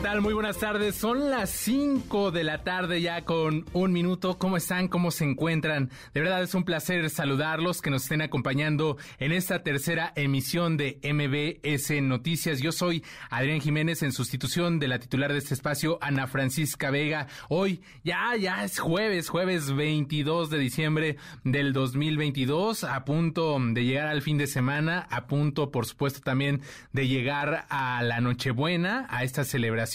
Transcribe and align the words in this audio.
¿Qué 0.00 0.06
tal? 0.06 0.22
Muy 0.22 0.32
buenas 0.32 0.56
tardes. 0.56 0.94
Son 0.94 1.30
las 1.30 1.50
5 1.50 2.30
de 2.30 2.42
la 2.42 2.64
tarde 2.64 3.02
ya 3.02 3.26
con 3.26 3.66
un 3.74 3.92
minuto. 3.92 4.38
¿Cómo 4.38 4.56
están? 4.56 4.88
¿Cómo 4.88 5.10
se 5.10 5.24
encuentran? 5.24 5.90
De 6.14 6.22
verdad 6.22 6.42
es 6.42 6.54
un 6.54 6.64
placer 6.64 7.10
saludarlos, 7.10 7.82
que 7.82 7.90
nos 7.90 8.04
estén 8.04 8.22
acompañando 8.22 8.96
en 9.18 9.32
esta 9.32 9.62
tercera 9.62 10.14
emisión 10.16 10.78
de 10.78 10.98
MBS 11.04 12.00
Noticias. 12.00 12.60
Yo 12.60 12.72
soy 12.72 13.04
Adrián 13.28 13.60
Jiménez 13.60 14.02
en 14.02 14.12
sustitución 14.12 14.78
de 14.78 14.88
la 14.88 15.00
titular 15.00 15.32
de 15.32 15.38
este 15.38 15.52
espacio, 15.52 15.98
Ana 16.00 16.26
Francisca 16.26 16.90
Vega. 16.90 17.26
Hoy 17.50 17.82
ya, 18.02 18.34
ya 18.36 18.64
es 18.64 18.78
jueves, 18.78 19.28
jueves 19.28 19.70
22 19.70 20.48
de 20.48 20.58
diciembre 20.58 21.16
del 21.44 21.74
2022, 21.74 22.84
a 22.84 23.04
punto 23.04 23.58
de 23.60 23.84
llegar 23.84 24.06
al 24.06 24.22
fin 24.22 24.38
de 24.38 24.46
semana, 24.46 25.06
a 25.10 25.26
punto, 25.26 25.70
por 25.70 25.84
supuesto, 25.84 26.20
también 26.22 26.62
de 26.94 27.06
llegar 27.06 27.66
a 27.68 28.02
la 28.02 28.22
Nochebuena, 28.22 29.06
a 29.10 29.24
esta 29.24 29.44
celebración 29.44 29.89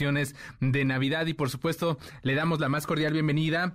de 0.60 0.86
Navidad. 0.86 1.26
Y 1.28 1.34
por 1.34 1.50
supuesto 1.50 1.98
le 2.22 2.36
damos 2.36 2.60
la 2.60 2.70
más 2.70 2.86
cordial 2.86 3.14
bienvenida 3.14 3.74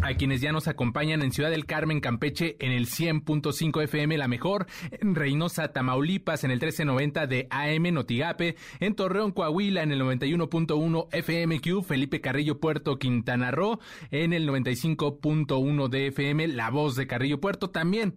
a 0.00 0.14
quienes 0.14 0.40
ya 0.40 0.52
nos 0.52 0.68
acompañan 0.68 1.22
en 1.22 1.32
Ciudad 1.32 1.50
del 1.50 1.66
Carmen, 1.66 2.00
Campeche, 2.00 2.56
en 2.60 2.72
el 2.72 2.86
100.5 2.86 3.82
FM 3.82 4.16
La 4.16 4.28
Mejor, 4.28 4.66
en 4.90 5.14
Reynosa, 5.14 5.68
Tamaulipas, 5.68 6.44
en 6.44 6.50
el 6.50 6.56
1390 6.56 7.26
de 7.26 7.46
AM 7.50 7.92
Notigape, 7.92 8.56
en 8.80 8.94
Torreón, 8.94 9.32
Coahuila, 9.32 9.82
en 9.82 9.92
el 9.92 10.00
91.1 10.00 11.08
FMQ, 11.12 11.84
Felipe 11.84 12.20
Carrillo 12.20 12.58
Puerto, 12.58 12.98
Quintana 12.98 13.50
Roo, 13.50 13.80
en 14.10 14.32
el 14.32 14.48
95.1 14.48 15.88
de 15.88 16.06
FM 16.06 16.48
La 16.48 16.70
Voz 16.70 16.96
de 16.96 17.06
Carrillo 17.06 17.40
Puerto, 17.40 17.70
también 17.70 18.16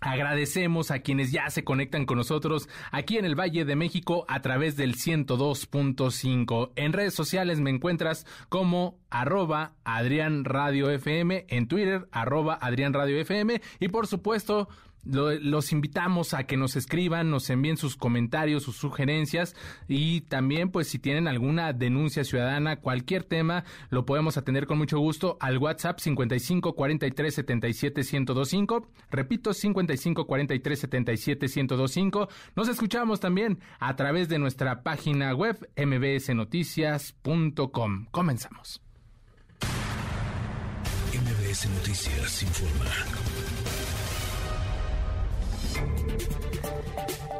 Agradecemos 0.00 0.90
a 0.90 1.00
quienes 1.00 1.32
ya 1.32 1.50
se 1.50 1.64
conectan 1.64 2.06
con 2.06 2.18
nosotros 2.18 2.68
aquí 2.92 3.18
en 3.18 3.24
el 3.24 3.38
Valle 3.38 3.64
de 3.64 3.76
México 3.76 4.24
a 4.28 4.40
través 4.40 4.76
del 4.76 4.94
102.5. 4.94 6.70
En 6.76 6.92
redes 6.92 7.14
sociales 7.14 7.60
me 7.60 7.70
encuentras 7.70 8.26
como 8.48 8.98
arroba 9.10 9.72
Adrián 9.84 10.44
Radio 10.44 10.90
FM, 10.90 11.46
en 11.48 11.68
Twitter 11.68 12.08
arroba 12.12 12.58
Adrián 12.60 12.92
Radio 12.92 13.18
FM 13.18 13.60
y 13.80 13.88
por 13.88 14.06
supuesto 14.06 14.68
los 15.04 15.72
invitamos 15.72 16.34
a 16.34 16.44
que 16.44 16.56
nos 16.56 16.76
escriban, 16.76 17.30
nos 17.30 17.48
envíen 17.50 17.76
sus 17.76 17.96
comentarios, 17.96 18.62
sus 18.62 18.76
sugerencias 18.76 19.56
y 19.86 20.22
también 20.22 20.70
pues 20.70 20.88
si 20.88 20.98
tienen 20.98 21.28
alguna 21.28 21.72
denuncia 21.72 22.24
ciudadana, 22.24 22.76
cualquier 22.76 23.24
tema, 23.24 23.64
lo 23.90 24.04
podemos 24.04 24.36
atender 24.36 24.66
con 24.66 24.78
mucho 24.78 24.98
gusto 24.98 25.36
al 25.40 25.58
WhatsApp 25.58 26.00
55 26.00 26.74
43 26.74 27.34
77 27.34 28.02
1025. 28.02 28.88
Repito, 29.10 29.54
55 29.54 30.26
43 30.26 30.78
77 30.78 31.46
1025. 31.46 32.28
Nos 32.56 32.68
escuchamos 32.68 33.20
también 33.20 33.60
a 33.78 33.94
través 33.96 34.28
de 34.28 34.38
nuestra 34.38 34.82
página 34.82 35.34
web 35.34 35.70
mbsnoticias.com. 35.76 38.06
Comenzamos. 38.10 38.82
MBS 41.12 41.68
Noticias 41.70 42.42
informa. 42.42 43.37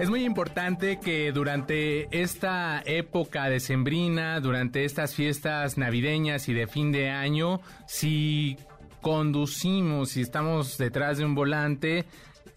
Es 0.00 0.08
muy 0.08 0.24
importante 0.24 1.00
que 1.00 1.32
durante 1.32 2.08
esta 2.16 2.80
época 2.86 3.48
decembrina, 3.48 4.38
durante 4.38 4.84
estas 4.84 5.14
fiestas 5.14 5.76
navideñas 5.76 6.48
y 6.48 6.54
de 6.54 6.68
fin 6.68 6.92
de 6.92 7.10
año, 7.10 7.60
si 7.86 8.56
conducimos, 9.00 10.10
si 10.10 10.20
estamos 10.20 10.78
detrás 10.78 11.18
de 11.18 11.24
un 11.24 11.34
volante, 11.34 12.04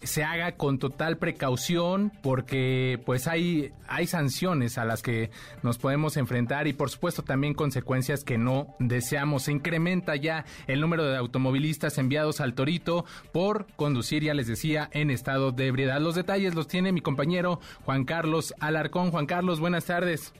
se 0.02 0.24
haga 0.24 0.52
con 0.52 0.78
total 0.78 1.18
precaución 1.18 2.12
porque 2.22 3.00
pues 3.04 3.26
hay, 3.26 3.72
hay 3.88 4.06
sanciones 4.06 4.78
a 4.78 4.84
las 4.84 5.02
que 5.02 5.30
nos 5.62 5.78
podemos 5.78 6.16
enfrentar 6.16 6.66
y 6.66 6.72
por 6.72 6.90
supuesto 6.90 7.22
también 7.22 7.54
consecuencias 7.54 8.24
que 8.24 8.38
no 8.38 8.74
deseamos. 8.78 9.44
Se 9.44 9.52
incrementa 9.52 10.16
ya 10.16 10.44
el 10.66 10.80
número 10.80 11.04
de 11.04 11.16
automovilistas 11.16 11.98
enviados 11.98 12.40
al 12.40 12.54
Torito 12.54 13.04
por 13.32 13.66
conducir, 13.76 14.22
ya 14.22 14.34
les 14.34 14.46
decía, 14.46 14.88
en 14.92 15.10
estado 15.10 15.52
de 15.52 15.66
ebriedad. 15.66 16.00
Los 16.00 16.14
detalles 16.14 16.54
los 16.54 16.68
tiene 16.68 16.92
mi 16.92 17.00
compañero 17.00 17.60
Juan 17.84 18.04
Carlos 18.04 18.54
Alarcón. 18.60 19.10
Juan 19.10 19.26
Carlos, 19.26 19.60
buenas 19.60 19.84
tardes. 19.84 20.32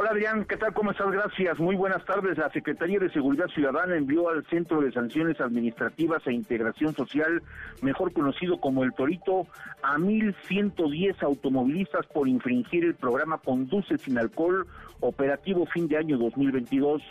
Hola 0.00 0.10
Adrián, 0.10 0.44
¿qué 0.44 0.56
tal? 0.56 0.72
¿Cómo 0.74 0.92
estás? 0.92 1.10
Gracias. 1.10 1.58
Muy 1.58 1.74
buenas 1.74 2.04
tardes. 2.04 2.38
La 2.38 2.48
Secretaría 2.52 3.00
de 3.00 3.10
Seguridad 3.10 3.48
Ciudadana 3.48 3.96
envió 3.96 4.28
al 4.28 4.46
Centro 4.46 4.80
de 4.80 4.92
Sanciones 4.92 5.40
Administrativas 5.40 6.24
e 6.24 6.32
Integración 6.32 6.94
Social, 6.94 7.42
mejor 7.82 8.12
conocido 8.12 8.60
como 8.60 8.84
el 8.84 8.92
Torito, 8.92 9.48
a 9.82 9.96
1.110 9.96 11.20
automovilistas 11.24 12.06
por 12.14 12.28
infringir 12.28 12.84
el 12.84 12.94
programa 12.94 13.38
Conduce 13.38 13.98
sin 13.98 14.18
alcohol, 14.18 14.68
operativo 15.00 15.66
fin 15.66 15.88
de 15.88 15.96
año 15.96 16.16
2022. 16.16 17.02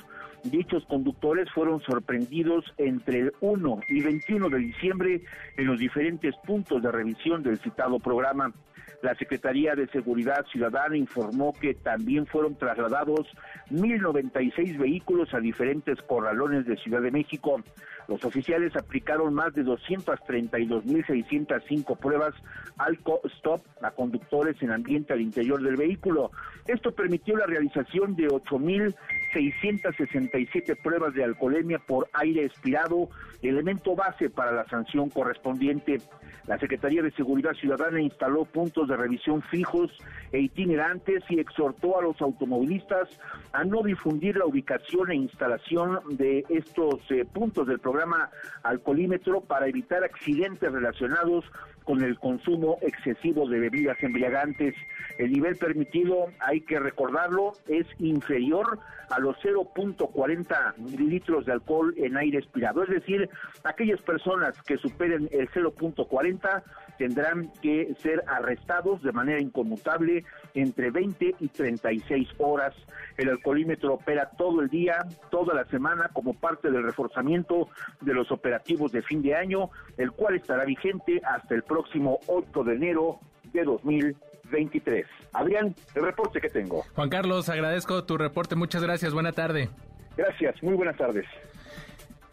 Dichos 0.46 0.86
conductores 0.86 1.52
fueron 1.52 1.82
sorprendidos 1.82 2.64
entre 2.78 3.20
el 3.20 3.34
1 3.42 3.82
y 3.90 4.02
21 4.02 4.48
de 4.48 4.60
diciembre 4.60 5.22
en 5.58 5.66
los 5.66 5.78
diferentes 5.78 6.34
puntos 6.46 6.82
de 6.82 6.90
revisión 6.90 7.44
del 7.44 7.58
citado 7.58 8.00
programa. 8.00 8.54
La 9.02 9.16
Secretaría 9.16 9.76
de 9.76 9.88
Seguridad 9.88 10.46
Ciudadana 10.52 10.98
informó 10.98 11.54
que 11.54 11.76
también 11.76 12.26
fueron 12.26 12.58
trasladados 12.58 13.28
1.096 13.70 14.78
vehículos 14.78 15.34
a 15.34 15.40
diferentes 15.40 16.02
corralones 16.02 16.66
de 16.66 16.78
Ciudad 16.78 17.02
de 17.02 17.12
México. 17.12 17.62
Los 18.08 18.24
oficiales 18.24 18.74
aplicaron 18.76 19.34
más 19.34 19.54
de 19.54 19.64
232.605 19.64 21.98
pruebas 21.98 22.34
alco-stop 22.78 23.62
a 23.82 23.90
conductores 23.92 24.56
en 24.62 24.72
ambiente 24.72 25.12
al 25.14 25.22
interior 25.22 25.62
del 25.62 25.76
vehículo. 25.76 26.32
Esto 26.68 26.94
permitió 26.94 27.36
la 27.36 27.46
realización 27.46 28.16
de 28.16 28.28
8.667 28.28 30.82
pruebas 30.82 31.14
de 31.14 31.26
alcoholemia 31.26 31.80
por 31.80 32.08
aire 32.14 32.46
expirado, 32.46 33.10
elemento 33.42 33.96
base 33.96 34.30
para 34.30 34.52
la 34.52 34.68
sanción 34.68 35.10
correspondiente. 35.10 36.02
La 36.48 36.58
Secretaría 36.60 37.02
de 37.02 37.12
Seguridad 37.12 37.54
Ciudadana 37.54 38.00
instaló 38.00 38.46
puntos 38.46 38.88
de 38.88 38.96
revisión 38.96 39.42
fijos 39.44 39.92
e 40.32 40.40
itinerantes 40.40 41.24
y 41.30 41.40
exhortó 41.40 42.00
a 42.00 42.02
los 42.02 42.22
automovilistas 42.22 43.10
a 43.54 43.64
no 43.64 43.84
difundir 43.84 44.38
la 44.38 44.46
ubicación 44.46 45.12
e 45.12 45.16
instalación 45.16 46.00
de 46.18 46.46
estos 46.50 47.00
eh, 47.12 47.26
puntos 47.26 47.68
del 47.68 47.80
programa 47.80 48.30
alcoholímetro 48.64 49.42
para 49.42 49.68
evitar 49.68 50.04
accidentes 50.04 50.72
relacionados 50.72 51.46
con 51.88 52.04
el 52.04 52.20
consumo 52.20 52.78
excesivo 52.82 53.48
de 53.48 53.60
bebidas 53.60 53.98
embriagantes. 54.04 54.76
El 55.18 55.32
nivel 55.32 55.56
permitido, 55.56 56.28
hay 56.40 56.60
que 56.62 56.80
recordarlo, 56.80 57.54
es 57.68 57.88
inferior 58.00 58.80
a 59.10 59.20
los 59.20 59.38
0.40 59.38 60.76
mililitros 60.78 61.46
de 61.46 61.54
alcohol 61.54 61.94
en 61.98 62.18
aire 62.18 62.40
expirado. 62.40 62.84
Es 62.84 62.90
decir, 62.90 63.30
aquellas 63.64 64.02
personas 64.02 64.62
que 64.64 64.78
superen 64.78 65.30
el 65.32 65.50
0.40 65.50 66.62
tendrán 66.98 67.52
que 67.62 67.94
ser 68.02 68.24
arrestados 68.28 69.02
de 69.04 69.12
manera 69.12 69.42
inconmutable 69.42 70.26
entre 70.54 70.92
20 70.92 71.36
y 71.40 71.48
36 71.48 72.28
horas. 72.38 72.74
El 73.18 73.30
alcoholímetro 73.30 73.96
opera 73.96 74.30
todo 74.38 74.62
el 74.62 74.70
día, 74.70 75.06
toda 75.30 75.54
la 75.54 75.66
semana, 75.66 76.10
como 76.14 76.34
parte 76.34 76.70
del 76.70 76.84
reforzamiento 76.84 77.70
de 78.02 78.14
los 78.14 78.32
operativos 78.32 78.92
de 78.92 79.02
fin 79.02 79.22
de 79.22 79.36
año, 79.36 79.70
el 79.98 80.12
cual 80.12 80.36
estará 80.36 80.66
vigente 80.66 81.22
hasta 81.24 81.56
el 81.56 81.64
próximo 81.64 82.20
8 82.28 82.64
de 82.64 82.76
enero 82.76 83.20
de 83.54 83.64
2023. 83.64 85.06
Adrián, 85.34 85.76
el 85.96 86.04
reporte 86.04 86.40
que 86.42 86.50
tengo. 86.50 86.84
Juan 86.96 87.10
Carlos, 87.10 87.50
agradezco 87.50 88.04
tu 88.04 88.18
reporte. 88.18 88.56
Muchas 88.56 88.84
gracias. 88.84 89.14
Buena 89.14 89.32
tarde. 89.32 89.70
Gracias. 90.16 90.62
Muy 90.64 90.74
buenas 90.74 90.98
tardes. 90.98 91.26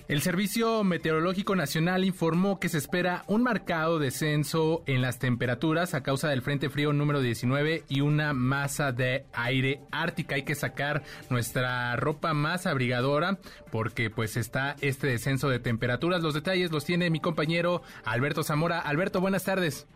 El 0.07 0.21
Servicio 0.21 0.85
Meteorológico 0.85 1.57
Nacional 1.57 2.05
informó 2.05 2.61
que 2.61 2.69
se 2.69 2.77
espera 2.77 3.25
un 3.27 3.43
marcado 3.43 3.99
descenso 3.99 4.83
en 4.85 5.01
las 5.01 5.19
temperaturas 5.19 5.95
a 5.95 6.03
causa 6.03 6.29
del 6.29 6.43
Frente 6.43 6.69
Frío 6.69 6.93
número 6.93 7.23
19 7.23 7.85
y 7.89 8.03
una 8.03 8.35
masa 8.35 8.93
de 8.93 9.25
aire 9.33 9.81
ártica. 9.91 10.35
Hay 10.35 10.43
que 10.43 10.55
sacar 10.55 11.05
nuestra 11.31 11.97
ropa 11.97 12.35
más 12.35 12.67
abrigadora 12.67 13.39
porque 13.73 14.11
pues 14.11 14.37
está 14.37 14.77
este 14.83 15.07
descenso 15.07 15.49
de 15.49 15.59
temperaturas. 15.59 16.23
Los 16.23 16.35
detalles 16.35 16.71
los 16.71 16.85
tiene 16.85 17.09
mi 17.09 17.21
compañero 17.21 17.81
Alberto 18.05 18.43
Zamora. 18.43 18.81
Alberto, 18.81 19.23
buenas 19.23 19.45
tardes. 19.45 19.87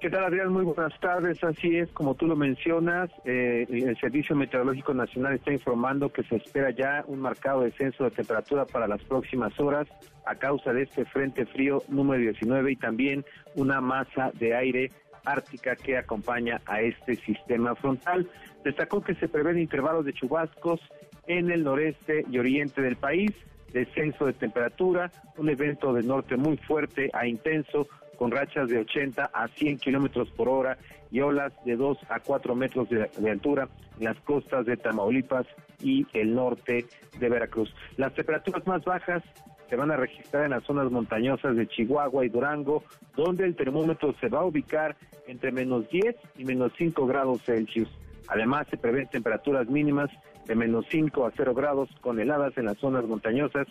¿Qué 0.00 0.10
tal, 0.10 0.26
Adrián? 0.26 0.52
Muy 0.52 0.62
buenas 0.62 0.96
tardes. 1.00 1.42
Así 1.42 1.76
es, 1.76 1.90
como 1.90 2.14
tú 2.14 2.28
lo 2.28 2.36
mencionas, 2.36 3.10
eh, 3.24 3.66
el 3.68 3.98
Servicio 3.98 4.36
Meteorológico 4.36 4.94
Nacional 4.94 5.34
está 5.34 5.52
informando 5.52 6.12
que 6.12 6.22
se 6.22 6.36
espera 6.36 6.70
ya 6.70 7.02
un 7.08 7.18
marcado 7.18 7.62
descenso 7.62 8.04
de 8.04 8.12
temperatura 8.12 8.64
para 8.64 8.86
las 8.86 9.02
próximas 9.02 9.58
horas 9.58 9.88
a 10.24 10.36
causa 10.36 10.72
de 10.72 10.82
este 10.82 11.04
frente 11.04 11.46
frío 11.46 11.82
número 11.88 12.22
19 12.22 12.70
y 12.70 12.76
también 12.76 13.24
una 13.56 13.80
masa 13.80 14.30
de 14.34 14.54
aire 14.54 14.92
ártica 15.24 15.74
que 15.74 15.96
acompaña 15.96 16.60
a 16.66 16.80
este 16.80 17.16
sistema 17.16 17.74
frontal. 17.74 18.30
Destacó 18.62 19.02
que 19.02 19.16
se 19.16 19.26
prevén 19.26 19.58
intervalos 19.58 20.04
de 20.04 20.12
chubascos 20.12 20.80
en 21.26 21.50
el 21.50 21.64
noreste 21.64 22.24
y 22.30 22.38
oriente 22.38 22.82
del 22.82 22.94
país, 22.94 23.32
descenso 23.72 24.26
de 24.26 24.32
temperatura, 24.32 25.10
un 25.36 25.48
evento 25.48 25.92
de 25.92 26.04
norte 26.04 26.36
muy 26.36 26.56
fuerte 26.56 27.10
a 27.12 27.26
intenso, 27.26 27.88
con 28.18 28.30
rachas 28.30 28.68
de 28.68 28.78
80 28.78 29.30
a 29.32 29.48
100 29.48 29.78
kilómetros 29.78 30.28
por 30.30 30.48
hora 30.48 30.76
y 31.10 31.20
olas 31.20 31.52
de 31.64 31.76
2 31.76 31.98
a 32.10 32.20
4 32.20 32.54
metros 32.54 32.88
de, 32.90 33.08
de, 33.16 33.30
altura 33.30 33.68
en 33.98 34.04
las 34.04 34.16
costas 34.20 34.66
de 34.66 34.76
Tamaulipas 34.76 35.46
y 35.80 36.06
el 36.12 36.34
norte 36.34 36.86
de 37.18 37.28
Veracruz. 37.28 37.72
Las 37.96 38.12
temperaturas 38.14 38.66
más 38.66 38.84
bajas 38.84 39.22
se 39.68 39.76
van 39.76 39.90
a 39.90 39.96
registrar 39.96 40.44
en 40.44 40.50
las 40.50 40.64
zonas 40.64 40.90
montañosas 40.90 41.54
de 41.54 41.68
Chihuahua 41.68 42.24
y 42.24 42.28
Durango, 42.28 42.82
donde 43.16 43.44
el 43.44 43.54
termómetro 43.54 44.14
se 44.20 44.28
va 44.28 44.40
a 44.40 44.44
ubicar 44.44 44.96
entre 45.26 45.52
menos 45.52 45.88
10 45.90 46.16
y 46.38 46.44
menos 46.44 46.72
5 46.76 47.06
grados 47.06 47.42
Celsius. 47.44 47.88
Además, 48.28 48.66
se 48.70 48.76
prevén 48.76 49.08
temperaturas 49.08 49.68
mínimas 49.68 50.10
de 50.46 50.54
menos 50.54 50.86
5 50.90 51.26
a 51.26 51.32
0 51.36 51.54
grados 51.54 51.88
con 52.00 52.18
heladas 52.18 52.56
en 52.56 52.64
las 52.64 52.78
zonas 52.78 53.04
montañosas 53.04 53.66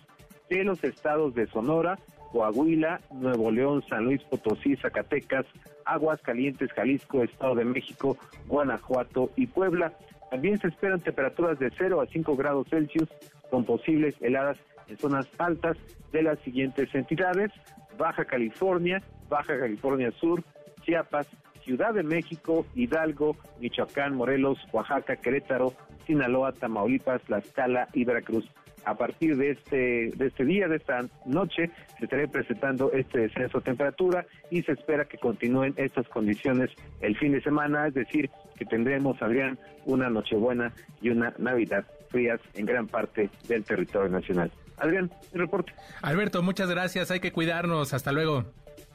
de 0.49 0.63
los 0.63 0.83
estados 0.83 1.33
de 1.33 1.47
Sonora, 1.47 1.99
Coahuila, 2.31 2.99
Nuevo 3.11 3.51
León, 3.51 3.83
San 3.89 4.05
Luis 4.05 4.21
Potosí, 4.23 4.75
Zacatecas, 4.75 5.45
Aguas 5.85 6.21
Calientes, 6.21 6.71
Jalisco, 6.73 7.23
Estado 7.23 7.55
de 7.55 7.65
México, 7.65 8.17
Guanajuato 8.47 9.31
y 9.35 9.47
Puebla. 9.47 9.93
También 10.29 10.59
se 10.59 10.67
esperan 10.67 10.99
temperaturas 10.99 11.57
de 11.59 11.71
0 11.77 12.01
a 12.01 12.07
5 12.07 12.35
grados 12.35 12.67
Celsius 12.69 13.09
con 13.49 13.63
posibles 13.63 14.15
heladas 14.21 14.57
en 14.87 14.97
zonas 14.97 15.27
altas 15.37 15.77
de 16.11 16.23
las 16.23 16.39
siguientes 16.39 16.93
entidades, 16.93 17.51
Baja 17.97 18.25
California, 18.25 19.01
Baja 19.29 19.57
California 19.59 20.11
Sur, 20.19 20.43
Chiapas, 20.83 21.27
Ciudad 21.63 21.93
de 21.93 22.03
México, 22.03 22.65
Hidalgo, 22.75 23.35
Michoacán, 23.59 24.15
Morelos, 24.15 24.57
Oaxaca, 24.71 25.17
Querétaro, 25.17 25.73
Sinaloa, 26.05 26.53
Tamaulipas, 26.53 27.21
Tlaxcala 27.23 27.89
y 27.93 28.05
Veracruz. 28.05 28.49
A 28.87 28.95
partir 28.95 29.35
de 29.35 29.51
este, 29.51 30.11
de 30.15 30.27
este 30.27 30.45
día, 30.45 30.69
de 30.69 30.77
esta 30.77 31.05
noche, 31.25 31.69
se 31.99 32.05
estará 32.05 32.25
presentando 32.27 32.89
este 32.93 33.19
descenso 33.19 33.57
de 33.57 33.65
temperatura 33.65 34.25
y 34.49 34.63
se 34.63 34.71
espera 34.71 35.03
que 35.03 35.17
continúen 35.17 35.73
estas 35.75 36.07
condiciones 36.07 36.69
el 37.01 37.17
fin 37.17 37.33
de 37.33 37.41
semana, 37.41 37.87
es 37.87 37.93
decir, 37.93 38.29
que 38.57 38.63
tendremos, 38.63 39.21
Adrián, 39.21 39.59
una 39.83 40.09
Nochebuena 40.09 40.71
y 41.01 41.09
una 41.09 41.33
Navidad 41.37 41.85
frías 42.09 42.39
en 42.53 42.65
gran 42.65 42.87
parte 42.87 43.29
del 43.49 43.65
territorio 43.65 44.07
nacional. 44.07 44.49
Adrián, 44.77 45.11
el 45.33 45.41
reporte. 45.41 45.73
Alberto, 46.01 46.41
muchas 46.41 46.69
gracias. 46.69 47.11
Hay 47.11 47.19
que 47.19 47.33
cuidarnos. 47.33 47.93
Hasta 47.93 48.13
luego. 48.13 48.45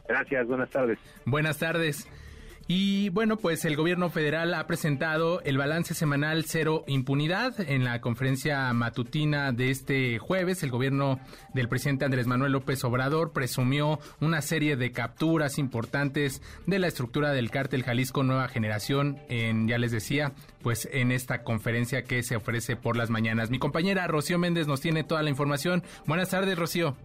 Gracias, 0.09 0.47
buenas 0.47 0.71
tardes. 0.71 0.99
Buenas 1.27 1.59
tardes. 1.59 2.09
Y 2.69 3.09
bueno, 3.11 3.37
pues 3.37 3.65
el 3.65 3.77
gobierno 3.77 4.09
federal 4.09 4.55
ha 4.55 4.67
presentado 4.67 5.41
el 5.43 5.59
balance 5.59 5.95
semanal 5.95 6.45
Cero 6.47 6.85
Impunidad 6.87 7.61
en 7.61 7.85
la 7.85 8.01
conferencia 8.01 8.73
matutina 8.73 9.53
de 9.53 9.71
este 9.71 10.19
jueves. 10.19 10.63
El 10.63 10.71
gobierno 10.71 11.21
del 11.55 11.69
presidente 11.69 12.05
Andrés 12.05 12.27
Manuel 12.27 12.53
López 12.53 12.83
Obrador 12.85 13.33
presumió 13.33 13.99
una 14.21 14.41
serie 14.43 14.77
de 14.77 14.93
capturas 14.93 15.59
importantes 15.59 16.41
de 16.67 16.79
la 16.79 16.87
estructura 16.87 17.33
del 17.33 17.51
cártel 17.51 17.83
Jalisco 17.83 18.23
Nueva 18.23 18.49
Generación 18.49 19.19
en, 19.29 19.69
ya 19.69 19.79
les 19.79 19.93
decía, 19.93 20.33
pues 20.63 20.89
en 20.93 21.13
esta 21.13 21.43
conferencia 21.43 22.05
que 22.05 22.23
se 22.23 22.37
ofrece 22.37 22.77
por 22.77 22.97
las 22.97 23.11
mañanas. 23.11 23.51
Mi 23.51 23.59
compañera 23.59 24.07
Rocío 24.07 24.39
Méndez 24.39 24.67
nos 24.67 24.81
tiene 24.81 25.05
toda 25.05 25.23
la 25.23 25.31
información. 25.31 25.83
Buenas 26.07 26.31
tardes, 26.31 26.59
Rocío. 26.59 26.97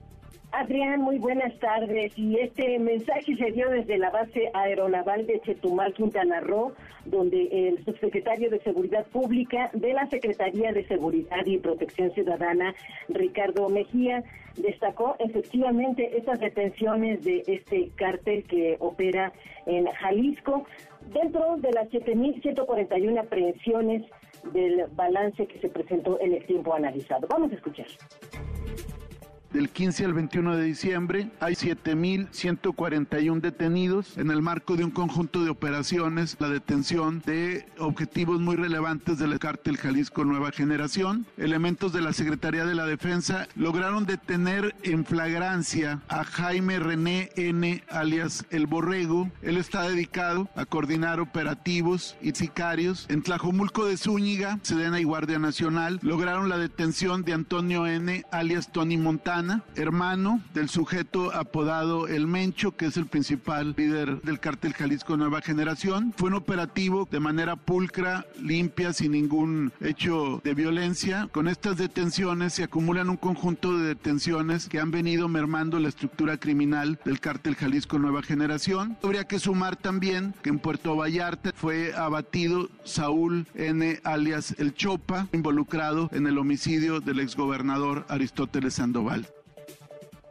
Adrián, 0.57 1.01
muy 1.01 1.19
buenas 1.19 1.56
tardes. 1.59 2.18
Y 2.18 2.39
este 2.39 2.80
mensaje 2.80 3.36
se 3.36 3.51
dio 3.51 3.69
desde 3.69 4.00
la 4.00 4.09
base 4.09 4.50
aeronaval 4.56 5.27
de 5.27 5.39
Chetumal, 5.42 5.94
Quintana 5.94 6.39
Roo, 6.39 6.74
donde 7.06 7.48
el 7.51 7.86
subsecretario 7.86 8.50
de 8.50 8.59
Seguridad 8.62 9.06
Pública 9.06 9.69
de 9.74 9.94
la 9.94 10.09
Secretaría 10.09 10.71
de 10.71 10.83
Seguridad 10.88 11.45
y 11.45 11.59
Protección 11.59 12.12
Ciudadana, 12.13 12.74
Ricardo 13.07 13.69
Mejía, 13.69 14.24
destacó 14.56 15.15
efectivamente 15.19 16.18
estas 16.18 16.39
detenciones 16.39 17.24
de 17.24 17.44
este 17.45 17.92
cártel 17.95 18.44
que 18.45 18.77
opera 18.80 19.33
en 19.68 19.86
Jalisco. 19.86 20.65
Dentro 21.13 21.57
de 21.57 21.71
las 21.71 21.88
7.141 21.89 23.19
aprehensiones 23.19 24.06
del 24.53 24.88
balance 24.95 25.45
que 25.45 25.60
se 25.60 25.69
presentó 25.69 26.19
en 26.19 26.33
el 26.33 26.44
tiempo 26.48 26.74
analizado. 26.74 27.27
Vamos 27.30 27.51
a 27.51 27.56
escuchar 27.56 27.86
del 29.52 29.70
15 29.70 30.06
al 30.06 30.14
21 30.14 30.56
de 30.56 30.64
diciembre 30.64 31.30
hay 31.40 31.54
7.141 31.54 33.42
detenidos 33.42 34.18
en 34.18 34.32
el 34.32 34.42
marco 34.42 34.76
de 34.76 34.84
un 34.84 34.92
conjunto 34.92 35.44
de 35.44 35.50
operaciones, 35.50 36.36
la 36.40 36.50
detención 36.50 37.22
de 37.26 37.66
objetivos 37.78 38.40
muy 38.42 38.56
relevantes 38.56 39.20
del 39.20 39.38
cártel 39.40 39.78
Jalisco 39.78 40.26
Nueva 40.26 40.52
Generación. 40.52 41.26
Elementos 41.38 41.94
de 41.94 42.02
la 42.02 42.14
Secretaría 42.14 42.66
de 42.66 42.76
la 42.76 42.86
Defensa 42.86 43.48
lograron 43.56 44.06
detener 44.06 44.76
en 44.84 45.06
flagrancia 45.06 46.02
a 46.08 46.24
Jaime 46.24 46.80
René 46.80 47.30
N. 47.36 47.84
alias 47.90 48.46
El 48.50 48.68
Borrego. 48.68 49.30
Él 49.42 49.58
está 49.58 49.88
dedicado 49.88 50.50
a 50.56 50.66
coordinar 50.66 51.20
operativos 51.20 52.18
y 52.22 52.32
sicarios. 52.32 53.06
En 53.10 53.22
Tlajomulco 53.22 53.86
de 53.86 53.98
Zúñiga, 53.98 54.60
Sedena 54.64 55.00
y 55.00 55.04
Guardia 55.04 55.40
Nacional 55.40 56.00
lograron 56.02 56.50
la 56.50 56.58
detención 56.58 57.24
de 57.24 57.34
Antonio 57.34 57.88
N. 57.88 58.26
alias 58.32 58.72
Tony 58.72 58.98
Montana 58.98 59.37
hermano 59.75 60.42
del 60.56 60.68
sujeto 60.68 61.31
apodado 61.31 62.07
El 62.07 62.25
Mencho, 62.25 62.75
que 62.75 62.88
es 62.88 62.98
el 62.98 63.06
principal 63.06 63.75
líder 63.78 64.22
del 64.22 64.39
cártel 64.39 64.74
Jalisco 64.74 65.16
Nueva 65.16 65.42
Generación. 65.42 66.13
Fue 66.18 66.30
un 66.30 66.36
operativo 66.36 67.07
de 67.12 67.19
manera 67.19 67.56
pulcra, 67.56 68.25
limpia, 68.42 68.94
sin 68.94 69.12
ningún 69.12 69.72
hecho 69.80 70.42
de 70.44 70.56
violencia. 70.56 71.30
Con 71.31 71.48
estas 71.48 71.78
detenciones 71.78 72.54
se 72.54 72.63
acumulan 72.63 73.12
un 73.12 73.18
conjunto 73.18 73.78
de 73.78 73.89
detenciones 73.89 74.68
que 74.69 74.80
han 74.80 74.89
venido 74.89 75.28
mermando 75.28 75.80
la 75.80 75.89
estructura 75.89 76.38
criminal 76.38 77.00
del 77.06 77.19
cártel 77.19 77.56
Jalisco 77.56 78.00
Nueva 78.00 78.24
Generación. 78.24 78.98
Habría 79.04 79.25
que 79.25 79.38
sumar 79.38 79.75
también 79.75 80.34
que 80.42 80.50
en 80.50 80.57
Puerto 80.57 80.95
Vallarta 80.95 81.51
fue 81.54 81.94
abatido 81.94 82.69
Saúl 82.84 83.45
N. 83.54 84.00
alias 84.04 84.56
El 84.57 84.74
Chopa, 84.74 85.28
involucrado 85.31 86.10
en 86.12 86.25
el 86.25 86.39
homicidio 86.39 87.01
del 87.01 87.19
exgobernador 87.19 88.06
Aristóteles 88.10 88.74
Sandoval 88.74 89.26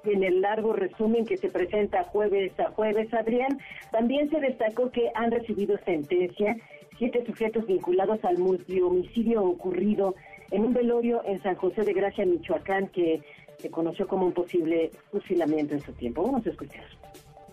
en 0.07 0.25
el 0.25 0.41
largo 0.41 0.73
resumen 0.73 1.25
que 1.25 1.37
se 1.37 1.49
presenta 1.49 2.05
jueves 2.05 2.59
a 2.59 2.71
jueves, 2.71 3.13
Adrián, 3.15 3.59
también 3.91 4.31
se 4.31 4.41
destacó 4.41 4.91
que 4.91 5.11
han 5.15 5.31
recibido 5.31 5.77
sentencia 5.85 6.57
siete 6.99 7.25
sujetos 7.27 7.67
vinculados 7.67 8.25
al 8.25 8.39
multihomicidio 8.39 9.43
ocurrido 9.45 10.15
en 10.51 10.65
un 10.65 10.73
velorio 10.73 11.23
en 11.25 11.43
San 11.43 11.57
José 11.57 11.83
de 11.83 11.93
Gracia, 11.93 12.25
Michoacán, 12.25 12.89
que 12.89 13.21
se 13.59 13.71
conoció 13.71 14.07
como 14.07 14.27
un 14.27 14.33
posible 14.33 14.91
fusilamiento 15.11 15.75
en 15.75 15.81
su 15.81 15.93
tiempo. 15.93 16.23
Vamos 16.23 16.47
a 16.47 16.51
escuchar. 16.51 16.85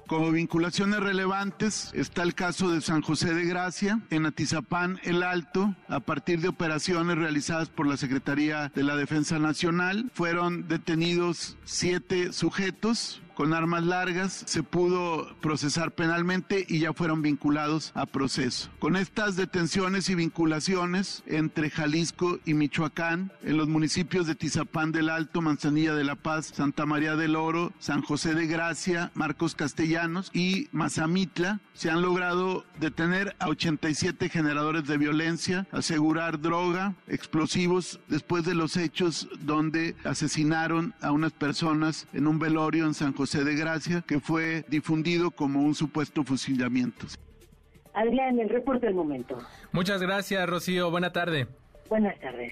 Como 0.08 0.32
vinculaciones 0.32 1.00
relevantes 1.00 1.90
está 1.94 2.24
el 2.24 2.36
caso 2.36 2.70
de 2.70 2.82
San 2.82 3.02
José 3.02 3.34
de 3.34 3.46
Gracia, 3.46 4.02
en 4.10 4.26
Atizapán 4.26 5.00
el 5.04 5.24
Alto, 5.24 5.76
a 5.88 6.02
partir 6.02 6.42
de 6.42 6.50
operaciones 6.50 7.18
realizadas 7.18 7.70
por 7.70 7.88
la 7.88 7.98
Secretaría 7.98 8.72
de 8.76 8.84
la 8.84 8.96
Defensa 8.96 9.40
Nacional. 9.40 10.12
Fueron 10.14 10.68
detenidos 10.68 11.58
siete 11.64 12.34
sujetos, 12.34 13.23
con 13.34 13.54
armas 13.54 13.84
largas, 13.84 14.44
se 14.46 14.64
pudo 14.64 15.36
procesar 15.42 15.92
penalmente 15.92 16.66
y 16.68 16.80
ya 16.80 16.94
fueron 16.94 17.22
vinculados 17.22 17.92
a 17.96 18.06
proceso. 18.06 18.70
Con 18.80 18.96
estas 18.96 19.36
detenciones 19.36 20.10
y 20.10 20.16
vinculaciones 20.16 21.24
entre 21.26 21.70
Jalisco 21.70 22.40
y 22.46 22.54
Michoacán, 22.54 23.32
en 23.44 23.58
los 23.58 23.68
municipios 23.68 24.28
de 24.28 24.36
Tizapán 24.36 24.92
del 24.92 25.10
Alto, 25.10 25.42
Manzanilla 25.42 25.96
de 25.96 26.04
la 26.04 26.16
Paz, 26.16 26.52
Santa 26.54 26.86
María 26.86 27.16
del 27.16 27.36
Oro, 27.36 27.74
San 27.80 28.02
José 28.02 28.36
de 28.36 28.48
Gracia, 28.48 29.12
Marcos 29.16 29.56
Castellanos 29.56 30.30
y 30.34 30.68
Mazamitla, 30.72 31.60
se 31.74 31.90
han 31.90 32.02
logrado 32.02 32.66
detener 32.80 33.36
a 33.40 33.50
87 33.50 34.30
generadores 34.30 34.86
de 34.86 34.98
violencia, 34.98 35.68
asegurar 35.72 36.40
droga, 36.40 36.94
explosivos, 37.08 38.00
después 38.08 38.46
de 38.46 38.54
los 38.54 38.78
hechos 38.78 39.28
donde 39.40 39.96
asesinaron 40.04 40.94
a 41.02 41.12
unas 41.12 41.32
personas 41.32 42.08
en 42.14 42.28
un 42.28 42.40
velorio 42.40 42.86
en 42.86 42.94
San 42.94 43.14
José 43.14 43.23
José 43.24 43.46
de 43.46 43.56
Gracia, 43.56 44.04
que 44.06 44.20
fue 44.20 44.66
difundido 44.68 45.32
como 45.32 45.62
un 45.62 45.76
supuesto 45.76 46.26
fusilamiento. 46.26 47.08
Adrián, 47.94 48.38
el 48.38 48.50
reporte 48.50 48.88
del 48.88 48.96
momento. 48.96 49.38
Muchas 49.72 50.02
gracias, 50.02 50.46
Rocío. 50.50 50.92
Buena 50.92 51.14
tarde. 51.14 51.48
Buenas 51.88 52.20
tardes. 52.20 52.52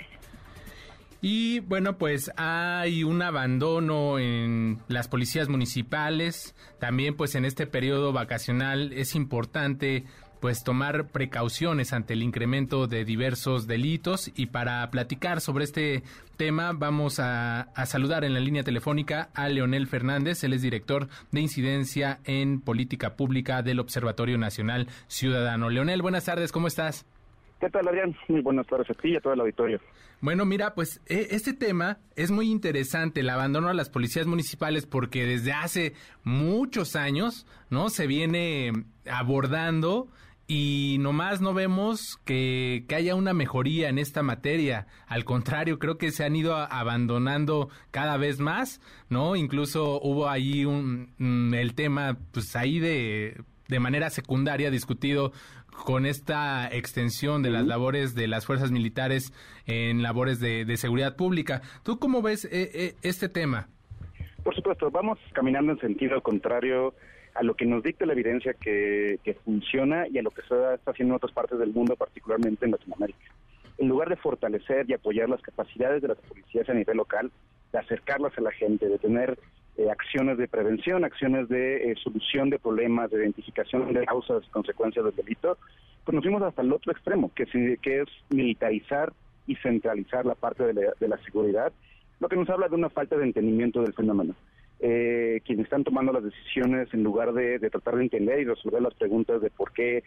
Y 1.21 1.59
bueno, 1.59 1.97
pues 1.97 2.31
hay 2.37 3.03
un 3.03 3.21
abandono 3.21 4.17
en 4.17 4.79
las 4.87 5.09
policías 5.09 5.49
municipales. 5.49 6.55
También 6.79 7.17
pues 7.17 7.35
en 7.35 7.43
este 7.43 7.67
periodo 7.67 8.13
vacacional 8.13 8.93
es 8.93 9.13
importante 9.13 10.05
pues 10.41 10.63
tomar 10.63 11.07
precauciones 11.07 11.93
ante 11.93 12.13
el 12.13 12.23
incremento 12.23 12.87
de 12.87 13.05
diversos 13.05 13.67
delitos 13.67 14.31
y 14.35 14.47
para 14.47 14.89
platicar 14.89 15.39
sobre 15.39 15.63
este 15.63 16.01
tema 16.35 16.73
vamos 16.73 17.19
a, 17.19 17.67
saludar 17.85 18.23
en 18.25 18.33
la 18.33 18.39
línea 18.39 18.63
telefónica 18.63 19.29
a 19.35 19.47
Leonel 19.47 19.87
Fernández, 19.87 20.43
él 20.43 20.53
es 20.53 20.63
director 20.63 21.07
de 21.31 21.41
incidencia 21.41 22.19
en 22.25 22.59
política 22.59 23.15
pública 23.15 23.61
del 23.61 23.79
Observatorio 23.79 24.37
Nacional 24.39 24.87
Ciudadano. 25.07 25.69
Leonel, 25.69 26.01
buenas 26.01 26.25
tardes, 26.25 26.51
¿cómo 26.51 26.67
estás? 26.67 27.05
¿Qué 27.59 27.69
tal, 27.69 27.87
Adrián? 27.87 28.15
Muy 28.27 28.41
buenas 28.41 28.65
tardes 28.65 28.89
a 28.89 28.93
ti 28.95 29.09
y 29.09 29.15
a 29.17 29.21
todo 29.21 29.33
el 29.33 29.41
auditorio. 29.41 29.79
Bueno, 30.19 30.45
mira, 30.45 30.73
pues 30.73 30.99
e, 31.05 31.27
este 31.29 31.53
tema 31.53 31.99
es 32.15 32.31
muy 32.31 32.49
interesante, 32.49 33.19
el 33.19 33.29
abandono 33.29 33.69
a 33.69 33.75
las 33.75 33.89
policías 33.89 34.25
municipales, 34.25 34.87
porque 34.87 35.27
desde 35.27 35.53
hace 35.53 35.93
muchos 36.23 36.95
años, 36.95 37.45
¿no? 37.69 37.89
Se 37.89 38.07
viene 38.07 38.71
abordando 39.05 40.07
y 40.53 40.97
nomás 40.99 41.39
no 41.39 41.53
vemos 41.53 42.17
que, 42.25 42.83
que, 42.89 42.95
haya 42.95 43.15
una 43.15 43.33
mejoría 43.33 43.87
en 43.87 43.97
esta 43.97 44.21
materia. 44.21 44.85
Al 45.07 45.23
contrario, 45.23 45.79
creo 45.79 45.97
que 45.97 46.11
se 46.11 46.25
han 46.25 46.35
ido 46.35 46.57
abandonando 46.57 47.69
cada 47.91 48.17
vez 48.17 48.41
más, 48.41 48.81
¿no? 49.07 49.37
Incluso 49.37 50.01
hubo 50.01 50.27
ahí 50.27 50.65
un, 50.65 51.13
mm, 51.19 51.53
el 51.53 51.73
tema, 51.73 52.17
pues 52.33 52.53
ahí 52.57 52.79
de, 52.79 53.41
de 53.69 53.79
manera 53.79 54.09
secundaria 54.09 54.69
discutido 54.71 55.31
con 55.85 56.05
esta 56.05 56.67
extensión 56.67 57.43
de 57.43 57.49
las 57.49 57.65
labores 57.65 58.13
de 58.13 58.27
las 58.27 58.45
fuerzas 58.45 58.71
militares 58.71 59.31
en 59.67 60.03
labores 60.03 60.41
de, 60.41 60.65
seguridad 60.75 61.15
pública. 61.15 61.61
¿Tú 61.83 61.97
cómo 61.97 62.21
ves 62.21 62.43
eh, 62.43 62.69
eh, 62.73 62.95
este 63.03 63.29
tema? 63.29 63.69
Por 64.43 64.53
supuesto, 64.53 64.91
vamos 64.91 65.17
caminando 65.31 65.71
en 65.71 65.79
sentido 65.79 66.21
contrario 66.21 66.93
a 67.33 67.43
lo 67.43 67.55
que 67.55 67.65
nos 67.65 67.83
dicta 67.83 68.05
la 68.05 68.13
evidencia 68.13 68.53
que, 68.53 69.19
funciona 69.45 70.07
y 70.07 70.17
a 70.17 70.21
lo 70.21 70.31
que 70.31 70.41
se 70.41 70.55
está 70.73 70.91
haciendo 70.91 71.13
en 71.13 71.17
otras 71.17 71.31
partes 71.31 71.59
del 71.59 71.73
mundo, 71.73 71.95
particularmente 71.95 72.65
en 72.65 72.71
Latinoamérica. 72.71 73.31
En 73.77 73.87
lugar 73.87 74.09
de 74.09 74.15
fortalecer 74.15 74.85
y 74.89 74.93
apoyar 74.93 75.29
las 75.29 75.41
capacidades 75.41 76.01
de 76.01 76.09
las 76.09 76.17
policías 76.17 76.69
a 76.69 76.73
nivel 76.73 76.97
local, 76.97 77.31
de 77.71 77.79
acercarlas 77.79 78.37
a 78.37 78.41
la 78.41 78.51
gente, 78.51 78.87
de 78.87 78.99
tener 78.99 79.39
eh, 79.77 79.89
acciones 79.89 80.37
de 80.37 80.47
prevención, 80.47 81.05
acciones 81.05 81.47
de 81.47 81.91
eh, 81.91 81.95
solución 82.03 82.49
de 82.49 82.59
problemas, 82.59 83.09
de 83.09 83.19
identificación 83.19 83.93
de 83.93 84.05
causas 84.05 84.43
y 84.45 84.49
consecuencias 84.49 85.05
del 85.05 85.15
delito, 85.15 85.57
pues 86.03 86.13
nos 86.13 86.23
fuimos 86.23 86.41
hasta 86.43 86.61
el 86.61 86.73
otro 86.73 86.91
extremo, 86.91 87.31
que, 87.33 87.45
que 87.81 88.01
es 88.01 88.09
militarizar 88.29 89.13
y 89.47 89.55
centralizar 89.55 90.25
la 90.25 90.35
parte 90.35 90.73
de 90.73 91.07
la, 91.07 91.17
seguridad, 91.19 91.71
lo 92.19 92.29
que 92.29 92.35
nos 92.35 92.49
habla 92.49 92.67
de 92.67 92.75
una 92.75 92.89
falta 92.89 93.17
de 93.17 93.23
entendimiento 93.23 93.81
del 93.81 93.93
fenómeno. 93.93 94.35
Eh, 94.83 95.41
quienes 95.45 95.65
están 95.65 95.83
tomando 95.83 96.11
las 96.11 96.23
decisiones 96.23 96.91
en 96.91 97.03
lugar 97.03 97.33
de, 97.33 97.59
tratar 97.69 97.97
de 97.97 98.03
entender 98.03 98.39
y 98.39 98.45
resolver 98.45 98.81
las 98.81 98.95
preguntas 98.95 99.39
de 99.39 99.51
por 99.51 99.71
qué, 99.73 100.03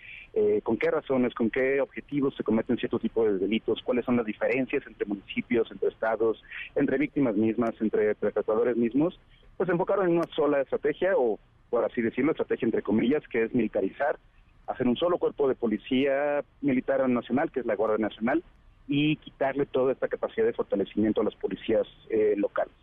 con 0.65 0.77
qué 0.77 0.91
razones, 0.91 1.33
con 1.33 1.49
qué 1.49 1.81
objetivos 1.81 2.35
se 2.37 2.43
cometen 2.43 2.77
ciertos 2.77 3.01
tipos 3.01 3.27
de 3.27 3.39
delitos, 3.39 3.83
cuáles 3.85 4.05
son 4.05 4.17
las 4.17 4.27
diferencias 4.27 4.85
entre 4.87 5.07
municipios, 5.07 5.71
entre 5.71 5.91
estados, 5.91 6.43
entre 6.75 6.99
víctimas 6.99 7.37
mismas, 7.37 7.75
entre 7.81 8.17
perpetradores 8.17 8.77
mismos, 8.77 9.19
pues 9.57 9.69
enfocaron 9.69 10.09
en 10.09 10.17
una 10.17 10.27
sola 10.35 10.61
estrategia, 10.61 11.13
o 11.17 11.39
por 11.71 11.85
así 11.85 12.03
decirlo, 12.03 12.33
estrategia 12.33 12.67
entre 12.67 12.83
comillas, 12.83 13.23
que 13.29 13.45
es 13.45 13.55
militarizar, 13.55 14.19
hacer 14.67 14.87
un 14.87 14.97
solo 14.97 15.19
cuerpo 15.19 15.49
de 15.49 15.55
policía 15.55 16.45
militar 16.61 17.09
nacional, 17.09 17.51
que 17.51 17.61
es 17.61 17.67
la 17.67 17.77
Guardia 17.77 17.99
Nacional, 17.99 18.43
y 18.87 19.17
quitarle 19.17 19.67
toda 19.67 19.93
esta 19.93 20.09
capacidad 20.09 20.47
de 20.47 20.53
fortalecimiento 20.53 21.21
a 21.21 21.25
las 21.25 21.35
policías 21.35 21.87
eh, 22.11 22.35
locales. 22.37 22.75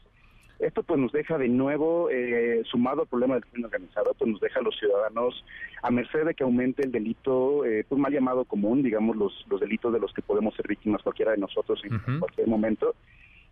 Esto 0.61 0.83
pues 0.83 0.99
nos 0.99 1.11
deja 1.11 1.39
de 1.39 1.49
nuevo, 1.49 2.09
eh, 2.11 2.61
sumado 2.65 3.01
al 3.01 3.07
problema 3.07 3.33
del 3.33 3.45
crimen 3.45 3.65
organizado, 3.65 4.13
pues 4.13 4.29
nos 4.29 4.39
deja 4.39 4.59
a 4.59 4.63
los 4.63 4.77
ciudadanos 4.77 5.43
a 5.81 5.89
merced 5.89 6.23
de 6.23 6.35
que 6.35 6.43
aumente 6.43 6.83
el 6.83 6.91
delito, 6.91 7.65
eh, 7.65 7.83
pues 7.89 7.99
mal 7.99 8.13
llamado 8.13 8.45
común, 8.45 8.83
digamos 8.83 9.15
los, 9.15 9.45
los 9.49 9.59
delitos 9.59 9.91
de 9.91 9.99
los 9.99 10.13
que 10.13 10.21
podemos 10.21 10.55
ser 10.55 10.67
víctimas 10.67 11.01
cualquiera 11.01 11.31
de 11.31 11.39
nosotros 11.39 11.81
en 11.83 12.19
cualquier 12.19 12.47
momento, 12.47 12.93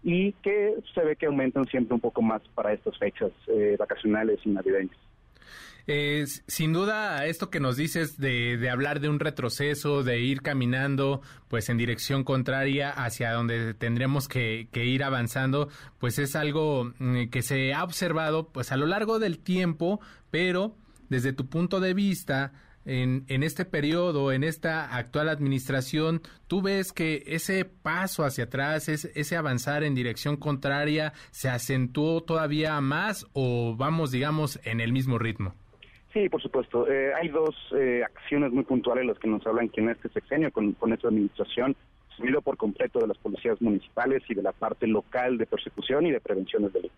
y 0.03 0.33
que 0.33 0.75
se 0.93 1.01
ve 1.01 1.15
que 1.15 1.25
aumentan 1.25 1.65
siempre 1.65 1.95
un 1.95 1.99
poco 1.99 2.21
más 2.21 2.43
para 2.53 2.73
estas 2.73 2.95
fechas 2.99 3.31
eh, 3.47 3.75
vacacionales 3.79 4.39
y 4.45 4.49
navideñas. 4.49 4.95
Eh, 5.91 6.27
sin 6.45 6.71
duda, 6.71 7.25
esto 7.25 7.49
que 7.49 7.59
nos 7.59 7.75
dices 7.75 8.19
de, 8.19 8.57
de, 8.57 8.69
hablar 8.69 8.99
de 8.99 9.09
un 9.09 9.19
retroceso, 9.19 10.03
de 10.03 10.19
ir 10.19 10.43
caminando 10.43 11.23
pues 11.47 11.67
en 11.69 11.77
dirección 11.79 12.23
contraria 12.23 12.91
hacia 12.91 13.31
donde 13.31 13.73
tendremos 13.73 14.27
que, 14.27 14.67
que, 14.71 14.85
ir 14.85 15.03
avanzando, 15.03 15.67
pues 15.97 16.19
es 16.19 16.35
algo 16.35 16.93
mm, 16.99 17.29
que 17.31 17.41
se 17.41 17.73
ha 17.73 17.83
observado 17.83 18.49
pues 18.49 18.71
a 18.71 18.77
lo 18.77 18.85
largo 18.85 19.17
del 19.17 19.39
tiempo, 19.39 19.99
pero 20.29 20.77
desde 21.09 21.33
tu 21.33 21.49
punto 21.49 21.79
de 21.79 21.95
vista, 21.95 22.53
en, 22.85 23.25
en 23.27 23.41
este 23.41 23.65
periodo, 23.65 24.31
en 24.31 24.43
esta 24.43 24.95
actual 24.95 25.27
administración, 25.27 26.21
¿tú 26.45 26.61
ves 26.61 26.93
que 26.93 27.23
ese 27.25 27.65
paso 27.65 28.23
hacia 28.23 28.43
atrás, 28.43 28.89
ese, 28.89 29.11
ese 29.15 29.35
avanzar 29.35 29.83
en 29.83 29.95
dirección 29.95 30.37
contraria, 30.37 31.13
se 31.31 31.49
acentuó 31.49 32.21
todavía 32.21 32.79
más 32.79 33.25
o 33.33 33.75
vamos, 33.75 34.11
digamos, 34.11 34.59
en 34.65 34.81
el 34.81 34.93
mismo 34.93 35.17
ritmo? 35.17 35.55
Sí, 36.13 36.27
por 36.27 36.41
supuesto. 36.41 36.89
Eh, 36.89 37.11
hay 37.13 37.27
dos 37.29 37.55
eh, 37.75 38.01
acciones 38.03 38.51
muy 38.51 38.63
puntuales 38.63 39.05
las 39.05 39.19
que 39.19 39.27
nos 39.27 39.45
hablan 39.45 39.69
que 39.69 39.81
en 39.81 39.89
este 39.89 40.09
sexenio, 40.09 40.51
con, 40.51 40.73
con 40.73 40.91
esta 40.91 41.07
administración, 41.07 41.75
subido 42.17 42.41
por 42.41 42.57
completo 42.57 42.99
de 42.99 43.07
las 43.07 43.17
policías 43.17 43.61
municipales 43.61 44.23
y 44.27 44.33
de 44.33 44.41
la 44.41 44.51
parte 44.51 44.87
local 44.87 45.37
de 45.37 45.45
persecución 45.45 46.07
y 46.07 46.11
de 46.11 46.19
prevención 46.19 46.63
del 46.63 46.73
delito. 46.73 46.95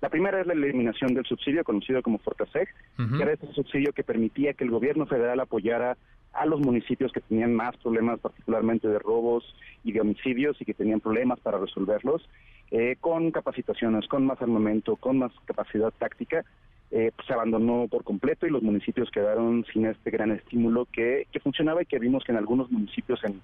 La 0.00 0.08
primera 0.08 0.40
es 0.40 0.46
la 0.46 0.54
eliminación 0.54 1.14
del 1.14 1.24
subsidio 1.24 1.62
conocido 1.62 2.02
como 2.02 2.18
Fortaseg, 2.18 2.68
que 2.96 3.22
era 3.22 3.32
este 3.32 3.52
subsidio 3.52 3.92
que 3.92 4.02
permitía 4.02 4.52
que 4.52 4.64
el 4.64 4.70
gobierno 4.70 5.06
federal 5.06 5.38
apoyara 5.38 5.96
a 6.32 6.46
los 6.46 6.60
municipios 6.60 7.12
que 7.12 7.20
tenían 7.20 7.54
más 7.54 7.76
problemas, 7.76 8.20
particularmente 8.20 8.88
de 8.88 8.98
robos 8.98 9.44
y 9.84 9.92
de 9.92 10.00
homicidios, 10.00 10.60
y 10.60 10.64
que 10.64 10.74
tenían 10.74 11.00
problemas 11.00 11.40
para 11.40 11.58
resolverlos, 11.58 12.28
eh, 12.70 12.96
con 13.00 13.30
capacitaciones, 13.30 14.06
con 14.08 14.24
más 14.24 14.40
armamento, 14.40 14.96
con 14.96 15.18
más 15.18 15.32
capacidad 15.44 15.92
táctica. 15.98 16.44
Eh, 16.90 17.10
pues, 17.14 17.26
se 17.26 17.32
abandonó 17.32 17.86
por 17.88 18.04
completo 18.04 18.46
y 18.46 18.50
los 18.50 18.62
municipios 18.62 19.10
quedaron 19.10 19.64
sin 19.72 19.86
este 19.86 20.10
gran 20.10 20.30
estímulo 20.30 20.86
que, 20.92 21.26
que 21.32 21.40
funcionaba 21.40 21.82
y 21.82 21.86
que 21.86 21.98
vimos 21.98 22.22
que 22.22 22.32
en 22.32 22.38
algunos 22.38 22.70
municipios 22.70 23.22
en 23.24 23.40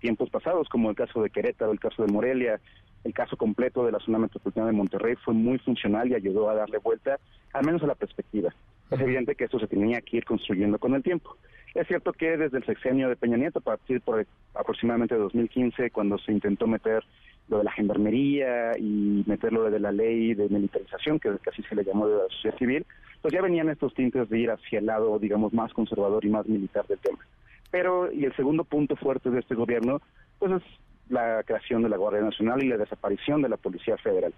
tiempos 0.00 0.30
pasados, 0.30 0.68
como 0.68 0.90
el 0.90 0.96
caso 0.96 1.22
de 1.22 1.30
Querétaro, 1.30 1.72
el 1.72 1.80
caso 1.80 2.04
de 2.04 2.12
Morelia, 2.12 2.60
el 3.04 3.14
caso 3.14 3.36
completo 3.36 3.84
de 3.84 3.92
la 3.92 4.00
zona 4.00 4.18
metropolitana 4.18 4.66
de 4.66 4.72
Monterrey 4.72 5.14
fue 5.24 5.32
muy 5.32 5.58
funcional 5.58 6.10
y 6.10 6.14
ayudó 6.14 6.50
a 6.50 6.54
darle 6.54 6.78
vuelta, 6.78 7.18
al 7.52 7.64
menos 7.64 7.82
a 7.82 7.86
la 7.86 7.94
perspectiva. 7.94 8.54
Es 8.90 9.00
evidente 9.00 9.34
que 9.34 9.44
esto 9.44 9.58
se 9.58 9.66
tenía 9.66 10.00
que 10.00 10.18
ir 10.18 10.24
construyendo 10.24 10.78
con 10.78 10.94
el 10.94 11.02
tiempo. 11.02 11.36
Es 11.76 11.86
cierto 11.88 12.14
que 12.14 12.38
desde 12.38 12.56
el 12.56 12.64
sexenio 12.64 13.10
de 13.10 13.16
Peña 13.16 13.36
Nieto, 13.36 13.58
a 13.58 13.62
partir 13.62 14.00
por 14.00 14.26
aproximadamente 14.54 15.14
2015, 15.14 15.90
cuando 15.90 16.16
se 16.16 16.32
intentó 16.32 16.66
meter 16.66 17.04
lo 17.48 17.58
de 17.58 17.64
la 17.64 17.72
gendarmería 17.72 18.72
y 18.78 19.22
meter 19.26 19.52
lo 19.52 19.70
de 19.70 19.78
la 19.78 19.92
ley 19.92 20.32
de 20.32 20.48
militarización, 20.48 21.20
que 21.20 21.36
casi 21.42 21.62
se 21.64 21.74
le 21.74 21.84
llamó 21.84 22.08
de 22.08 22.16
la 22.16 22.28
sociedad 22.30 22.56
civil, 22.56 22.86
pues 23.20 23.34
ya 23.34 23.42
venían 23.42 23.68
estos 23.68 23.92
tintes 23.92 24.26
de 24.30 24.38
ir 24.38 24.50
hacia 24.50 24.78
el 24.78 24.86
lado, 24.86 25.18
digamos, 25.18 25.52
más 25.52 25.70
conservador 25.74 26.24
y 26.24 26.30
más 26.30 26.46
militar 26.46 26.86
del 26.86 26.98
tema. 26.98 27.18
Pero, 27.70 28.10
y 28.10 28.24
el 28.24 28.34
segundo 28.36 28.64
punto 28.64 28.96
fuerte 28.96 29.28
de 29.28 29.40
este 29.40 29.54
gobierno, 29.54 30.00
pues 30.38 30.52
es 30.52 30.62
la 31.10 31.42
creación 31.42 31.82
de 31.82 31.90
la 31.90 31.98
Guardia 31.98 32.22
Nacional 32.22 32.62
y 32.64 32.68
la 32.68 32.78
desaparición 32.78 33.42
de 33.42 33.50
la 33.50 33.58
Policía 33.58 33.98
Federal. 33.98 34.32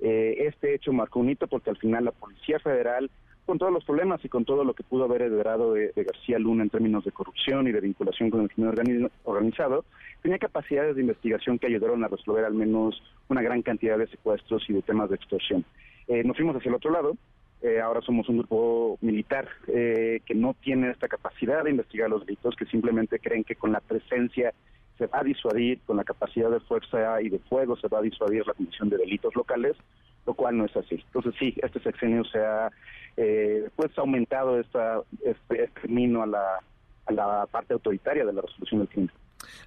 Eh, 0.00 0.44
este 0.46 0.74
hecho 0.74 0.92
marcó 0.92 1.20
un 1.20 1.30
hito 1.30 1.46
porque 1.46 1.70
al 1.70 1.78
final 1.78 2.04
la 2.04 2.12
Policía 2.12 2.58
Federal, 2.58 3.10
con 3.46 3.58
todos 3.58 3.72
los 3.72 3.84
problemas 3.84 4.24
y 4.24 4.28
con 4.28 4.44
todo 4.44 4.64
lo 4.64 4.74
que 4.74 4.82
pudo 4.82 5.04
haber 5.04 5.22
heredado 5.22 5.74
de, 5.74 5.92
García 5.96 6.38
Luna 6.38 6.62
en 6.62 6.70
términos 6.70 7.04
de 7.04 7.12
corrupción 7.12 7.66
y 7.66 7.72
de 7.72 7.80
vinculación 7.80 8.30
con 8.30 8.42
el 8.42 8.48
crimen 8.48 9.10
organizado, 9.24 9.84
tenía 10.22 10.38
capacidades 10.38 10.94
de 10.94 11.02
investigación 11.02 11.58
que 11.58 11.66
ayudaron 11.66 12.04
a 12.04 12.08
resolver 12.08 12.44
al 12.44 12.54
menos 12.54 13.02
una 13.28 13.42
gran 13.42 13.62
cantidad 13.62 13.98
de 13.98 14.06
secuestros 14.06 14.62
y 14.68 14.72
de 14.72 14.82
temas 14.82 15.10
de 15.10 15.16
extorsión. 15.16 15.64
Eh, 16.08 16.22
nos 16.24 16.36
fuimos 16.36 16.56
hacia 16.56 16.68
el 16.68 16.76
otro 16.76 16.90
lado, 16.90 17.16
eh, 17.62 17.80
ahora 17.80 18.00
somos 18.00 18.28
un 18.28 18.38
grupo 18.38 18.98
militar 19.00 19.48
que 19.66 20.34
no 20.34 20.54
tiene 20.60 20.90
esta 20.90 21.08
capacidad 21.08 21.62
de 21.62 21.70
investigar 21.70 22.10
los 22.10 22.26
delitos, 22.26 22.56
que 22.56 22.66
simplemente 22.66 23.18
creen 23.18 23.44
que 23.44 23.54
con 23.54 23.72
la 23.72 23.80
presencia 23.80 24.52
se 24.98 25.06
va 25.06 25.20
a 25.20 25.24
disuadir 25.24 25.80
con 25.86 25.96
la 25.96 26.04
capacidad 26.04 26.50
de 26.50 26.60
fuerza 26.60 27.20
y 27.22 27.28
de 27.28 27.38
fuego, 27.38 27.76
se 27.76 27.88
va 27.88 27.98
a 27.98 28.02
disuadir 28.02 28.46
la 28.46 28.54
comisión 28.54 28.88
de 28.88 28.98
delitos 28.98 29.34
locales, 29.34 29.76
lo 30.26 30.34
cual 30.34 30.58
no 30.58 30.64
es 30.64 30.76
así. 30.76 31.02
Entonces 31.06 31.34
sí, 31.38 31.54
este 31.62 31.80
sexenio 31.80 32.24
se 32.24 32.38
ha 32.38 32.70
eh, 33.16 33.68
pues 33.76 33.96
aumentado 33.98 34.58
esta, 34.58 35.00
este, 35.24 35.64
este, 35.64 35.80
camino 35.82 36.22
a 36.22 36.26
la, 36.26 36.60
a 37.06 37.12
la 37.12 37.46
parte 37.50 37.74
autoritaria 37.74 38.24
de 38.24 38.32
la 38.32 38.42
resolución 38.42 38.80
del 38.80 38.88
crimen. 38.88 39.10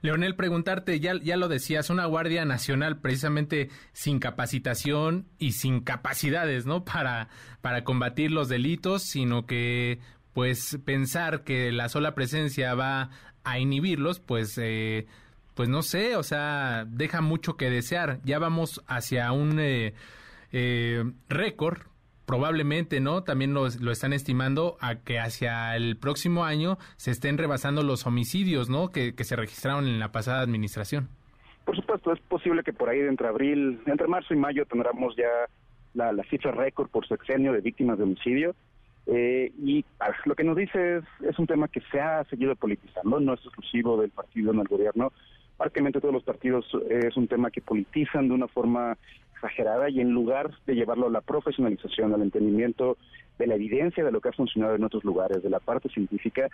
Leonel, 0.02 0.36
preguntarte, 0.36 1.00
ya, 1.00 1.14
ya 1.22 1.36
lo 1.36 1.50
decías, 1.50 1.90
una 1.90 2.06
Guardia 2.06 2.46
Nacional 2.46 3.02
precisamente 3.02 3.70
sin 3.92 4.20
capacitación 4.20 5.26
y 5.38 5.52
sin 5.52 5.82
capacidades, 5.82 6.66
¿no? 6.66 6.86
Para, 6.86 7.28
para 7.62 7.84
combatir 7.84 8.32
los 8.32 8.48
delitos, 8.48 9.04
sino 9.04 9.46
que 9.46 10.00
pues 10.34 10.80
pensar 10.86 11.44
que 11.44 11.72
la 11.72 11.88
sola 11.88 12.14
presencia 12.14 12.76
va 12.76 13.10
a 13.46 13.60
inhibirlos, 13.60 14.20
pues, 14.20 14.58
eh, 14.58 15.08
pues 15.54 15.70
no 15.70 15.82
sé, 15.82 16.18
o 16.18 16.24
sea, 16.24 16.86
deja 16.90 17.22
mucho 17.22 17.56
que 17.56 17.70
desear. 17.70 18.20
Ya 18.26 18.38
vamos 18.38 18.84
hacia 18.88 19.32
un 19.32 19.60
eh, 19.60 19.94
eh, 20.58 21.04
récord, 21.28 21.80
probablemente, 22.26 23.02
¿no? 23.02 23.24
También 23.24 23.54
lo, 23.54 23.68
están 23.68 24.14
estimando 24.14 24.78
a 24.80 25.04
que 25.04 25.20
hacia 25.20 25.76
el 25.76 25.98
próximo 25.98 26.46
año 26.46 26.78
se 26.96 27.12
estén 27.12 27.38
rebasando 27.38 27.84
los 27.84 28.08
homicidios, 28.08 28.70
¿no? 28.70 28.90
Que, 28.90 29.14
se 29.22 29.36
registraron 29.36 29.86
en 29.86 30.00
la 30.00 30.14
pasada 30.14 30.40
administración. 30.42 31.10
Por 31.66 31.76
supuesto, 31.76 32.14
es 32.14 32.22
posible 32.22 32.64
que 32.64 32.72
por 32.72 32.88
ahí 32.88 33.00
entre 33.00 33.28
abril, 33.28 33.82
entre 33.86 34.08
marzo 34.08 34.34
y 34.34 34.38
mayo 34.38 34.66
tendremos 34.66 35.14
ya 35.18 35.28
la, 35.94 36.14
la 36.14 36.24
cifra 36.24 36.52
récord 36.52 36.90
por 36.90 37.06
sexenio 37.06 37.52
de 37.52 37.60
víctimas 37.60 37.98
de 37.98 38.04
homicidio 38.06 38.56
Eh, 39.08 39.52
y 39.60 39.86
lo 40.26 40.36
que 40.36 40.44
nos 40.44 40.56
dice 40.56 40.98
es, 40.98 41.04
es 41.30 41.38
un 41.38 41.46
tema 41.46 41.68
que 41.68 41.82
se 41.92 42.00
ha 42.00 42.24
seguido 42.24 42.56
politizando, 42.56 43.20
no 43.20 43.34
es 43.34 43.42
exclusivo 43.42 44.02
del 44.02 44.10
partido 44.10 44.52
en 44.52 44.62
el 44.62 44.68
gobierno, 44.68 45.12
prácticamente 45.58 46.02
todos 46.02 46.14
los 46.14 46.24
partidos 46.24 46.66
es 46.90 47.16
un 47.16 47.28
tema 47.28 47.52
que 47.52 47.62
politizan 47.62 48.28
de 48.28 48.34
una 48.34 48.48
forma 48.48 48.98
exagerada 49.46 49.90
y 49.90 50.00
en 50.00 50.12
lugar 50.12 50.52
de 50.66 50.76
llevarlo 50.76 51.08
a 51.08 51.12
la 51.12 51.22
profesionalización, 51.22 52.14
al 52.14 52.22
entendimiento 52.22 52.98
de 53.38 53.48
la 53.48 53.56
evidencia 53.56 54.04
de 54.04 54.12
lo 54.12 54.22
que 54.22 54.30
ha 54.30 54.34
funcionado 54.34 54.76
en 54.76 54.84
otros 54.84 55.04
lugares, 55.04 55.44
de 55.44 55.50
la 55.50 55.60
parte 55.60 55.90
científica, 55.90 56.50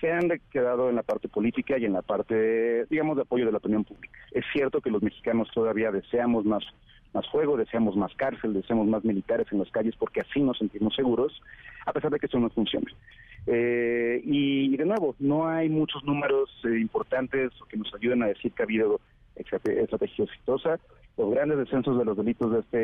se 0.00 0.12
han 0.12 0.28
quedado 0.50 0.90
en 0.90 0.96
la 0.96 1.02
parte 1.02 1.28
política 1.28 1.78
y 1.78 1.84
en 1.84 1.92
la 1.92 2.02
parte, 2.02 2.86
digamos, 2.86 3.16
de 3.16 3.22
apoyo 3.22 3.46
de 3.46 3.52
la 3.52 3.58
opinión 3.58 3.84
pública. 3.84 4.18
Es 4.32 4.44
cierto 4.52 4.80
que 4.80 4.90
los 4.90 5.02
mexicanos 5.02 5.48
todavía 5.54 5.90
deseamos 5.90 6.44
más 6.44 6.64
más 7.14 7.28
fuego, 7.28 7.56
deseamos 7.56 7.96
más 7.96 8.12
cárcel, 8.16 8.54
deseamos 8.54 8.88
más 8.88 9.04
militares 9.04 9.46
en 9.52 9.60
las 9.60 9.70
calles 9.70 9.94
porque 9.96 10.20
así 10.20 10.40
nos 10.40 10.58
sentimos 10.58 10.96
seguros, 10.96 11.40
a 11.86 11.92
pesar 11.92 12.10
de 12.10 12.18
que 12.18 12.26
eso 12.26 12.40
no 12.40 12.50
funcione. 12.50 12.90
Eh, 13.46 14.20
y, 14.24 14.76
de 14.76 14.84
nuevo, 14.84 15.14
no 15.20 15.46
hay 15.46 15.68
muchos 15.68 16.02
números 16.02 16.50
eh, 16.64 16.76
importantes 16.80 17.52
que 17.68 17.76
nos 17.76 17.94
ayuden 17.94 18.24
a 18.24 18.26
decir 18.26 18.50
que 18.50 18.62
ha 18.62 18.64
habido 18.64 19.00
estrategia 19.36 20.24
exitosa. 20.24 20.80
Los 21.16 21.30
grandes 21.30 21.58
descensos 21.58 21.96
de 21.98 22.04
los 22.04 22.16
delitos 22.16 22.50
de, 22.50 22.60
este, 22.60 22.78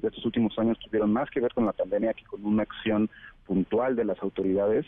de 0.00 0.08
estos 0.08 0.24
últimos 0.24 0.58
años 0.58 0.78
tuvieron 0.78 1.12
más 1.12 1.28
que 1.30 1.40
ver 1.40 1.52
con 1.52 1.66
la 1.66 1.72
pandemia 1.72 2.14
que 2.14 2.24
con 2.24 2.44
una 2.44 2.62
acción 2.62 3.10
puntual 3.46 3.96
de 3.96 4.04
las 4.04 4.20
autoridades, 4.22 4.86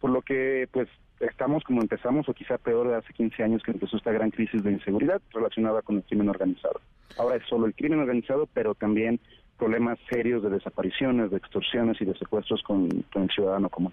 por 0.00 0.10
lo 0.10 0.20
que 0.22 0.68
pues 0.70 0.88
estamos 1.20 1.62
como 1.64 1.80
empezamos 1.80 2.28
o 2.28 2.34
quizá 2.34 2.58
peor 2.58 2.88
de 2.88 2.96
hace 2.96 3.12
15 3.12 3.42
años 3.42 3.62
que 3.62 3.70
empezó 3.70 3.96
esta 3.96 4.12
gran 4.12 4.30
crisis 4.30 4.62
de 4.62 4.72
inseguridad 4.72 5.20
relacionada 5.32 5.82
con 5.82 5.96
el 5.96 6.02
crimen 6.02 6.28
organizado. 6.28 6.80
Ahora 7.18 7.36
es 7.36 7.42
solo 7.48 7.66
el 7.66 7.74
crimen 7.74 8.00
organizado, 8.00 8.48
pero 8.52 8.74
también 8.74 9.20
problemas 9.58 9.98
serios 10.10 10.42
de 10.42 10.50
desapariciones, 10.50 11.30
de 11.30 11.36
extorsiones 11.36 12.00
y 12.00 12.04
de 12.06 12.16
secuestros 12.16 12.62
con, 12.62 12.88
con 13.12 13.24
el 13.24 13.30
ciudadano 13.30 13.68
común. 13.68 13.92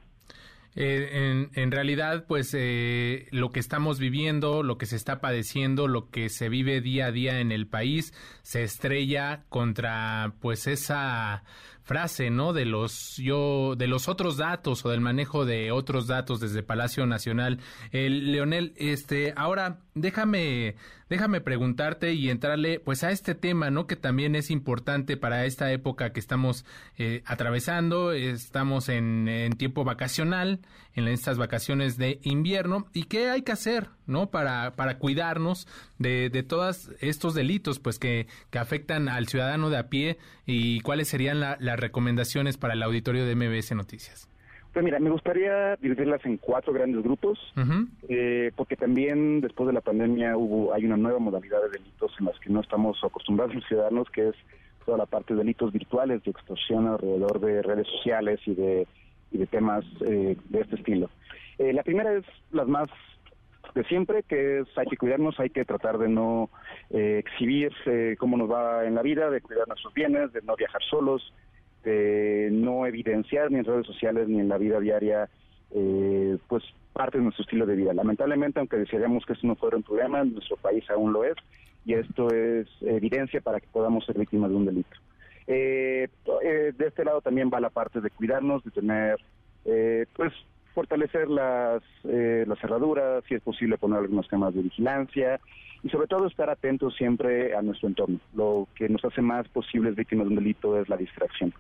Eh, 0.80 1.48
en, 1.56 1.72
realidad, 1.72 2.26
pues 2.28 2.54
eh, 2.54 3.28
lo 3.32 3.50
que 3.50 3.60
estamos 3.60 3.98
viviendo, 3.98 4.62
lo 4.62 4.78
que 4.78 4.86
se 4.86 4.96
está 4.96 5.20
padeciendo, 5.20 5.88
lo 5.88 6.12
que 6.12 6.30
se 6.30 6.50
vive 6.50 6.82
día 6.82 7.08
a 7.08 7.12
día 7.12 7.40
en 7.40 7.52
el 7.52 7.66
país, 7.66 8.14
se 8.44 8.62
estrella 8.62 9.44
contra 9.50 10.36
pues 10.40 10.68
esa 10.68 11.44
frase, 11.82 12.30
¿no? 12.30 12.54
De 12.54 12.66
los 12.66 13.18
yo, 13.18 13.74
de 13.76 13.88
los 13.88 14.08
otros 14.08 14.38
datos 14.38 14.86
o 14.86 14.90
del 14.90 15.02
manejo 15.02 15.46
de 15.46 15.72
otros 15.72 16.06
datos 16.06 16.40
desde 16.40 16.62
Palacio 16.62 17.08
Nacional. 17.08 17.60
El 17.92 18.32
Leonel, 18.32 18.74
este, 18.78 19.34
ahora 19.36 19.80
déjame, 19.96 20.76
déjame 21.10 21.42
preguntarte 21.42 22.14
y 22.14 22.30
entrarle, 22.30 22.80
pues, 22.80 23.04
a 23.04 23.12
este 23.12 23.36
tema, 23.36 23.70
¿no? 23.72 23.88
Que 23.88 23.96
también 23.96 24.36
es 24.36 24.52
importante 24.52 25.18
para 25.18 25.46
esta 25.46 25.72
época 25.72 26.12
que 26.12 26.20
estamos 26.20 26.66
eh, 26.98 27.24
atravesando. 27.26 28.12
Estamos 28.12 28.90
en, 28.90 29.28
tiempo 29.58 29.84
vacacional, 29.84 30.60
en 30.94 31.08
estas 31.08 31.38
vacaciones 31.38 31.98
de 31.98 32.20
invierno 32.24 32.88
y 32.94 33.04
qué 33.04 33.30
hay 33.30 33.42
que 33.42 33.52
hacer, 33.52 33.90
¿no? 34.06 34.30
Para, 34.30 34.76
para 34.76 34.98
cuidarnos 35.00 35.68
de, 35.98 36.30
de 36.30 36.44
todos 36.44 36.92
estos 37.00 37.34
delitos, 37.34 37.80
pues, 37.80 38.00
que, 38.00 38.28
que 38.50 38.60
afectan 38.60 39.10
al 39.10 39.28
ciudadano 39.28 39.70
de 39.70 39.78
a 39.78 39.90
pie 39.90 40.18
y 40.46 40.82
cuáles 40.82 41.08
serían 41.08 41.40
las 41.40 41.80
recomendaciones 41.80 42.58
para 42.58 42.74
el 42.74 42.84
auditorio 42.84 43.26
de 43.26 43.36
MBS 43.36 43.74
Noticias. 43.76 44.30
Pues 44.78 44.86
mira, 44.86 45.00
me 45.00 45.10
gustaría 45.10 45.76
dividirlas 45.78 46.24
en 46.24 46.38
cuatro 46.38 46.72
grandes 46.72 47.02
grupos, 47.02 47.40
eh, 48.10 48.52
porque 48.56 48.76
también 48.76 49.42
después 49.42 49.66
de 49.66 49.74
la 49.74 49.82
pandemia 49.82 50.38
hubo 50.38 50.72
hay 50.72 50.86
una 50.86 50.96
nueva 50.96 51.18
modalidad 51.18 51.64
de 51.64 51.80
delitos 51.80 52.12
en 52.20 52.28
las 52.28 52.40
que 52.40 52.52
no 52.52 52.60
estamos 52.60 53.04
acostumbrados 53.04 53.56
los 53.56 53.66
ciudadanos, 53.66 54.08
que 54.12 54.28
es 54.28 54.36
toda 54.86 55.00
la 55.00 55.08
parte 55.08 55.34
de 55.34 55.40
delitos 55.40 55.74
virtuales 55.74 56.24
de 56.24 56.30
extorsión 56.30 56.86
alrededor 56.86 57.40
de 57.40 57.64
redes 57.64 57.88
sociales 57.88 58.40
y 58.46 58.54
de, 58.54 58.88
y 59.32 59.40
de 59.40 59.48
temas 59.48 59.84
eh, 60.06 60.38
de 60.48 60.62
este 60.62 60.76
estilo. 60.76 61.10
Eh, 61.58 61.74
la 61.74 61.82
primera 61.82 62.14
es 62.14 62.26
las 62.52 62.68
más 62.68 62.88
de 63.74 63.84
siempre, 63.86 64.22
que 64.22 64.60
es 64.60 64.68
hay 64.78 64.86
que 64.86 64.98
cuidarnos, 64.98 65.40
hay 65.40 65.50
que 65.50 65.66
tratar 65.66 65.98
de 65.98 66.08
no 66.08 66.52
eh, 66.92 67.18
exhibir 67.18 67.74
eh, 67.88 68.16
cómo 68.20 68.38
nos 68.38 68.52
va 68.52 68.86
en 68.86 68.94
la 68.94 69.02
vida, 69.02 69.32
de 69.32 69.42
cuidar 69.42 69.68
nuestros 69.68 69.92
bienes, 69.96 70.32
de 70.34 70.42
no 70.44 70.56
viajar 70.56 70.84
solos, 70.88 71.34
de 71.88 72.50
no 72.52 72.86
evidenciar 72.86 73.52
ni 73.52 73.60
en 73.60 73.66
redes 73.66 73.86
sociales 73.86 74.28
ni 74.28 74.40
en 74.40 74.50
la 74.50 74.58
vida 74.58 74.80
diaria, 74.80 75.30
eh, 75.72 76.38
pues 76.48 76.64
parte 76.94 77.18
de 77.18 77.24
nuestro 77.24 77.44
estilo 77.44 77.66
de 77.66 77.76
vida. 77.76 77.94
Lamentablemente, 77.94 78.60
aunque 78.60 78.78
desearíamos 78.78 79.26
que 79.26 79.34
esto 79.34 79.48
no 79.48 79.56
fuera 79.56 79.78
un 79.78 79.84
problema, 79.84 80.24
nuestro 80.24 80.58
país 80.58 80.84
aún 80.90 81.14
lo 81.14 81.24
es, 81.24 81.36
y 81.86 81.94
esto 81.94 82.30
es 82.32 82.68
evidencia 82.82 83.42
para 83.42 83.60
que 83.60 83.68
podamos 83.72 84.06
ser 84.06 84.18
víctimas 84.18 84.50
de 84.50 84.56
un 84.56 84.66
delito. 84.66 84.98
de 85.48 86.86
este 86.86 87.06
lado 87.06 87.22
también 87.22 87.50
va 87.54 87.60
la 87.60 87.70
parte 87.70 88.02
de 88.02 88.10
cuidarnos, 88.10 88.64
de 88.64 88.72
tener, 88.72 89.18
pues, 90.16 90.34
fortalecer 90.78 91.28
las, 91.28 91.82
eh, 92.04 92.46
las 92.48 92.60
cerraduras, 92.60 93.24
si 93.28 93.34
es 93.34 93.42
posible 93.42 93.80
poner 93.80 93.98
algunos 93.98 94.28
temas 94.28 94.54
de 94.54 94.62
vigilancia 94.62 95.40
y 95.82 95.90
sobre 95.90 96.06
todo 96.06 96.28
estar 96.28 96.52
atentos 96.52 96.96
siempre 96.96 97.56
a 97.56 97.64
nuestro 97.64 97.88
entorno. 97.88 98.20
Lo 98.36 98.68
que 98.76 98.88
nos 98.88 99.04
hace 99.04 99.24
más 99.24 99.48
posibles 99.48 99.96
víctimas 99.96 100.28
de 100.28 100.34
un 100.36 100.36
delito 100.36 100.80
es 100.80 100.88
la 100.88 100.96
distracción. 100.96 101.52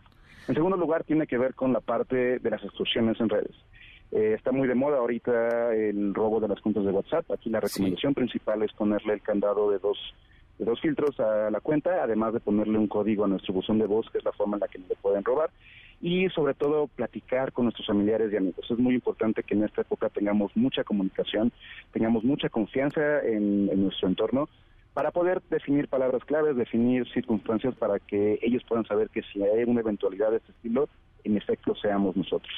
En 0.47 0.55
segundo 0.55 0.77
lugar, 0.77 1.03
tiene 1.03 1.27
que 1.27 1.37
ver 1.37 1.53
con 1.55 1.73
la 1.73 1.81
parte 1.81 2.39
de 2.39 2.49
las 2.49 2.63
extorsiones 2.63 3.19
en 3.19 3.29
redes. 3.29 3.55
Eh, 4.11 4.33
está 4.35 4.51
muy 4.51 4.67
de 4.67 4.75
moda 4.75 4.97
ahorita 4.97 5.75
el 5.75 6.13
robo 6.13 6.39
de 6.39 6.47
las 6.47 6.61
cuentas 6.61 6.85
de 6.85 6.91
WhatsApp. 6.91 7.29
Aquí 7.31 7.49
la 7.49 7.59
recomendación 7.59 8.13
principal 8.13 8.63
es 8.63 8.71
ponerle 8.73 9.13
el 9.13 9.21
candado 9.21 9.69
de 9.71 9.79
dos 9.79 9.97
de 10.57 10.65
dos 10.65 10.81
filtros 10.81 11.19
a 11.19 11.51
la 11.51 11.59
cuenta, 11.59 12.01
además 12.01 12.33
de 12.33 12.39
ponerle 12.39 12.79
un 12.79 12.87
código 12.87 13.25
a 13.25 13.27
nuestro 13.27 13.53
buzón 13.53 13.77
de 13.77 13.85
voz, 13.85 14.09
que 14.09 14.17
es 14.17 14.23
la 14.23 14.31
forma 14.31 14.57
en 14.57 14.61
la 14.61 14.67
que 14.67 14.79
le 14.79 14.95
pueden 14.95 15.23
robar 15.23 15.51
y 16.01 16.29
sobre 16.29 16.53
todo 16.53 16.87
platicar 16.87 17.51
con 17.51 17.65
nuestros 17.65 17.87
familiares 17.87 18.31
y 18.31 18.37
amigos. 18.37 18.65
Es 18.69 18.77
muy 18.77 18.93
importante 18.93 19.43
que 19.43 19.55
en 19.55 19.63
esta 19.63 19.81
época 19.81 20.09
tengamos 20.09 20.55
mucha 20.55 20.83
comunicación, 20.83 21.51
tengamos 21.91 22.23
mucha 22.23 22.49
confianza 22.49 23.21
en, 23.23 23.65
nuestro 23.81 24.07
entorno 24.07 24.49
para 24.97 25.11
poder 25.11 25.43
definir 25.51 25.87
palabras 25.87 26.25
claves, 26.25 26.55
definir 26.55 27.07
circunstancias 27.13 27.75
para 27.75 27.99
que 27.99 28.39
ellos 28.41 28.63
puedan 28.67 28.83
saber 28.87 29.11
que 29.11 29.21
si 29.31 29.43
hay 29.43 29.63
una 29.63 29.81
eventualidad 29.81 30.31
de 30.31 30.37
este 30.37 30.51
estilo, 30.53 30.89
en 31.23 31.37
efecto 31.37 31.75
seamos 31.75 32.15
nosotros. 32.15 32.51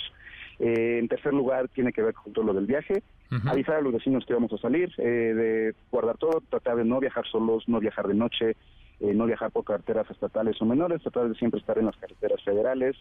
Eh, 0.57 0.99
en 0.99 1.09
tercer 1.09 1.33
lugar, 1.33 1.67
tiene 1.67 1.91
que 1.91 2.01
ver 2.01 2.13
con 2.13 2.31
todo 2.31 2.45
lo 2.45 2.53
del 2.53 2.65
viaje. 2.65 3.03
Avisar 3.45 3.75
a 3.75 3.81
los 3.81 3.91
vecinos 3.91 4.25
que 4.25 4.33
vamos 4.33 4.53
a 4.53 4.57
salir, 4.57 4.89
eh, 4.99 5.03
de 5.03 5.75
guardar 5.91 6.17
todo, 6.17 6.41
tratar 6.49 6.77
de 6.77 6.85
no 6.85 7.01
viajar 7.01 7.27
solos, 7.27 7.67
no 7.67 7.81
viajar 7.81 8.07
de 8.07 8.13
noche, 8.13 8.55
eh, 9.01 9.13
no 9.13 9.25
viajar 9.25 9.51
por 9.51 9.65
carreteras 9.65 10.09
estatales 10.09 10.61
o 10.61 10.65
menores, 10.65 11.01
tratar 11.01 11.27
de 11.27 11.35
siempre 11.35 11.59
estar 11.59 11.77
en 11.77 11.87
las 11.87 11.97
carreteras 11.97 12.41
federales, 12.45 12.95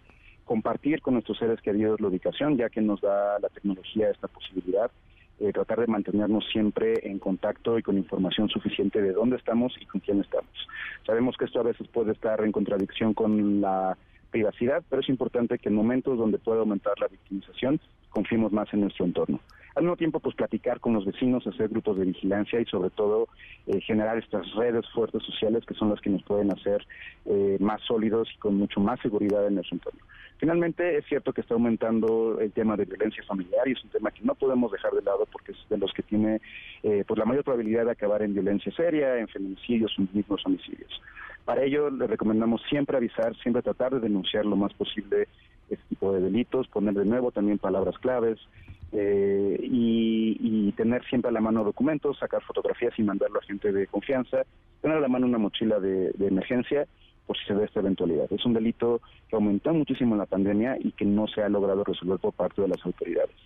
compartir 0.46 1.00
con 1.00 1.14
nuestros 1.14 1.38
seres 1.38 1.60
queridos 1.60 2.00
la 2.00 2.08
ubicación, 2.08 2.56
ya 2.56 2.70
que 2.70 2.80
nos 2.80 3.00
da 3.00 3.38
la 3.38 3.50
tecnología 3.50 4.10
esta 4.10 4.26
posibilidad, 4.26 4.90
eh, 5.40 5.52
tratar 5.52 5.80
de 5.80 5.86
mantenernos 5.86 6.44
siempre 6.50 6.94
en 7.02 7.18
contacto 7.18 7.78
y 7.78 7.82
con 7.82 7.96
información 7.96 8.48
suficiente 8.48 9.00
de 9.00 9.12
dónde 9.12 9.36
estamos 9.36 9.74
y 9.80 9.86
con 9.86 10.00
quién 10.00 10.20
estamos. 10.20 10.50
Sabemos 11.06 11.36
que 11.36 11.44
esto 11.44 11.60
a 11.60 11.64
veces 11.64 11.86
puede 11.88 12.12
estar 12.12 12.44
en 12.44 12.52
contradicción 12.52 13.14
con 13.14 13.60
la 13.60 13.96
privacidad, 14.30 14.82
pero 14.88 15.00
es 15.00 15.08
importante 15.08 15.58
que 15.58 15.68
en 15.68 15.74
momentos 15.74 16.18
donde 16.18 16.38
pueda 16.38 16.60
aumentar 16.60 16.98
la 17.00 17.08
victimización, 17.08 17.80
confiemos 18.10 18.52
más 18.52 18.72
en 18.72 18.82
nuestro 18.82 19.04
entorno. 19.04 19.40
Al 19.74 19.84
mismo 19.84 19.96
tiempo, 19.96 20.18
pues 20.18 20.34
platicar 20.34 20.80
con 20.80 20.94
los 20.94 21.04
vecinos, 21.04 21.46
hacer 21.46 21.68
grupos 21.68 21.98
de 21.98 22.06
vigilancia 22.06 22.60
y 22.60 22.64
sobre 22.64 22.90
todo 22.90 23.28
eh, 23.68 23.80
generar 23.80 24.18
estas 24.18 24.52
redes 24.54 24.84
fuertes 24.92 25.22
sociales 25.22 25.64
que 25.64 25.74
son 25.74 25.90
las 25.90 26.00
que 26.00 26.10
nos 26.10 26.22
pueden 26.24 26.50
hacer 26.50 26.84
eh, 27.26 27.58
más 27.60 27.80
sólidos 27.82 28.28
y 28.34 28.38
con 28.38 28.56
mucho 28.56 28.80
más 28.80 28.98
seguridad 29.00 29.46
en 29.46 29.54
nuestro 29.54 29.76
entorno. 29.76 30.00
Finalmente, 30.38 30.96
es 30.96 31.04
cierto 31.06 31.32
que 31.32 31.40
está 31.40 31.54
aumentando 31.54 32.38
el 32.40 32.52
tema 32.52 32.76
de 32.76 32.84
violencia 32.84 33.24
familiar 33.24 33.66
y 33.66 33.72
es 33.72 33.82
un 33.82 33.90
tema 33.90 34.12
que 34.12 34.22
no 34.22 34.36
podemos 34.36 34.70
dejar 34.70 34.92
de 34.92 35.02
lado 35.02 35.26
porque 35.32 35.50
es 35.50 35.58
de 35.68 35.76
los 35.76 35.92
que 35.92 36.04
tiene 36.04 36.40
eh, 36.84 37.04
pues 37.06 37.18
la 37.18 37.24
mayor 37.24 37.42
probabilidad 37.42 37.86
de 37.86 37.90
acabar 37.90 38.22
en 38.22 38.34
violencia 38.34 38.72
seria, 38.72 39.18
en 39.18 39.26
feminicidios 39.26 39.92
en 39.98 40.08
mismos 40.12 40.46
homicidios. 40.46 41.02
Para 41.44 41.64
ello, 41.64 41.90
le 41.90 42.06
recomendamos 42.06 42.62
siempre 42.68 42.96
avisar, 42.96 43.34
siempre 43.38 43.62
tratar 43.62 43.94
de 43.94 44.00
denunciar 44.00 44.46
lo 44.46 44.54
más 44.54 44.72
posible 44.74 45.26
este 45.68 45.84
tipo 45.88 46.12
de 46.12 46.20
delitos, 46.20 46.68
poner 46.68 46.94
de 46.94 47.04
nuevo 47.04 47.32
también 47.32 47.58
palabras 47.58 47.98
claves 47.98 48.38
eh, 48.92 49.58
y, 49.60 50.72
tener 50.76 51.04
siempre 51.08 51.30
a 51.30 51.32
la 51.32 51.40
mano 51.40 51.64
documentos, 51.64 52.18
sacar 52.18 52.40
fotografías 52.42 52.96
y 52.98 53.02
mandarlo 53.02 53.40
a 53.40 53.42
gente 53.42 53.72
de 53.72 53.88
confianza, 53.88 54.44
tener 54.80 54.98
a 54.98 55.00
la 55.00 55.08
mano 55.08 55.26
una 55.26 55.38
mochila 55.38 55.80
de 55.80 56.12
emergencia 56.20 56.86
por 57.28 57.36
si 57.36 57.44
se 57.44 57.54
da 57.54 57.64
esta 57.66 57.80
eventualidad. 57.80 58.26
Es 58.32 58.44
un 58.46 58.54
delito 58.54 59.02
que 59.28 59.36
aumentó 59.36 59.74
muchísimo 59.74 60.14
en 60.14 60.20
la 60.20 60.26
pandemia 60.26 60.78
y 60.80 60.92
que 60.92 61.04
no 61.04 61.28
se 61.28 61.42
ha 61.42 61.48
logrado 61.50 61.84
resolver 61.84 62.18
por 62.18 62.32
parte 62.32 62.62
de 62.62 62.68
las 62.68 62.84
autoridades. 62.86 63.36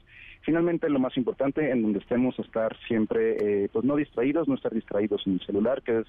Finalmente, 0.42 0.88
lo 0.88 1.00
más 1.00 1.16
importante, 1.16 1.68
en 1.68 1.82
donde 1.82 1.98
estemos, 1.98 2.38
estar 2.38 2.76
siempre, 2.86 3.64
eh, 3.64 3.68
pues 3.72 3.84
no 3.84 3.96
distraídos, 3.96 4.46
no 4.46 4.54
estar 4.54 4.72
distraídos 4.72 5.26
en 5.26 5.34
el 5.34 5.40
celular, 5.40 5.82
que 5.82 5.98
es 5.98 6.06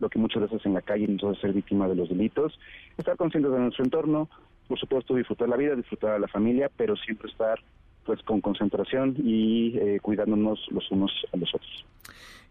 lo 0.00 0.08
que 0.08 0.18
muchas 0.18 0.42
veces 0.42 0.66
en 0.66 0.74
la 0.74 0.82
calle 0.82 1.08
hace 1.16 1.40
ser 1.40 1.52
víctima 1.52 1.86
de 1.86 1.94
los 1.94 2.08
delitos, 2.08 2.58
estar 2.98 3.16
conscientes 3.16 3.52
de 3.52 3.58
nuestro 3.60 3.84
entorno, 3.84 4.28
por 4.66 4.78
supuesto 4.80 5.14
disfrutar 5.14 5.48
la 5.48 5.56
vida, 5.56 5.76
disfrutar 5.76 6.10
a 6.10 6.18
la 6.18 6.26
familia, 6.26 6.68
pero 6.76 6.96
siempre 6.96 7.30
estar 7.30 7.60
pues 8.04 8.22
con 8.22 8.40
concentración 8.40 9.14
y 9.22 9.76
eh, 9.78 9.98
cuidándonos 10.00 10.60
los 10.70 10.90
unos 10.90 11.12
a 11.32 11.36
los 11.36 11.54
otros. 11.54 11.84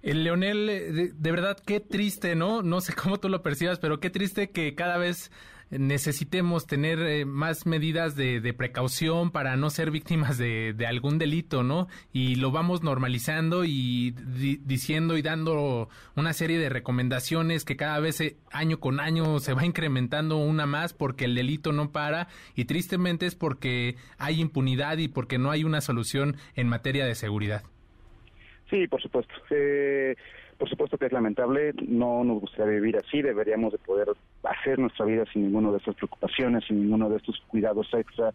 El 0.02 0.24
Leonel, 0.24 0.70
eh, 0.70 1.12
de, 1.14 1.32
verdad, 1.32 1.58
qué 1.66 1.80
triste, 1.80 2.36
¿no? 2.36 2.62
No 2.62 2.82
sé 2.82 2.94
cómo 3.02 3.20
tú 3.20 3.30
lo 3.30 3.42
percibas, 3.42 3.80
pero 3.80 4.00
qué 4.00 4.10
triste 4.10 4.50
que 4.50 4.76
cada 4.76 4.98
vez 4.98 5.32
necesitemos 5.72 6.68
tener 6.68 7.00
eh, 7.00 7.26
más 7.26 7.66
medidas 7.66 8.16
de, 8.16 8.54
precaución 8.58 9.32
para 9.32 9.56
no 9.56 9.70
ser 9.70 9.92
víctimas 9.92 10.38
de, 10.38 10.76
algún 10.88 11.18
delito, 11.18 11.64
¿no? 11.64 11.88
Y 12.12 12.36
lo 12.36 12.52
vamos 12.52 12.84
normalizando 12.84 13.64
y 13.64 14.12
diciendo 14.12 15.18
y 15.18 15.22
dando 15.22 15.90
una 16.16 16.34
serie 16.34 16.60
de 16.60 16.70
recomendaciones 16.70 17.64
que 17.64 17.78
cada 17.78 18.00
vez 18.00 18.20
eh, 18.22 18.36
año 18.52 18.80
con 18.80 19.00
año 19.00 19.40
se 19.40 19.54
va 19.54 19.66
incrementando 19.66 20.38
una 20.38 20.66
más 20.66 20.94
porque 20.94 21.26
el 21.26 21.36
delito 21.36 21.72
no 21.72 21.92
para 21.92 22.28
y 22.56 22.66
tristemente 22.66 23.26
es 23.26 23.36
porque 23.36 23.96
hay 24.18 24.42
impunidad 24.42 24.98
y 24.98 25.08
porque 25.08 25.38
no 25.38 25.52
hay 25.52 25.64
una 25.64 25.82
solución 25.82 26.36
en 26.56 26.68
materia 26.68 27.06
de 27.06 27.16
seguridad. 27.16 27.64
Sí, 28.70 28.88
por 28.88 29.02
supuesto. 29.02 29.34
Eh, 29.50 30.16
por 30.58 30.70
supuesto 30.70 30.98
que 30.98 31.08
es 31.08 31.12
lamentable, 31.12 31.74
no 31.88 32.24
nos 32.24 32.42
gustaría 32.42 32.76
vivir 32.76 32.96
así, 32.96 33.22
deberíamos 33.24 33.72
de 33.72 33.80
poder 33.80 34.10
hacer 34.44 34.80
nuestra 34.80 35.06
vida 35.06 35.24
sin 35.32 35.44
ninguna 35.44 35.72
de 35.72 35.78
estas 35.78 35.96
preocupaciones, 35.96 36.64
sin 36.66 36.82
ninguno 36.82 37.10
de 37.10 37.18
estos 37.18 37.40
cuidados 37.48 37.88
extra 37.94 38.34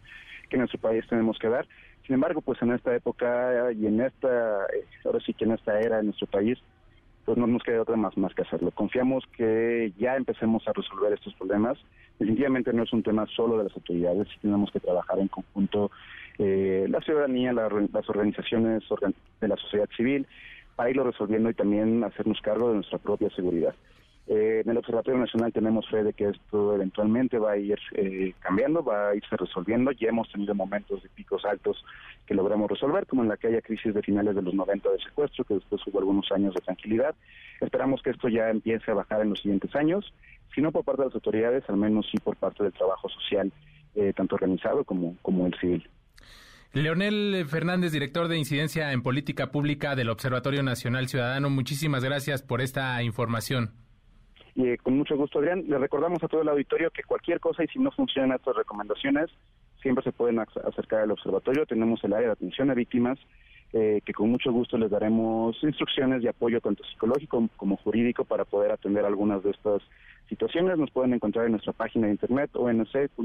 que 0.49 0.57
en 0.57 0.61
nuestro 0.61 0.81
país 0.81 1.05
tenemos 1.09 1.39
que 1.39 1.49
dar. 1.49 1.67
Sin 2.07 2.15
embargo, 2.15 2.41
pues 2.41 2.61
en 2.63 2.73
esta 2.73 2.95
época 2.95 3.73
y 3.73 3.87
en 3.87 4.01
esta, 4.01 4.65
eh, 4.67 4.85
ahora 5.05 5.19
sí 5.21 5.35
que 5.35 5.45
en 5.45 5.53
esta 5.53 5.81
era 5.81 5.99
en 5.99 6.07
nuestro 6.07 6.29
país, 6.29 6.59
pues 7.25 7.37
no 7.37 7.49
nos 7.49 7.65
queda 7.65 7.83
otra 7.83 7.97
más, 7.97 8.17
más 8.17 8.33
que 8.35 8.43
hacerlo. 8.43 8.71
Confiamos 8.71 9.25
que 9.37 9.93
ya 9.99 10.15
empecemos 10.15 10.67
a 10.69 10.73
resolver 10.73 11.13
estos 11.13 11.35
problemas. 11.35 11.77
Definitivamente 12.21 12.73
no 12.73 12.85
es 12.85 12.93
un 12.93 13.03
tema 13.03 13.27
solo 13.35 13.59
de 13.59 13.65
las 13.65 13.75
autoridades, 13.75 14.29
tenemos 14.41 14.71
que 14.71 14.79
trabajar 14.79 15.19
en 15.19 15.27
conjunto 15.27 15.91
eh, 16.39 16.87
la 16.89 17.01
ciudadanía, 17.01 17.53
las 17.53 18.09
organizaciones 18.09 18.85
de 19.41 19.49
la 19.49 19.57
sociedad 19.57 19.89
civil, 19.97 20.27
para 20.77 20.91
irlo 20.91 21.05
resolviendo 21.05 21.51
y 21.51 21.55
también 21.55 22.05
hacernos 22.05 22.41
cargo 22.41 22.69
de 22.69 22.77
nuestra 22.77 22.99
propia 22.99 23.29
seguridad. 23.31 23.75
Eh, 24.29 24.63
en 24.65 24.71
el 24.71 24.79
Observatorio 24.79 25.21
Nacional 25.21 25.53
tenemos 25.53 25.89
fe 25.89 26.03
de 26.03 26.13
que 26.13 26.31
esto 26.31 26.75
eventualmente 26.75 27.39
va 27.39 27.53
a 27.53 27.57
ir 27.57 27.79
eh, 27.93 28.35
cambiando, 28.41 28.83
va 28.83 29.11
a 29.11 29.15
irse 29.15 29.37
resolviendo. 29.37 29.93
Ya 29.93 30.09
hemos 30.09 30.31
tenido 30.33 30.53
momentos 30.55 31.03
de 31.03 31.09
picos 31.11 31.45
altos 31.45 31.85
que 32.27 32.35
logramos 32.35 32.69
resolver, 32.69 33.07
como 33.07 33.23
en 33.23 33.29
la 33.29 33.35
aquella 33.35 33.63
crisis 33.63 33.95
de 33.95 34.03
finales 34.03 34.35
de 34.35 34.43
los 34.43 34.55
90 34.55 34.91
de 34.91 34.99
secuestro, 34.99 35.45
que 35.45 35.55
después 35.55 35.81
hubo 35.87 36.01
algunos 36.01 36.31
años 36.33 36.55
de 36.55 36.61
tranquilidad. 36.61 37.15
Esperamos 37.61 38.03
que 38.03 38.11
esto 38.11 38.29
ya 38.29 38.51
empiece 38.51 38.91
a 38.91 38.95
bajar 38.95 39.21
en 39.21 39.31
los 39.31 39.41
siguientes 39.41 39.75
años, 39.77 40.13
si 40.55 40.61
no 40.61 40.73
por 40.73 40.85
parte 40.85 41.03
de 41.03 41.09
las 41.09 41.15
autoridades, 41.15 41.65
al 41.69 41.77
menos 41.77 42.07
sí 42.11 42.19
por 42.19 42.37
parte 42.37 42.65
del 42.65 42.73
trabajo 42.73 43.09
social, 43.09 43.53
eh, 43.95 44.13
tanto 44.17 44.35
organizado 44.35 44.85
como, 44.85 45.17
como 45.23 45.47
el 45.47 45.55
civil. 45.61 45.89
Leonel 46.73 47.47
Fernández, 47.47 47.93
director 47.93 48.29
de 48.29 48.39
Incidencia 48.39 48.93
en 48.93 49.03
Política 49.03 49.53
Pública 49.53 49.95
del 49.95 50.11
Observatorio 50.11 50.63
Nacional 50.63 51.09
Ciudadano, 51.09 51.49
muchísimas 51.49 52.03
gracias 52.03 52.43
por 52.43 52.61
esta 52.61 53.03
información. 53.03 53.86
Eh, 54.57 54.79
con 54.83 54.97
mucho 54.97 55.17
gusto, 55.17 55.39
Adrián. 55.39 55.65
Le 55.69 55.79
recordamos 55.79 56.23
a 56.23 56.29
todo 56.29 56.41
el 56.41 56.49
auditorio 56.49 56.91
que 56.91 57.03
cualquier 57.03 57.41
cosa 57.41 57.63
y 57.63 57.69
si 57.69 57.79
no 57.79 57.91
funcionan 57.91 58.37
estas 58.37 58.57
recomendaciones, 58.57 59.31
siempre 59.83 60.03
se 60.03 60.13
pueden 60.13 60.39
acercar 60.39 61.01
al 61.01 61.11
observatorio. 61.11 61.67
Tenemos 61.67 62.03
el 62.05 62.15
área 62.15 62.29
de 62.29 62.33
atención 62.33 62.71
a 62.71 62.75
víctimas, 62.75 63.19
eh, 63.75 64.01
que 64.05 64.15
con 64.15 64.31
mucho 64.31 64.51
gusto 64.51 64.79
les 64.79 64.91
daremos 64.91 65.63
instrucciones 65.63 66.23
de 66.23 66.31
apoyo 66.31 66.63
tanto 66.63 66.83
psicológico 66.85 67.47
como 67.57 67.77
jurídico 67.77 68.25
para 68.25 68.47
poder 68.47 68.73
atender 68.73 69.05
algunas 69.05 69.43
de 69.43 69.51
estas 69.51 69.83
situaciones. 70.31 70.79
Nos 70.79 70.91
pueden 70.91 71.13
encontrar 71.13 71.45
en 71.45 71.53
nuestra 71.53 71.75
página 71.75 72.07
de 72.07 72.13
internet 72.13 72.51
onc.org.mx, 72.55 73.21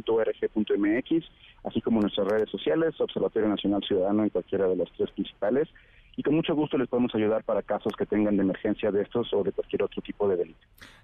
así 1.63 1.82
como 1.82 2.00
en 2.00 2.02
nuestras 2.02 2.28
redes 2.28 2.50
sociales, 2.50 3.00
Observatorio 3.00 3.48
Nacional 3.48 3.82
Ciudadano 3.84 4.24
en 4.24 4.30
cualquiera 4.30 4.67
de 4.67 4.76
las 4.76 4.91
tres 4.98 5.10
principales 5.12 5.70
y 6.15 6.24
con 6.24 6.36
mucho 6.36 6.54
gusto 6.56 6.78
les 6.78 6.88
podemos 6.88 7.13
ayudar 7.15 7.43
para 7.43 7.62
casos 7.62 7.93
que 7.97 8.06
tengan 8.06 8.38
de 8.38 8.43
emergencia 8.43 8.91
de 8.91 9.02
estos 9.02 9.34
o 9.34 9.43
de 9.43 9.52
cualquier 9.52 9.84
otro 9.84 10.02
tipo 10.02 10.28
de 10.28 10.38
delito. 10.38 10.60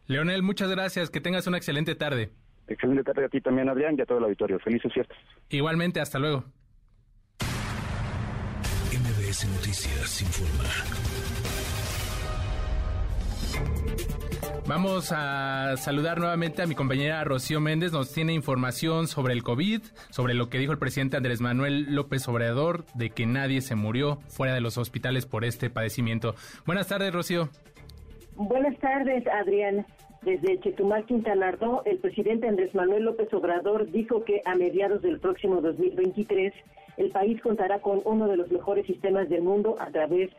Leonel, 0.07 0.43
muchas 0.43 0.69
gracias, 0.69 1.09
que 1.09 1.21
tengas 1.21 1.47
una 1.47 1.57
excelente 1.57 1.95
tarde. 1.95 2.31
Excelente 2.67 3.03
tarde 3.03 3.25
a 3.25 3.29
ti 3.29 3.39
también, 3.41 3.69
Adrián, 3.69 3.95
y 3.97 4.01
a 4.01 4.05
todo 4.05 4.17
el 4.17 4.25
auditorio. 4.25 4.59
Felices 4.59 4.91
fiestas. 4.93 5.17
Igualmente, 5.49 6.01
hasta 6.01 6.19
luego. 6.19 6.43
MBS 8.91 9.45
Noticias 9.47 10.21
informa. 10.21 11.56
Vamos 14.67 15.13
a 15.15 15.77
saludar 15.77 16.19
nuevamente 16.19 16.61
a 16.61 16.65
mi 16.67 16.75
compañera 16.75 17.23
Rocío 17.23 17.61
Méndez. 17.61 17.93
Nos 17.93 18.11
tiene 18.11 18.33
información 18.33 19.07
sobre 19.07 19.33
el 19.33 19.41
COVID, 19.41 19.81
sobre 20.09 20.33
lo 20.33 20.49
que 20.49 20.57
dijo 20.57 20.73
el 20.73 20.77
presidente 20.77 21.15
Andrés 21.15 21.39
Manuel 21.39 21.95
López 21.95 22.27
Obrador, 22.27 22.83
de 22.93 23.09
que 23.09 23.25
nadie 23.25 23.61
se 23.61 23.75
murió 23.75 24.17
fuera 24.27 24.53
de 24.53 24.59
los 24.59 24.77
hospitales 24.77 25.25
por 25.25 25.45
este 25.45 25.69
padecimiento. 25.69 26.35
Buenas 26.65 26.89
tardes, 26.89 27.13
Rocío. 27.13 27.47
Buenas 28.35 28.77
tardes, 28.79 29.25
Adrián. 29.27 29.85
Desde 30.23 30.59
Chetumal, 30.59 31.05
Quintana 31.05 31.51
Roo, 31.51 31.83
el 31.85 31.99
presidente 31.99 32.49
Andrés 32.49 32.75
Manuel 32.75 33.05
López 33.05 33.33
Obrador 33.33 33.89
dijo 33.89 34.25
que 34.25 34.41
a 34.43 34.55
mediados 34.55 35.01
del 35.01 35.21
próximo 35.21 35.61
2023 35.61 36.53
el 36.97 37.11
país 37.11 37.41
contará 37.41 37.79
con 37.79 38.01
uno 38.03 38.27
de 38.27 38.35
los 38.35 38.51
mejores 38.51 38.85
sistemas 38.85 39.29
del 39.29 39.43
mundo 39.43 39.77
a 39.79 39.87
través 39.91 40.29
de 40.29 40.37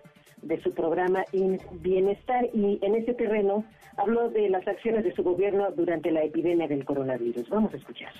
su 0.63 0.73
programa 0.73 1.25
In 1.33 1.61
Bienestar 1.81 2.47
y 2.53 2.79
en 2.83 2.95
ese 2.95 3.15
terreno 3.15 3.65
habló 3.97 4.31
de 4.31 4.49
las 4.49 4.67
acciones 4.67 5.05
de 5.05 5.15
su 5.15 5.23
gobierno 5.23 5.71
durante 5.73 6.11
la 6.11 6.23
epidemia 6.23 6.69
del 6.69 6.85
coronavirus. 6.85 7.49
Vamos 7.49 7.75
a 7.75 7.77
escuchar 7.77 8.13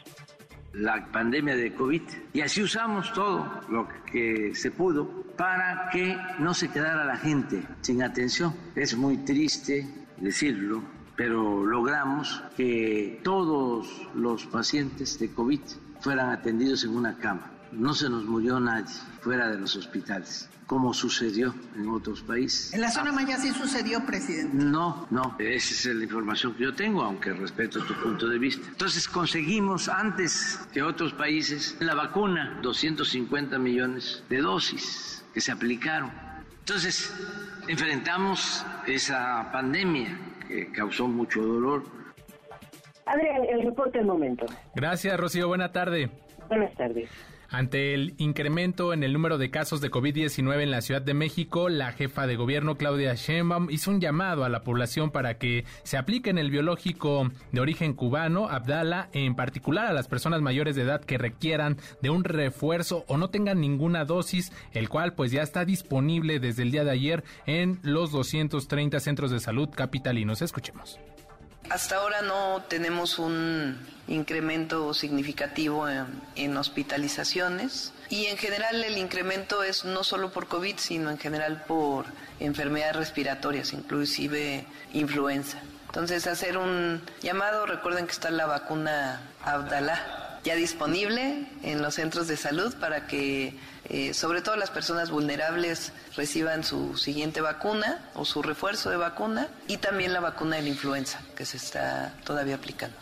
la 0.73 1.07
pandemia 1.11 1.57
de 1.57 1.73
COVID 1.73 2.03
y 2.33 2.41
así 2.41 2.63
usamos 2.63 3.13
todo 3.13 3.45
lo 3.69 3.89
que 4.11 4.55
se 4.55 4.71
pudo 4.71 5.09
para 5.37 5.89
que 5.91 6.17
no 6.39 6.55
se 6.55 6.71
quedara 6.71 7.05
la 7.05 7.17
gente 7.17 7.63
sin 7.81 8.03
atención. 8.03 8.55
Es 8.75 8.97
muy 8.97 9.19
triste 9.19 9.87
decirlo, 10.19 10.83
pero 11.17 11.65
logramos 11.65 12.43
que 12.57 13.21
todos 13.23 14.09
los 14.15 14.47
pacientes 14.47 15.19
de 15.19 15.33
COVID 15.33 15.61
fueran 16.01 16.31
atendidos 16.31 16.85
en 16.85 16.97
una 16.97 17.17
cama. 17.19 17.51
No 17.73 17.95
se 17.95 18.09
nos 18.09 18.25
murió 18.25 18.59
nadie 18.61 18.95
fuera 19.21 19.51
de 19.51 19.59
los 19.59 19.77
hospitales 19.77 20.49
como 20.69 20.93
sucedió 20.93 21.55
en 21.77 21.89
otros 21.89 22.21
países. 22.21 22.75
¿En 22.75 22.83
la 22.83 22.91
zona 22.91 23.11
Maya 23.11 23.39
sí 23.39 23.51
sucedió, 23.53 24.05
presidente? 24.05 24.55
No, 24.55 25.07
no, 25.11 25.35
esa 25.39 25.91
es 25.91 25.97
la 25.97 26.05
información 26.05 26.55
que 26.55 26.65
yo 26.65 26.75
tengo, 26.75 27.03
aunque 27.03 27.33
respeto 27.33 27.83
tu 27.85 27.95
punto 27.95 28.29
de 28.29 28.39
vista. 28.39 28.69
Entonces 28.69 29.09
conseguimos 29.09 29.89
antes 29.89 30.61
que 30.71 30.83
otros 30.83 31.15
países 31.15 31.75
la 31.81 31.95
vacuna, 31.95 32.59
250 32.63 33.59
millones 33.59 34.23
de 34.29 34.43
dosis 34.43 35.25
que 35.33 35.41
se 35.41 35.53
aplicaron. 35.53 36.13
Entonces 36.59 37.15
enfrentamos 37.67 38.65
esa 38.87 39.51
pandemia 39.51 40.19
que 40.47 40.71
causó 40.71 41.09
mucho 41.09 41.41
dolor. 41.41 41.83
Adrián, 43.07 43.43
el 43.49 43.65
reporte 43.65 43.97
del 43.97 44.07
momento. 44.07 44.45
Gracias, 44.75 45.19
Rocío. 45.19 45.49
Buena 45.49 45.73
tarde. 45.73 46.11
Buenas 46.49 46.75
tardes. 46.75 47.09
Ante 47.51 47.95
el 47.95 48.15
incremento 48.19 48.93
en 48.93 49.03
el 49.03 49.15
número 49.15 49.39
de 49.39 49.51
casos 49.51 49.81
de 49.81 49.91
COVID-19 49.91 50.63
en 50.63 50.71
la 50.71 50.83
Ciudad 50.83 51.01
de 51.01 51.15
México, 51.15 51.71
la 51.71 51.93
jefa 51.93 52.27
de 52.27 52.37
gobierno 52.37 52.77
Claudia 52.77 53.15
Sheinbaum 53.15 53.71
hizo 53.71 53.91
un 53.91 54.03
llamado 54.03 54.45
a 54.45 54.51
la 54.51 54.65
población 54.65 55.11
para 55.11 55.39
que 55.39 55.65
se 55.83 55.97
apliquen 55.97 56.37
el 56.37 56.51
biológico 56.51 57.31
de 57.51 57.61
origen 57.61 57.95
cubano, 57.95 58.51
Abdala, 58.51 59.09
en 59.15 59.35
particular 59.35 59.87
a 59.87 59.95
las 59.95 60.09
personas 60.09 60.43
mayores 60.43 60.77
de 60.77 60.83
edad 60.83 61.03
que 61.03 61.17
requieran 61.17 61.79
de 62.03 62.11
un 62.11 62.23
refuerzo 62.23 63.05
o 63.09 63.17
no 63.17 63.31
tengan 63.31 63.63
ninguna 63.63 64.05
dosis, 64.05 64.53
el 64.73 64.91
cual 64.91 65.15
pues 65.15 65.33
ya 65.33 65.41
está 65.41 65.65
disponible 65.65 66.41
desde 66.41 66.65
el 66.65 66.71
día 66.71 66.85
de 66.85 66.91
ayer 66.91 67.25
en 67.47 67.79
los 67.83 68.13
230 68.13 69.01
centros 69.01 69.31
de 69.31 69.41
salud 69.41 69.71
capitalinos. 69.75 70.43
Escuchemos. 70.43 70.99
Hasta 71.71 71.97
ahora 71.97 72.23
no 72.23 72.63
tenemos 72.67 73.19
un 73.19 73.79
incremento 74.07 74.95
significativo 74.95 75.87
en, 76.35 76.57
hospitalizaciones 76.57 77.93
y 78.09 78.27
en 78.27 78.39
general 78.39 78.83
el 78.83 78.97
incremento 78.97 79.63
es 79.63 79.85
no 79.85 80.03
solo 80.03 80.33
por 80.33 80.49
COVID, 80.49 80.77
sino 80.79 81.11
en 81.11 81.19
general 81.19 81.65
por 81.67 82.07
enfermedades 82.41 82.97
respiratorias, 82.97 83.75
inclusive 83.75 84.65
influenza. 84.95 85.59
Entonces 85.87 86.27
hacer 86.27 86.57
un 86.57 87.03
llamado, 87.21 87.67
recuerden 87.67 88.07
que 88.07 88.13
está 88.13 88.31
la 88.31 88.47
vacuna 88.47 89.21
Abdalá 89.45 90.41
ya 90.45 90.55
disponible 90.55 91.47
en 91.63 91.83
los 91.83 91.97
centros 91.97 92.29
de 92.29 92.39
salud 92.39 92.75
para 92.77 93.07
que 93.07 93.59
eh, 93.91 94.13
sobre 94.15 94.43
todo 94.43 94.57
las 94.57 94.71
personas 94.71 95.11
vulnerables 95.11 95.93
reciban 96.17 96.65
su 96.65 96.97
siguiente 96.97 97.41
vacuna 97.41 98.11
o 98.15 98.25
su 98.25 98.43
refuerzo 98.43 98.91
de 98.91 98.97
vacuna 98.97 99.49
y 99.67 99.79
también 99.79 100.13
la 100.13 100.21
vacuna 100.21 100.57
de 100.57 100.63
la 100.63 100.69
influenza 100.69 101.21
que 101.37 101.45
se 101.45 101.57
está 101.57 102.15
todavía 102.25 102.57
aplicando. 102.57 102.97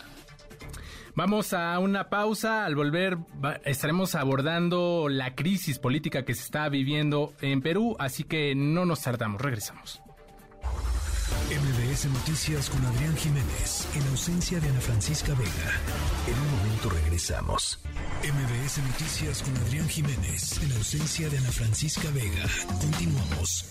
Vamos 1.17 1.53
a 1.53 1.79
una 1.79 2.09
pausa. 2.09 2.63
Al 2.63 2.75
volver 2.75 3.17
estaremos 3.65 4.13
abordando 4.13 5.07
la 5.09 5.33
crisis 5.33 5.79
política 5.79 6.23
que 6.23 6.35
se 6.35 6.43
está 6.43 6.69
viviendo 6.69 7.33
en 7.41 7.61
Perú, 7.61 7.95
así 7.97 8.23
que 8.23 8.53
no 8.55 8.85
nos 8.85 9.01
tardamos. 9.01 9.41
Regresamos. 9.41 9.99
MBS 11.49 12.05
Noticias 12.05 12.69
con 12.69 12.85
Adrián 12.85 13.15
Jiménez, 13.17 13.87
en 13.95 14.07
ausencia 14.07 14.59
de 14.59 14.69
Ana 14.69 14.79
Francisca 14.79 15.33
Vega. 15.33 15.71
En 16.27 16.33
un 16.33 16.51
momento 16.57 16.89
regresamos. 16.89 17.79
MBS 18.23 18.77
Noticias 18.79 19.41
con 19.43 19.55
Adrián 19.57 19.87
Jiménez, 19.89 20.61
en 20.63 20.71
ausencia 20.73 21.29
de 21.29 21.37
Ana 21.37 21.51
Francisca 21.51 22.09
Vega. 22.11 22.45
Continuamos. 22.79 23.65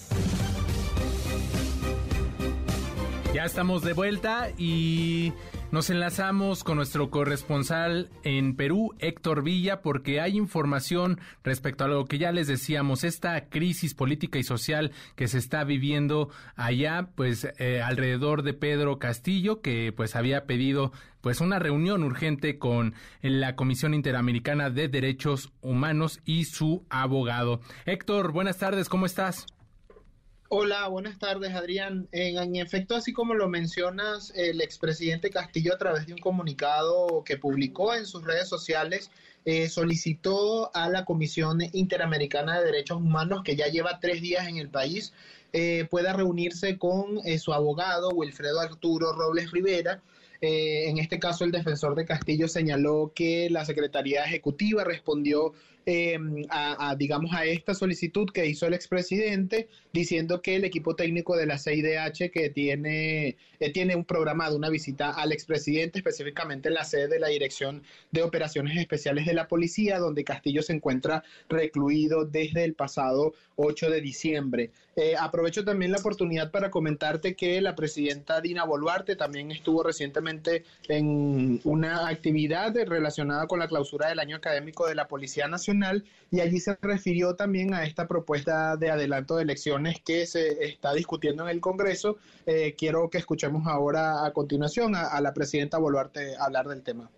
Ya 3.34 3.44
estamos 3.44 3.82
de 3.82 3.92
vuelta 3.92 4.50
y 4.56 5.32
Nos 5.72 5.90
enlazamos 5.90 6.62
con 6.62 6.76
nuestro 6.76 7.10
corresponsal 7.10 8.08
en 8.22 8.54
Perú, 8.54 8.94
Héctor 9.00 9.42
Villa, 9.42 9.82
porque 9.82 10.20
hay 10.20 10.36
información 10.36 11.18
respecto 11.42 11.82
a 11.82 11.88
lo 11.88 12.04
que 12.04 12.18
ya 12.18 12.30
les 12.30 12.46
decíamos, 12.46 13.02
esta 13.02 13.48
crisis 13.48 13.92
política 13.92 14.38
y 14.38 14.44
social 14.44 14.92
que 15.16 15.26
se 15.26 15.38
está 15.38 15.64
viviendo 15.64 16.30
allá, 16.54 17.08
pues 17.16 17.48
eh, 17.58 17.82
alrededor 17.82 18.44
de 18.44 18.54
Pedro 18.54 19.00
Castillo, 19.00 19.60
que 19.60 19.92
pues 19.94 20.14
había 20.14 20.46
pedido 20.46 20.92
pues 21.20 21.40
una 21.40 21.58
reunión 21.58 22.04
urgente 22.04 22.58
con 22.58 22.94
la 23.20 23.56
Comisión 23.56 23.92
Interamericana 23.92 24.70
de 24.70 24.86
Derechos 24.86 25.52
Humanos 25.62 26.20
y 26.24 26.44
su 26.44 26.86
abogado. 26.90 27.60
Héctor, 27.86 28.30
buenas 28.30 28.58
tardes, 28.58 28.88
¿cómo 28.88 29.04
estás? 29.04 29.46
Hola, 30.48 30.86
buenas 30.86 31.18
tardes, 31.18 31.52
Adrián. 31.54 32.06
En, 32.12 32.54
efecto, 32.54 32.94
así 32.94 33.12
como 33.12 33.34
lo 33.34 33.48
mencionas, 33.48 34.32
el 34.36 34.60
expresidente 34.60 35.28
Castillo, 35.28 35.74
a 35.74 35.78
través 35.78 36.06
de 36.06 36.12
un 36.12 36.20
comunicado 36.20 37.24
que 37.24 37.36
publicó 37.36 37.92
en 37.94 38.06
sus 38.06 38.24
redes 38.24 38.48
sociales, 38.48 39.10
eh, 39.44 39.68
solicitó 39.68 40.70
a 40.72 40.88
la 40.88 41.04
Comisión 41.04 41.58
Interamericana 41.72 42.60
de 42.60 42.66
Derechos 42.66 42.98
Humanos, 42.98 43.42
que 43.44 43.56
ya 43.56 43.66
lleva 43.66 43.98
tres 43.98 44.22
días 44.22 44.46
en 44.46 44.58
el 44.58 44.68
país, 44.68 45.12
eh, 45.52 45.88
pueda 45.90 46.12
reunirse 46.12 46.78
con 46.78 47.18
eh, 47.24 47.40
su 47.40 47.52
abogado, 47.52 48.10
Wilfredo 48.10 48.60
Arturo 48.60 49.14
Robles 49.14 49.50
Rivera, 49.50 50.00
en 50.42 50.98
este 50.98 51.18
caso, 51.18 51.44
el 51.44 51.50
defensor 51.50 51.96
de 51.96 52.04
Castillo 52.04 52.46
señaló 52.46 53.10
que 53.14 53.48
la 53.50 53.64
Secretaría 53.64 54.22
Ejecutiva 54.22 54.84
respondió 54.84 55.54
Em, 55.88 56.42
a, 56.50 56.96
digamos, 56.96 57.32
a 57.32 57.44
esta 57.44 57.72
solicitud 57.72 58.28
que 58.32 58.44
hizo 58.44 58.66
el 58.66 58.74
expresidente 58.74 59.68
diciendo 59.92 60.42
que 60.42 60.56
el 60.56 60.64
equipo 60.64 60.96
técnico 60.96 61.36
de 61.36 61.46
la 61.46 61.58
CIDH 61.58 62.32
que 62.32 62.50
tiene, 62.50 63.36
eh, 63.60 63.70
tiene 63.72 63.94
un 63.94 64.04
programado 64.04 64.56
una 64.56 64.68
visita 64.68 65.12
al 65.12 65.30
expresidente, 65.30 66.00
específicamente 66.00 66.70
en 66.70 66.74
la 66.74 66.82
sede 66.82 67.06
de 67.06 67.20
la 67.20 67.28
Dirección 67.28 67.84
de 68.10 68.24
Operaciones 68.24 68.76
Especiales 68.76 69.26
de 69.26 69.34
la 69.34 69.46
Policía, 69.46 70.00
donde 70.00 70.24
Castillo 70.24 70.60
se 70.60 70.72
encuentra 70.72 71.22
recluido 71.48 72.24
desde 72.24 72.64
el 72.64 72.74
pasado 72.74 73.34
8 73.54 73.88
de 73.88 74.00
diciembre. 74.00 74.72
Eh, 74.96 75.14
aprovecho 75.16 75.64
también 75.64 75.92
la 75.92 75.98
oportunidad 75.98 76.50
para 76.50 76.70
comentarte 76.70 77.36
que 77.36 77.60
la 77.60 77.76
presidenta 77.76 78.40
Dina 78.40 78.64
Boluarte 78.64 79.14
también 79.14 79.52
estuvo 79.52 79.82
recientemente 79.84 80.64
en 80.88 81.60
una 81.64 82.08
actividad 82.08 82.74
relacionada 82.74 83.46
con 83.46 83.60
la 83.60 83.68
clausura 83.68 84.08
del 84.08 84.18
año 84.18 84.36
académico 84.36 84.86
de 84.88 84.94
la 84.94 85.06
Policía 85.06 85.46
Nacional 85.46 85.75
y 86.30 86.40
allí 86.40 86.60
se 86.60 86.76
refirió 86.80 87.36
también 87.36 87.74
a 87.74 87.84
esta 87.84 88.06
propuesta 88.06 88.76
de 88.76 88.90
adelanto 88.90 89.36
de 89.36 89.42
elecciones 89.42 90.00
que 90.04 90.26
se 90.26 90.64
está 90.64 90.92
discutiendo 90.94 91.44
en 91.44 91.50
el 91.50 91.60
Congreso. 91.60 92.16
Eh, 92.46 92.74
quiero 92.76 93.10
que 93.10 93.18
escuchemos 93.18 93.66
ahora 93.66 94.24
a 94.24 94.32
continuación 94.32 94.94
a 94.94 95.20
la 95.20 95.32
presidenta 95.34 95.78
Boluarte 95.78 96.36
hablar 96.38 96.68
del 96.68 96.82
tema. 96.82 97.10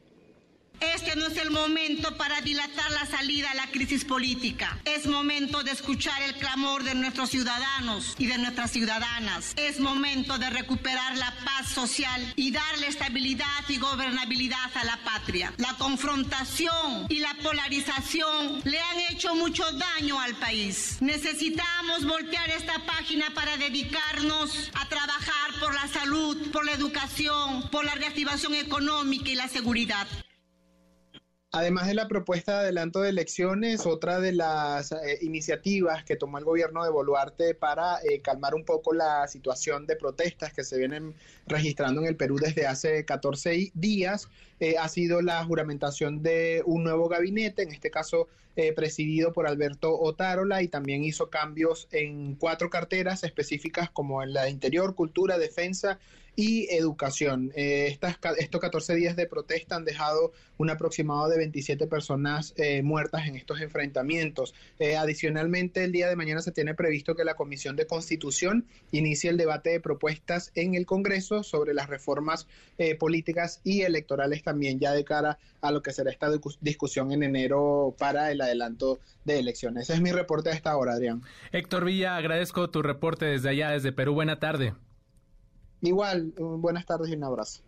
Este 0.80 1.16
no 1.16 1.26
es 1.26 1.36
el 1.36 1.50
momento 1.50 2.16
para 2.16 2.40
dilatar 2.40 2.90
la 2.92 3.06
salida 3.06 3.50
a 3.50 3.54
la 3.54 3.66
crisis 3.66 4.04
política. 4.04 4.78
Es 4.84 5.06
momento 5.06 5.62
de 5.62 5.72
escuchar 5.72 6.22
el 6.22 6.34
clamor 6.34 6.84
de 6.84 6.94
nuestros 6.94 7.30
ciudadanos 7.30 8.14
y 8.18 8.26
de 8.26 8.38
nuestras 8.38 8.70
ciudadanas. 8.70 9.54
Es 9.56 9.80
momento 9.80 10.38
de 10.38 10.50
recuperar 10.50 11.16
la 11.16 11.34
paz 11.44 11.68
social 11.68 12.32
y 12.36 12.52
darle 12.52 12.86
estabilidad 12.86 13.46
y 13.68 13.78
gobernabilidad 13.78 14.70
a 14.74 14.84
la 14.84 14.98
patria. 14.98 15.52
La 15.56 15.74
confrontación 15.74 17.06
y 17.08 17.18
la 17.18 17.34
polarización 17.42 18.60
le 18.64 18.78
han 18.80 19.00
hecho 19.10 19.34
mucho 19.34 19.64
daño 19.72 20.20
al 20.20 20.36
país. 20.36 20.98
Necesitamos 21.00 22.04
voltear 22.06 22.50
esta 22.50 22.84
página 22.86 23.26
para 23.34 23.56
dedicarnos 23.56 24.70
a 24.74 24.88
trabajar 24.88 25.60
por 25.60 25.74
la 25.74 25.88
salud, 25.88 26.50
por 26.52 26.64
la 26.64 26.72
educación, 26.72 27.68
por 27.70 27.84
la 27.84 27.94
reactivación 27.94 28.54
económica 28.54 29.30
y 29.30 29.34
la 29.34 29.48
seguridad. 29.48 30.06
Además 31.50 31.86
de 31.86 31.94
la 31.94 32.08
propuesta 32.08 32.52
de 32.52 32.58
adelanto 32.58 33.00
de 33.00 33.08
elecciones, 33.08 33.86
otra 33.86 34.20
de 34.20 34.32
las 34.32 34.92
eh, 34.92 35.18
iniciativas 35.22 36.04
que 36.04 36.14
tomó 36.14 36.36
el 36.36 36.44
gobierno 36.44 36.84
de 36.84 36.90
Boluarte 36.90 37.54
para 37.54 38.02
eh, 38.02 38.20
calmar 38.20 38.54
un 38.54 38.66
poco 38.66 38.92
la 38.92 39.26
situación 39.28 39.86
de 39.86 39.96
protestas 39.96 40.52
que 40.52 40.62
se 40.62 40.76
vienen 40.76 41.14
registrando 41.46 42.02
en 42.02 42.06
el 42.06 42.16
Perú 42.16 42.36
desde 42.38 42.66
hace 42.66 43.06
14 43.06 43.72
días 43.72 44.28
eh, 44.60 44.76
ha 44.78 44.88
sido 44.88 45.22
la 45.22 45.44
juramentación 45.44 46.22
de 46.22 46.62
un 46.66 46.84
nuevo 46.84 47.08
gabinete, 47.08 47.62
en 47.62 47.72
este 47.72 47.90
caso 47.90 48.28
presidido 48.74 49.32
por 49.32 49.46
Alberto 49.46 49.96
Otárola, 50.00 50.62
y 50.64 50.66
también 50.66 51.04
hizo 51.04 51.30
cambios 51.30 51.86
en 51.92 52.34
cuatro 52.34 52.70
carteras 52.70 53.22
específicas 53.22 53.88
como 53.88 54.20
en 54.20 54.32
la 54.32 54.48
interior, 54.48 54.96
cultura, 54.96 55.38
defensa 55.38 56.00
y 56.38 56.72
educación. 56.72 57.50
Eh, 57.56 57.88
estas, 57.88 58.16
estos 58.38 58.60
14 58.60 58.94
días 58.94 59.16
de 59.16 59.26
protesta 59.26 59.74
han 59.74 59.84
dejado 59.84 60.32
un 60.56 60.70
aproximado 60.70 61.28
de 61.28 61.36
27 61.36 61.88
personas 61.88 62.54
eh, 62.56 62.80
muertas 62.82 63.26
en 63.26 63.34
estos 63.34 63.60
enfrentamientos. 63.60 64.54
Eh, 64.78 64.96
adicionalmente, 64.96 65.82
el 65.82 65.90
día 65.90 66.08
de 66.08 66.14
mañana 66.14 66.40
se 66.40 66.52
tiene 66.52 66.74
previsto 66.74 67.16
que 67.16 67.24
la 67.24 67.34
Comisión 67.34 67.74
de 67.74 67.88
Constitución 67.88 68.66
inicie 68.92 69.30
el 69.30 69.36
debate 69.36 69.70
de 69.70 69.80
propuestas 69.80 70.52
en 70.54 70.76
el 70.76 70.86
Congreso 70.86 71.42
sobre 71.42 71.74
las 71.74 71.88
reformas 71.88 72.46
políticas 73.00 73.60
y 73.64 73.82
electorales 73.82 74.44
también, 74.48 74.80
ya 74.80 74.92
de 74.92 75.04
cara 75.04 75.38
a 75.60 75.70
lo 75.70 75.82
que 75.82 75.92
será 75.92 76.10
esta 76.10 76.30
discusión 76.62 77.12
en 77.12 77.22
enero 77.22 77.94
para 77.98 78.32
el 78.32 78.40
adelanto 78.40 78.98
de 79.26 79.38
elecciones. 79.38 79.84
Ese 79.84 79.94
es 79.94 80.00
mi 80.00 80.10
reporte 80.10 80.48
a 80.48 80.54
esta 80.54 80.74
hora, 80.74 80.92
Adrián. 80.92 81.22
Héctor 81.52 81.84
Villa, 81.84 82.16
agradezco 82.16 82.70
tu 82.70 82.80
reporte 82.80 83.26
desde 83.26 83.50
allá, 83.50 83.70
desde 83.72 83.92
Perú. 83.92 84.14
Buena 84.14 84.38
tarde. 84.38 84.72
Igual, 85.82 86.32
buenas 86.38 86.86
tardes 86.86 87.10
y 87.10 87.14
un 87.16 87.24
abrazo. 87.24 87.62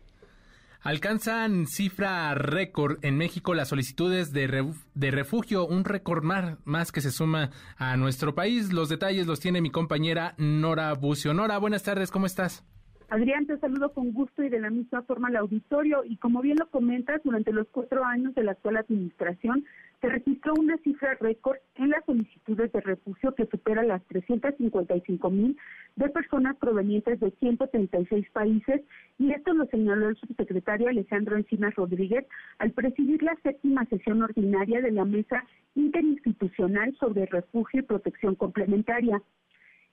Alcanzan 0.81 1.67
cifra 1.67 2.35
récord 2.35 3.05
en 3.05 3.19
México 3.19 3.53
las 3.53 3.69
solicitudes 3.69 4.33
de, 4.33 4.73
de 4.95 5.11
refugio, 5.11 5.67
un 5.67 5.85
récord 5.85 6.25
más, 6.25 6.93
que 6.93 7.03
se 7.03 7.11
suma 7.11 7.51
a 7.77 7.99
nuestro 7.99 8.35
país. 8.35 8.73
Los 8.73 8.89
detalles 8.89 9.27
los 9.27 9.41
tiene 9.41 9.61
mi 9.61 9.71
compañera 9.71 10.35
Nora 10.39 10.95
Bucio. 10.95 11.35
Nora, 11.35 11.59
buenas 11.59 11.83
tardes, 11.83 12.11
¿cómo 12.11 12.25
estás? 12.25 12.65
Adrián, 13.11 13.45
te 13.45 13.59
saludo 13.59 13.93
con 13.93 14.13
gusto 14.13 14.45
y 14.45 14.49
de 14.49 14.61
la 14.61 14.71
misma 14.71 15.03
forma 15.03 15.27
al 15.29 15.37
auditorio. 15.37 16.05
Y 16.05 16.17
como 16.19 16.41
bien 16.43 16.59
lo 16.61 16.71
comentas, 16.71 17.21
durante 17.25 17.53
los 17.53 17.67
cuatro 17.73 18.05
años 18.05 18.37
de 18.37 18.45
la 18.45 18.53
actual 18.53 18.77
administración 18.77 19.65
se 20.01 20.09
registró 20.09 20.55
una 20.55 20.77
cifra 20.79 21.17
récord 21.21 21.59
en 21.75 21.91
las 21.91 22.05
solicitudes 22.05 22.71
de 22.71 22.81
refugio 22.81 23.35
que 23.35 23.47
supera 23.47 23.83
las 23.83 24.01
355 24.05 25.29
mil 25.29 25.59
de 25.97 26.09
personas 26.09 26.57
provenientes 26.59 27.19
de 27.19 27.33
136 27.33 28.31
países 28.31 28.81
y 29.19 29.33
esto 29.33 29.55
lo 29.55 29.67
señaló 29.67 30.11
el 30.11 30.17
subsecretario 30.17 30.89
Alejandro 30.89 31.37
Encinas 31.37 31.75
Rodríguez 31.75 32.25
al 32.61 32.71
presidir 32.71 33.25
la 33.25 33.37
séptima 33.43 33.85
sesión 33.87 34.23
ordinaria 34.23 34.81
de 34.81 34.93
la 34.93 35.05
Mesa 35.05 35.45
Interinstitucional 35.75 36.97
sobre 37.01 37.27
Refugio 37.27 37.81
y 37.81 37.83
Protección 37.83 38.37
Complementaria. 38.37 39.21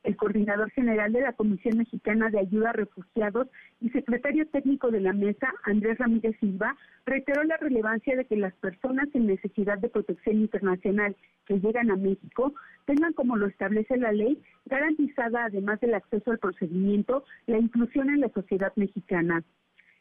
El 0.08 0.16
coordinador 0.16 0.72
general 0.72 1.12
de 1.12 1.20
la 1.20 1.34
Comisión 1.34 1.80
Mexicana 1.80 2.30
de 2.30 2.40
Ayuda 2.40 2.70
a 2.70 2.74
Refugiados 2.74 3.50
y 3.82 3.90
secretario 3.90 4.48
técnico 4.48 4.90
de 4.90 5.02
la 5.02 5.12
mesa, 5.12 5.54
Andrés 5.64 5.98
Ramírez 5.98 6.34
Silva, 6.40 6.78
reiteró 7.06 7.44
la 7.44 7.58
relevancia 7.58 8.16
de 8.16 8.24
que 8.24 8.38
las 8.38 8.54
personas 8.54 9.10
en 9.14 9.28
necesidad 9.28 9.80
de 9.80 9.90
protección 9.90 10.38
internacional 10.38 11.14
que 11.46 11.60
llegan 11.60 11.92
a 11.92 11.98
México 11.98 12.54
tengan, 12.86 13.12
como 13.12 13.36
lo 13.36 13.48
establece 13.48 13.98
la 13.98 14.14
ley, 14.14 14.42
garantizada, 14.66 15.44
además 15.44 15.82
del 15.82 15.94
acceso 15.94 16.32
al 16.32 16.40
procedimiento, 16.40 17.26
la 17.46 17.58
inclusión 17.58 18.10
en 18.10 18.22
la 18.22 18.30
sociedad 18.30 18.72
mexicana. 18.78 19.44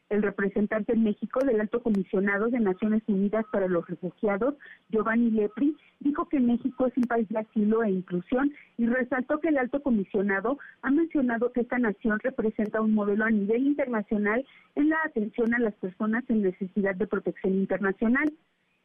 El 0.09 0.23
representante 0.23 0.93
en 0.93 1.03
México 1.03 1.41
del 1.45 1.59
Alto 1.59 1.83
Comisionado 1.83 2.47
de 2.47 2.59
Naciones 2.59 3.03
Unidas 3.07 3.45
para 3.51 3.67
los 3.67 3.85
Refugiados, 3.87 4.55
Giovanni 4.89 5.31
Lepri, 5.31 5.75
dijo 5.99 6.29
que 6.29 6.39
México 6.39 6.87
es 6.87 6.95
un 6.95 7.03
país 7.03 7.27
de 7.29 7.39
asilo 7.39 7.83
e 7.83 7.91
inclusión 7.91 8.53
y 8.77 8.85
resaltó 8.85 9.39
que 9.39 9.49
el 9.49 9.57
Alto 9.57 9.81
Comisionado 9.81 10.59
ha 10.81 10.91
mencionado 10.91 11.51
que 11.51 11.61
esta 11.61 11.77
nación 11.77 12.19
representa 12.19 12.81
un 12.81 12.93
modelo 12.93 13.25
a 13.25 13.29
nivel 13.29 13.67
internacional 13.67 14.45
en 14.75 14.89
la 14.89 14.97
atención 15.05 15.53
a 15.53 15.59
las 15.59 15.73
personas 15.75 16.23
en 16.29 16.41
necesidad 16.41 16.95
de 16.95 17.07
protección 17.07 17.55
internacional. 17.55 18.31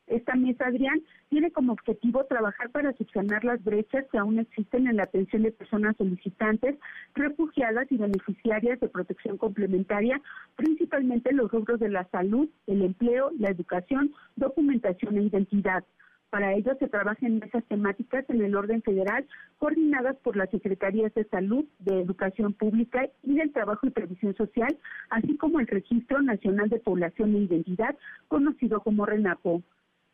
Esta 0.06 0.34
mesa, 0.34 0.66
Adrián, 0.66 1.00
tiene 1.28 1.50
como 1.52 1.72
objetivo 1.72 2.24
trabajar 2.24 2.70
para 2.70 2.92
subsanar 2.94 3.44
las 3.44 3.62
brechas 3.62 4.04
que 4.10 4.18
aún 4.18 4.38
existen 4.38 4.86
en 4.86 4.96
la 4.96 5.04
atención 5.04 5.42
de 5.42 5.52
personas 5.52 5.96
solicitantes, 5.96 6.76
refugiadas 7.14 7.90
y 7.90 7.96
beneficiarias 7.96 8.80
de 8.80 8.88
protección 8.88 9.38
complementaria, 9.38 10.20
principalmente 10.56 11.30
en 11.30 11.38
los 11.38 11.50
rubros 11.50 11.80
de 11.80 11.88
la 11.88 12.04
salud, 12.10 12.48
el 12.66 12.82
empleo, 12.82 13.30
la 13.38 13.50
educación, 13.50 14.12
documentación 14.36 15.16
e 15.16 15.22
identidad. 15.22 15.84
Para 16.32 16.54
ello 16.54 16.74
se 16.78 16.88
trabaja 16.88 17.26
en 17.26 17.40
mesas 17.40 17.62
temáticas 17.68 18.24
en 18.30 18.42
el 18.42 18.56
orden 18.56 18.80
federal, 18.82 19.26
coordinadas 19.58 20.16
por 20.16 20.34
las 20.34 20.48
Secretarías 20.48 21.12
de 21.12 21.24
Salud, 21.24 21.66
de 21.78 22.00
Educación 22.00 22.54
Pública 22.54 23.06
y 23.22 23.34
del 23.34 23.52
Trabajo 23.52 23.86
y 23.86 23.90
Previsión 23.90 24.34
Social, 24.34 24.78
así 25.10 25.36
como 25.36 25.60
el 25.60 25.66
Registro 25.66 26.22
Nacional 26.22 26.70
de 26.70 26.80
Población 26.80 27.34
e 27.34 27.40
Identidad, 27.40 27.96
conocido 28.28 28.80
como 28.80 29.04
RENAPO. 29.04 29.62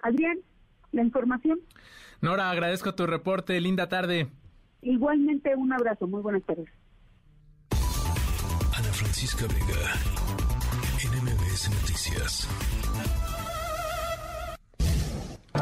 Adrián, 0.03 0.39
la 0.93 1.03
información. 1.03 1.61
Nora, 2.21 2.51
agradezco 2.51 2.95
tu 2.95 3.07
reporte. 3.07 3.61
Linda 3.61 3.89
tarde. 3.89 4.29
Igualmente, 4.83 5.55
un 5.55 5.73
abrazo. 5.73 6.07
Muy 6.07 6.23
buenas 6.23 6.43
tardes. 6.45 6.69
Ana 8.77 8.93
Francisca 8.93 9.47
Vega, 9.47 9.95
NMBS 11.03 11.35
MBS 11.35 11.71
Noticias. 11.71 12.49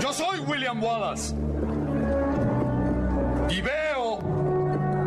Yo 0.01 0.13
soy 0.13 0.41
William 0.41 0.83
Wallace. 0.83 1.35
Y 3.49 3.61
veo 3.63 4.19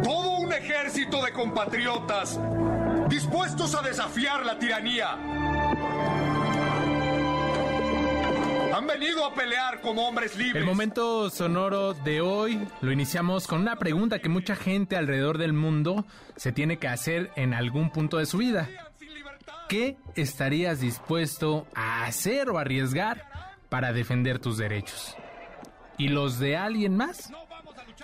todo 0.03 0.39
un 0.39 0.51
ejército 0.51 1.23
de 1.23 1.31
compatriotas 1.33 2.39
dispuestos 3.09 3.75
a 3.75 3.81
desafiar 3.81 4.45
la 4.45 4.57
tiranía. 4.57 5.17
Han 8.79 8.87
venido 8.87 9.25
a 9.25 9.33
pelear 9.33 9.81
como 9.81 10.07
hombres 10.07 10.37
libres. 10.37 10.55
El 10.55 10.65
momento 10.65 11.29
sonoro 11.29 11.93
de 11.93 12.21
hoy 12.21 12.65
lo 12.79 12.93
iniciamos 12.93 13.45
con 13.45 13.59
una 13.59 13.75
pregunta 13.75 14.19
que 14.19 14.29
mucha 14.29 14.55
gente 14.55 14.95
alrededor 14.95 15.37
del 15.37 15.51
mundo 15.51 16.05
se 16.37 16.53
tiene 16.53 16.77
que 16.77 16.87
hacer 16.87 17.29
en 17.35 17.53
algún 17.53 17.89
punto 17.89 18.19
de 18.19 18.25
su 18.25 18.37
vida. 18.37 18.69
¿Qué 19.67 19.97
estarías 20.15 20.79
dispuesto 20.79 21.67
a 21.75 22.05
hacer 22.05 22.49
o 22.49 22.57
arriesgar 22.57 23.25
para 23.67 23.91
defender 23.91 24.39
tus 24.39 24.57
derechos? 24.57 25.17
¿Y 25.97 26.07
los 26.07 26.39
de 26.39 26.55
alguien 26.55 26.95
más? 26.95 27.33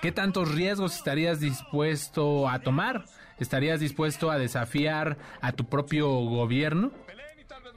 ¿Qué 0.02 0.12
tantos 0.12 0.54
riesgos 0.54 0.98
estarías 0.98 1.40
dispuesto 1.40 2.50
a 2.50 2.60
tomar? 2.60 3.06
¿Estarías 3.40 3.80
dispuesto 3.80 4.30
a 4.30 4.38
desafiar 4.38 5.18
a 5.40 5.54
tu 5.54 5.70
propio 5.70 6.10
gobierno? 6.10 6.92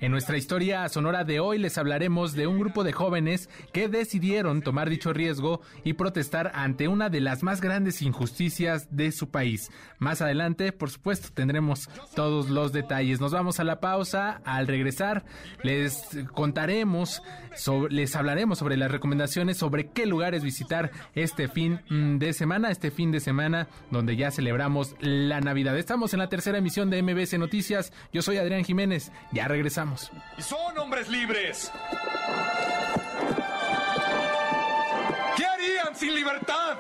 En 0.01 0.13
nuestra 0.13 0.37
historia 0.37 0.89
sonora 0.89 1.25
de 1.25 1.41
hoy 1.41 1.59
les 1.59 1.77
hablaremos 1.77 2.35
de 2.35 2.47
un 2.47 2.61
grupo 2.61 2.85
de 2.85 2.93
jóvenes 2.93 3.51
que 3.73 3.89
decidieron 3.89 4.63
tomar 4.63 4.89
dicho 4.89 5.13
riesgo 5.13 5.61
y 5.83 5.95
protestar 5.95 6.53
ante 6.55 6.87
una 6.87 7.11
de 7.11 7.21
las 7.21 7.43
más 7.43 7.61
grandes 7.61 8.01
injusticias 8.03 8.87
de 8.95 9.11
su 9.11 9.31
país. 9.31 9.73
Más 9.99 10.23
adelante, 10.23 10.71
por 10.71 10.91
supuesto, 10.91 11.31
tendremos 11.35 11.89
todos 12.15 12.49
los 12.49 12.71
detalles. 12.73 13.21
Nos 13.21 13.33
vamos 13.33 13.59
a 13.59 13.65
la 13.65 13.81
pausa. 13.81 14.41
Al 14.45 14.69
regresar, 14.69 15.25
les 15.65 16.01
contaremos, 16.33 17.21
les 17.91 18.15
hablaremos 18.15 18.59
sobre 18.59 18.77
las 18.77 18.93
recomendaciones 18.93 19.57
sobre 19.57 19.89
qué 19.89 20.07
lugares 20.07 20.45
visitar 20.45 20.93
este 21.17 21.49
fin 21.49 21.81
mm, 21.91 22.19
de 22.19 22.35
semana, 22.35 22.71
este 22.71 22.93
fin 22.93 23.11
de 23.11 23.19
semana 23.19 23.67
donde 23.91 24.15
ya 24.15 24.31
celebramos 24.31 24.95
la 25.01 25.41
Navidad. 25.41 25.77
Estamos 25.77 26.13
en 26.13 26.21
la 26.21 26.29
tercera 26.29 26.59
emisión 26.59 26.89
de 26.89 27.03
MBC 27.03 27.37
Noticias. 27.37 27.93
Yo 28.13 28.23
soy 28.23 28.37
Adrián 28.37 28.63
Jiménez. 28.63 29.11
Ya 29.33 29.49
regresamos. 29.49 29.88
Y 30.37 30.43
son 30.43 30.79
hombres 30.79 31.09
libres. 31.09 31.73
¿Qué 35.37 35.47
harían 35.47 35.97
sin 35.97 36.15
libertad? 36.15 36.77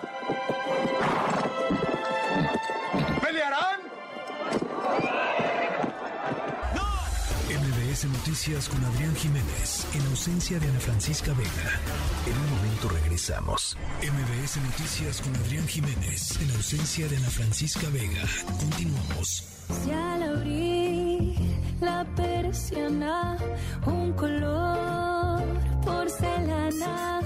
MBS 7.98 8.04
Noticias 8.04 8.68
con 8.68 8.84
Adrián 8.84 9.14
Jiménez, 9.16 9.86
en 9.92 10.06
ausencia 10.06 10.60
de 10.60 10.68
Ana 10.68 10.78
Francisca 10.78 11.32
Vega. 11.32 11.80
En 12.26 12.38
un 12.38 12.50
momento 12.50 12.88
regresamos. 12.90 13.76
MBS 14.00 14.56
Noticias 14.58 15.20
con 15.20 15.34
Adrián 15.34 15.66
Jiménez, 15.66 16.40
en 16.40 16.50
ausencia 16.52 17.08
de 17.08 17.16
Ana 17.16 17.28
Francisca 17.28 17.88
Vega. 17.92 18.22
Continuamos. 18.60 19.66
Ya 19.84 20.16
la 20.16 20.30
abrí, 20.30 21.34
la 21.80 22.06
persiana, 22.14 23.36
un 23.84 24.12
color 24.12 25.42
porcelana, 25.84 27.20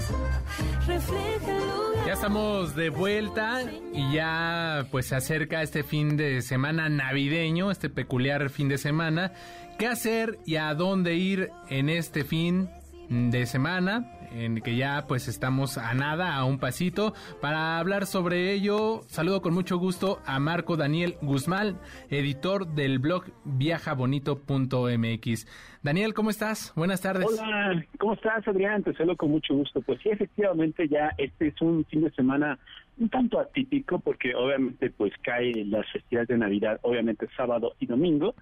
refleja 0.87 1.55
el 1.55 1.67
lugar. 1.67 2.07
Ya 2.07 2.13
estamos 2.13 2.75
de 2.75 2.89
vuelta 2.89 3.61
y 3.93 4.13
ya 4.13 4.87
pues 4.91 5.05
se 5.05 5.15
acerca 5.15 5.61
este 5.61 5.83
fin 5.83 6.17
de 6.17 6.41
semana 6.41 6.89
navideño, 6.89 7.69
este 7.69 7.89
peculiar 7.89 8.49
fin 8.49 8.69
de 8.69 8.79
semana. 8.79 9.33
¿Qué 9.77 9.87
hacer 9.87 10.37
y 10.45 10.55
a 10.55 10.73
dónde 10.75 11.15
ir 11.15 11.49
en 11.69 11.89
este 11.89 12.23
fin 12.23 12.69
de 13.09 13.45
semana? 13.45 14.13
en 14.33 14.61
que 14.61 14.75
ya 14.75 15.05
pues 15.07 15.27
estamos 15.27 15.77
a 15.77 15.93
nada, 15.93 16.35
a 16.35 16.45
un 16.45 16.59
pasito. 16.59 17.13
Para 17.41 17.79
hablar 17.79 18.05
sobre 18.05 18.51
ello, 18.51 19.01
saludo 19.07 19.41
con 19.41 19.53
mucho 19.53 19.77
gusto 19.77 20.19
a 20.25 20.39
Marco 20.39 20.75
Daniel 20.75 21.15
Guzmán, 21.21 21.77
editor 22.09 22.67
del 22.67 22.99
blog 22.99 23.25
viajabonito.mx. 23.45 25.47
Daniel, 25.83 26.13
¿cómo 26.13 26.29
estás? 26.29 26.73
Buenas 26.75 27.01
tardes. 27.01 27.27
Hola, 27.27 27.85
¿cómo 27.99 28.13
estás, 28.13 28.47
Adrián? 28.47 28.83
Te 28.83 28.93
saludo 28.93 29.17
con 29.17 29.31
mucho 29.31 29.53
gusto. 29.53 29.81
Pues 29.81 29.99
sí, 30.01 30.09
efectivamente, 30.09 30.87
ya 30.87 31.11
este 31.17 31.49
es 31.49 31.61
un 31.61 31.85
fin 31.85 32.01
de 32.01 32.11
semana 32.11 32.57
un 32.99 33.09
tanto 33.09 33.39
atípico 33.39 33.99
porque 33.99 34.35
obviamente 34.35 34.89
pues 34.89 35.13
cae 35.21 35.65
las 35.65 35.89
festividades 35.91 36.29
de 36.29 36.37
Navidad, 36.37 36.79
obviamente 36.83 37.27
sábado 37.35 37.73
y 37.79 37.85
domingo. 37.85 38.35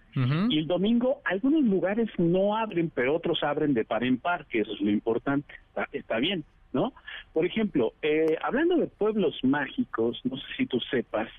Y 0.49 0.59
el 0.59 0.67
domingo 0.67 1.21
algunos 1.25 1.63
lugares 1.63 2.09
no 2.17 2.57
abren, 2.57 2.91
pero 2.93 3.15
otros 3.15 3.43
abren 3.43 3.73
de 3.73 3.85
par 3.85 4.03
en 4.03 4.17
par, 4.17 4.45
que 4.45 4.61
eso 4.61 4.73
es 4.73 4.81
lo 4.81 4.91
importante. 4.91 5.53
Está, 5.93 6.17
bien, 6.17 6.43
¿no? 6.73 6.93
Por 7.33 7.45
ejemplo, 7.45 7.93
eh, 8.01 8.37
hablando 8.41 8.75
de 8.75 8.87
pueblos 8.87 9.39
mágicos, 9.43 10.19
no 10.23 10.37
sé 10.37 10.43
si 10.57 10.65
tú 10.65 10.79
sepas 10.91 11.29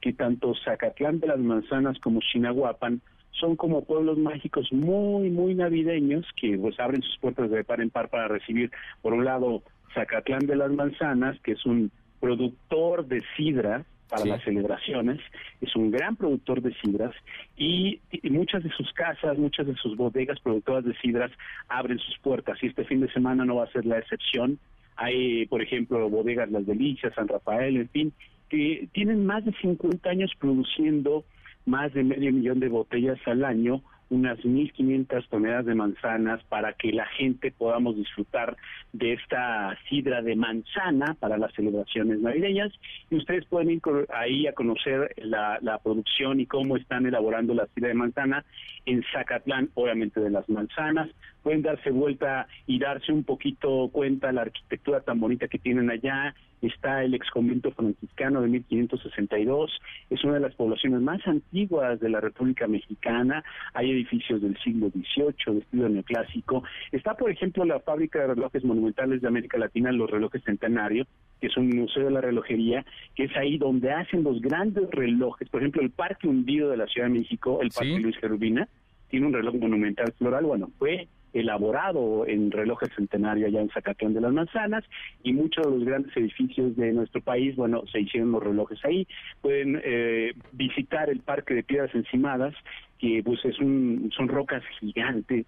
que 0.00 0.12
tanto 0.12 0.54
Zacatlán 0.64 1.20
de 1.20 1.28
las 1.28 1.38
Manzanas 1.38 1.98
como 2.00 2.20
Chinahuapan 2.20 3.00
son 3.32 3.56
como 3.56 3.84
pueblos 3.84 4.18
mágicos 4.18 4.72
muy, 4.72 5.30
muy 5.30 5.54
navideños 5.54 6.26
que 6.36 6.58
pues 6.58 6.78
abren 6.80 7.02
sus 7.02 7.18
puertas 7.18 7.50
de 7.50 7.64
par 7.64 7.80
en 7.80 7.90
par 7.90 8.08
para 8.08 8.28
recibir, 8.28 8.70
por 9.00 9.12
un 9.12 9.24
lado, 9.24 9.62
Zacatlán 9.94 10.46
de 10.46 10.56
las 10.56 10.70
Manzanas, 10.70 11.40
que 11.40 11.52
es 11.52 11.64
un 11.64 11.90
productor 12.20 13.06
de 13.06 13.22
sidra 13.36 13.84
para 14.08 14.24
las 14.24 14.42
celebraciones, 14.42 15.20
es 15.60 15.76
un 15.76 15.90
gran 15.90 16.16
productor 16.16 16.62
de 16.62 16.72
sidras 16.74 17.14
y, 17.56 18.00
muchas 18.24 18.62
de 18.62 18.70
sus 18.70 18.92
casas, 18.92 19.36
muchas 19.36 19.66
de 19.66 19.74
sus 19.74 19.96
bodegas 19.96 20.40
productoras 20.40 20.84
de 20.84 20.96
sidras 20.96 21.30
abren 21.68 21.98
sus 21.98 22.18
puertas 22.18 22.58
y 22.62 22.68
este 22.68 22.84
fin 22.84 23.00
de 23.00 23.12
semana 23.12 23.44
no 23.44 23.56
va 23.56 23.64
a 23.64 23.72
ser 23.72 23.84
la 23.84 23.98
excepción. 23.98 24.58
Hay, 24.96 25.46
por 25.46 25.62
ejemplo, 25.62 26.08
bodegas 26.08 26.50
Las 26.50 26.66
Delicias, 26.66 27.14
San 27.14 27.28
Rafael, 27.28 27.76
en 27.76 27.88
fin, 27.90 28.12
que 28.48 28.88
tienen 28.92 29.26
más 29.26 29.44
de 29.44 29.52
50 29.52 30.08
años 30.08 30.32
produciendo 30.38 31.24
más 31.66 31.92
de 31.92 32.02
medio 32.02 32.32
millón 32.32 32.60
de 32.60 32.68
botellas 32.68 33.18
al 33.26 33.44
año 33.44 33.82
unas 34.10 34.38
1.500 34.38 35.28
toneladas 35.28 35.66
de 35.66 35.74
manzanas 35.74 36.42
para 36.44 36.72
que 36.72 36.92
la 36.92 37.06
gente 37.06 37.52
podamos 37.52 37.96
disfrutar 37.96 38.56
de 38.92 39.12
esta 39.14 39.76
sidra 39.88 40.22
de 40.22 40.34
manzana 40.34 41.14
para 41.20 41.36
las 41.36 41.52
celebraciones 41.54 42.20
navideñas. 42.20 42.72
Y 43.10 43.16
ustedes 43.16 43.44
pueden 43.46 43.70
ir 43.70 43.82
ahí 44.14 44.46
a 44.46 44.52
conocer 44.52 45.14
la, 45.18 45.58
la 45.60 45.78
producción 45.78 46.40
y 46.40 46.46
cómo 46.46 46.76
están 46.76 47.06
elaborando 47.06 47.54
la 47.54 47.66
sidra 47.74 47.88
de 47.88 47.94
manzana 47.94 48.44
en 48.86 49.04
Zacatlán, 49.12 49.70
obviamente 49.74 50.20
de 50.20 50.30
las 50.30 50.48
manzanas. 50.48 51.08
Pueden 51.42 51.62
darse 51.62 51.90
vuelta 51.90 52.46
y 52.66 52.78
darse 52.78 53.12
un 53.12 53.24
poquito 53.24 53.88
cuenta 53.92 54.32
la 54.32 54.42
arquitectura 54.42 55.00
tan 55.00 55.20
bonita 55.20 55.48
que 55.48 55.58
tienen 55.58 55.90
allá, 55.90 56.34
está 56.62 57.04
el 57.04 57.14
ex 57.14 57.30
convento 57.30 57.70
franciscano 57.72 58.40
de 58.40 58.48
1562, 58.48 59.70
es 60.10 60.24
una 60.24 60.34
de 60.34 60.40
las 60.40 60.54
poblaciones 60.54 61.00
más 61.00 61.24
antiguas 61.26 62.00
de 62.00 62.08
la 62.08 62.20
República 62.20 62.66
Mexicana, 62.66 63.44
hay 63.74 63.90
edificios 63.90 64.42
del 64.42 64.56
siglo 64.58 64.90
XVIII 64.90 65.54
de 65.54 65.60
estilo 65.60 65.88
neoclásico, 65.88 66.64
está 66.92 67.14
por 67.14 67.30
ejemplo 67.30 67.64
la 67.64 67.80
fábrica 67.80 68.20
de 68.20 68.28
relojes 68.28 68.64
monumentales 68.64 69.20
de 69.20 69.28
América 69.28 69.58
Latina, 69.58 69.92
los 69.92 70.10
relojes 70.10 70.42
centenario, 70.44 71.06
que 71.40 71.46
es 71.46 71.56
un 71.56 71.68
museo 71.68 72.04
de 72.04 72.10
la 72.10 72.20
relojería, 72.20 72.84
que 73.14 73.24
es 73.24 73.36
ahí 73.36 73.58
donde 73.58 73.92
hacen 73.92 74.24
los 74.24 74.40
grandes 74.40 74.90
relojes, 74.90 75.48
por 75.48 75.60
ejemplo 75.60 75.82
el 75.82 75.90
Parque 75.90 76.26
Hundido 76.26 76.70
de 76.70 76.76
la 76.76 76.86
Ciudad 76.86 77.08
de 77.08 77.18
México, 77.18 77.60
el 77.62 77.70
Parque 77.70 78.00
Luis 78.00 78.16
Gerubina, 78.18 78.68
tiene 79.08 79.26
un 79.26 79.32
reloj 79.32 79.54
monumental 79.54 80.12
floral, 80.18 80.44
bueno, 80.44 80.70
fue 80.78 81.08
elaborado 81.40 82.26
en 82.26 82.50
relojes 82.50 82.90
centenario 82.94 83.46
allá 83.46 83.60
en 83.60 83.70
Zacatlán 83.70 84.14
de 84.14 84.20
las 84.20 84.32
Manzanas 84.32 84.84
y 85.22 85.32
muchos 85.32 85.64
de 85.64 85.70
los 85.70 85.84
grandes 85.84 86.16
edificios 86.16 86.76
de 86.76 86.92
nuestro 86.92 87.20
país, 87.20 87.56
bueno, 87.56 87.84
se 87.90 88.00
hicieron 88.00 88.32
los 88.32 88.42
relojes 88.42 88.84
ahí. 88.84 89.06
Pueden 89.40 89.80
eh, 89.84 90.32
visitar 90.52 91.10
el 91.10 91.20
Parque 91.20 91.54
de 91.54 91.62
Piedras 91.62 91.94
Encimadas, 91.94 92.54
que 92.98 93.22
pues 93.24 93.44
es 93.44 93.58
un, 93.58 94.10
son 94.16 94.28
rocas 94.28 94.62
gigantes 94.80 95.46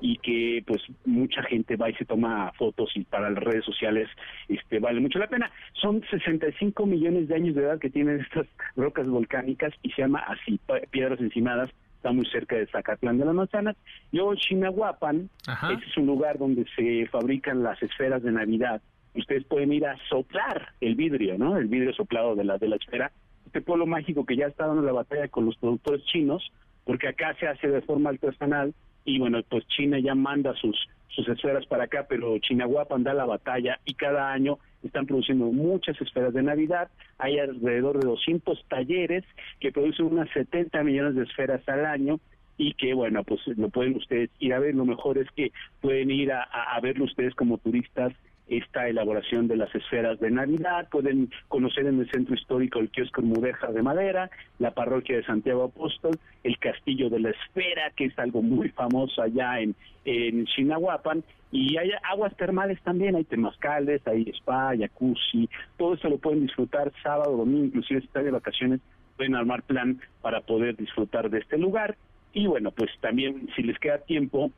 y 0.00 0.18
que 0.18 0.62
pues 0.66 0.82
mucha 1.04 1.42
gente 1.44 1.76
va 1.76 1.90
y 1.90 1.94
se 1.94 2.04
toma 2.04 2.52
fotos 2.58 2.90
y 2.94 3.04
para 3.04 3.30
las 3.30 3.42
redes 3.42 3.64
sociales 3.64 4.08
este 4.48 4.78
vale 4.78 5.00
mucho 5.00 5.18
la 5.18 5.28
pena. 5.28 5.50
Son 5.72 6.02
65 6.10 6.86
millones 6.86 7.28
de 7.28 7.34
años 7.34 7.54
de 7.54 7.62
edad 7.62 7.78
que 7.78 7.90
tienen 7.90 8.20
estas 8.20 8.46
rocas 8.76 9.06
volcánicas 9.06 9.72
y 9.82 9.90
se 9.90 10.02
llama 10.02 10.20
así 10.20 10.60
Piedras 10.90 11.20
Encimadas 11.20 11.70
está 12.06 12.12
muy 12.12 12.26
cerca 12.26 12.54
de 12.54 12.68
Zacatlán 12.68 13.18
de 13.18 13.24
las 13.24 13.34
Manzanas. 13.34 13.76
Luego 14.12 14.36
Chinahuapan, 14.36 15.28
ese 15.42 15.84
es 15.84 15.96
un 15.96 16.06
lugar 16.06 16.38
donde 16.38 16.64
se 16.76 17.06
fabrican 17.08 17.64
las 17.64 17.82
esferas 17.82 18.22
de 18.22 18.30
Navidad. 18.30 18.80
Ustedes 19.16 19.44
pueden 19.44 19.72
ir 19.72 19.84
a 19.86 19.96
soplar 20.08 20.68
el 20.80 20.94
vidrio, 20.94 21.36
¿no? 21.36 21.56
El 21.56 21.66
vidrio 21.66 21.92
soplado 21.94 22.36
de 22.36 22.44
la 22.44 22.58
de 22.58 22.68
la 22.68 22.76
esfera. 22.76 23.10
Este 23.44 23.60
pueblo 23.60 23.86
mágico 23.86 24.24
que 24.24 24.36
ya 24.36 24.46
está 24.46 24.68
dando 24.68 24.82
la 24.82 24.92
batalla 24.92 25.26
con 25.26 25.46
los 25.46 25.56
productores 25.56 26.04
chinos, 26.04 26.48
porque 26.84 27.08
acá 27.08 27.34
se 27.40 27.48
hace 27.48 27.66
de 27.66 27.82
forma 27.82 28.10
artesanal 28.10 28.72
y 29.04 29.18
bueno, 29.18 29.40
pues 29.48 29.66
China 29.66 29.98
ya 29.98 30.14
manda 30.14 30.54
sus 30.54 30.76
sus 31.08 31.26
esferas 31.28 31.66
para 31.66 31.84
acá, 31.84 32.06
pero 32.08 32.38
Chinahuapan 32.38 33.02
da 33.02 33.14
la 33.14 33.24
batalla 33.24 33.80
y 33.84 33.94
cada 33.94 34.30
año 34.30 34.58
están 34.86 35.06
produciendo 35.06 35.46
muchas 35.46 36.00
esferas 36.00 36.34
de 36.34 36.42
Navidad. 36.42 36.88
Hay 37.18 37.38
alrededor 37.38 37.98
de 37.98 38.06
200 38.06 38.64
talleres 38.68 39.24
que 39.60 39.72
producen 39.72 40.06
unas 40.06 40.30
70 40.30 40.82
millones 40.82 41.14
de 41.14 41.24
esferas 41.24 41.66
al 41.68 41.86
año 41.86 42.20
y 42.58 42.72
que 42.74 42.94
bueno, 42.94 43.22
pues 43.24 43.40
lo 43.46 43.68
pueden 43.68 43.96
ustedes 43.96 44.30
ir 44.38 44.54
a 44.54 44.58
ver, 44.58 44.74
lo 44.74 44.84
mejor 44.84 45.18
es 45.18 45.30
que 45.32 45.52
pueden 45.80 46.10
ir 46.10 46.32
a, 46.32 46.42
a 46.42 46.80
verlo 46.80 47.04
ustedes 47.04 47.34
como 47.34 47.58
turistas 47.58 48.12
esta 48.48 48.88
elaboración 48.88 49.48
de 49.48 49.56
las 49.56 49.74
esferas 49.74 50.20
de 50.20 50.30
Navidad. 50.30 50.88
Pueden 50.90 51.30
conocer 51.48 51.86
en 51.86 52.00
el 52.00 52.10
centro 52.10 52.34
histórico 52.34 52.78
el 52.78 52.90
kiosco 52.90 53.22
Mudeja 53.22 53.72
de 53.72 53.82
Madera, 53.82 54.30
la 54.58 54.72
parroquia 54.72 55.16
de 55.16 55.24
Santiago 55.24 55.64
Apóstol, 55.64 56.18
el 56.44 56.58
castillo 56.58 57.10
de 57.10 57.20
la 57.20 57.30
esfera, 57.30 57.90
que 57.96 58.06
es 58.06 58.18
algo 58.18 58.42
muy 58.42 58.68
famoso 58.70 59.22
allá 59.22 59.60
en, 59.60 59.74
en 60.04 60.46
Chinahuapan, 60.46 61.24
y 61.52 61.76
hay 61.76 61.90
aguas 62.02 62.36
termales 62.36 62.80
también, 62.82 63.14
hay 63.16 63.24
temazcales, 63.24 64.06
hay 64.06 64.30
spa, 64.40 64.72
jacuzzi, 64.76 65.48
todo 65.76 65.94
eso 65.94 66.08
lo 66.08 66.18
pueden 66.18 66.42
disfrutar 66.42 66.92
sábado, 67.02 67.36
domingo, 67.36 67.66
inclusive 67.66 68.00
si 68.00 68.06
están 68.06 68.24
de 68.24 68.30
vacaciones, 68.30 68.80
pueden 69.16 69.34
armar 69.34 69.62
plan 69.62 70.00
para 70.22 70.40
poder 70.40 70.76
disfrutar 70.76 71.30
de 71.30 71.38
este 71.38 71.56
lugar. 71.56 71.96
Y 72.32 72.46
bueno, 72.46 72.70
pues 72.70 72.90
también 73.00 73.48
si 73.56 73.62
les 73.62 73.78
queda 73.78 73.98
tiempo 73.98 74.50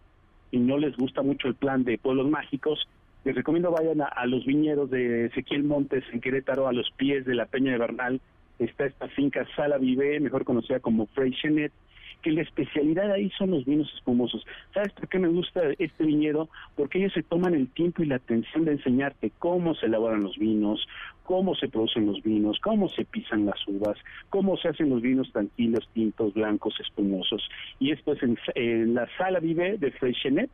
y 0.51 0.59
no 0.59 0.79
les 0.79 0.97
gusta 0.97 1.23
mucho 1.23 1.47
el 1.49 1.55
plan 1.55 1.85
de 1.85 1.99
pueblos 1.99 2.29
mágicos, 2.29 2.89
les 3.25 3.35
recomiendo 3.35 3.71
vayan 3.71 4.01
a, 4.01 4.27
los 4.27 4.45
viñedos 4.47 4.91
de 4.91 5.27
Ezequiel 5.27 5.65
Montes 5.65 6.05
en 6.13 6.21
Querétaro, 6.21 6.69
a 6.69 6.73
los 6.73 6.91
pies 6.93 7.25
de 7.25 7.35
la 7.35 7.47
Peña 7.47 7.73
de 7.73 7.79
Bernal. 7.79 8.21
Está 8.59 8.87
esta 8.87 9.09
finca 9.09 9.47
Sala 9.55 9.79
Vive, 9.79 10.19
mejor 10.21 10.45
conocida 10.45 10.81
como 10.81 11.07
Freixenet, 11.07 11.73
que 12.23 12.33
la 12.33 12.43
especialidad 12.43 13.13
ahí 13.13 13.31
son 13.39 13.51
los 13.51 13.65
vinos 13.65 13.93
espumosos. 13.95 14.45
¿Sabes 14.75 14.93
por 14.93 15.09
qué 15.09 15.19
me 15.19 15.29
gusta 15.29 15.61
este 15.79 16.05
viñedo? 16.05 16.49
Porque 16.77 16.99
ellos 16.99 17.13
se 17.13 17.23
toman 17.23 17.55
el 17.55 17.69
tiempo 17.69 18.03
y 18.03 18.07
la 18.07 18.17
atención 18.17 18.65
de 18.65 18.73
enseñarte 18.73 19.31
cómo 19.39 19.75
se 19.75 19.87
elaboran 19.87 20.23
los 20.23 20.37
vinos, 20.37 20.87
cómo 21.29 21.55
se 21.55 21.69
producen 21.69 22.07
los 22.07 22.23
vinos, 22.23 22.59
cómo 22.61 22.89
se 22.89 23.05
pisan 23.05 23.47
las 23.47 23.67
uvas, 23.69 23.99
cómo 24.31 24.57
se 24.57 24.69
hacen 24.69 24.89
los 24.89 25.03
vinos 25.03 25.31
tranquilos, 25.31 25.89
tintos, 25.93 26.35
blancos, 26.35 26.75
espumosos. 26.81 27.49
Y 27.79 27.93
esto 27.93 28.13
es 28.13 28.21
en, 28.55 28.95
la 28.95 29.07
Sala 29.17 29.39
Vive 29.39 29.77
de 29.79 29.91
Freixenet, 29.93 30.51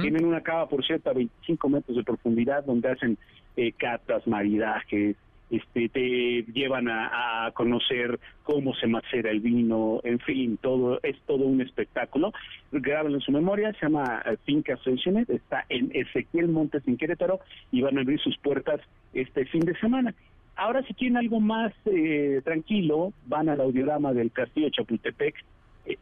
tienen 0.00 0.24
una 0.24 0.40
cava, 0.40 0.68
por 0.68 0.84
cierto, 0.84 1.10
a 1.10 1.14
25 1.14 1.68
metros 1.68 1.96
de 1.96 2.04
profundidad 2.04 2.64
donde 2.64 2.90
hacen 2.90 3.18
eh, 3.56 3.72
catas, 3.72 4.26
maridajes, 4.26 5.16
este, 5.50 5.88
te 5.88 6.42
llevan 6.52 6.88
a, 6.88 7.50
conocer 7.54 8.18
cómo 8.42 8.74
se 8.74 8.86
macera 8.86 9.30
el 9.30 9.40
vino, 9.40 10.00
en 10.02 10.18
fin, 10.18 10.58
todo 10.60 10.98
es 11.02 11.16
todo 11.26 11.44
un 11.44 11.60
espectáculo. 11.60 12.32
Graban 12.72 13.12
en 13.12 13.20
su 13.20 13.30
memoria, 13.30 13.72
se 13.74 13.86
llama 13.86 14.22
eh, 14.26 14.36
Finca 14.44 14.76
Sensionet, 14.78 15.30
está 15.30 15.64
en 15.68 15.90
Ezequiel 15.94 16.48
Montes 16.48 16.82
en 16.86 16.96
Querétaro 16.96 17.40
y 17.70 17.82
van 17.82 17.96
a 17.96 18.00
abrir 18.00 18.20
sus 18.20 18.36
puertas 18.38 18.80
este 19.14 19.46
fin 19.46 19.60
de 19.60 19.78
semana. 19.78 20.14
Ahora 20.56 20.82
si 20.82 20.94
quieren 20.94 21.16
algo 21.16 21.38
más 21.38 21.72
eh, 21.84 22.40
tranquilo, 22.44 23.12
van 23.26 23.48
al 23.48 23.60
audiograma 23.60 24.12
del 24.12 24.32
Castillo 24.32 24.70
Chapultepec. 24.70 25.36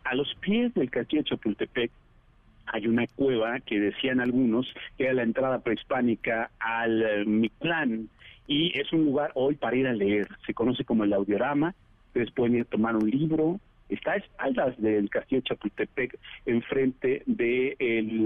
a 0.04 0.14
los 0.14 0.34
pies 0.40 0.72
del 0.74 0.90
Castillo 0.90 1.22
Chapultepec 1.22 1.90
hay 2.66 2.86
una 2.86 3.06
cueva 3.06 3.60
que 3.60 3.78
decían 3.78 4.20
algunos 4.20 4.66
que 4.96 5.04
era 5.04 5.14
la 5.14 5.22
entrada 5.22 5.60
prehispánica 5.60 6.50
al 6.58 7.02
eh, 7.02 7.24
Mictlán 7.24 8.08
y 8.46 8.78
es 8.78 8.92
un 8.92 9.04
lugar 9.04 9.32
hoy 9.34 9.54
para 9.54 9.76
ir 9.76 9.86
a 9.86 9.92
leer. 9.92 10.28
Se 10.46 10.54
conoce 10.54 10.84
como 10.84 11.04
el 11.04 11.12
audiorama. 11.12 11.74
Ustedes 12.08 12.30
pueden 12.32 12.56
ir 12.56 12.62
a 12.62 12.64
tomar 12.66 12.96
un 12.96 13.08
libro. 13.08 13.60
Está 13.88 14.12
a 14.12 14.16
espaldas 14.16 14.80
del 14.80 15.10
castillo 15.10 15.42
de 15.42 15.48
Chapultepec, 15.48 16.18
enfrente 16.46 17.22
del 17.26 17.76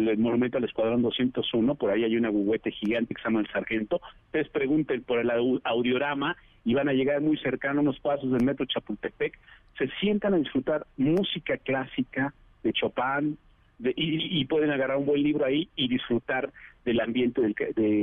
el 0.09 0.19
monumento 0.19 0.59
al 0.59 0.65
Escuadrón 0.65 1.03
201. 1.03 1.75
Por 1.75 1.91
ahí 1.91 2.05
hay 2.05 2.17
una 2.17 2.29
guguete 2.29 2.71
gigante 2.71 3.15
que 3.15 3.21
se 3.21 3.29
llama 3.29 3.41
el 3.41 3.49
Sargento. 3.49 4.01
Ustedes 4.27 4.49
pregunten 4.49 5.03
por 5.03 5.19
el 5.19 5.31
audiorama 5.65 6.37
y 6.65 6.75
van 6.75 6.89
a 6.89 6.93
llegar 6.93 7.21
muy 7.21 7.37
cercano 7.39 7.81
unos 7.81 7.99
pasos 7.99 8.31
del 8.31 8.45
metro 8.45 8.67
Chapultepec. 8.67 9.39
Se 9.79 9.89
sientan 10.01 10.35
a 10.35 10.39
disfrutar 10.39 10.87
música 10.97 11.57
clásica 11.57 12.33
de 12.63 12.73
Chopin, 12.73 13.37
y, 13.81 14.45
pueden 14.47 14.71
agarrar 14.71 14.97
un 14.97 15.07
buen 15.07 15.23
libro 15.23 15.45
ahí 15.45 15.69
y 15.77 15.89
disfrutar 15.89 16.53
del 16.85 17.01
ambiente 17.01 17.41
del, 17.41 17.55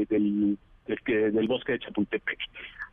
del, 0.08 0.58
del, 0.88 1.48
bosque 1.48 1.74
de 1.74 1.80
Chapultepec. 1.80 2.38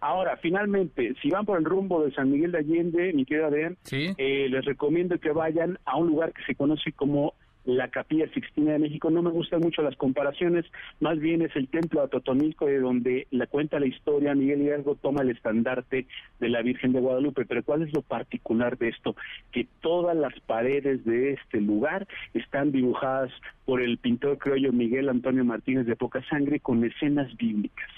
Ahora, 0.01 0.37
finalmente, 0.39 1.15
si 1.23 1.31
van 1.31 1.45
por 1.45 1.59
el 1.59 1.65
rumbo 1.65 2.05
de 2.05 2.13
San 2.13 2.31
Miguel 2.31 2.53
de 2.53 2.59
Allende, 2.59 3.13
mi 3.13 3.25
querida 3.25 3.47
Adrián, 3.47 3.77
eh, 3.91 4.49
les 4.51 4.65
recomiendo 4.65 5.19
que 5.19 5.31
vayan 5.31 5.79
a 5.85 5.97
un 5.97 6.09
lugar 6.09 6.33
que 6.33 6.43
se 6.45 6.55
conoce 6.55 6.93
como 6.93 7.35
la 7.65 7.89
Capilla 7.89 8.29
Sixtina 8.33 8.73
de 8.73 8.79
México. 8.79 9.11
No 9.11 9.23
me 9.23 9.31
gustan 9.31 9.61
mucho 9.61 9.83
las 9.83 9.97
comparaciones, 9.97 10.65
más 11.01 11.19
bien 11.19 11.43
es 11.43 11.55
el 11.57 11.69
templo 11.69 12.01
de 12.01 12.07
Atotonilco 12.07 12.67
de 12.67 12.81
donde 12.81 13.27
la 13.31 13.47
cuenta 13.47 13.81
la 13.81 13.87
historia, 13.87 14.35
Miguel 14.35 14.63
Hidalgo 14.63 14.97
toma 14.97 15.23
el 15.23 15.31
estandarte 15.31 16.07
de 16.41 16.49
la 16.49 16.63
Virgen 16.63 16.93
de 16.93 17.01
Guadalupe. 17.01 17.45
Pero 17.47 17.63
¿cuál 17.63 17.83
es 17.83 17.93
lo 17.93 18.03
particular 18.03 18.79
de 18.79 18.89
esto? 18.89 19.17
Que 19.51 19.67
todas 19.81 20.17
las 20.17 20.39
paredes 20.41 21.05
de 21.05 21.33
este 21.35 21.61
lugar 21.61 22.07
están 22.35 22.73
dibujadas 22.73 23.31
por 23.65 23.81
el 23.81 23.99
pintor 23.99 24.39
criollo 24.39 24.73
Miguel 24.73 25.09
Antonio 25.09 25.45
Martínez 25.45 25.87
de 25.87 25.97
Poca 25.97 26.23
Sangre 26.29 26.61
con 26.61 26.85
escenas 26.85 27.35
bíblicas. 27.37 27.91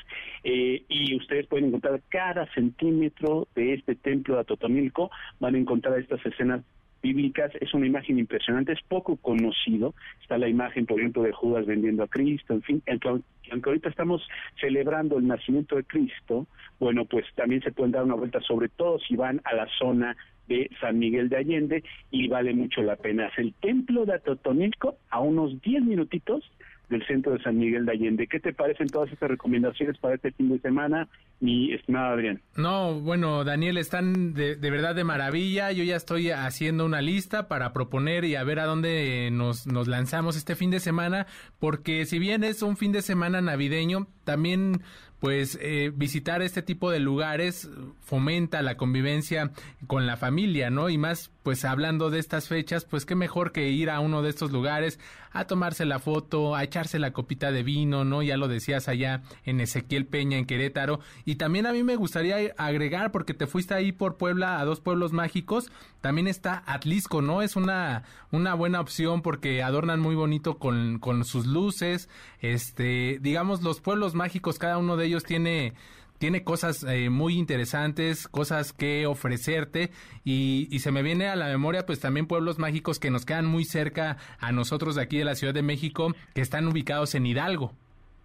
Eh, 0.42 0.84
y 0.88 1.16
ustedes 1.16 1.46
pueden 1.46 1.68
encontrar 1.68 2.02
cada 2.10 2.46
centímetro 2.52 3.48
de 3.54 3.74
este 3.74 3.94
templo 3.94 4.34
de 4.34 4.42
Atotonilco, 4.42 5.10
van 5.40 5.54
a 5.54 5.58
encontrar 5.58 5.98
estas 5.98 6.24
escenas 6.26 6.62
bíblicas, 7.04 7.52
es 7.60 7.74
una 7.74 7.86
imagen 7.86 8.18
impresionante, 8.18 8.72
es 8.72 8.82
poco 8.88 9.16
conocido, 9.16 9.94
está 10.22 10.38
la 10.38 10.48
imagen, 10.48 10.86
por 10.86 10.98
ejemplo, 10.98 11.22
de 11.22 11.32
Judas 11.32 11.66
vendiendo 11.66 12.02
a 12.02 12.08
Cristo, 12.08 12.54
en 12.54 12.62
fin, 12.62 12.82
aunque 12.88 13.68
ahorita 13.68 13.90
estamos 13.90 14.26
celebrando 14.58 15.18
el 15.18 15.26
nacimiento 15.26 15.76
de 15.76 15.84
Cristo, 15.84 16.46
bueno, 16.80 17.04
pues 17.04 17.26
también 17.34 17.60
se 17.62 17.72
pueden 17.72 17.92
dar 17.92 18.04
una 18.04 18.14
vuelta, 18.14 18.40
sobre 18.40 18.70
todo 18.70 18.98
si 19.00 19.16
van 19.16 19.42
a 19.44 19.54
la 19.54 19.68
zona 19.78 20.16
de 20.48 20.70
San 20.80 20.98
Miguel 20.98 21.28
de 21.28 21.36
Allende 21.36 21.84
y 22.10 22.28
vale 22.28 22.54
mucho 22.54 22.82
la 22.82 22.96
pena. 22.96 23.26
Es 23.28 23.38
el 23.38 23.52
templo 23.54 24.06
de 24.06 24.14
Atotonilco 24.14 24.96
a 25.10 25.20
unos 25.20 25.60
10 25.60 25.82
minutitos 25.82 26.50
del 26.88 27.06
centro 27.06 27.32
de 27.32 27.42
San 27.42 27.58
Miguel 27.58 27.86
de 27.86 27.92
Allende. 27.92 28.26
¿Qué 28.26 28.40
te 28.40 28.52
parecen 28.52 28.88
todas 28.88 29.10
estas 29.10 29.30
recomendaciones 29.30 29.98
para 29.98 30.14
este 30.16 30.32
fin 30.32 30.50
de 30.50 30.58
semana, 30.60 31.08
mi 31.40 31.72
estimado 31.72 32.14
Adrián? 32.14 32.40
No, 32.56 33.00
bueno, 33.00 33.44
Daniel, 33.44 33.78
están 33.78 34.34
de, 34.34 34.56
verdad 34.56 34.94
de 34.94 35.04
maravilla. 35.04 35.72
Yo 35.72 35.84
ya 35.84 35.96
estoy 35.96 36.30
haciendo 36.30 36.84
una 36.84 37.00
lista 37.00 37.48
para 37.48 37.72
proponer 37.72 38.24
y 38.24 38.36
a 38.36 38.44
ver 38.44 38.60
a 38.60 38.66
dónde 38.66 39.30
nos, 39.32 39.66
nos 39.66 39.88
lanzamos 39.88 40.36
este 40.36 40.56
fin 40.56 40.70
de 40.70 40.80
semana, 40.80 41.26
porque 41.58 42.04
si 42.06 42.18
bien 42.18 42.44
es 42.44 42.62
un 42.62 42.76
fin 42.76 42.92
de 42.92 43.02
semana 43.02 43.40
navideño, 43.40 44.06
también 44.24 44.82
pues 45.24 45.58
eh, 45.62 45.90
visitar 45.94 46.42
este 46.42 46.60
tipo 46.60 46.90
de 46.90 47.00
lugares 47.00 47.70
fomenta 48.00 48.60
la 48.60 48.76
convivencia 48.76 49.52
con 49.86 50.06
la 50.06 50.18
familia, 50.18 50.68
¿no? 50.68 50.90
Y 50.90 50.98
más, 50.98 51.30
pues 51.44 51.66
hablando 51.66 52.10
de 52.10 52.18
estas 52.18 52.48
fechas, 52.48 52.86
pues 52.86 53.04
qué 53.04 53.14
mejor 53.14 53.52
que 53.52 53.68
ir 53.68 53.90
a 53.90 54.00
uno 54.00 54.22
de 54.22 54.30
estos 54.30 54.50
lugares 54.50 54.98
a 55.30 55.46
tomarse 55.46 55.84
la 55.84 55.98
foto, 55.98 56.54
a 56.56 56.64
echarse 56.64 56.98
la 56.98 57.12
copita 57.12 57.52
de 57.52 57.62
vino, 57.62 58.04
¿no? 58.04 58.22
Ya 58.22 58.38
lo 58.38 58.48
decías 58.48 58.88
allá 58.88 59.22
en 59.44 59.60
Ezequiel 59.60 60.06
Peña, 60.06 60.38
en 60.38 60.46
Querétaro. 60.46 61.00
Y 61.26 61.34
también 61.36 61.66
a 61.66 61.72
mí 61.72 61.82
me 61.82 61.96
gustaría 61.96 62.54
agregar, 62.56 63.12
porque 63.12 63.34
te 63.34 63.46
fuiste 63.46 63.74
ahí 63.74 63.92
por 63.92 64.16
Puebla 64.16 64.58
a 64.58 64.64
dos 64.64 64.80
pueblos 64.80 65.12
mágicos, 65.12 65.70
también 66.00 66.28
está 66.28 66.62
Atlisco, 66.66 67.20
¿no? 67.20 67.42
Es 67.42 67.56
una, 67.56 68.04
una 68.32 68.54
buena 68.54 68.80
opción 68.80 69.20
porque 69.20 69.62
adornan 69.62 70.00
muy 70.00 70.14
bonito 70.14 70.56
con, 70.56 70.98
con 70.98 71.26
sus 71.26 71.44
luces, 71.44 72.08
este, 72.40 73.18
digamos, 73.20 73.62
los 73.62 73.82
pueblos 73.82 74.14
mágicos, 74.14 74.58
cada 74.58 74.78
uno 74.78 74.96
de 74.96 75.04
ellos 75.04 75.24
tiene 75.24 75.74
tiene 76.18 76.44
cosas 76.44 76.84
eh, 76.84 77.10
muy 77.10 77.36
interesantes, 77.36 78.28
cosas 78.28 78.72
que 78.72 79.06
ofrecerte 79.06 79.90
y, 80.24 80.68
y, 80.70 80.78
se 80.80 80.92
me 80.92 81.02
viene 81.02 81.28
a 81.28 81.36
la 81.36 81.46
memoria 81.46 81.86
pues 81.86 82.00
también 82.00 82.26
pueblos 82.26 82.58
mágicos 82.58 82.98
que 82.98 83.10
nos 83.10 83.24
quedan 83.24 83.46
muy 83.46 83.64
cerca 83.64 84.16
a 84.38 84.52
nosotros 84.52 84.94
de 84.94 85.02
aquí 85.02 85.18
de 85.18 85.24
la 85.24 85.34
Ciudad 85.34 85.54
de 85.54 85.62
México 85.62 86.14
que 86.34 86.40
están 86.40 86.68
ubicados 86.68 87.14
en 87.14 87.26
Hidalgo. 87.26 87.72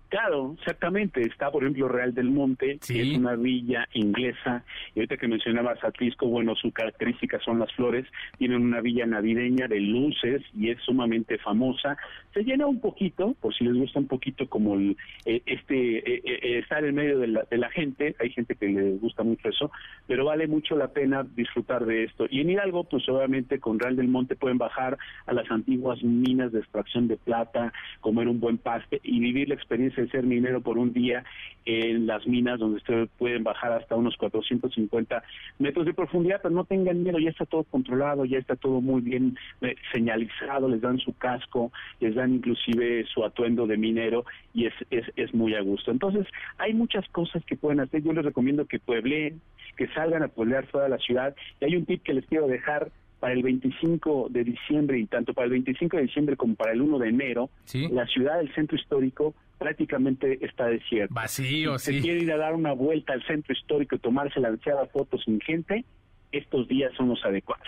Claro, 0.10 0.56
exactamente. 0.58 1.22
Está, 1.22 1.52
por 1.52 1.64
ejemplo, 1.64 1.88
Real 1.88 2.16
del 2.16 2.32
Monte, 2.32 2.80
que 2.86 3.02
es 3.02 3.18
una 3.18 3.36
villa 3.36 3.88
inglesa. 3.94 4.64
Y 4.96 5.00
ahorita 5.00 5.18
que 5.18 5.28
mencionabas 5.28 5.84
Atlisco, 5.84 6.26
bueno, 6.28 6.56
su 6.56 6.72
característica 6.72 7.40
son 7.42 7.60
las 7.60 7.72
flores. 7.74 8.08
Tienen 8.40 8.62
una 8.62 8.82
villa 8.82 9.06
navideña 9.06 9.68
de 9.68 9.80
luces 9.80 10.42
y 10.58 10.72
es 10.72 10.82
sumamente 10.82 11.38
famosa. 11.38 11.96
Se 12.34 12.44
llena 12.44 12.66
un 12.66 12.80
poquito, 12.80 13.36
por 13.40 13.54
si 13.54 13.66
les 13.66 13.76
gusta 13.76 14.00
un 14.00 14.08
poquito 14.08 14.50
como 14.50 14.76
el, 14.76 14.98
eh, 15.26 15.44
este 15.46 15.98
eh, 15.98 16.22
eh, 16.26 16.60
estar 16.60 16.84
en 16.84 16.96
medio 16.96 17.20
de 17.20 17.28
la, 17.28 17.44
de 17.44 17.58
la 17.58 17.70
gente. 17.70 18.16
Hay 18.20 18.32
gente 18.32 18.56
que 18.56 18.68
le 18.68 18.92
gusta 18.94 19.22
mucho 19.22 19.48
eso, 19.50 19.72
pero 20.08 20.26
vale 20.26 20.48
mucho 20.48 20.76
la 20.76 20.88
pena 20.88 21.24
disfrutar 21.36 21.86
de 21.86 22.06
esto. 22.06 22.26
Y 22.32 22.42
en 22.42 22.50
Hidalgo, 22.50 22.84
pues 22.86 23.08
obviamente 23.10 23.60
con 23.60 23.78
Real 23.78 23.96
del 23.96 24.08
Monte 24.08 24.36
pueden 24.36 24.58
bajar 24.58 24.98
a 25.28 25.34
las 25.34 25.50
antiguas 25.52 26.02
minas 26.02 26.52
de 26.52 26.60
extracción 26.60 27.08
de 27.08 27.18
plata, 27.18 27.72
comer 28.02 28.28
un 28.28 28.40
buen 28.40 28.58
paste 28.58 29.00
y 29.04 29.20
vivir 29.20 29.50
la 29.50 29.56
experiencia 29.56 29.99
ser 30.08 30.24
minero 30.24 30.62
por 30.62 30.78
un 30.78 30.94
día 30.94 31.24
en 31.66 32.08
las 32.08 32.26
minas 32.26 32.60
donde 32.60 32.78
ustedes 32.78 33.10
pueden 33.18 33.44
bajar 33.44 33.74
hasta 33.74 33.96
unos 33.96 34.16
450 34.18 35.24
metros 35.60 35.86
de 35.86 35.94
profundidad, 35.94 36.40
pero 36.42 36.56
no 36.56 36.66
tengan 36.66 37.04
miedo, 37.04 37.20
ya 37.20 37.30
está 37.30 37.46
todo 37.46 37.64
controlado, 37.64 38.26
ya 38.26 38.40
está 38.40 38.56
todo 38.56 38.82
muy 38.82 39.02
bien 39.02 39.38
eh, 39.62 39.76
señalizado, 39.92 40.68
les 40.68 40.82
dan 40.82 40.98
su 41.00 41.14
casco, 41.14 41.72
les 42.00 42.16
dan 42.16 42.36
inclusive 42.36 43.06
su 43.06 43.24
atuendo 43.24 43.68
de 43.68 43.78
minero 43.78 44.26
y 44.54 44.66
es, 44.66 44.74
es, 44.90 45.06
es 45.16 45.34
muy 45.34 45.54
a 45.54 45.62
gusto. 45.62 45.92
Entonces, 45.92 46.26
hay 46.58 46.74
muchas 46.74 47.08
cosas 47.10 47.44
que 47.46 47.56
pueden 47.56 47.80
hacer, 47.82 48.02
yo 48.02 48.14
les 48.14 48.26
recomiendo 48.26 48.66
que 48.66 48.80
puebleen, 48.80 49.42
que 49.78 49.88
salgan 49.90 50.24
a 50.24 50.28
pueblear 50.28 50.66
toda 50.68 50.90
la 50.90 50.98
ciudad 50.98 51.36
y 51.62 51.66
hay 51.66 51.76
un 51.76 51.86
tip 51.86 52.04
que 52.04 52.14
les 52.14 52.26
quiero 52.26 52.48
dejar 52.48 52.92
para 53.20 53.34
el 53.34 53.44
25 53.44 54.28
de 54.30 54.44
diciembre 54.44 55.00
y 55.00 55.06
tanto 55.06 55.34
para 55.34 55.46
el 55.46 55.52
25 55.52 55.98
de 55.98 56.04
diciembre 56.04 56.38
como 56.38 56.56
para 56.56 56.72
el 56.72 56.82
1 56.82 57.00
de 57.00 57.10
enero, 57.10 57.50
la 57.92 58.06
ciudad 58.08 58.38
del 58.38 58.54
centro 58.54 58.78
histórico 58.78 59.36
prácticamente 59.58 60.44
está 60.44 60.68
desierta. 60.68 61.14
Vacío, 61.14 61.78
si 61.78 61.92
sí. 61.92 61.98
Se 61.98 62.02
quiere 62.02 62.24
ir 62.24 62.32
a 62.32 62.38
dar 62.38 62.54
una 62.56 62.74
vuelta 62.74 63.14
al 63.14 63.26
centro 63.26 63.54
histórico 63.54 63.96
y 63.96 64.00
tomarse 64.00 64.40
la 64.40 64.48
ansiada 64.48 64.86
foto 64.88 65.18
sin 65.18 65.40
gente, 65.42 65.84
estos 66.32 66.68
días 66.68 66.92
son 66.96 67.10
los 67.10 67.24
adecuados. 67.26 67.68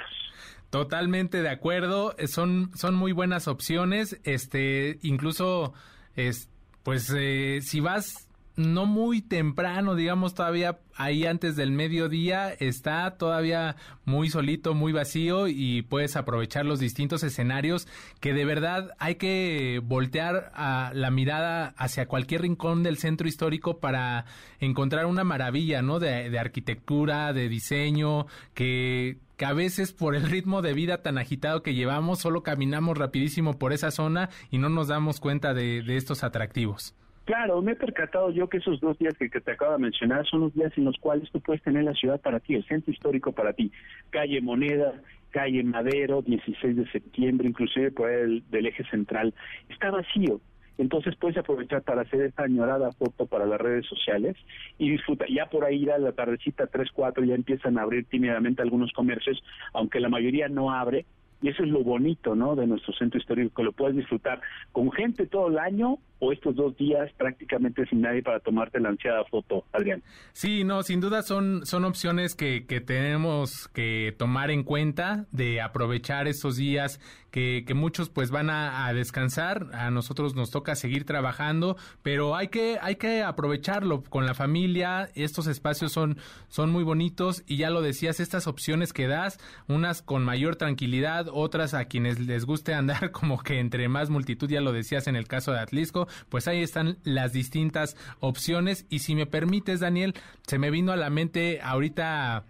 Totalmente 0.70 1.42
de 1.42 1.50
acuerdo, 1.50 2.16
eh, 2.18 2.28
son, 2.28 2.72
son 2.76 2.96
muy 2.96 3.12
buenas 3.12 3.50
opciones, 3.50 4.22
este, 4.24 5.00
incluso, 5.02 5.74
es, 6.16 6.50
pues, 6.84 7.14
eh, 7.16 7.60
si 7.62 7.82
vas 7.82 8.31
no 8.56 8.86
muy 8.86 9.22
temprano, 9.22 9.96
digamos 9.96 10.34
todavía 10.34 10.80
ahí 10.96 11.26
antes 11.26 11.56
del 11.56 11.72
mediodía, 11.72 12.52
está 12.52 13.18
todavía 13.18 13.76
muy 14.06 14.30
solito, 14.30 14.74
muy 14.74 14.92
vacío 14.92 15.48
y 15.48 15.82
puedes 15.84 16.16
aprovechar 16.16 16.66
los 16.66 16.80
distintos 16.80 17.24
escenarios 17.24 17.88
que 18.20 18.34
de 18.34 18.46
verdad 18.46 18.92
hay 19.00 19.16
que 19.16 19.82
voltear 19.84 20.52
a 20.54 20.92
la 20.94 21.12
mirada 21.12 21.74
hacia 21.78 22.08
cualquier 22.08 22.42
rincón 22.42 22.84
del 22.84 22.98
centro 22.98 23.28
histórico 23.28 23.80
para 23.80 24.26
encontrar 24.60 25.06
una 25.06 25.24
maravilla, 25.24 25.82
¿no? 25.82 26.00
De, 26.00 26.38
arquitectura, 26.38 27.34
de 27.34 27.50
diseño, 27.50 28.26
que, 28.54 29.18
que 29.38 29.46
a 29.46 29.54
veces 29.54 29.94
por 29.94 30.16
el 30.16 30.30
ritmo 30.30 30.62
de 30.62 30.74
vida 30.74 31.02
tan 31.02 31.18
agitado 31.18 31.64
que 31.64 31.74
llevamos, 31.74 32.20
solo 32.20 32.44
caminamos 32.44 32.98
rapidísimo 32.98 33.58
por 33.58 33.74
esa 33.74 33.92
zona 33.92 34.30
y 34.50 34.58
no 34.58 34.70
nos 34.70 34.88
damos 34.88 35.20
cuenta 35.20 35.54
de, 35.54 35.84
de 35.84 35.98
estos 35.98 36.24
atractivos. 36.24 36.96
Claro, 37.26 37.62
me 37.62 37.74
he 37.74 37.76
percatado 37.76 38.32
yo 38.32 38.50
que 38.50 38.58
esos 38.58 38.80
dos 38.80 38.98
días 38.98 39.16
que, 39.18 39.30
te 39.30 39.52
acabo 39.52 39.74
de 39.74 39.78
mencionar 39.78 40.26
son 40.26 40.42
los 40.42 40.54
días 40.54 40.74
en 40.76 40.86
los 40.86 40.98
cuales 40.98 41.30
tú 41.32 41.40
puedes 41.40 41.62
tener 41.62 41.84
la 41.84 41.94
ciudad 41.94 42.20
para 42.20 42.40
ti, 42.40 42.56
el 42.56 42.66
centro 42.66 42.92
histórico 42.92 43.32
para 43.32 43.54
ti. 43.54 43.72
Calle 44.10 44.42
Moneda, 44.42 44.94
calle 45.30 45.64
Madero, 45.64 46.24
16 46.24 46.76
de 46.76 46.92
septiembre, 46.92 47.48
inclusive 47.48 47.92
por 47.92 48.10
el 48.10 48.44
del 48.50 48.66
eje 48.66 48.84
central, 48.86 49.34
está 49.70 49.92
vacío. 49.92 50.42
Entonces 50.78 51.16
puedes 51.16 51.38
aprovechar 51.38 51.84
para 51.84 52.02
hacer 52.02 52.22
esta 52.22 52.44
añorada 52.44 52.92
foto 52.94 53.28
para 53.28 53.46
las 53.46 53.62
redes 53.62 53.86
sociales 53.86 54.36
y 54.80 54.90
disfruta. 54.90 55.26
Ya 55.30 55.46
por 55.46 55.64
ahí 55.64 55.88
a 55.90 56.00
la 56.00 56.14
tardecita 56.14 56.66
3, 56.66 56.90
4 56.92 57.24
ya 57.24 57.36
empiezan 57.36 57.78
a 57.78 57.84
abrir 57.84 58.06
tímidamente 58.06 58.64
algunos 58.64 58.92
comercios, 58.94 59.44
aunque 59.74 60.00
la 60.00 60.10
mayoría 60.10 60.50
no 60.50 60.72
abre, 60.72 61.06
y 61.42 61.50
eso 61.50 61.64
es 61.64 61.70
lo 61.70 61.84
bonito, 61.84 62.36
¿no? 62.36 62.56
De 62.56 62.68
nuestro 62.68 62.94
centro 62.94 63.20
histórico, 63.20 63.56
que 63.56 63.64
lo 63.64 63.72
puedes 63.72 63.96
disfrutar 63.96 64.42
con 64.72 64.92
gente 64.92 65.26
todo 65.26 65.48
el 65.48 65.58
año 65.58 65.98
o 66.22 66.32
estos 66.32 66.56
dos 66.56 66.78
días 66.78 67.12
prácticamente 67.18 67.84
sin 67.88 68.02
nadie 68.02 68.22
para 68.22 68.40
tomarte 68.40 68.80
la 68.80 68.90
ansiada 68.90 69.24
foto, 69.26 69.66
Adrián. 69.74 70.04
Sí, 70.34 70.64
no, 70.64 70.84
sin 70.84 71.02
duda 71.02 71.24
son, 71.24 71.66
son 71.66 71.84
opciones 71.84 72.36
que, 72.36 72.68
que 72.68 72.80
tenemos 72.80 73.68
que 73.70 74.14
tomar 74.18 74.52
en 74.52 74.64
cuenta 74.64 75.26
de 75.32 75.62
aprovechar 75.62 76.28
estos 76.28 76.58
días 76.58 77.00
que, 77.32 77.64
que 77.66 77.74
muchos 77.74 78.10
pues 78.10 78.30
van 78.30 78.52
a, 78.52 78.86
a, 78.86 78.94
descansar, 78.94 79.68
a 79.74 79.90
nosotros 79.90 80.36
nos 80.36 80.52
toca 80.52 80.76
seguir 80.76 81.06
trabajando, 81.06 81.76
pero 82.04 82.36
hay 82.36 82.50
que, 82.50 82.78
hay 82.82 82.98
que 82.98 83.24
aprovecharlo 83.24 84.04
con 84.04 84.26
la 84.26 84.36
familia, 84.36 85.10
estos 85.16 85.48
espacios 85.48 85.92
son, 85.92 86.18
son 86.50 86.72
muy 86.72 86.84
bonitos 86.84 87.44
y 87.48 87.58
ya 87.58 87.72
lo 87.72 87.82
decías, 87.82 88.20
estas 88.20 88.46
opciones 88.48 88.94
que 88.94 89.08
das, 89.08 89.40
unas 89.68 90.02
con 90.04 90.24
mayor 90.24 90.56
tranquilidad, 90.58 91.30
otras 91.34 91.74
a 91.74 91.86
quienes 91.86 92.20
les 92.20 92.46
guste 92.46 92.74
andar 92.74 93.12
como 93.12 93.42
que 93.42 93.60
entre 93.60 93.88
más 93.88 94.10
multitud, 94.10 94.50
ya 94.50 94.62
lo 94.62 94.72
decías 94.72 95.08
en 95.08 95.16
el 95.16 95.28
caso 95.28 95.52
de 95.52 95.60
Atlisco, 95.60 96.08
pues 96.30 96.48
ahí 96.48 96.62
están 96.62 96.98
las 97.04 97.34
distintas 97.34 97.96
opciones. 98.20 98.86
Y 98.90 99.00
si 99.00 99.16
me 99.16 99.26
permites, 99.26 99.80
Daniel, 99.80 100.16
se 100.48 100.60
me 100.60 100.72
vino 100.72 100.92
a 100.92 100.98
la 100.98 101.10
mente 101.10 101.60
ahorita 101.62 102.44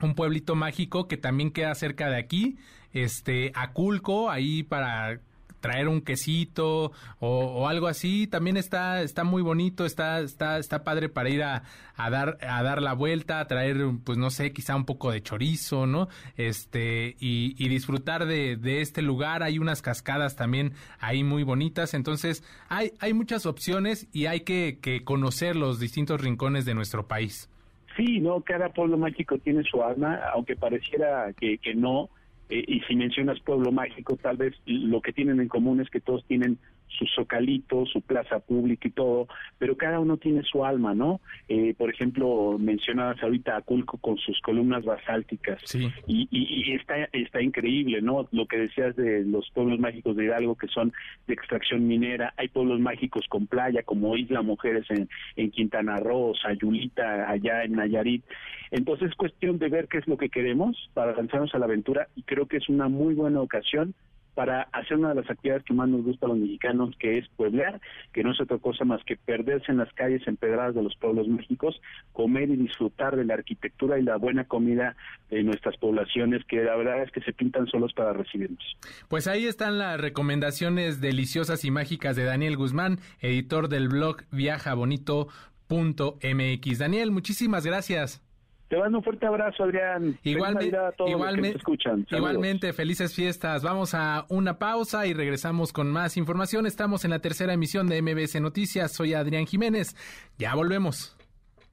un 0.00 0.14
pueblito 0.14 0.54
mágico 0.54 1.08
que 1.08 1.16
también 1.16 1.50
queda 1.50 1.74
cerca 1.74 2.08
de 2.08 2.18
aquí, 2.18 2.56
este, 2.92 3.52
Aculco, 3.54 4.30
ahí 4.30 4.62
para 4.62 5.20
traer 5.60 5.88
un 5.88 6.00
quesito 6.00 6.92
o, 7.18 7.28
o, 7.28 7.68
algo 7.68 7.86
así 7.86 8.26
también 8.26 8.56
está 8.56 9.02
está 9.02 9.24
muy 9.24 9.42
bonito 9.42 9.84
está 9.84 10.20
está 10.20 10.58
está 10.58 10.84
padre 10.84 11.08
para 11.08 11.28
ir 11.30 11.42
a, 11.42 11.64
a, 11.96 12.10
dar 12.10 12.38
a 12.42 12.62
dar 12.62 12.80
la 12.82 12.92
vuelta 12.92 13.40
a 13.40 13.46
traer 13.46 13.78
pues 14.04 14.18
no 14.18 14.30
sé 14.30 14.52
quizá 14.52 14.76
un 14.76 14.84
poco 14.84 15.10
de 15.10 15.22
chorizo 15.22 15.86
no 15.86 16.08
este 16.36 17.16
y, 17.18 17.68
disfrutar 17.68 18.26
de, 18.26 18.56
de, 18.56 18.80
este 18.80 19.02
lugar. 19.02 19.42
Hay 19.42 19.58
unas 19.58 19.82
cascadas 19.82 20.36
también 20.36 20.72
ahí 21.00 21.22
muy 21.22 21.42
bonitas. 21.42 21.94
Entonces 21.94 22.42
hay 22.68 22.92
hay 23.00 23.12
muchas 23.12 23.46
opciones 23.46 24.08
y 24.12 24.26
hay 24.26 24.40
que, 24.40 24.78
que 24.80 25.04
conocer 25.04 25.56
los 25.56 25.80
distintos 25.80 26.20
rincones 26.20 26.64
de 26.64 26.74
nuestro 26.74 27.06
país. 27.06 27.50
Sí 27.96 28.20
no 28.20 28.40
cada 28.40 28.68
pueblo 28.70 28.96
mágico 28.96 29.38
tiene 29.38 29.62
su 29.64 29.82
alma 29.82 30.20
aunque 30.32 30.56
pareciera 30.56 31.32
que, 31.34 31.58
que 31.58 31.74
no 31.74 32.10
eh, 32.48 32.64
y 32.66 32.80
si 32.80 32.96
mencionas 32.96 33.40
pueblo 33.40 33.72
mágico, 33.72 34.16
tal 34.16 34.36
vez 34.36 34.54
lo 34.66 35.00
que 35.00 35.12
tienen 35.12 35.40
en 35.40 35.48
común 35.48 35.80
es 35.80 35.90
que 35.90 36.00
todos 36.00 36.24
tienen 36.26 36.58
su 36.88 37.06
zocalito, 37.06 37.86
su 37.86 38.00
plaza 38.00 38.40
pública 38.40 38.88
y 38.88 38.90
todo, 38.90 39.28
pero 39.58 39.76
cada 39.76 40.00
uno 40.00 40.16
tiene 40.16 40.42
su 40.42 40.64
alma, 40.64 40.94
¿no? 40.94 41.20
Eh, 41.48 41.74
por 41.76 41.90
ejemplo, 41.90 42.56
mencionabas 42.58 43.22
ahorita 43.22 43.56
Aculco 43.56 43.98
con 43.98 44.16
sus 44.18 44.40
columnas 44.40 44.84
basálticas 44.84 45.60
sí. 45.64 45.88
y, 46.06 46.28
y, 46.30 46.70
y, 46.70 46.74
está 46.74 47.04
está 47.12 47.42
increíble, 47.42 48.00
¿no? 48.02 48.28
Lo 48.32 48.46
que 48.46 48.58
decías 48.58 48.96
de 48.96 49.24
los 49.24 49.48
pueblos 49.50 49.78
mágicos 49.78 50.16
de 50.16 50.24
Hidalgo 50.24 50.56
que 50.56 50.68
son 50.68 50.92
de 51.26 51.34
extracción 51.34 51.86
minera, 51.86 52.32
hay 52.36 52.48
pueblos 52.48 52.80
mágicos 52.80 53.26
con 53.28 53.46
playa 53.46 53.82
como 53.82 54.16
Isla 54.16 54.42
Mujeres 54.42 54.86
en, 54.90 55.08
en 55.36 55.50
Quintana 55.50 55.96
Roo, 55.96 56.34
Sayulita 56.34 57.30
allá 57.30 57.64
en 57.64 57.72
Nayarit. 57.72 58.24
Entonces 58.70 59.10
es 59.10 59.14
cuestión 59.14 59.58
de 59.58 59.68
ver 59.68 59.88
qué 59.88 59.98
es 59.98 60.06
lo 60.06 60.16
que 60.16 60.28
queremos 60.28 60.90
para 60.94 61.14
lanzarnos 61.14 61.54
a 61.54 61.58
la 61.58 61.66
aventura 61.66 62.08
y 62.16 62.22
creo 62.22 62.46
que 62.46 62.58
es 62.58 62.68
una 62.68 62.88
muy 62.88 63.14
buena 63.14 63.40
ocasión 63.40 63.94
para 64.38 64.68
hacer 64.70 64.98
una 64.98 65.08
de 65.08 65.16
las 65.16 65.28
actividades 65.28 65.64
que 65.64 65.74
más 65.74 65.88
nos 65.88 66.04
gusta 66.04 66.26
a 66.26 66.28
los 66.28 66.38
mexicanos, 66.38 66.94
que 67.00 67.18
es 67.18 67.28
pueblear, 67.30 67.80
que 68.12 68.22
no 68.22 68.30
es 68.30 68.40
otra 68.40 68.58
cosa 68.58 68.84
más 68.84 69.02
que 69.02 69.16
perderse 69.16 69.72
en 69.72 69.78
las 69.78 69.92
calles 69.94 70.22
empedradas 70.28 70.76
de 70.76 70.82
los 70.84 70.94
pueblos 70.94 71.26
mágicos, 71.26 71.74
comer 72.12 72.48
y 72.48 72.54
disfrutar 72.54 73.16
de 73.16 73.24
la 73.24 73.34
arquitectura 73.34 73.98
y 73.98 74.04
la 74.04 74.16
buena 74.16 74.44
comida 74.44 74.94
de 75.28 75.42
nuestras 75.42 75.76
poblaciones, 75.78 76.44
que 76.44 76.62
la 76.62 76.76
verdad 76.76 77.02
es 77.02 77.10
que 77.10 77.20
se 77.22 77.32
pintan 77.32 77.66
solos 77.66 77.92
para 77.94 78.12
recibirnos. 78.12 78.62
Pues 79.08 79.26
ahí 79.26 79.44
están 79.44 79.76
las 79.76 80.00
recomendaciones 80.00 81.00
deliciosas 81.00 81.64
y 81.64 81.72
mágicas 81.72 82.14
de 82.14 82.22
Daniel 82.22 82.56
Guzmán, 82.56 83.00
editor 83.20 83.68
del 83.68 83.88
blog 83.88 84.18
viajabonito.mx. 84.30 86.78
Daniel, 86.78 87.10
muchísimas 87.10 87.66
gracias. 87.66 88.27
Te 88.68 88.76
mando 88.76 88.98
un 88.98 89.04
fuerte 89.04 89.26
abrazo, 89.26 89.64
Adrián. 89.64 90.18
Igualmente, 90.22 90.76
a 90.76 90.92
todos 90.92 91.10
igualmente, 91.10 91.48
los 91.48 91.52
que 91.52 91.58
escuchan. 91.58 92.06
igualmente, 92.10 92.72
felices 92.74 93.14
fiestas. 93.14 93.62
Vamos 93.62 93.94
a 93.94 94.26
una 94.28 94.58
pausa 94.58 95.06
y 95.06 95.14
regresamos 95.14 95.72
con 95.72 95.90
más 95.90 96.18
información. 96.18 96.66
Estamos 96.66 97.04
en 97.04 97.10
la 97.10 97.20
tercera 97.20 97.54
emisión 97.54 97.86
de 97.88 98.02
MBS 98.02 98.40
Noticias. 98.40 98.92
Soy 98.92 99.14
Adrián 99.14 99.46
Jiménez. 99.46 99.96
Ya 100.38 100.54
volvemos. 100.54 101.16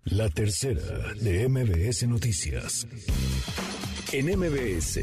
La 0.05 0.29
tercera 0.29 1.13
de 1.21 1.49
MBS 1.49 2.07
Noticias. 2.07 2.87
En 4.13 4.27
MBS, 4.27 5.01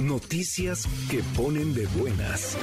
noticias 0.00 0.86
que 1.10 1.20
ponen 1.36 1.74
de 1.74 1.86
buenas. 1.88 2.56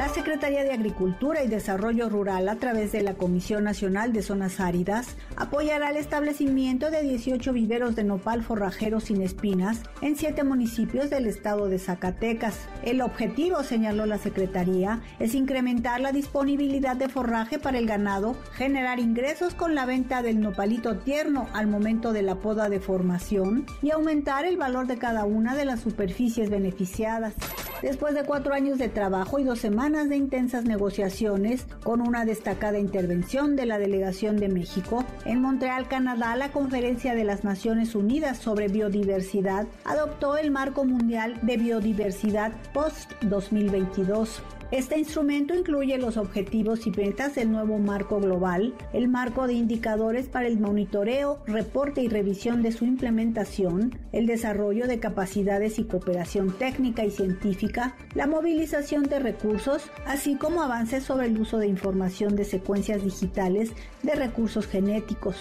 La 0.00 0.08
Secretaría 0.08 0.64
de 0.64 0.72
Agricultura 0.72 1.44
y 1.44 1.48
Desarrollo 1.48 2.08
Rural, 2.08 2.48
a 2.48 2.56
través 2.56 2.90
de 2.90 3.02
la 3.02 3.12
Comisión 3.12 3.64
Nacional 3.64 4.14
de 4.14 4.22
Zonas 4.22 4.58
Áridas, 4.58 5.14
apoyará 5.36 5.90
el 5.90 5.98
establecimiento 5.98 6.90
de 6.90 7.02
18 7.02 7.52
viveros 7.52 7.96
de 7.96 8.04
nopal 8.04 8.42
forrajero 8.42 9.00
sin 9.00 9.20
espinas 9.20 9.82
en 10.00 10.16
siete 10.16 10.42
municipios 10.42 11.10
del 11.10 11.26
estado 11.26 11.68
de 11.68 11.78
Zacatecas. 11.78 12.60
El 12.82 13.02
objetivo, 13.02 13.62
señaló 13.62 14.06
la 14.06 14.16
Secretaría, 14.16 15.02
es 15.18 15.34
incrementar 15.34 16.00
la 16.00 16.12
disponibilidad 16.12 16.96
de 16.96 17.10
forraje 17.10 17.58
para 17.58 17.76
el 17.76 17.86
ganado, 17.86 18.36
generar 18.54 19.00
ingresos 19.00 19.52
con 19.52 19.74
la 19.74 19.84
venta 19.84 20.22
del 20.22 20.40
nopalito 20.40 20.96
tierno 20.96 21.46
al 21.52 21.66
momento 21.66 22.14
de 22.14 22.22
la 22.22 22.36
poda 22.36 22.70
de 22.70 22.80
formación 22.80 23.66
y 23.82 23.90
aumentar 23.90 24.46
el 24.46 24.56
valor 24.56 24.86
de 24.86 24.96
cada 24.96 25.26
una 25.26 25.54
de 25.54 25.66
las 25.66 25.80
superficies 25.80 26.48
beneficiadas. 26.48 27.34
Después 27.82 28.14
de 28.14 28.24
cuatro 28.24 28.52
años 28.52 28.78
de 28.78 28.90
trabajo 28.90 29.38
y 29.38 29.44
dos 29.44 29.58
semanas 29.58 29.89
de 29.90 30.16
intensas 30.16 30.64
negociaciones, 30.64 31.66
con 31.82 32.00
una 32.00 32.24
destacada 32.24 32.78
intervención 32.78 33.56
de 33.56 33.66
la 33.66 33.76
Delegación 33.76 34.36
de 34.36 34.48
México, 34.48 35.04
en 35.24 35.42
Montreal, 35.42 35.88
Canadá, 35.88 36.36
la 36.36 36.52
Conferencia 36.52 37.16
de 37.16 37.24
las 37.24 37.42
Naciones 37.42 37.96
Unidas 37.96 38.38
sobre 38.38 38.68
Biodiversidad 38.68 39.66
adoptó 39.84 40.36
el 40.36 40.52
Marco 40.52 40.84
Mundial 40.84 41.40
de 41.42 41.56
Biodiversidad 41.56 42.52
Post-2022. 42.72 44.59
Este 44.70 44.96
instrumento 44.96 45.52
incluye 45.52 45.98
los 45.98 46.16
objetivos 46.16 46.86
y 46.86 46.92
metas 46.92 47.34
del 47.34 47.50
nuevo 47.50 47.78
marco 47.78 48.20
global, 48.20 48.72
el 48.92 49.08
marco 49.08 49.48
de 49.48 49.54
indicadores 49.54 50.28
para 50.28 50.46
el 50.46 50.60
monitoreo, 50.60 51.42
reporte 51.44 52.02
y 52.02 52.08
revisión 52.08 52.62
de 52.62 52.70
su 52.70 52.84
implementación, 52.84 53.98
el 54.12 54.28
desarrollo 54.28 54.86
de 54.86 55.00
capacidades 55.00 55.80
y 55.80 55.84
cooperación 55.84 56.52
técnica 56.56 57.04
y 57.04 57.10
científica, 57.10 57.96
la 58.14 58.28
movilización 58.28 59.02
de 59.02 59.18
recursos, 59.18 59.90
así 60.06 60.36
como 60.36 60.62
avances 60.62 61.02
sobre 61.02 61.26
el 61.26 61.40
uso 61.40 61.58
de 61.58 61.66
información 61.66 62.36
de 62.36 62.44
secuencias 62.44 63.02
digitales 63.02 63.72
de 64.04 64.14
recursos 64.14 64.68
genéticos. 64.68 65.34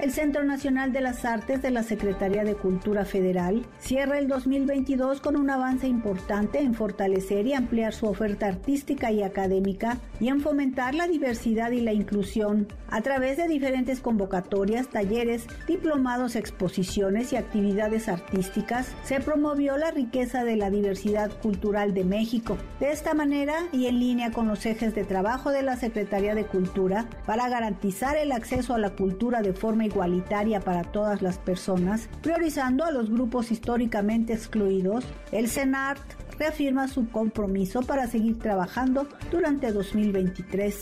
El 0.00 0.10
Centro 0.10 0.42
Nacional 0.42 0.92
de 0.92 1.02
las 1.02 1.24
Artes 1.24 1.62
de 1.62 1.70
la 1.70 1.84
Secretaría 1.84 2.42
de 2.42 2.56
Cultura 2.56 3.04
Federal 3.04 3.64
cierra 3.78 4.18
el 4.18 4.26
2022 4.26 5.20
con 5.20 5.36
un 5.36 5.50
avance 5.50 5.86
importante 5.86 6.58
en 6.58 6.74
fortalecer 6.74 7.46
y 7.46 7.52
ampliar 7.52 7.94
su 7.94 8.06
oferta 8.06 8.46
artística 8.48 8.71
y 8.72 9.22
académica 9.22 9.98
y 10.18 10.28
en 10.28 10.40
fomentar 10.40 10.94
la 10.94 11.06
diversidad 11.06 11.72
y 11.72 11.80
la 11.82 11.92
inclusión 11.92 12.68
a 12.88 13.02
través 13.02 13.36
de 13.36 13.46
diferentes 13.46 14.00
convocatorias, 14.00 14.88
talleres, 14.88 15.46
diplomados, 15.66 16.36
exposiciones 16.36 17.32
y 17.32 17.36
actividades 17.36 18.08
artísticas. 18.08 18.88
Se 19.04 19.20
promovió 19.20 19.76
la 19.76 19.90
riqueza 19.90 20.44
de 20.44 20.56
la 20.56 20.70
diversidad 20.70 21.30
cultural 21.40 21.92
de 21.92 22.04
México. 22.04 22.56
De 22.80 22.92
esta 22.92 23.14
manera 23.14 23.54
y 23.72 23.86
en 23.86 24.00
línea 24.00 24.30
con 24.30 24.48
los 24.48 24.64
ejes 24.64 24.94
de 24.94 25.04
trabajo 25.04 25.50
de 25.50 25.62
la 25.62 25.76
Secretaría 25.76 26.34
de 26.34 26.46
Cultura 26.46 27.06
para 27.26 27.48
garantizar 27.48 28.16
el 28.16 28.32
acceso 28.32 28.74
a 28.74 28.78
la 28.78 28.90
cultura 28.90 29.42
de 29.42 29.52
forma 29.52 29.84
igualitaria 29.84 30.60
para 30.60 30.84
todas 30.84 31.20
las 31.20 31.38
personas, 31.38 32.08
priorizando 32.22 32.84
a 32.84 32.90
los 32.90 33.10
grupos 33.10 33.52
históricamente 33.52 34.32
excluidos, 34.32 35.04
el 35.30 35.48
CENART 35.48 36.00
reafirma 36.38 36.88
su 36.88 37.08
compromiso 37.08 37.82
para 37.82 38.06
seguir 38.06 38.38
trabajando 38.38 39.08
durante 39.30 39.72
2023. 39.72 40.76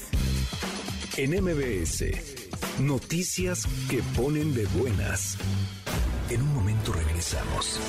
En 1.16 1.30
MBS, 1.42 2.04
noticias 2.80 3.66
que 3.88 4.02
ponen 4.16 4.54
de 4.54 4.66
buenas. 4.66 5.36
En 6.30 6.42
un 6.42 6.54
momento 6.54 6.92
regresamos. 6.92 7.80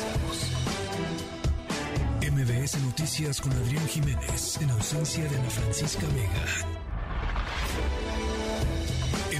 MBS 2.21 2.81
Noticias 2.81 3.41
con 3.41 3.51
Adrián 3.51 3.87
Jiménez, 3.87 4.57
en 4.61 4.69
ausencia 4.71 5.23
de 5.23 5.37
Ana 5.37 5.49
Francisca 5.49 6.07
Vega. 6.15 6.45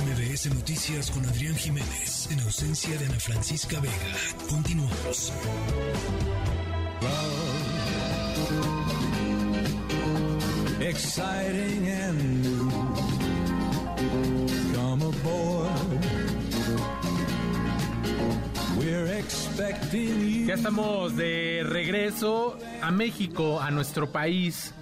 MBS 0.04 0.54
Noticias 0.54 1.10
con 1.12 1.26
Adrián 1.26 1.56
Jiménez, 1.56 2.30
en 2.32 2.40
ausencia 2.42 2.98
de 2.98 3.06
Ana 3.06 3.20
Francisca 3.20 3.80
Vega. 3.80 3.96
Continuamos. 4.50 5.32
Exciting 10.80 11.88
and 11.88 12.44
new. 12.44 13.12
Ya 20.46 20.56
estamos 20.56 21.16
de 21.16 21.64
regreso 21.64 22.58
a 22.82 22.92
México, 22.92 23.62
a 23.62 23.70
nuestro 23.72 24.12
país. 24.12 24.74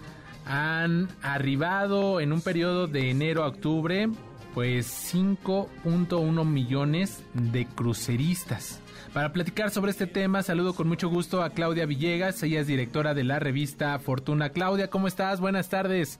Han 0.45 1.09
arribado 1.21 2.19
en 2.19 2.31
un 2.31 2.41
periodo 2.41 2.87
de 2.87 3.09
enero 3.09 3.43
a 3.43 3.47
octubre 3.47 4.09
pues 4.59 5.15
5.1 5.15 6.43
millones 6.43 7.25
de 7.33 7.65
cruceristas. 7.65 8.83
Para 9.13 9.31
platicar 9.31 9.69
sobre 9.69 9.91
este 9.91 10.05
tema, 10.05 10.43
saludo 10.43 10.75
con 10.75 10.85
mucho 10.85 11.07
gusto 11.07 11.43
a 11.43 11.51
Claudia 11.51 11.85
Villegas, 11.85 12.43
ella 12.43 12.59
es 12.59 12.67
directora 12.67 13.13
de 13.13 13.23
la 13.23 13.39
revista 13.39 13.97
Fortuna. 13.99 14.49
Claudia, 14.49 14.89
¿cómo 14.89 15.07
estás? 15.07 15.39
Buenas 15.39 15.69
tardes. 15.69 16.19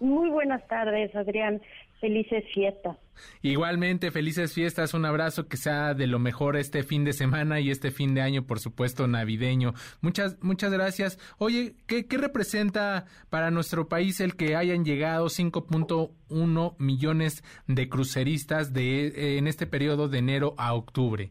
Muy 0.00 0.28
buenas 0.28 0.68
tardes, 0.68 1.16
Adrián. 1.16 1.62
Felices 1.98 2.44
fiestas. 2.52 2.98
Igualmente, 3.42 4.10
felices 4.10 4.54
fiestas. 4.54 4.94
Un 4.94 5.04
abrazo 5.04 5.48
que 5.48 5.56
sea 5.56 5.94
de 5.94 6.06
lo 6.06 6.18
mejor 6.18 6.56
este 6.56 6.82
fin 6.82 7.04
de 7.04 7.12
semana 7.12 7.60
y 7.60 7.70
este 7.70 7.90
fin 7.90 8.14
de 8.14 8.20
año, 8.20 8.46
por 8.46 8.60
supuesto, 8.60 9.06
navideño. 9.06 9.74
Muchas, 10.00 10.36
muchas 10.42 10.72
gracias. 10.72 11.18
Oye, 11.38 11.74
¿qué, 11.86 12.04
representa 12.18 13.06
para 13.30 13.50
nuestro 13.50 13.88
país 13.88 14.20
el 14.20 14.36
que 14.36 14.56
hayan 14.56 14.84
llegado 14.84 15.26
5.1 15.26 16.74
millones 16.78 17.44
de 17.66 17.88
cruceristas 17.88 18.72
de, 18.72 19.38
en 19.38 19.46
este 19.46 19.66
periodo 19.66 20.08
de 20.08 20.18
enero 20.18 20.54
a 20.58 20.74
octubre? 20.74 21.30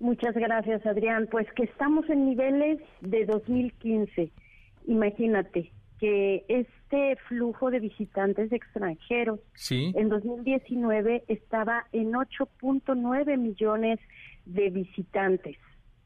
Muchas 0.00 0.34
gracias, 0.34 0.84
Adrián. 0.86 1.28
Pues 1.30 1.46
que 1.52 1.64
estamos 1.64 2.08
en 2.08 2.26
niveles 2.26 2.80
de 3.02 3.26
2015. 3.26 4.30
Imagínate, 4.86 5.70
que 6.00 6.44
este 6.48 7.14
flujo 7.28 7.70
de 7.70 7.78
visitantes 7.78 8.50
extranjeros 8.50 9.38
en 9.70 10.08
2019 10.08 11.22
estaba 11.28 11.86
en 11.92 12.12
8.9 12.12 13.36
millones 13.36 14.00
de 14.46 14.70
visitantes 14.70 15.58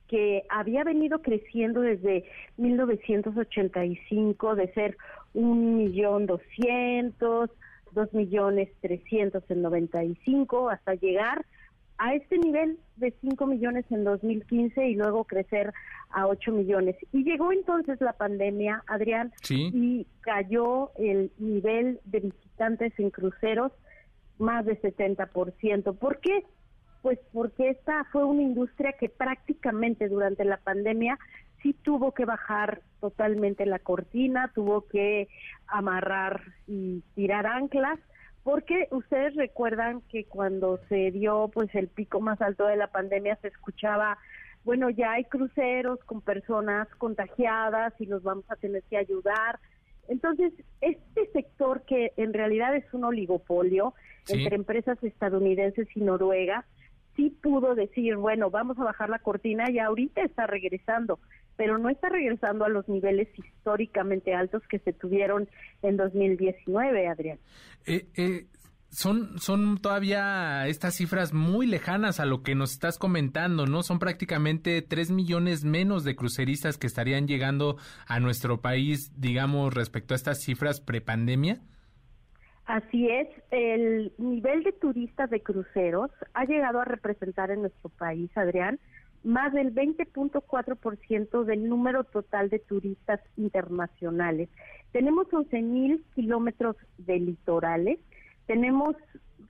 que 0.09 0.43
había 0.51 0.83
venido 0.85 1.23
creciendo 1.23 1.81
desde 1.81 2.25
1985 2.57 4.57
de 4.57 4.73
ser 4.75 4.99
un 5.33 5.79
millón 5.79 6.27
doscientos, 6.27 7.51
dos 7.93 8.13
millones 8.13 8.69
trescientos 8.81 9.45
en 9.49 9.63
95 9.63 10.71
hasta 10.71 10.95
llegar 10.95 11.47
a 11.99 12.15
este 12.15 12.39
nivel 12.39 12.79
de 12.97 13.15
5 13.21 13.47
millones 13.47 13.85
en 13.91 14.05
2015 14.05 14.87
y 14.87 14.95
luego 14.95 15.25
crecer 15.25 15.73
a 16.11 16.27
8 16.27 16.53
millones. 16.53 16.97
Y 17.13 17.25
llegó 17.25 17.53
entonces 17.53 18.01
la 18.01 18.13
pandemia, 18.13 18.83
Adrián, 18.87 19.33
y 19.49 20.07
cayó 20.21 20.91
el 20.97 21.33
nivel 21.39 22.01
de 22.05 22.21
visitantes 22.21 22.93
en 22.99 23.11
cruceros 23.11 23.73
más 24.39 24.65
de 24.65 24.81
70%. 24.81 25.97
¿Por 25.97 26.19
qué? 26.19 26.45
Pues 27.03 27.19
porque 27.33 27.71
esta 27.71 28.05
fue 28.05 28.25
una 28.25 28.43
industria 28.43 28.95
que 28.99 29.09
prácticamente 29.09 30.09
durante 30.09 30.45
la 30.45 30.57
pandemia 30.57 31.19
sí 31.63 31.75
tuvo 31.83 32.13
que 32.13 32.25
bajar 32.25 32.83
totalmente 33.01 33.67
la 33.67 33.79
cortina, 33.79 34.51
tuvo 34.55 34.87
que 34.87 35.29
amarrar 35.67 36.43
y 36.67 37.03
tirar 37.15 37.47
anclas 37.47 37.99
porque 38.45 38.89
ustedes 38.91 39.35
recuerdan 39.35 40.03
que 40.03 40.27
cuando 40.27 40.79
se 40.89 41.11
dio 41.11 41.51
pues 41.53 41.75
el 41.75 41.89
pico 41.89 42.21
más 42.21 42.41
alto 42.43 42.67
de 42.67 42.77
la 42.77 42.89
pandemia 42.89 43.37
se 43.41 43.49
escuchaba 43.49 44.19
bueno 44.65 44.91
ya 44.91 45.13
hay 45.13 45.25
cruceros 45.25 45.99
con 46.05 46.21
personas 46.21 46.87
contagiadas 46.99 47.95
y 47.99 48.07
los 48.07 48.23
vamos 48.23 48.45
a 48.51 48.57
tener 48.57 48.83
que 48.85 48.99
ayudar. 48.99 49.59
Entonces 50.09 50.53
este 50.83 51.27
sector 51.33 51.83
que 51.87 52.13
en 52.19 52.35
realidad 52.35 52.77
es 52.77 52.85
un 52.93 53.05
oligopolio 53.05 53.95
entre 54.29 54.55
empresas 54.55 55.03
estadounidenses 55.03 55.89
y 55.97 56.01
noruegas 56.01 56.67
sí 57.17 57.31
pudo 57.31 57.75
decir 57.75 58.17
bueno 58.17 58.51
vamos 58.51 58.79
a 58.79 58.85
bajar 58.85 59.09
la 59.09 59.21
cortina 59.21 59.71
y 59.71 59.79
ahorita 59.79 60.23
está 60.23 60.47
regresando 60.47 61.19
pero 61.57 61.79
no 61.79 61.89
está 61.89 62.09
regresando 62.09 62.65
a 62.65 62.69
los 62.69 62.89
niveles 62.89 63.29
históricamente 63.39 64.35
altos 64.35 64.63
que 64.69 64.79
se 64.81 64.93
tuvieron 64.93 65.49
en 65.83 65.97
2019, 65.97 67.09
Adrián. 67.09 67.39
Eh, 67.87 68.07
eh, 68.17 68.47
son, 68.95 69.39
son 69.39 69.79
todavía 69.79 70.67
estas 70.69 70.95
cifras 70.95 71.33
muy 71.33 71.67
lejanas 71.67 72.21
a 72.21 72.27
lo 72.27 72.43
que 72.43 72.55
nos 72.55 72.73
estás 72.73 72.99
comentando, 72.99 73.67
¿no? 73.67 73.83
Son 73.83 73.99
prácticamente 73.99 74.83
tres 74.83 75.11
millones 75.11 75.65
menos 75.65 76.05
de 76.05 76.15
cruceristas 76.15 76.79
que 76.79 76.87
estarían 76.87 77.27
llegando 77.27 77.77
a 78.07 78.21
nuestro 78.21 78.61
país, 78.61 79.13
digamos, 79.21 79.75
respecto 79.75 80.15
a 80.15 80.17
estas 80.17 80.43
cifras 80.43 80.81
prepandemia. 80.81 81.61
Así 82.67 83.09
es, 83.09 83.29
el 83.51 84.15
nivel 84.17 84.63
de 84.63 84.73
turistas 84.73 85.29
de 85.29 85.43
cruceros 85.43 86.11
ha 86.33 86.45
llegado 86.45 86.81
a 86.81 86.85
representar 86.85 87.51
en 87.51 87.61
nuestro 87.61 87.91
país, 87.91 88.31
Adrián, 88.37 88.79
más 89.25 89.53
del 89.53 89.75
20.4% 89.75 91.45
del 91.45 91.69
número 91.69 92.05
total 92.05 92.51
de 92.51 92.59
turistas 92.59 93.21
internacionales. 93.37 94.49
Tenemos 94.93 95.27
11.000 95.29 96.03
kilómetros 96.15 96.77
de 96.99 97.19
litorales, 97.19 97.99
tenemos 98.47 98.95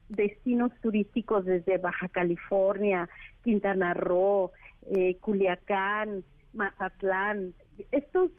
destinos 0.08 0.72
turísticos 0.80 1.44
desde 1.44 1.78
Baja 1.78 2.08
California, 2.08 3.08
Quintana 3.42 3.94
Roo, 3.94 4.52
eh, 4.86 5.16
Culiacán, 5.16 6.24
Mazatlán. 6.52 7.54
Estos 7.90 8.30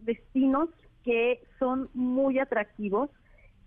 destinos 0.00 0.70
que 1.04 1.42
son 1.58 1.90
muy 1.94 2.38
atractivos 2.38 3.10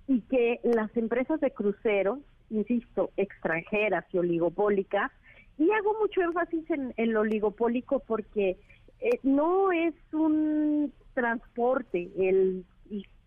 y 0.07 0.21
que 0.21 0.59
las 0.63 0.95
empresas 0.97 1.39
de 1.41 1.51
cruceros, 1.51 2.19
insisto, 2.49 3.11
extranjeras 3.17 4.05
y 4.11 4.17
oligopólicas, 4.17 5.11
y 5.57 5.71
hago 5.71 5.95
mucho 5.99 6.21
énfasis 6.21 6.69
en, 6.71 6.93
el 6.97 7.15
oligopólico 7.15 7.99
porque 7.99 8.57
eh, 8.99 9.19
no 9.23 9.71
es 9.71 9.93
un 10.11 10.91
transporte, 11.13 12.09
el, 12.17 12.65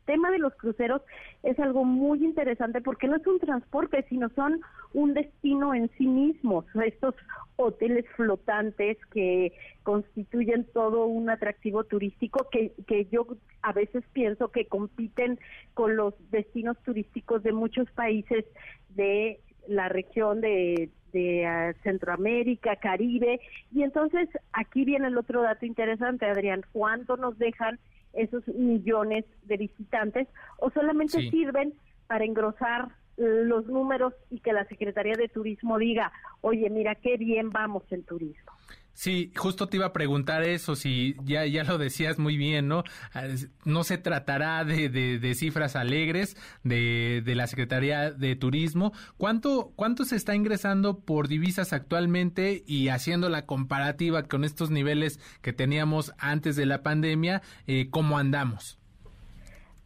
tema 0.06 0.30
de 0.30 0.38
los 0.38 0.54
cruceros 0.54 1.02
es 1.42 1.58
algo 1.58 1.84
muy 1.84 2.24
interesante 2.24 2.80
porque 2.80 3.08
no 3.08 3.16
es 3.16 3.26
un 3.26 3.40
transporte, 3.40 4.06
sino 4.08 4.28
son 4.36 4.60
un 4.94 5.14
destino 5.14 5.74
en 5.74 5.90
sí 5.98 6.06
mismos, 6.06 6.64
estos 6.84 7.14
hoteles 7.56 8.06
flotantes 8.14 8.98
que 9.06 9.52
constituyen 9.82 10.64
todo 10.72 11.06
un 11.06 11.28
atractivo 11.28 11.82
turístico 11.82 12.46
que, 12.52 12.72
que 12.86 13.06
yo 13.06 13.26
a 13.62 13.72
veces 13.72 14.04
pienso 14.12 14.52
que 14.52 14.66
compiten 14.66 15.40
con 15.74 15.96
los 15.96 16.14
destinos 16.30 16.78
turísticos 16.84 17.42
de 17.42 17.52
muchos 17.52 17.90
países 17.90 18.44
de 18.90 19.40
la 19.68 19.88
región 19.88 20.40
de, 20.40 20.90
de 21.12 21.74
Centroamérica, 21.82 22.76
Caribe. 22.76 23.40
Y 23.72 23.82
entonces 23.82 24.28
aquí 24.52 24.84
viene 24.84 25.08
el 25.08 25.18
otro 25.18 25.42
dato 25.42 25.66
interesante, 25.66 26.26
Adrián, 26.26 26.62
¿cuánto 26.72 27.16
nos 27.16 27.38
dejan 27.38 27.78
esos 28.12 28.46
millones 28.48 29.24
de 29.44 29.56
visitantes 29.56 30.28
o 30.58 30.70
solamente 30.70 31.30
sirven 31.30 31.74
para 32.06 32.24
engrosar 32.24 32.88
los 33.16 33.66
números 33.66 34.12
y 34.30 34.40
que 34.40 34.52
la 34.52 34.66
Secretaría 34.66 35.14
de 35.14 35.28
Turismo 35.28 35.78
diga, 35.78 36.12
oye, 36.42 36.68
mira 36.70 36.94
qué 36.94 37.16
bien 37.16 37.50
vamos 37.50 37.84
en 37.90 38.02
turismo. 38.02 38.52
Sí, 38.96 39.30
justo 39.36 39.68
te 39.68 39.76
iba 39.76 39.84
a 39.84 39.92
preguntar 39.92 40.42
eso, 40.42 40.74
si 40.74 41.16
ya, 41.22 41.44
ya 41.44 41.64
lo 41.64 41.76
decías 41.76 42.18
muy 42.18 42.38
bien, 42.38 42.66
¿no? 42.66 42.82
Ah, 43.12 43.24
no 43.66 43.84
se 43.84 43.98
tratará 43.98 44.64
de, 44.64 44.88
de, 44.88 45.34
cifras 45.34 45.76
alegres 45.76 46.34
de, 46.64 47.22
de, 47.22 47.34
la 47.34 47.46
Secretaría 47.46 48.10
de 48.10 48.36
Turismo. 48.36 48.94
¿Cuánto, 49.18 49.74
¿Cuánto 49.76 50.06
se 50.06 50.16
está 50.16 50.34
ingresando 50.34 51.00
por 51.00 51.28
divisas 51.28 51.74
actualmente 51.74 52.64
y 52.66 52.88
haciendo 52.88 53.28
la 53.28 53.44
comparativa 53.44 54.22
con 54.22 54.44
estos 54.44 54.70
niveles 54.70 55.20
que 55.42 55.52
teníamos 55.52 56.14
antes 56.16 56.56
de 56.56 56.64
la 56.64 56.82
pandemia, 56.82 57.42
eh, 57.66 57.88
cómo 57.90 58.16
andamos? 58.16 58.78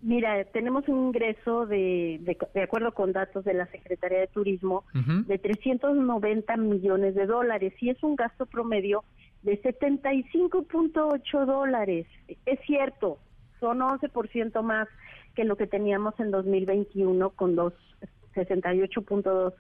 Mira, 0.03 0.45
tenemos 0.45 0.89
un 0.89 1.09
ingreso 1.09 1.67
de, 1.67 2.21
de, 2.55 2.63
acuerdo 2.63 2.93
con 2.93 3.13
datos 3.13 3.45
de 3.45 3.53
la 3.53 3.67
Secretaría 3.67 4.21
de 4.21 4.29
Turismo, 4.29 4.85
de 4.95 5.39
390 5.39 6.57
millones 6.57 7.15
de 7.15 7.27
dólares 7.27 7.75
y 7.81 7.91
es 7.91 8.03
un 8.03 8.17
gasto 8.17 8.47
promedio 8.47 9.05
de 9.43 9.61
75.8 9.61 11.45
dólares. 11.45 12.07
Es 12.47 12.61
cierto, 12.61 13.19
son 13.59 13.81
11% 13.81 14.63
más 14.63 14.89
que 15.35 15.45
lo 15.45 15.57
que 15.57 15.67
teníamos 15.67 16.19
en 16.19 16.31
2021 16.31 17.31
con 17.31 17.55
los 17.55 17.75
68.2 18.35 19.53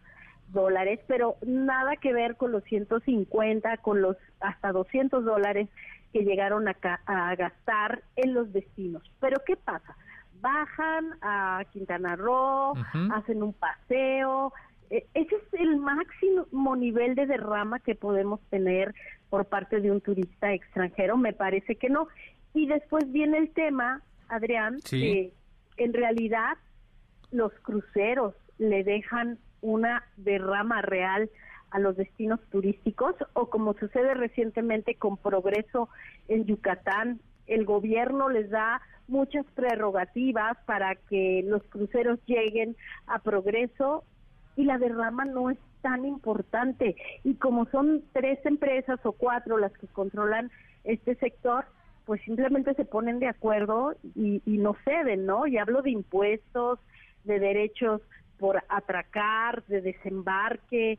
dólares, 0.48 1.00
pero 1.06 1.36
nada 1.46 1.96
que 1.96 2.14
ver 2.14 2.36
con 2.36 2.50
los 2.50 2.64
150, 2.64 3.76
con 3.78 4.00
los 4.00 4.16
hasta 4.40 4.72
200 4.72 5.22
dólares 5.22 5.68
que 6.14 6.24
llegaron 6.24 6.66
a, 6.66 6.76
a 7.04 7.36
gastar 7.36 8.02
en 8.16 8.32
los 8.32 8.50
destinos. 8.54 9.02
Pero 9.20 9.42
¿qué 9.46 9.56
pasa? 9.56 9.96
Bajan 10.40 11.14
a 11.22 11.64
Quintana 11.72 12.16
Roo, 12.16 12.74
hacen 13.12 13.42
un 13.42 13.52
paseo. 13.52 14.52
E, 14.90 15.06
ese 15.14 15.36
es 15.36 15.60
el 15.60 15.76
máximo 15.76 16.76
nivel 16.76 17.14
de 17.14 17.26
derrama 17.26 17.80
que 17.80 17.94
podemos 17.94 18.40
tener 18.50 18.94
por 19.28 19.46
parte 19.46 19.80
de 19.80 19.90
un 19.90 20.00
turista 20.00 20.52
extranjero. 20.52 21.16
Me 21.16 21.32
parece 21.32 21.76
que 21.76 21.88
no. 21.88 22.08
Y 22.54 22.66
después 22.66 23.10
viene 23.12 23.38
el 23.38 23.50
tema, 23.50 24.02
Adrián, 24.28 24.78
que 24.88 25.32
en 25.76 25.92
realidad 25.92 26.58
los 27.30 27.52
cruceros 27.62 28.34
le 28.58 28.84
dejan 28.84 29.38
una 29.60 30.04
derrama 30.16 30.82
real 30.82 31.30
a 31.70 31.78
los 31.78 31.96
destinos 31.96 32.40
turísticos 32.50 33.14
o 33.34 33.48
como 33.48 33.74
sucede 33.74 34.14
recientemente 34.14 34.96
con 34.96 35.16
Progreso 35.16 35.88
en 36.28 36.44
Yucatán, 36.44 37.20
el 37.46 37.64
gobierno 37.64 38.28
les 38.28 38.50
da 38.50 38.80
muchas 39.10 39.44
prerrogativas 39.54 40.56
para 40.66 40.94
que 40.94 41.42
los 41.46 41.62
cruceros 41.64 42.18
lleguen 42.26 42.76
a 43.06 43.18
progreso 43.18 44.04
y 44.56 44.64
la 44.64 44.78
derrama 44.78 45.24
no 45.24 45.50
es 45.50 45.58
tan 45.82 46.04
importante. 46.04 46.96
Y 47.24 47.34
como 47.34 47.66
son 47.66 48.02
tres 48.12 48.38
empresas 48.44 49.00
o 49.04 49.12
cuatro 49.12 49.58
las 49.58 49.72
que 49.72 49.86
controlan 49.88 50.50
este 50.84 51.14
sector, 51.16 51.64
pues 52.06 52.20
simplemente 52.22 52.74
se 52.74 52.84
ponen 52.84 53.18
de 53.20 53.28
acuerdo 53.28 53.94
y, 54.14 54.42
no 54.46 54.76
ceden, 54.84 55.26
¿no? 55.26 55.46
Y 55.46 55.58
hablo 55.58 55.82
de 55.82 55.90
impuestos, 55.90 56.78
de 57.24 57.38
derechos 57.38 58.00
por 58.38 58.62
atracar, 58.68 59.64
de 59.66 59.80
desembarque. 59.80 60.98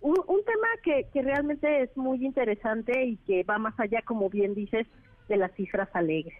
Un, 0.00 0.16
un 0.26 0.44
tema 0.44 0.68
que, 0.82 1.06
que 1.12 1.22
realmente 1.22 1.82
es 1.82 1.96
muy 1.96 2.24
interesante 2.24 3.04
y 3.04 3.16
que 3.18 3.42
va 3.42 3.58
más 3.58 3.78
allá, 3.78 4.02
como 4.02 4.30
bien 4.30 4.54
dices, 4.54 4.86
de 5.28 5.36
las 5.36 5.52
cifras 5.52 5.88
alegres. 5.94 6.38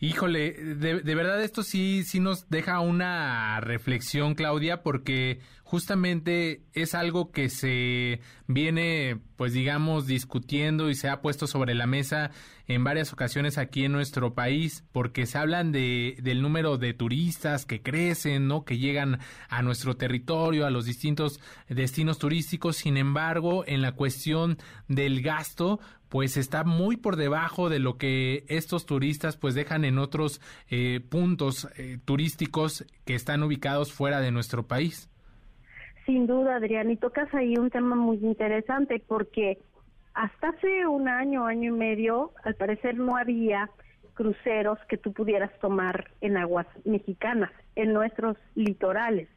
Híjole, 0.00 0.52
de, 0.52 1.00
de, 1.00 1.14
verdad 1.14 1.42
esto 1.42 1.62
sí, 1.62 2.04
sí 2.04 2.20
nos 2.20 2.50
deja 2.50 2.80
una 2.80 3.60
reflexión, 3.60 4.34
Claudia, 4.34 4.82
porque 4.82 5.40
justamente 5.74 6.62
es 6.72 6.94
algo 6.94 7.32
que 7.32 7.48
se 7.48 8.20
viene, 8.46 9.18
pues 9.34 9.54
digamos, 9.54 10.06
discutiendo 10.06 10.88
y 10.88 10.94
se 10.94 11.08
ha 11.08 11.20
puesto 11.20 11.48
sobre 11.48 11.74
la 11.74 11.88
mesa 11.88 12.30
en 12.68 12.84
varias 12.84 13.12
ocasiones 13.12 13.58
aquí 13.58 13.84
en 13.84 13.90
nuestro 13.90 14.34
país, 14.34 14.84
porque 14.92 15.26
se 15.26 15.36
hablan 15.36 15.72
de, 15.72 16.16
del 16.22 16.42
número 16.42 16.78
de 16.78 16.94
turistas 16.94 17.66
que 17.66 17.82
crecen, 17.82 18.46
¿no? 18.46 18.64
Que 18.64 18.78
llegan 18.78 19.18
a 19.48 19.62
nuestro 19.62 19.96
territorio, 19.96 20.64
a 20.64 20.70
los 20.70 20.84
distintos 20.84 21.40
destinos 21.68 22.20
turísticos. 22.20 22.76
Sin 22.76 22.96
embargo, 22.96 23.64
en 23.66 23.82
la 23.82 23.96
cuestión 23.96 24.58
del 24.86 25.22
gasto, 25.22 25.80
pues 26.08 26.36
está 26.36 26.62
muy 26.62 26.96
por 26.96 27.16
debajo 27.16 27.68
de 27.68 27.80
lo 27.80 27.98
que 27.98 28.44
estos 28.46 28.86
turistas 28.86 29.36
pues 29.36 29.56
dejan 29.56 29.84
en 29.84 29.98
otros 29.98 30.40
eh, 30.68 31.00
puntos 31.00 31.66
eh, 31.76 31.98
turísticos 32.04 32.84
que 33.04 33.16
están 33.16 33.42
ubicados 33.42 33.92
fuera 33.92 34.20
de 34.20 34.30
nuestro 34.30 34.68
país. 34.68 35.10
Sin 36.06 36.26
duda, 36.26 36.56
Adrián, 36.56 36.90
y 36.90 36.96
tocas 36.96 37.32
ahí 37.34 37.56
un 37.56 37.70
tema 37.70 37.96
muy 37.96 38.18
interesante 38.18 39.02
porque 39.06 39.58
hasta 40.12 40.50
hace 40.50 40.86
un 40.86 41.08
año, 41.08 41.46
año 41.46 41.74
y 41.74 41.76
medio, 41.76 42.32
al 42.44 42.54
parecer 42.54 42.96
no 42.96 43.16
había 43.16 43.70
cruceros 44.14 44.78
que 44.88 44.96
tú 44.96 45.12
pudieras 45.12 45.50
tomar 45.58 46.10
en 46.20 46.36
aguas 46.36 46.66
mexicanas, 46.84 47.50
en 47.74 47.92
nuestros 47.92 48.36
litorales. 48.54 49.28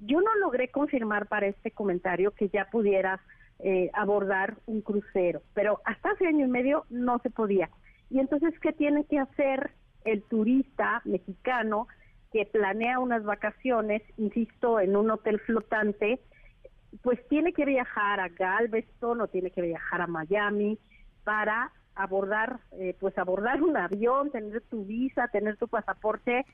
Yo 0.00 0.20
no 0.20 0.34
logré 0.40 0.68
confirmar 0.68 1.26
para 1.26 1.46
este 1.46 1.72
comentario 1.72 2.30
que 2.30 2.48
ya 2.48 2.66
pudieras 2.70 3.20
eh, 3.58 3.90
abordar 3.92 4.56
un 4.66 4.80
crucero, 4.80 5.42
pero 5.54 5.80
hasta 5.84 6.10
hace 6.10 6.26
año 6.26 6.46
y 6.46 6.48
medio 6.48 6.84
no 6.88 7.18
se 7.18 7.30
podía. 7.30 7.68
Y 8.10 8.20
entonces, 8.20 8.58
¿qué 8.60 8.72
tiene 8.72 9.04
que 9.04 9.18
hacer 9.18 9.72
el 10.04 10.22
turista 10.22 11.02
mexicano 11.04 11.88
que 12.32 12.46
planea 12.46 12.98
unas 12.98 13.24
vacaciones, 13.24 14.02
insisto, 14.16 14.80
en 14.80 14.96
un 14.96 15.10
hotel 15.10 15.38
flotante? 15.40 16.20
Pues 17.02 17.18
tiene 17.28 17.52
que 17.52 17.64
viajar 17.64 18.20
a 18.20 18.28
Galveston 18.28 19.20
o 19.20 19.28
tiene 19.28 19.50
que 19.50 19.62
viajar 19.62 20.00
a 20.00 20.06
Miami 20.06 20.78
para 21.24 21.72
abordar, 21.94 22.60
eh, 22.72 22.96
pues 22.98 23.16
abordar 23.18 23.62
un 23.62 23.76
avión, 23.76 24.30
tener 24.30 24.62
tu 24.62 24.84
visa, 24.84 25.28
tener 25.28 25.56
tu 25.56 25.68
pasaporte 25.68 26.44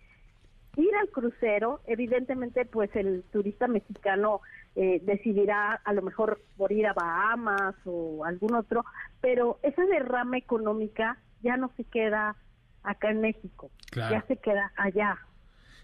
ir 0.78 0.94
al 0.94 1.08
crucero, 1.10 1.80
evidentemente 1.86 2.64
pues 2.64 2.94
el 2.94 3.24
turista 3.32 3.66
mexicano 3.66 4.40
eh, 4.76 5.00
decidirá 5.02 5.80
a 5.84 5.92
lo 5.92 6.02
mejor 6.02 6.40
por 6.56 6.72
ir 6.72 6.86
a 6.86 6.92
Bahamas 6.92 7.74
o 7.84 8.24
algún 8.24 8.54
otro, 8.54 8.84
pero 9.20 9.58
esa 9.62 9.84
derrama 9.86 10.38
económica 10.38 11.18
ya 11.42 11.56
no 11.56 11.70
se 11.76 11.84
queda 11.84 12.36
acá 12.82 13.10
en 13.10 13.20
México, 13.20 13.70
ya 13.92 14.24
se 14.28 14.36
queda 14.36 14.72
allá. 14.76 15.18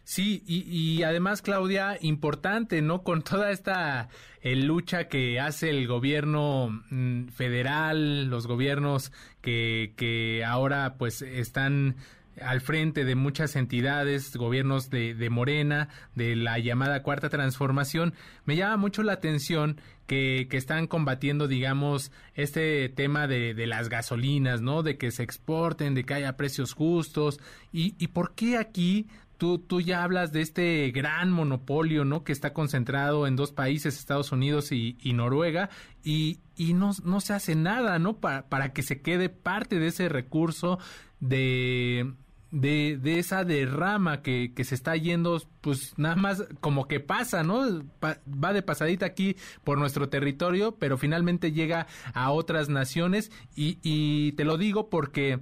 Sí, 0.05 0.43
y, 0.47 1.03
además, 1.03 1.41
Claudia, 1.41 1.97
importante, 2.01 2.83
¿no? 2.83 3.03
Con 3.03 3.23
toda 3.23 3.51
esta 3.51 4.11
eh, 4.43 4.55
lucha 4.55 5.09
que 5.09 5.41
hace 5.41 5.71
el 5.71 5.87
gobierno 5.87 6.83
mm, 6.91 7.29
federal, 7.29 8.27
los 8.27 8.47
gobiernos 8.47 9.13
que, 9.41 9.95
que 9.97 10.45
ahora 10.45 10.97
pues 10.99 11.23
están 11.23 11.97
al 12.43 12.61
frente 12.61 13.05
de 13.05 13.15
muchas 13.15 13.57
entidades, 13.57 14.37
gobiernos 14.37 14.91
de, 14.91 15.15
de, 15.15 15.31
Morena, 15.31 15.89
de 16.15 16.37
la 16.37 16.59
llamada 16.59 17.03
Cuarta 17.03 17.29
Transformación, 17.29 18.15
me 18.45 18.57
llama 18.57 18.77
mucho 18.77 19.03
la 19.03 19.13
atención 19.13 19.81
que, 20.07 20.49
que 20.51 20.57
están 20.57 20.87
combatiendo, 20.87 21.49
digamos, 21.49 22.13
este 22.35 22.89
tema 22.89 23.27
de, 23.27 23.55
de, 23.55 23.67
las 23.67 23.89
gasolinas, 23.89 24.61
¿no? 24.61 24.83
De 24.83 24.99
que 24.99 25.11
se 25.11 25.23
exporten, 25.23 25.95
de 25.95 26.05
que 26.05 26.15
haya 26.15 26.37
precios 26.37 26.75
justos. 26.75 27.41
¿Y, 27.73 27.95
y 27.99 28.09
por 28.09 28.35
qué 28.35 28.59
aquí 28.59 29.07
Tú, 29.39 29.59
tú, 29.59 29.81
ya 29.81 30.03
hablas 30.03 30.33
de 30.33 30.41
este 30.41 30.91
gran 30.93 31.31
monopolio, 31.31 32.05
¿no? 32.05 32.25
Que 32.25 32.33
está 32.33 32.53
concentrado 32.53 33.27
en 33.27 33.37
dos 33.37 33.53
países, 33.53 33.99
Estados 33.99 34.33
Unidos 34.33 34.71
y, 34.73 34.97
Noruega, 35.13 35.71
y, 36.03 36.41
y 36.57 36.75
no, 36.75 36.93
no, 37.05 37.21
se 37.21 37.33
hace 37.33 37.55
nada, 37.55 37.99
¿no? 37.99 38.19
Para, 38.19 38.49
para 38.49 38.73
que 38.73 38.83
se 38.83 39.01
quede 39.01 39.29
parte 39.29 39.79
de 39.79 39.89
ese 39.89 40.09
recurso 40.09 40.79
de, 41.21 42.15
de, 42.55 42.99
de 43.03 43.19
esa 43.19 43.45
derrama 43.45 44.23
que, 44.23 44.53
que, 44.55 44.63
se 44.63 44.77
está 44.77 44.95
yendo, 44.97 45.43
pues 45.61 45.95
nada 45.99 46.15
más 46.15 46.45
como 46.61 46.87
que 46.87 47.01
pasa, 47.01 47.43
¿no? 47.43 47.83
va 48.01 48.53
de 48.53 48.63
pasadita 48.63 49.07
aquí 49.07 49.37
por 49.65 49.77
nuestro 49.77 50.09
territorio, 50.09 50.77
pero 50.77 50.97
finalmente 50.97 51.51
llega 51.51 51.89
a 52.13 52.31
otras 52.31 52.69
naciones 52.69 53.33
y, 53.57 53.79
y 53.83 54.33
te 54.33 54.45
lo 54.45 54.57
digo 54.57 54.89
porque 54.89 55.41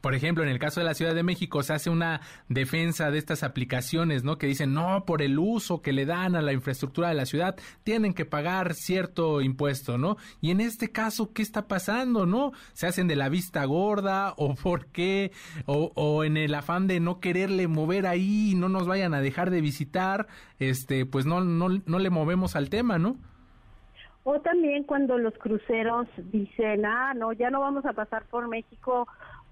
por 0.00 0.14
ejemplo, 0.14 0.42
en 0.42 0.50
el 0.50 0.58
caso 0.58 0.80
de 0.80 0.86
la 0.86 0.94
Ciudad 0.94 1.14
de 1.14 1.22
México 1.22 1.62
se 1.62 1.72
hace 1.72 1.90
una 1.90 2.20
defensa 2.48 3.10
de 3.10 3.18
estas 3.18 3.42
aplicaciones, 3.42 4.24
¿no? 4.24 4.38
Que 4.38 4.46
dicen, 4.46 4.74
no, 4.74 5.04
por 5.04 5.22
el 5.22 5.38
uso 5.38 5.82
que 5.82 5.92
le 5.92 6.06
dan 6.06 6.36
a 6.36 6.42
la 6.42 6.52
infraestructura 6.52 7.08
de 7.08 7.14
la 7.14 7.26
ciudad, 7.26 7.56
tienen 7.84 8.14
que 8.14 8.24
pagar 8.24 8.74
cierto 8.74 9.40
impuesto, 9.40 9.98
¿no? 9.98 10.16
Y 10.40 10.50
en 10.50 10.60
este 10.60 10.90
caso, 10.90 11.32
¿qué 11.32 11.42
está 11.42 11.68
pasando, 11.68 12.26
no? 12.26 12.52
¿Se 12.72 12.86
hacen 12.86 13.08
de 13.08 13.16
la 13.16 13.28
vista 13.28 13.64
gorda 13.64 14.34
o 14.36 14.54
por 14.54 14.86
qué? 14.86 15.32
O, 15.66 15.92
o 15.94 16.24
en 16.24 16.36
el 16.36 16.54
afán 16.54 16.86
de 16.86 17.00
no 17.00 17.20
quererle 17.20 17.68
mover 17.68 18.06
ahí 18.06 18.52
y 18.52 18.54
no 18.54 18.68
nos 18.68 18.86
vayan 18.86 19.14
a 19.14 19.20
dejar 19.20 19.50
de 19.50 19.60
visitar, 19.60 20.26
este, 20.58 21.06
pues 21.06 21.26
no, 21.26 21.40
no, 21.40 21.68
no 21.84 21.98
le 21.98 22.10
movemos 22.10 22.56
al 22.56 22.70
tema, 22.70 22.98
¿no? 22.98 23.16
O 24.28 24.40
también 24.40 24.82
cuando 24.82 25.18
los 25.18 25.38
cruceros 25.38 26.08
dicen, 26.32 26.84
ah, 26.84 27.14
no, 27.14 27.32
ya 27.32 27.48
no 27.48 27.60
vamos 27.60 27.86
a 27.86 27.92
pasar 27.92 28.24
por 28.24 28.48
México 28.48 29.06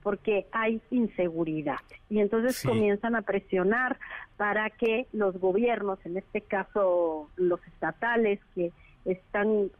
porque 0.04 0.46
hay 0.52 0.80
inseguridad. 0.90 1.80
Y 2.08 2.20
entonces 2.20 2.62
comienzan 2.62 3.16
a 3.16 3.22
presionar 3.22 3.98
para 4.36 4.70
que 4.70 5.08
los 5.12 5.36
gobiernos, 5.40 5.98
en 6.04 6.18
este 6.18 6.42
caso 6.42 7.30
los 7.36 7.58
estatales 7.66 8.38
que 8.54 8.70
están 9.06 9.70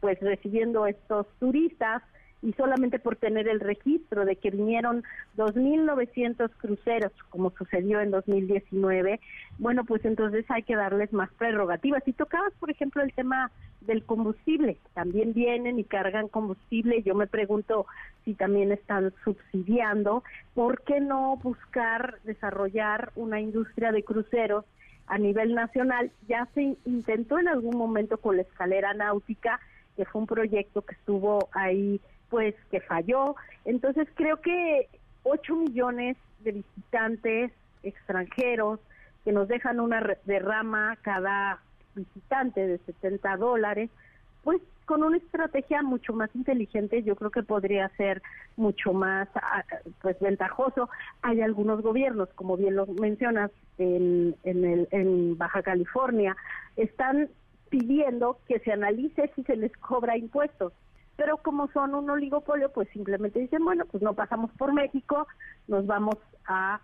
pues 0.00 0.20
recibiendo 0.20 0.86
estos 0.86 1.26
turistas, 1.40 2.02
y 2.44 2.52
solamente 2.52 2.98
por 2.98 3.16
tener 3.16 3.48
el 3.48 3.58
registro 3.58 4.26
de 4.26 4.36
que 4.36 4.50
vinieron 4.50 5.02
2.900 5.38 6.50
cruceros, 6.58 7.12
como 7.30 7.50
sucedió 7.50 8.00
en 8.00 8.10
2019, 8.10 9.18
bueno, 9.58 9.84
pues 9.84 10.04
entonces 10.04 10.44
hay 10.50 10.62
que 10.62 10.76
darles 10.76 11.10
más 11.12 11.30
prerrogativas. 11.32 12.06
Y 12.06 12.12
tocabas, 12.12 12.52
por 12.60 12.70
ejemplo, 12.70 13.02
el 13.02 13.14
tema 13.14 13.50
del 13.80 14.04
combustible. 14.04 14.76
También 14.92 15.32
vienen 15.32 15.78
y 15.78 15.84
cargan 15.84 16.28
combustible. 16.28 17.02
Yo 17.02 17.14
me 17.14 17.26
pregunto 17.26 17.86
si 18.26 18.34
también 18.34 18.72
están 18.72 19.14
subsidiando. 19.24 20.22
¿Por 20.54 20.82
qué 20.82 21.00
no 21.00 21.36
buscar 21.42 22.18
desarrollar 22.24 23.10
una 23.16 23.40
industria 23.40 23.90
de 23.90 24.04
cruceros 24.04 24.66
a 25.06 25.16
nivel 25.16 25.54
nacional? 25.54 26.10
Ya 26.28 26.46
se 26.54 26.76
intentó 26.84 27.38
en 27.38 27.48
algún 27.48 27.78
momento 27.78 28.18
con 28.18 28.36
la 28.36 28.42
escalera 28.42 28.92
náutica, 28.92 29.60
que 29.96 30.04
fue 30.04 30.20
un 30.20 30.26
proyecto 30.26 30.82
que 30.82 30.94
estuvo 30.94 31.48
ahí 31.52 32.00
pues 32.30 32.54
que 32.70 32.80
falló. 32.80 33.36
Entonces 33.64 34.08
creo 34.14 34.40
que 34.40 34.88
8 35.22 35.54
millones 35.56 36.16
de 36.40 36.52
visitantes 36.52 37.52
extranjeros 37.82 38.80
que 39.24 39.32
nos 39.32 39.48
dejan 39.48 39.80
una 39.80 40.02
derrama 40.24 40.96
cada 41.02 41.60
visitante 41.94 42.66
de 42.66 42.78
70 42.78 43.36
dólares, 43.36 43.90
pues 44.42 44.60
con 44.84 45.02
una 45.02 45.16
estrategia 45.16 45.82
mucho 45.82 46.12
más 46.12 46.28
inteligente 46.34 47.02
yo 47.02 47.16
creo 47.16 47.30
que 47.30 47.42
podría 47.42 47.88
ser 47.96 48.22
mucho 48.56 48.92
más 48.92 49.28
ah, 49.34 49.64
pues 50.02 50.18
ventajoso. 50.20 50.90
Hay 51.22 51.40
algunos 51.40 51.82
gobiernos, 51.82 52.28
como 52.34 52.56
bien 52.56 52.76
lo 52.76 52.86
mencionas, 52.86 53.50
en, 53.78 54.36
en, 54.44 54.64
el, 54.64 54.88
en 54.90 55.38
Baja 55.38 55.62
California, 55.62 56.36
están 56.76 57.28
pidiendo 57.70 58.38
que 58.46 58.60
se 58.60 58.72
analice 58.72 59.30
si 59.34 59.42
se 59.44 59.56
les 59.56 59.72
cobra 59.76 60.16
impuestos 60.16 60.72
pero 61.16 61.36
como 61.38 61.68
son 61.68 61.94
un 61.94 62.10
oligopolio, 62.10 62.72
pues 62.72 62.88
simplemente 62.92 63.38
dicen, 63.38 63.64
bueno, 63.64 63.84
pues 63.86 64.02
no 64.02 64.14
pasamos 64.14 64.50
por 64.52 64.72
México, 64.72 65.26
nos 65.68 65.86
vamos 65.86 66.16
a 66.46 66.80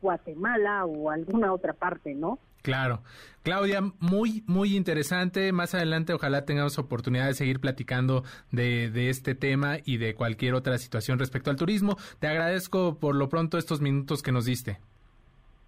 Guatemala 0.00 0.84
o 0.84 1.10
alguna 1.10 1.52
otra 1.52 1.72
parte, 1.72 2.14
¿no? 2.14 2.38
Claro. 2.62 3.02
Claudia, 3.42 3.80
muy, 4.00 4.42
muy 4.46 4.76
interesante. 4.76 5.52
Más 5.52 5.74
adelante 5.74 6.12
ojalá 6.12 6.44
tengamos 6.44 6.78
oportunidad 6.78 7.26
de 7.26 7.34
seguir 7.34 7.60
platicando 7.60 8.24
de, 8.50 8.90
de, 8.90 9.08
este 9.08 9.36
tema 9.36 9.76
y 9.84 9.98
de 9.98 10.14
cualquier 10.14 10.54
otra 10.54 10.76
situación 10.78 11.20
respecto 11.20 11.50
al 11.50 11.56
turismo. 11.56 11.96
Te 12.18 12.26
agradezco 12.26 12.98
por 12.98 13.14
lo 13.14 13.28
pronto 13.28 13.56
estos 13.56 13.80
minutos 13.80 14.22
que 14.22 14.32
nos 14.32 14.46
diste. 14.46 14.80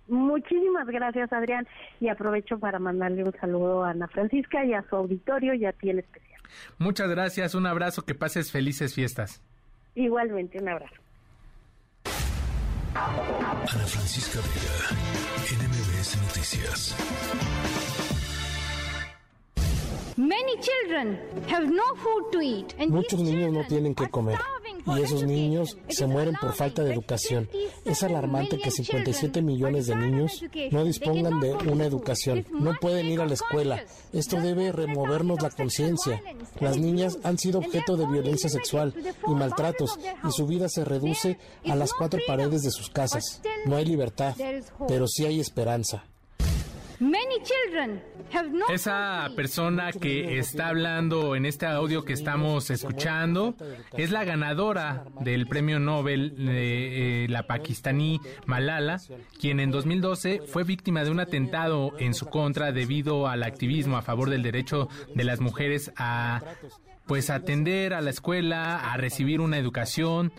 Muchísimas 0.09 0.87
gracias, 0.87 1.33
Adrián. 1.33 1.67
Y 2.01 2.09
aprovecho 2.09 2.59
para 2.59 2.79
mandarle 2.79 3.25
un 3.25 3.33
saludo 3.41 3.85
a 3.85 3.91
Ana 3.91 4.09
Francisca 4.09 4.65
y 4.65 4.75
a 4.75 4.83
su 4.89 4.97
auditorio 4.97 5.55
y 5.55 5.65
a 5.65 5.73
ti 5.73 5.91
en 5.91 6.01
especial. 6.01 6.41
Muchas 6.79 7.09
gracias, 7.11 7.55
un 7.55 7.67
abrazo, 7.67 8.03
que 8.03 8.15
pases 8.15 8.51
felices 8.51 8.95
fiestas. 8.95 9.43
Igualmente, 9.95 10.59
un 10.61 10.69
abrazo. 10.69 10.95
Ana 12.95 13.87
Francisca 13.87 14.41
Vega, 14.41 14.97
NMBS 15.63 16.23
Noticias. 16.23 16.97
Muchos 22.89 23.21
niños 23.21 23.53
no 23.53 23.65
tienen 23.67 23.95
que 23.95 24.09
comer 24.09 24.39
y 24.97 25.03
esos 25.03 25.25
niños 25.25 25.77
se 25.89 26.07
mueren 26.07 26.35
por 26.41 26.55
falta 26.55 26.83
de 26.83 26.93
educación. 26.93 27.49
Es 27.85 28.03
alarmante 28.03 28.59
que 28.59 28.71
57 28.71 29.43
millones 29.43 29.87
de 29.87 29.97
niños 29.97 30.43
no 30.71 30.85
dispongan 30.85 31.41
de 31.41 31.53
una 31.53 31.85
educación, 31.85 32.47
no 32.51 32.75
pueden 32.81 33.07
ir 33.07 33.21
a 33.21 33.27
la 33.27 33.35
escuela. 33.35 33.83
Esto 34.13 34.41
debe 34.41 34.73
removernos 34.73 35.43
la 35.43 35.51
conciencia. 35.51 36.23
Las 36.61 36.79
niñas 36.79 37.19
han 37.23 37.39
sido 37.39 37.59
objeto 37.59 37.97
de 37.97 38.07
violencia 38.07 38.49
sexual 38.49 38.95
y 39.27 39.31
maltratos 39.31 39.99
y 40.27 40.33
su 40.33 40.47
vida 40.47 40.69
se 40.69 40.85
reduce 40.85 41.39
a 41.69 41.75
las 41.75 41.93
cuatro 41.93 42.21
paredes 42.27 42.63
de 42.63 42.71
sus 42.71 42.91
casas. 42.91 43.41
No 43.67 43.77
hay 43.77 43.85
libertad, 43.85 44.35
pero 44.87 45.07
sí 45.07 45.27
hay 45.27 45.41
esperanza. 45.41 46.05
Esa 48.71 49.29
persona 49.37 49.93
que 49.93 50.39
está 50.39 50.69
hablando 50.69 51.37
en 51.37 51.47
este 51.47 51.67
audio 51.67 52.05
que 52.05 52.13
estamos 52.13 52.71
escuchando 52.71 53.55
es 53.97 54.11
la 54.11 54.25
ganadora 54.25 55.05
del 55.21 55.47
premio 55.47 55.79
Nobel, 55.79 56.35
de 56.37 57.25
eh, 57.25 57.29
la 57.29 57.47
pakistaní 57.47 58.21
Malala, 58.47 59.01
quien 59.39 59.61
en 59.61 59.71
2012 59.71 60.43
fue 60.47 60.65
víctima 60.65 61.05
de 61.05 61.11
un 61.11 61.21
atentado 61.21 61.93
en 61.99 62.15
su 62.15 62.27
contra 62.27 62.73
debido 62.73 63.29
al 63.29 63.45
activismo 63.45 63.97
a 63.97 64.03
favor 64.03 64.29
del 64.29 64.43
derecho 64.43 64.89
de 65.15 65.25
las 65.25 65.41
mujeres 65.41 65.93
a 65.97 66.43
pues 67.09 67.31
atender 67.31 67.95
a 67.95 68.03
la 68.03 68.11
escuela, 68.11 68.93
a 68.93 68.97
recibir 68.99 69.41
una 69.41 69.57
educación. 69.57 70.31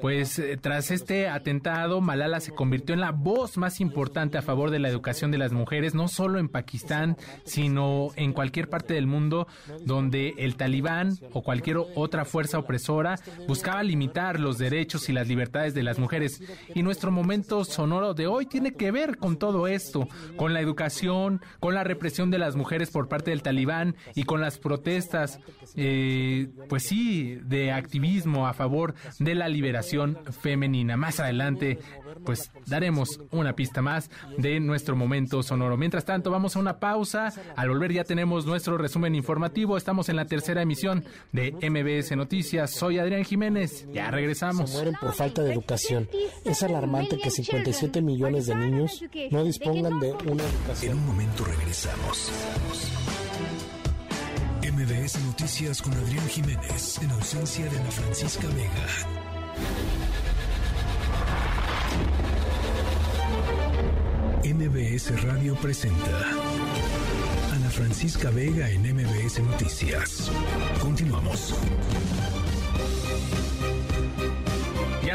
Pues 0.00 0.38
eh, 0.38 0.56
tras 0.56 0.90
este 0.90 1.28
atentado, 1.28 2.00
Malala 2.00 2.40
se 2.40 2.52
convirtió 2.52 2.94
en 2.94 3.02
la 3.02 3.12
voz 3.12 3.58
más 3.58 3.78
importante 3.78 4.38
a 4.38 4.42
favor 4.42 4.70
de 4.70 4.78
la 4.78 4.88
educación 4.88 5.30
de 5.30 5.36
las 5.36 5.52
mujeres, 5.52 5.94
no 5.94 6.08
solo 6.08 6.38
en 6.38 6.48
Pakistán, 6.48 7.18
sino 7.44 8.08
en 8.16 8.32
cualquier 8.32 8.70
parte 8.70 8.94
del 8.94 9.06
mundo 9.06 9.46
donde 9.84 10.34
el 10.38 10.56
talibán 10.56 11.18
o 11.34 11.42
cualquier 11.42 11.76
otra 11.94 12.24
fuerza 12.24 12.58
opresora 12.58 13.16
buscaba 13.46 13.82
limitar 13.82 14.40
los 14.40 14.56
derechos 14.56 15.10
y 15.10 15.12
las 15.12 15.28
libertades 15.28 15.74
de 15.74 15.82
las 15.82 15.98
mujeres. 15.98 16.40
Y 16.74 16.82
nuestro 16.82 17.10
momento 17.10 17.66
sonoro 17.66 18.14
de 18.14 18.26
hoy 18.26 18.46
tiene 18.46 18.72
que 18.72 18.90
ver 18.90 19.18
con 19.18 19.36
todo 19.36 19.68
esto, 19.68 20.08
con 20.36 20.54
la 20.54 20.60
educación, 20.60 21.42
con 21.60 21.74
la 21.74 21.84
represión 21.84 22.30
de 22.30 22.38
las 22.38 22.56
mujeres 22.56 22.90
por 22.90 23.08
parte 23.08 23.30
del 23.30 23.42
talibán 23.42 23.94
y 24.14 24.22
con 24.22 24.40
las 24.40 24.58
protestas. 24.58 25.38
Eh, 25.76 26.13
pues 26.68 26.84
sí, 26.84 27.38
de 27.44 27.72
activismo 27.72 28.46
a 28.46 28.54
favor 28.54 28.94
de 29.18 29.34
la 29.34 29.48
liberación 29.48 30.18
femenina. 30.40 30.96
Más 30.96 31.20
adelante, 31.20 31.78
pues 32.24 32.50
daremos 32.66 33.20
una 33.30 33.54
pista 33.54 33.82
más 33.82 34.10
de 34.38 34.60
nuestro 34.60 34.96
momento 34.96 35.42
sonoro. 35.42 35.76
Mientras 35.76 36.04
tanto, 36.04 36.30
vamos 36.30 36.56
a 36.56 36.60
una 36.60 36.78
pausa. 36.78 37.32
Al 37.56 37.68
volver 37.68 37.92
ya 37.92 38.04
tenemos 38.04 38.46
nuestro 38.46 38.78
resumen 38.78 39.14
informativo. 39.14 39.76
Estamos 39.76 40.08
en 40.08 40.16
la 40.16 40.24
tercera 40.26 40.62
emisión 40.62 41.04
de 41.32 41.52
MBS 41.52 42.16
Noticias. 42.16 42.70
Soy 42.70 42.98
Adrián 42.98 43.24
Jiménez. 43.24 43.86
Ya 43.92 44.10
regresamos. 44.10 44.70
Se 44.70 44.76
mueren 44.76 44.94
por 45.00 45.12
falta 45.12 45.42
de 45.42 45.52
educación. 45.52 46.08
Es 46.44 46.62
alarmante 46.62 47.18
que 47.18 47.30
57 47.30 48.02
millones 48.02 48.46
de 48.46 48.54
niños 48.54 49.02
no 49.30 49.44
dispongan 49.44 50.00
de 50.00 50.12
una 50.12 50.42
educación. 50.44 50.92
En 50.92 50.98
un 50.98 51.06
momento 51.06 51.44
regresamos. 51.44 52.30
MBS 54.72 55.20
Noticias 55.26 55.82
con 55.82 55.92
Adrián 55.92 56.26
Jiménez, 56.26 56.98
en 57.02 57.10
ausencia 57.10 57.66
de 57.66 57.78
Ana 57.78 57.90
Francisca 57.90 58.46
Vega. 58.48 58.86
MBS 64.42 65.22
Radio 65.22 65.54
presenta 65.56 66.30
Ana 67.52 67.68
Francisca 67.68 68.30
Vega 68.30 68.70
en 68.70 68.82
MBS 68.94 69.40
Noticias. 69.40 70.30
Continuamos. 70.80 71.54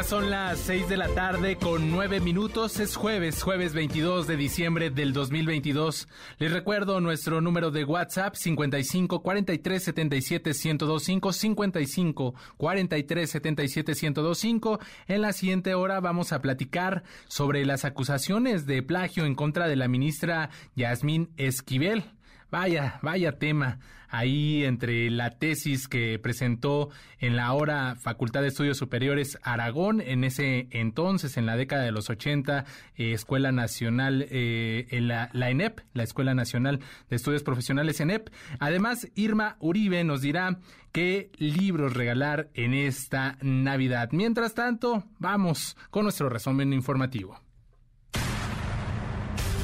Ya 0.00 0.04
son 0.04 0.30
las 0.30 0.58
6 0.60 0.88
de 0.88 0.96
la 0.96 1.08
tarde 1.08 1.56
con 1.56 1.90
9 1.90 2.20
minutos. 2.20 2.80
Es 2.80 2.96
jueves, 2.96 3.42
jueves 3.42 3.74
22 3.74 4.26
de 4.26 4.38
diciembre 4.38 4.88
del 4.88 5.12
2022. 5.12 6.08
Les 6.38 6.50
recuerdo 6.50 7.02
nuestro 7.02 7.42
número 7.42 7.70
de 7.70 7.84
WhatsApp 7.84 8.34
55 8.34 9.20
43 9.20 9.82
77 9.84 10.52
1025 10.54 11.32
55 11.34 12.34
43 12.56 13.30
77 13.30 13.92
1025. 13.92 14.80
En 15.06 15.20
la 15.20 15.34
siguiente 15.34 15.74
hora 15.74 16.00
vamos 16.00 16.32
a 16.32 16.40
platicar 16.40 17.02
sobre 17.28 17.66
las 17.66 17.84
acusaciones 17.84 18.64
de 18.64 18.82
plagio 18.82 19.26
en 19.26 19.34
contra 19.34 19.68
de 19.68 19.76
la 19.76 19.86
ministra 19.86 20.48
Yasmín 20.76 21.28
Esquivel. 21.36 22.04
Vaya, 22.50 23.00
vaya 23.02 23.38
tema 23.38 23.80
ahí 24.10 24.64
entre 24.64 25.10
la 25.10 25.30
tesis 25.30 25.88
que 25.88 26.18
presentó 26.18 26.90
en 27.18 27.36
la 27.36 27.52
hora 27.52 27.96
Facultad 27.96 28.42
de 28.42 28.48
Estudios 28.48 28.78
Superiores 28.78 29.38
Aragón, 29.42 30.00
en 30.00 30.24
ese 30.24 30.68
entonces, 30.70 31.36
en 31.36 31.46
la 31.46 31.56
década 31.56 31.82
de 31.82 31.92
los 31.92 32.10
80, 32.10 32.64
eh, 32.96 33.12
Escuela 33.12 33.52
Nacional, 33.52 34.26
eh, 34.30 34.86
la, 35.00 35.30
la, 35.32 35.50
ENEP, 35.50 35.80
la 35.94 36.02
Escuela 36.02 36.34
Nacional 36.34 36.80
de 37.08 37.16
Estudios 37.16 37.42
Profesionales 37.42 38.00
ENEP. 38.00 38.30
Además, 38.58 39.08
Irma 39.14 39.56
Uribe 39.60 40.04
nos 40.04 40.22
dirá 40.22 40.58
qué 40.92 41.30
libros 41.36 41.94
regalar 41.94 42.48
en 42.54 42.74
esta 42.74 43.38
Navidad. 43.42 44.10
Mientras 44.12 44.54
tanto, 44.54 45.04
vamos 45.18 45.76
con 45.90 46.04
nuestro 46.04 46.28
resumen 46.28 46.72
informativo. 46.72 47.40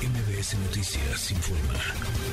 MBS 0.03 0.59
Noticias 0.59 1.31
informa. 1.31 2.26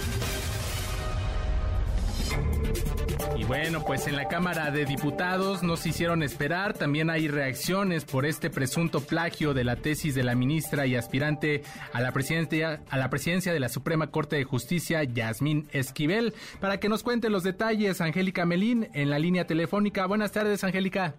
Y 3.36 3.45
bueno, 3.45 3.84
pues 3.86 4.07
en 4.07 4.15
la 4.15 4.27
Cámara 4.27 4.69
de 4.71 4.86
Diputados 4.86 5.63
nos 5.63 5.86
hicieron 5.86 6.23
esperar. 6.23 6.73
También 6.73 7.09
hay 7.09 7.27
reacciones 7.27 8.05
por 8.05 8.25
este 8.25 8.49
presunto 8.49 9.01
plagio 9.01 9.53
de 9.53 9.63
la 9.63 9.75
tesis 9.75 10.13
de 10.15 10.23
la 10.23 10.36
ministra 10.36 10.86
y 10.86 10.95
aspirante 10.95 11.63
a 11.91 11.99
la 11.99 12.11
presidencia, 12.11 12.81
a 12.89 12.97
la 12.97 13.09
presidencia 13.09 13.51
de 13.51 13.59
la 13.59 13.69
Suprema 13.69 14.11
Corte 14.11 14.36
de 14.36 14.43
Justicia, 14.43 15.03
Yasmín 15.03 15.67
Esquivel. 15.71 16.34
Para 16.61 16.79
que 16.79 16.89
nos 16.89 17.03
cuente 17.03 17.29
los 17.29 17.43
detalles, 17.43 18.01
Angélica 18.01 18.45
Melín 18.45 18.88
en 18.93 19.09
la 19.09 19.19
línea 19.19 19.45
telefónica. 19.45 20.05
Buenas 20.05 20.31
tardes, 20.31 20.63
Angélica. 20.63 21.15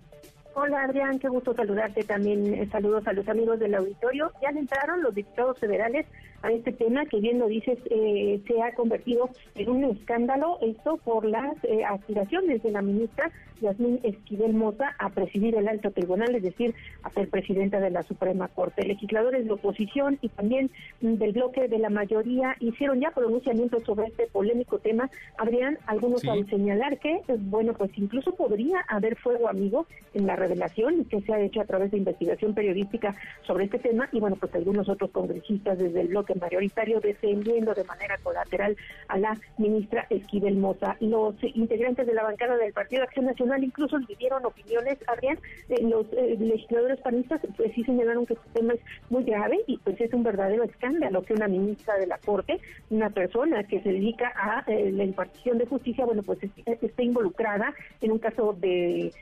Hola 0.56 0.84
Adrián, 0.84 1.18
qué 1.18 1.28
gusto 1.28 1.52
saludarte 1.52 2.04
también. 2.04 2.54
Eh, 2.54 2.68
saludos 2.70 3.04
a 3.08 3.12
los 3.12 3.28
amigos 3.28 3.58
del 3.58 3.74
auditorio. 3.74 4.30
Ya 4.40 4.50
entraron 4.50 5.02
los 5.02 5.12
diputados 5.12 5.58
federales 5.58 6.06
a 6.44 6.52
este 6.52 6.72
tema 6.72 7.06
que 7.06 7.20
bien 7.20 7.38
lo 7.38 7.48
dices, 7.48 7.78
eh, 7.90 8.40
se 8.46 8.62
ha 8.62 8.74
convertido 8.74 9.30
en 9.54 9.70
un 9.70 9.84
escándalo, 9.84 10.58
esto 10.60 10.98
por 10.98 11.24
las 11.24 11.56
eh, 11.64 11.84
aspiraciones 11.84 12.62
de 12.62 12.70
la 12.70 12.82
ministra 12.82 13.32
Yasmín 13.60 14.00
Esquivel 14.02 14.52
Mota 14.52 14.94
a 14.98 15.08
presidir 15.10 15.56
el 15.56 15.68
alto 15.68 15.90
tribunal, 15.90 16.34
es 16.34 16.42
decir, 16.42 16.74
a 17.02 17.10
ser 17.10 17.28
presidenta 17.28 17.80
de 17.80 17.90
la 17.90 18.02
Suprema 18.02 18.48
Corte. 18.48 18.84
Legisladores 18.84 19.46
de 19.46 19.52
oposición 19.52 20.18
y 20.20 20.28
también 20.28 20.70
del 21.00 21.32
bloque 21.32 21.68
de 21.68 21.78
la 21.78 21.88
mayoría 21.88 22.56
hicieron 22.60 23.00
ya 23.00 23.10
pronunciamientos 23.10 23.82
sobre 23.84 24.08
este 24.08 24.26
polémico 24.26 24.78
tema. 24.78 25.10
Habrían 25.38 25.78
algunos 25.86 26.24
al 26.26 26.48
señalar 26.48 26.98
que, 26.98 27.20
bueno, 27.38 27.72
pues 27.72 27.90
incluso 27.96 28.34
podría 28.34 28.80
haber 28.88 29.16
fuego 29.16 29.48
amigo 29.48 29.86
en 30.12 30.26
la 30.26 30.36
revelación 30.36 31.04
que 31.06 31.22
se 31.22 31.32
ha 31.32 31.40
hecho 31.40 31.60
a 31.60 31.64
través 31.64 31.90
de 31.90 31.98
investigación 31.98 32.54
periodística 32.54 33.14
sobre 33.46 33.64
este 33.64 33.78
tema 33.78 34.08
y, 34.12 34.20
bueno, 34.20 34.36
pues 34.36 34.54
algunos 34.54 34.88
otros 34.88 35.10
congresistas 35.10 35.78
desde 35.78 36.02
el 36.02 36.08
bloque 36.08 36.33
mayoritario 36.40 37.00
defendiendo 37.00 37.74
de 37.74 37.84
manera 37.84 38.18
colateral 38.22 38.76
a 39.08 39.18
la 39.18 39.38
ministra 39.58 40.06
Esquivel 40.10 40.56
Moza. 40.56 40.96
Los 41.00 41.34
integrantes 41.42 42.06
de 42.06 42.14
la 42.14 42.22
bancada 42.22 42.56
del 42.56 42.72
Partido 42.72 43.02
Acción 43.02 43.26
Nacional 43.26 43.62
incluso 43.62 43.98
dieron 44.18 44.44
opiniones, 44.46 44.98
Adrián, 45.06 45.38
eh, 45.68 45.82
los 45.82 46.06
eh, 46.12 46.36
legisladores 46.38 47.00
panistas 47.00 47.40
pues 47.56 47.72
sí 47.74 47.84
señalaron 47.84 48.26
que 48.26 48.34
este 48.34 48.48
tema 48.52 48.74
es 48.74 48.80
muy 49.10 49.24
grave 49.24 49.60
y 49.66 49.78
pues 49.78 50.00
es 50.00 50.12
un 50.12 50.22
verdadero 50.22 50.64
escándalo 50.64 51.22
que 51.22 51.34
una 51.34 51.48
ministra 51.48 51.96
de 51.96 52.06
la 52.06 52.18
Corte, 52.18 52.60
una 52.90 53.10
persona 53.10 53.64
que 53.64 53.80
se 53.82 53.90
dedica 53.90 54.32
a 54.36 54.64
eh, 54.70 54.90
la 54.92 55.04
impartición 55.04 55.58
de 55.58 55.66
justicia, 55.66 56.04
bueno, 56.04 56.22
pues 56.22 56.38
esté 56.66 57.04
involucrada 57.04 57.74
en 58.00 58.12
un 58.12 58.18
caso 58.18 58.56
de 58.58 59.12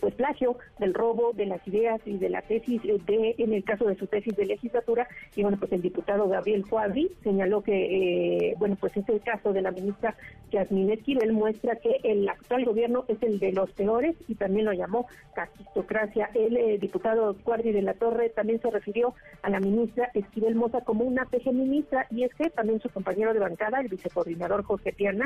pues 0.00 0.14
plagio, 0.14 0.58
del 0.78 0.94
robo 0.94 1.32
de 1.32 1.46
las 1.46 1.66
ideas 1.66 2.00
y 2.04 2.18
de 2.18 2.28
la 2.28 2.42
tesis 2.42 2.82
de, 2.82 3.34
en 3.38 3.52
el 3.52 3.64
caso 3.64 3.84
de 3.86 3.96
su 3.96 4.06
tesis 4.06 4.36
de 4.36 4.46
legislatura, 4.46 5.08
y 5.34 5.42
bueno, 5.42 5.56
pues 5.58 5.72
el 5.72 5.82
diputado 5.82 6.28
Gabriel 6.28 6.43
Cuadri 6.68 7.10
señaló 7.22 7.62
que, 7.62 8.54
bueno, 8.58 8.76
pues 8.76 8.96
este 8.96 9.18
caso 9.20 9.52
de 9.52 9.62
la 9.62 9.70
ministra 9.70 10.14
Yasmín 10.50 10.90
Esquivel 10.90 11.32
muestra 11.32 11.76
que 11.76 12.00
el 12.04 12.28
actual 12.28 12.64
gobierno 12.64 13.04
es 13.08 13.20
el 13.22 13.38
de 13.38 13.52
los 13.52 13.70
peores 13.72 14.14
y 14.28 14.36
también 14.36 14.66
lo 14.66 14.72
llamó 14.72 15.06
castistocracia. 15.34 16.30
El 16.34 16.56
eh, 16.56 16.78
diputado 16.78 17.36
Cuadri 17.42 17.72
de 17.72 17.82
la 17.82 17.94
Torre 17.94 18.30
también 18.30 18.60
se 18.60 18.70
refirió 18.70 19.14
a 19.42 19.50
la 19.50 19.60
ministra 19.60 20.10
Esquivel 20.14 20.54
Moza 20.54 20.82
como 20.82 21.04
una 21.04 21.24
peje 21.24 21.52
ministra 21.52 22.06
y 22.10 22.22
es 22.22 22.34
que 22.34 22.50
también 22.50 22.80
su 22.80 22.88
compañero 22.88 23.32
de 23.32 23.40
bancada, 23.40 23.80
el 23.80 23.88
vicecoordinador 23.88 24.62
Jorge 24.62 24.92
Triana, 24.92 25.24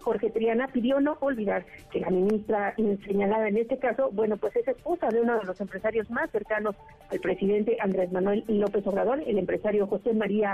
Jorge 0.00 0.30
Triana 0.30 0.68
pidió 0.68 1.00
no 1.00 1.18
olvidar 1.20 1.66
que 1.90 2.00
la 2.00 2.10
ministra 2.10 2.74
señalada 3.04 3.48
en 3.48 3.58
este 3.58 3.78
caso, 3.78 4.10
bueno, 4.12 4.36
pues 4.36 4.54
es 4.56 4.66
esposa 4.68 5.08
de 5.08 5.20
uno 5.20 5.38
de 5.38 5.44
los 5.44 5.60
empresarios 5.60 6.08
más 6.10 6.30
cercanos 6.30 6.76
al 7.10 7.20
presidente 7.20 7.76
Andrés 7.80 8.12
Manuel 8.12 8.44
López 8.46 8.86
Obrador, 8.86 9.22
el 9.26 9.38
empresario 9.38 9.86
José 9.86 10.14
María 10.14 10.47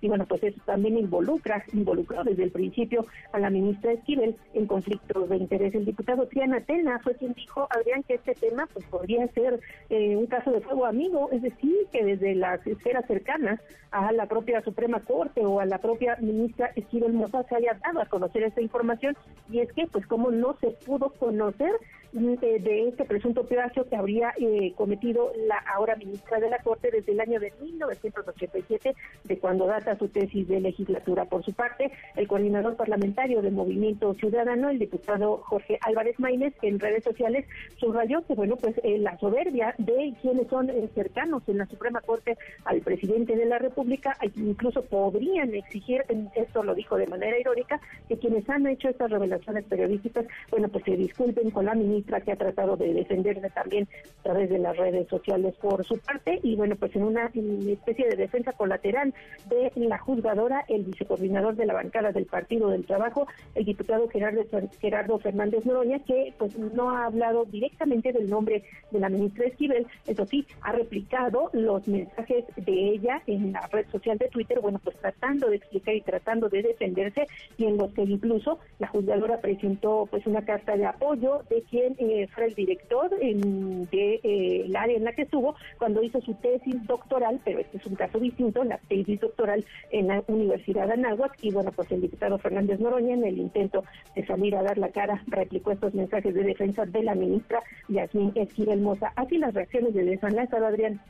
Y 0.00 0.08
bueno, 0.08 0.26
pues 0.26 0.42
eso 0.42 0.60
también 0.64 0.98
involucra, 0.98 1.64
involucró 1.72 2.24
desde 2.24 2.44
el 2.44 2.50
principio 2.50 3.06
a 3.32 3.38
la 3.38 3.50
ministra 3.50 3.92
Esquivel 3.92 4.36
en 4.54 4.66
conflictos 4.66 5.28
de 5.28 5.36
interés. 5.36 5.74
El 5.74 5.84
diputado 5.84 6.26
Triana 6.26 6.60
Tena 6.60 6.98
fue 7.00 7.14
quien 7.14 7.32
dijo, 7.34 7.68
Adrián, 7.70 8.02
que 8.02 8.14
este 8.14 8.34
tema 8.34 8.68
pues 8.72 8.84
podría 8.86 9.26
ser 9.28 9.60
eh, 9.90 10.16
un 10.16 10.26
caso 10.26 10.50
de 10.50 10.60
fuego 10.60 10.86
amigo, 10.86 11.28
es 11.32 11.42
decir, 11.42 11.76
que 11.92 12.04
desde 12.04 12.34
las 12.34 12.66
esferas 12.66 13.06
cercanas 13.06 13.60
a 13.90 14.12
la 14.12 14.26
propia 14.26 14.62
Suprema 14.62 15.00
Corte 15.00 15.44
o 15.44 15.60
a 15.60 15.66
la 15.66 15.78
propia 15.78 16.16
ministra 16.20 16.70
Esquivel 16.76 17.12
Moza 17.12 17.42
se 17.44 17.56
haya 17.56 17.78
dado 17.84 18.00
a 18.00 18.06
conocer 18.06 18.42
esta 18.42 18.60
información. 18.60 19.16
Y 19.50 19.60
es 19.60 19.72
que 19.72 19.86
pues 19.86 20.06
como 20.06 20.30
no 20.30 20.56
se 20.60 20.68
pudo 20.84 21.10
conocer 21.10 21.72
de, 22.12 22.88
este 22.88 23.04
presunto 23.04 23.44
plagio 23.44 23.86
que 23.88 23.96
habría 23.96 24.32
eh, 24.38 24.72
cometido 24.76 25.32
la 25.46 25.58
ahora 25.74 25.96
ministra 25.96 26.40
de 26.40 26.48
la 26.48 26.58
Corte 26.58 26.90
desde 26.90 27.12
el 27.12 27.20
año 27.20 27.38
de 27.38 27.52
1987, 27.60 28.94
de 29.24 29.38
cuando 29.38 29.66
data 29.66 29.98
su 29.98 30.08
tesis 30.08 30.48
de 30.48 30.60
legislatura. 30.60 31.26
Por 31.26 31.44
su 31.44 31.52
parte, 31.52 31.92
el 32.16 32.26
coordinador 32.26 32.76
parlamentario 32.76 33.42
del 33.42 33.52
Movimiento 33.52 34.14
Ciudadano, 34.14 34.70
el 34.70 34.78
diputado 34.78 35.38
Jorge 35.38 35.78
Álvarez 35.82 36.18
Maínez, 36.18 36.54
en 36.62 36.80
redes 36.80 37.04
sociales 37.04 37.46
subrayó 37.76 38.24
que, 38.26 38.34
bueno, 38.34 38.56
pues 38.56 38.74
eh, 38.82 38.98
la 38.98 39.18
soberbia 39.18 39.74
de 39.78 40.14
quienes 40.22 40.48
son 40.48 40.70
eh, 40.70 40.88
cercanos 40.94 41.42
en 41.46 41.58
la 41.58 41.66
Suprema 41.66 42.00
Corte 42.00 42.38
al 42.64 42.80
presidente 42.80 43.36
de 43.36 43.46
la 43.46 43.58
República, 43.58 44.16
incluso 44.36 44.82
podrían 44.82 45.54
exigir, 45.54 46.04
esto 46.34 46.62
lo 46.62 46.74
dijo 46.74 46.96
de 46.96 47.06
manera 47.06 47.38
irónica, 47.38 47.80
que 48.08 48.18
quienes 48.18 48.48
han 48.48 48.66
hecho 48.66 48.88
estas 48.88 49.10
revelaciones 49.10 49.64
periodísticas, 49.64 50.26
bueno, 50.50 50.68
pues 50.68 50.84
se 50.84 50.96
disculpen 50.96 51.50
con 51.50 51.66
la 51.66 51.74
ministra 51.74 51.97
que 52.02 52.32
ha 52.32 52.36
tratado 52.36 52.76
de 52.76 52.92
defenderse 52.92 53.50
también 53.50 53.88
a 54.20 54.22
través 54.22 54.50
de 54.50 54.58
las 54.58 54.76
redes 54.76 55.08
sociales 55.08 55.54
por 55.60 55.84
su 55.84 55.98
parte. 55.98 56.40
Y 56.42 56.56
bueno, 56.56 56.76
pues 56.76 56.94
en 56.96 57.04
una 57.04 57.26
especie 57.26 58.08
de 58.08 58.16
defensa 58.16 58.52
colateral 58.52 59.14
de 59.48 59.72
la 59.76 59.98
juzgadora, 59.98 60.64
el 60.68 60.84
vicecoordinador 60.84 61.56
de 61.56 61.66
la 61.66 61.74
bancada 61.74 62.12
del 62.12 62.26
Partido 62.26 62.70
del 62.70 62.86
Trabajo, 62.86 63.26
el 63.54 63.64
diputado 63.64 64.08
Gerardo, 64.08 64.44
Gerardo 64.80 65.18
Fernández 65.18 65.64
Noroña, 65.64 65.98
que 66.00 66.34
pues 66.38 66.56
no 66.58 66.90
ha 66.90 67.06
hablado 67.06 67.44
directamente 67.44 68.12
del 68.12 68.28
nombre 68.28 68.62
de 68.90 69.00
la 69.00 69.08
ministra 69.08 69.46
Esquivel, 69.46 69.86
eso 70.06 70.26
sí, 70.26 70.46
ha 70.62 70.72
replicado 70.72 71.50
los 71.52 71.86
mensajes 71.88 72.44
de 72.56 72.90
ella 72.90 73.22
en 73.26 73.52
la 73.52 73.66
red 73.68 73.86
social 73.90 74.18
de 74.18 74.28
Twitter, 74.28 74.60
bueno, 74.60 74.80
pues 74.82 74.96
tratando 74.96 75.48
de 75.48 75.56
explicar 75.56 75.94
y 75.94 76.00
tratando 76.00 76.48
de 76.48 76.62
defenderse 76.62 77.26
y 77.56 77.64
en 77.64 77.76
los 77.76 77.92
que 77.92 78.02
incluso 78.02 78.58
la 78.78 78.88
juzgadora 78.88 79.40
presentó 79.40 80.06
pues 80.10 80.26
una 80.26 80.44
carta 80.44 80.76
de 80.76 80.86
apoyo 80.86 81.42
de 81.50 81.62
que 81.62 81.87
eh, 81.98 82.28
fue 82.34 82.46
el 82.46 82.54
director 82.54 83.10
de 83.10 84.20
eh, 84.22 84.70
área 84.74 84.96
en 84.96 85.04
la 85.04 85.12
que 85.12 85.22
estuvo 85.22 85.54
cuando 85.78 86.02
hizo 86.02 86.20
su 86.20 86.34
tesis 86.34 86.86
doctoral, 86.86 87.40
pero 87.44 87.58
este 87.58 87.78
es 87.78 87.86
un 87.86 87.96
caso 87.96 88.18
distinto, 88.18 88.64
la 88.64 88.78
tesis 88.88 89.20
doctoral 89.20 89.64
en 89.90 90.08
la 90.08 90.22
Universidad 90.26 90.86
de 90.86 90.94
Anáhuac, 90.94 91.36
y 91.42 91.50
bueno, 91.50 91.72
pues 91.72 91.90
el 91.92 92.00
diputado 92.00 92.38
Fernández 92.38 92.80
Noroña 92.80 93.14
en 93.14 93.24
el 93.24 93.38
intento 93.38 93.84
de 94.14 94.26
salir 94.26 94.54
a 94.56 94.62
dar 94.62 94.78
la 94.78 94.90
cara 94.90 95.22
replicó 95.26 95.72
estos 95.72 95.94
mensajes 95.94 96.34
de 96.34 96.42
defensa 96.42 96.84
de 96.86 97.02
la 97.02 97.14
ministra 97.14 97.62
Yasmín 97.88 98.32
Esquivel 98.34 98.80
Moza. 98.80 99.12
Así 99.16 99.38
las 99.38 99.54
reacciones 99.54 99.94
de 99.94 100.04
desenlazo, 100.04 100.56
Adrián. 100.56 101.00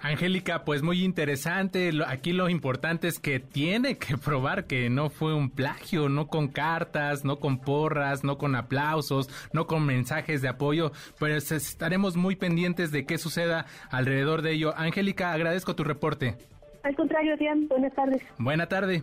Angélica, 0.00 0.64
pues 0.64 0.82
muy 0.82 1.04
interesante. 1.04 1.92
Aquí 2.06 2.32
lo 2.32 2.48
importante 2.48 3.08
es 3.08 3.18
que 3.18 3.38
tiene 3.38 3.98
que 3.98 4.16
probar 4.24 4.66
que 4.66 4.90
no 4.90 5.10
fue 5.10 5.34
un 5.34 5.50
plagio, 5.50 6.08
no 6.08 6.26
con 6.26 6.48
cartas, 6.48 7.24
no 7.24 7.38
con 7.38 7.58
porras, 7.58 8.24
no 8.24 8.38
con 8.38 8.56
aplausos, 8.56 9.28
no 9.52 9.66
con 9.66 9.86
mensajes 9.86 10.11
mensajes 10.12 10.42
de 10.42 10.48
apoyo, 10.48 10.92
pues 11.18 11.50
estaremos 11.52 12.16
muy 12.16 12.36
pendientes 12.36 12.92
de 12.92 13.06
qué 13.06 13.16
suceda 13.16 13.64
alrededor 13.90 14.42
de 14.42 14.52
ello. 14.52 14.74
Angélica, 14.76 15.32
agradezco 15.32 15.74
tu 15.74 15.84
reporte. 15.84 16.36
Al 16.82 16.94
contrario, 16.94 17.34
Dian, 17.38 17.66
buenas 17.66 17.94
tardes. 17.94 18.20
Buena 18.38 18.66
tarde. 18.66 19.02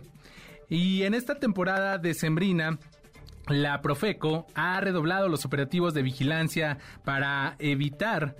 Y 0.68 1.02
en 1.02 1.14
esta 1.14 1.40
temporada 1.40 1.98
de 1.98 2.14
Sembrina, 2.14 2.78
la 3.48 3.82
Profeco 3.82 4.46
ha 4.54 4.80
redoblado 4.80 5.28
los 5.28 5.44
operativos 5.44 5.94
de 5.94 6.02
vigilancia 6.02 6.78
para 7.04 7.56
evitar 7.58 8.36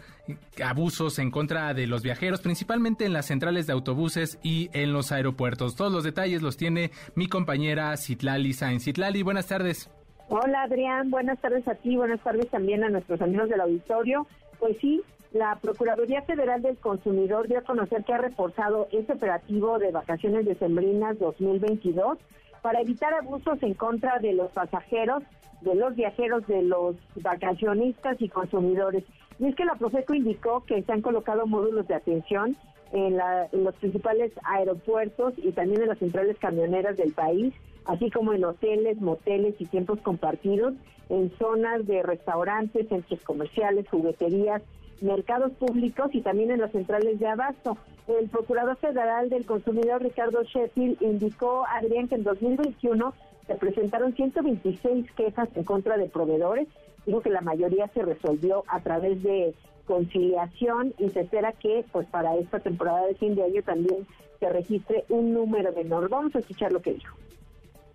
abusos 0.64 1.18
en 1.18 1.32
contra 1.32 1.74
de 1.74 1.88
los 1.88 2.02
viajeros, 2.02 2.40
principalmente 2.40 3.04
en 3.04 3.12
las 3.12 3.26
centrales 3.26 3.66
de 3.66 3.72
autobuses 3.72 4.38
y 4.44 4.70
en 4.74 4.92
los 4.92 5.10
aeropuertos. 5.10 5.74
Todos 5.74 5.90
los 5.90 6.04
detalles 6.04 6.40
los 6.40 6.56
tiene 6.56 6.92
mi 7.16 7.26
compañera 7.26 7.96
Citlali 7.96 8.52
Sainz. 8.52 8.84
Citlali, 8.84 9.24
buenas 9.24 9.48
tardes. 9.48 9.90
Hola 10.32 10.62
Adrián, 10.62 11.10
buenas 11.10 11.40
tardes 11.40 11.66
a 11.66 11.74
ti, 11.74 11.96
buenas 11.96 12.20
tardes 12.20 12.48
también 12.50 12.84
a 12.84 12.88
nuestros 12.88 13.20
amigos 13.20 13.48
del 13.48 13.62
auditorio. 13.62 14.28
Pues 14.60 14.76
sí, 14.80 15.02
la 15.32 15.56
Procuraduría 15.56 16.22
Federal 16.22 16.62
del 16.62 16.76
Consumidor 16.76 17.48
dio 17.48 17.58
a 17.58 17.62
conocer 17.62 18.04
que 18.04 18.12
ha 18.12 18.18
reforzado 18.18 18.86
este 18.92 19.14
operativo 19.14 19.80
de 19.80 19.90
vacaciones 19.90 20.46
decembrinas 20.46 21.18
2022 21.18 22.16
para 22.62 22.80
evitar 22.80 23.12
abusos 23.12 23.60
en 23.64 23.74
contra 23.74 24.20
de 24.20 24.34
los 24.34 24.52
pasajeros, 24.52 25.24
de 25.62 25.74
los 25.74 25.96
viajeros, 25.96 26.46
de 26.46 26.62
los 26.62 26.94
vacacionistas 27.16 28.22
y 28.22 28.28
consumidores. 28.28 29.02
Y 29.40 29.46
es 29.48 29.56
que 29.56 29.64
la 29.64 29.74
Profeco 29.74 30.14
indicó 30.14 30.64
que 30.64 30.80
se 30.82 30.92
han 30.92 31.02
colocado 31.02 31.46
módulos 31.46 31.88
de 31.88 31.94
atención 31.94 32.56
en, 32.92 33.18
en 33.52 33.64
los 33.64 33.74
principales 33.76 34.30
aeropuertos 34.44 35.34
y 35.38 35.50
también 35.50 35.82
en 35.82 35.88
las 35.88 35.98
centrales 35.98 36.38
camioneras 36.38 36.96
del 36.96 37.12
país 37.12 37.52
así 37.84 38.10
como 38.10 38.32
en 38.32 38.44
hoteles, 38.44 39.00
moteles 39.00 39.54
y 39.58 39.66
tiempos 39.66 40.00
compartidos, 40.00 40.74
en 41.08 41.30
zonas 41.38 41.86
de 41.86 42.02
restaurantes, 42.02 42.88
centros 42.88 43.20
comerciales, 43.22 43.88
jugueterías, 43.88 44.62
mercados 45.00 45.52
públicos 45.52 46.10
y 46.12 46.20
también 46.20 46.50
en 46.50 46.60
las 46.60 46.72
centrales 46.72 47.18
de 47.18 47.26
abasto. 47.26 47.76
El 48.06 48.28
Procurador 48.28 48.76
Federal 48.76 49.28
del 49.28 49.46
Consumidor, 49.46 50.02
Ricardo 50.02 50.42
Sheffield, 50.42 51.00
indicó, 51.00 51.64
Adrián, 51.66 52.06
que 52.06 52.16
en 52.16 52.24
2021 52.24 53.12
se 53.50 53.56
presentaron 53.56 54.14
126 54.14 55.10
quejas 55.16 55.48
en 55.56 55.64
contra 55.64 55.96
de 55.96 56.08
proveedores. 56.08 56.68
Dijo 57.04 57.20
que 57.20 57.30
la 57.30 57.40
mayoría 57.40 57.88
se 57.88 58.02
resolvió 58.02 58.62
a 58.68 58.78
través 58.78 59.24
de 59.24 59.54
conciliación 59.86 60.94
y 60.98 61.08
se 61.08 61.22
espera 61.22 61.50
que 61.50 61.84
pues 61.90 62.06
para 62.06 62.36
esta 62.36 62.60
temporada 62.60 63.04
de 63.08 63.16
fin 63.16 63.34
de 63.34 63.42
año 63.42 63.60
también 63.64 64.06
se 64.38 64.48
registre 64.48 65.04
un 65.08 65.34
número 65.34 65.72
menor. 65.72 66.08
Vamos 66.08 66.32
a 66.36 66.38
escuchar 66.38 66.70
lo 66.70 66.80
que 66.80 66.94
dijo. 66.94 67.16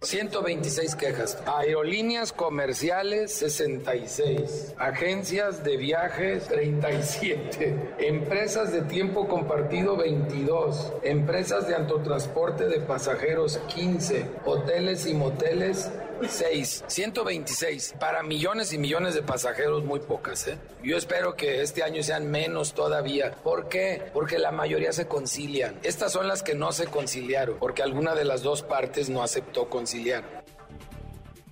126 0.06 0.95
quejas. 0.95 1.38
Aerolíneas 1.45 2.32
comerciales 2.32 3.32
66. 3.32 4.76
Agencias 4.78 5.64
de 5.64 5.78
viajes 5.78 6.47
37. 6.47 7.95
Empresas 7.99 8.72
de 8.72 8.82
tiempo 8.82 9.28
compartido 9.28 9.97
22. 9.97 10.93
Empresas 11.03 11.68
de 11.68 11.76
autotransporte 11.76 12.68
de 12.68 12.80
pasajeros 12.80 13.60
15. 13.74 14.26
Hoteles 14.45 15.08
y 15.08 15.14
moteles 15.14 15.89
6, 16.22 16.86
126. 16.88 17.95
Para 17.99 18.24
millones 18.24 18.74
y 18.74 18.78
millones 18.78 19.16
de 19.16 19.24
pasajeros, 19.24 19.84
muy 19.84 19.99
pocas. 19.99 20.47
¿eh? 20.47 20.57
Yo 20.84 20.97
espero 20.97 21.36
que 21.36 21.61
este 21.61 21.84
año 21.84 22.01
sean 22.03 22.30
menos 22.30 22.74
todavía. 22.74 23.32
¿Por 23.43 23.68
qué? 23.68 24.01
Porque 24.13 24.39
la 24.39 24.51
mayoría 24.51 24.91
se 24.93 25.07
concilian. 25.07 25.76
Estas 25.84 26.11
son 26.11 26.28
las 26.28 26.43
que 26.43 26.55
no 26.55 26.72
se 26.72 26.88
conciliaron, 26.88 27.57
porque 27.59 27.84
alguna 27.84 28.16
de 28.16 28.26
las 28.26 28.43
dos 28.43 28.63
partes 28.63 29.09
no 29.09 29.24
aceptó 29.24 29.70
conciliar. 29.70 30.24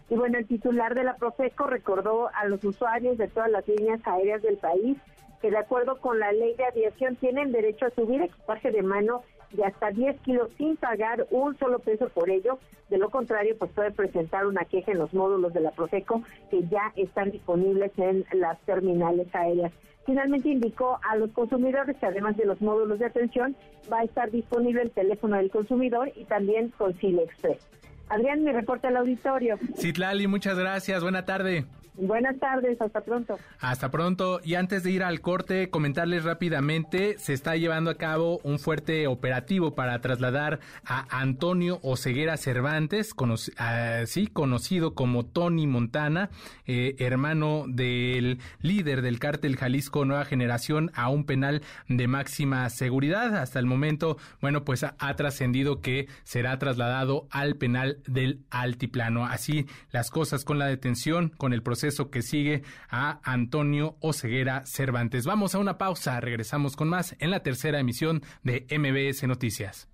Y 0.09 0.15
bueno, 0.15 0.37
el 0.37 0.47
titular 0.47 0.93
de 0.93 1.03
la 1.03 1.15
Profeco 1.15 1.65
recordó 1.65 2.29
a 2.33 2.45
los 2.45 2.63
usuarios 2.63 3.17
de 3.17 3.27
todas 3.27 3.49
las 3.49 3.67
líneas 3.67 3.99
aéreas 4.05 4.41
del 4.41 4.57
país 4.57 4.97
que 5.43 5.51
de 5.51 5.57
acuerdo 5.57 5.99
con 5.99 6.19
la 6.19 6.31
ley 6.31 6.55
de 6.55 6.65
aviación 6.65 7.17
tienen 7.17 7.51
derecho 7.51 7.85
a 7.85 7.89
subir 7.89 8.21
equipaje 8.21 8.71
de 8.71 8.81
mano 8.81 9.23
de 9.53 9.65
hasta 9.65 9.91
10 9.91 10.19
kilos 10.21 10.49
sin 10.57 10.77
pagar 10.77 11.25
un 11.31 11.57
solo 11.57 11.79
peso 11.79 12.09
por 12.09 12.29
ello. 12.29 12.59
De 12.89 12.97
lo 12.97 13.09
contrario, 13.09 13.55
pues 13.57 13.71
puede 13.71 13.91
presentar 13.91 14.45
una 14.45 14.65
queja 14.65 14.91
en 14.91 14.99
los 14.99 15.13
módulos 15.13 15.53
de 15.53 15.61
la 15.61 15.71
Profeco 15.71 16.21
que 16.49 16.67
ya 16.67 16.91
están 16.95 17.31
disponibles 17.31 17.91
en 17.97 18.25
las 18.33 18.59
terminales 18.61 19.27
aéreas. 19.33 19.71
Finalmente 20.05 20.49
indicó 20.49 20.99
a 21.09 21.15
los 21.15 21.31
consumidores 21.31 21.95
que 21.97 22.05
además 22.05 22.35
de 22.35 22.45
los 22.45 22.61
módulos 22.61 22.99
de 22.99 23.05
atención 23.05 23.55
va 23.91 23.99
a 23.99 24.03
estar 24.03 24.29
disponible 24.31 24.81
el 24.81 24.91
teléfono 24.91 25.37
del 25.37 25.49
consumidor 25.49 26.11
y 26.15 26.25
también 26.25 26.69
Concile 26.77 27.23
Express. 27.23 27.65
Adrián, 28.09 28.43
mi 28.43 28.51
reporte 28.51 28.87
al 28.87 28.97
auditorio. 28.97 29.57
Citlali, 29.77 30.27
muchas 30.27 30.59
gracias. 30.59 31.01
Buena 31.01 31.25
tarde. 31.25 31.65
Buenas 31.95 32.39
tardes, 32.39 32.81
hasta 32.81 33.01
pronto. 33.01 33.37
Hasta 33.59 33.91
pronto. 33.91 34.39
Y 34.43 34.55
antes 34.55 34.81
de 34.81 34.89
ir 34.89 35.03
al 35.03 35.21
corte, 35.21 35.69
comentarles 35.69 36.23
rápidamente, 36.23 37.19
se 37.19 37.33
está 37.33 37.55
llevando 37.55 37.91
a 37.91 37.97
cabo 37.97 38.39
un 38.43 38.57
fuerte 38.57 39.05
operativo 39.05 39.75
para 39.75 40.01
trasladar 40.01 40.59
a 40.85 41.05
Antonio 41.21 41.79
Oceguera 41.83 42.37
Cervantes, 42.37 43.13
así 43.57 44.25
conocido 44.25 44.95
como 44.95 45.23
Tony 45.23 45.67
Montana, 45.67 46.31
eh, 46.65 46.95
hermano 46.97 47.65
del 47.67 48.39
líder 48.61 49.03
del 49.03 49.19
cártel 49.19 49.55
Jalisco 49.55 50.03
Nueva 50.03 50.25
Generación, 50.25 50.89
a 50.95 51.09
un 51.09 51.25
penal 51.25 51.61
de 51.87 52.07
máxima 52.07 52.67
seguridad. 52.71 53.35
Hasta 53.37 53.59
el 53.59 53.67
momento, 53.67 54.17
bueno, 54.41 54.63
pues 54.63 54.83
ha 54.83 55.15
trascendido 55.15 55.79
que 55.79 56.07
será 56.23 56.57
trasladado 56.57 57.27
al 57.29 57.55
penal 57.55 57.99
del 58.07 58.39
Altiplano. 58.49 59.27
Así 59.27 59.67
las 59.91 60.09
cosas 60.09 60.43
con 60.43 60.57
la 60.57 60.65
detención, 60.65 61.29
con 61.37 61.53
el 61.53 61.61
proceso 61.61 61.82
que 62.09 62.21
sigue 62.21 62.63
a 62.89 63.19
Antonio 63.23 63.97
Oceguera 63.99 64.65
Cervantes. 64.65 65.25
Vamos 65.25 65.53
a 65.53 65.59
una 65.59 65.77
pausa, 65.77 66.19
regresamos 66.21 66.75
con 66.75 66.89
más 66.89 67.15
en 67.19 67.29
la 67.29 67.41
tercera 67.41 67.79
emisión 67.79 68.23
de 68.43 68.65
MBS 68.69 69.23
Noticias. 69.27 69.89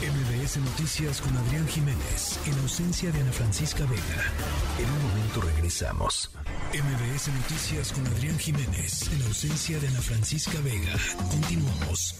MBS 0.00 0.56
Noticias 0.58 1.20
con 1.20 1.36
Adrián 1.36 1.66
Jiménez, 1.68 2.40
en 2.46 2.54
ausencia 2.60 3.10
de 3.10 3.20
Ana 3.20 3.32
Francisca 3.32 3.84
Vega. 3.84 4.22
En 4.78 4.90
un 4.90 5.02
momento 5.08 5.40
regresamos. 5.40 6.30
MBS 6.72 7.28
Noticias 7.28 7.92
con 7.92 8.06
Adrián 8.06 8.38
Jiménez, 8.38 9.10
en 9.12 9.22
ausencia 9.22 9.78
de 9.78 9.88
Ana 9.88 10.00
Francisca 10.00 10.58
Vega. 10.62 10.94
Continuamos. 11.30 12.14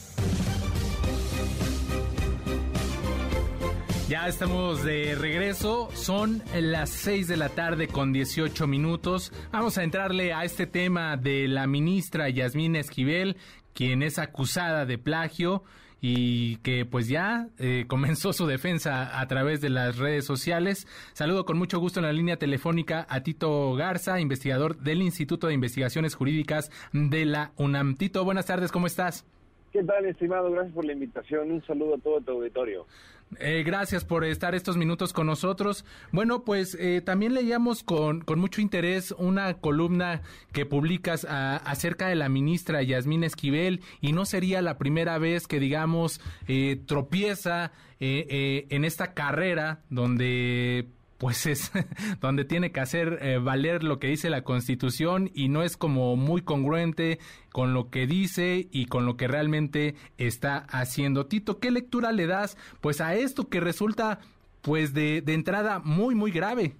Ya 4.08 4.26
estamos 4.26 4.82
de 4.84 5.14
regreso, 5.16 5.90
son 5.92 6.40
las 6.58 6.88
6 6.88 7.28
de 7.28 7.36
la 7.36 7.50
tarde 7.50 7.88
con 7.88 8.10
18 8.10 8.66
minutos. 8.66 9.30
Vamos 9.52 9.76
a 9.76 9.84
entrarle 9.84 10.32
a 10.32 10.44
este 10.44 10.66
tema 10.66 11.18
de 11.18 11.46
la 11.46 11.66
ministra 11.66 12.30
Yasmín 12.30 12.74
Esquivel, 12.74 13.36
quien 13.74 14.02
es 14.02 14.18
acusada 14.18 14.86
de 14.86 14.96
plagio 14.96 15.62
y 16.00 16.56
que 16.58 16.86
pues 16.86 17.06
ya 17.06 17.48
eh, 17.58 17.84
comenzó 17.88 18.32
su 18.32 18.46
defensa 18.46 19.20
a 19.20 19.28
través 19.28 19.60
de 19.60 19.68
las 19.68 19.98
redes 19.98 20.24
sociales. 20.24 20.86
Saludo 21.12 21.44
con 21.44 21.58
mucho 21.58 21.78
gusto 21.78 22.00
en 22.00 22.06
la 22.06 22.12
línea 22.14 22.38
telefónica 22.38 23.06
a 23.10 23.22
Tito 23.22 23.74
Garza, 23.74 24.20
investigador 24.20 24.78
del 24.78 25.02
Instituto 25.02 25.48
de 25.48 25.54
Investigaciones 25.54 26.14
Jurídicas 26.14 26.70
de 26.94 27.26
la 27.26 27.52
UNAM. 27.56 27.94
Tito, 27.96 28.24
buenas 28.24 28.46
tardes, 28.46 28.72
¿cómo 28.72 28.86
estás? 28.86 29.26
¿Qué 29.70 29.84
tal, 29.84 30.06
estimado? 30.06 30.50
Gracias 30.50 30.74
por 30.74 30.86
la 30.86 30.94
invitación. 30.94 31.50
Un 31.50 31.62
saludo 31.66 31.96
a 31.96 31.98
todo 31.98 32.20
tu 32.22 32.32
auditorio. 32.32 32.86
Eh, 33.38 33.62
gracias 33.64 34.04
por 34.04 34.24
estar 34.24 34.54
estos 34.54 34.76
minutos 34.76 35.12
con 35.12 35.26
nosotros. 35.26 35.84
Bueno, 36.12 36.44
pues 36.44 36.76
eh, 36.80 37.02
también 37.04 37.34
leíamos 37.34 37.82
con, 37.82 38.22
con, 38.22 38.38
mucho 38.38 38.60
interés 38.60 39.14
una 39.18 39.54
columna 39.54 40.22
que 40.52 40.64
publicas 40.64 41.24
a, 41.24 41.56
acerca 41.56 42.08
de 42.08 42.14
la 42.14 42.28
ministra 42.28 42.82
Yasmín 42.82 43.24
Esquivel 43.24 43.80
y 44.00 44.12
no 44.12 44.24
sería 44.24 44.62
la 44.62 44.78
primera 44.78 45.18
vez 45.18 45.46
que, 45.46 45.60
digamos, 45.60 46.20
eh, 46.46 46.80
tropieza 46.86 47.72
en 48.00 48.84
esta 48.84 49.12
carrera 49.12 49.80
donde 49.90 50.86
pues 51.18 51.46
es 51.46 51.72
donde 52.20 52.44
tiene 52.44 52.72
que 52.72 52.80
hacer 52.80 53.18
eh, 53.20 53.38
valer 53.38 53.84
lo 53.84 53.98
que 53.98 54.06
dice 54.06 54.30
la 54.30 54.42
Constitución 54.42 55.30
y 55.34 55.48
no 55.48 55.62
es 55.62 55.76
como 55.76 56.16
muy 56.16 56.42
congruente 56.42 57.18
con 57.52 57.74
lo 57.74 57.90
que 57.90 58.06
dice 58.06 58.68
y 58.70 58.86
con 58.86 59.04
lo 59.04 59.16
que 59.16 59.28
realmente 59.28 59.94
está 60.16 60.58
haciendo. 60.70 61.26
Tito, 61.26 61.58
¿qué 61.58 61.70
lectura 61.70 62.12
le 62.12 62.26
das 62.26 62.56
pues 62.80 63.00
a 63.00 63.14
esto 63.14 63.48
que 63.48 63.60
resulta 63.60 64.20
pues 64.62 64.94
de, 64.94 65.20
de 65.20 65.34
entrada 65.34 65.80
muy 65.80 66.14
muy 66.14 66.30
grave? 66.30 66.72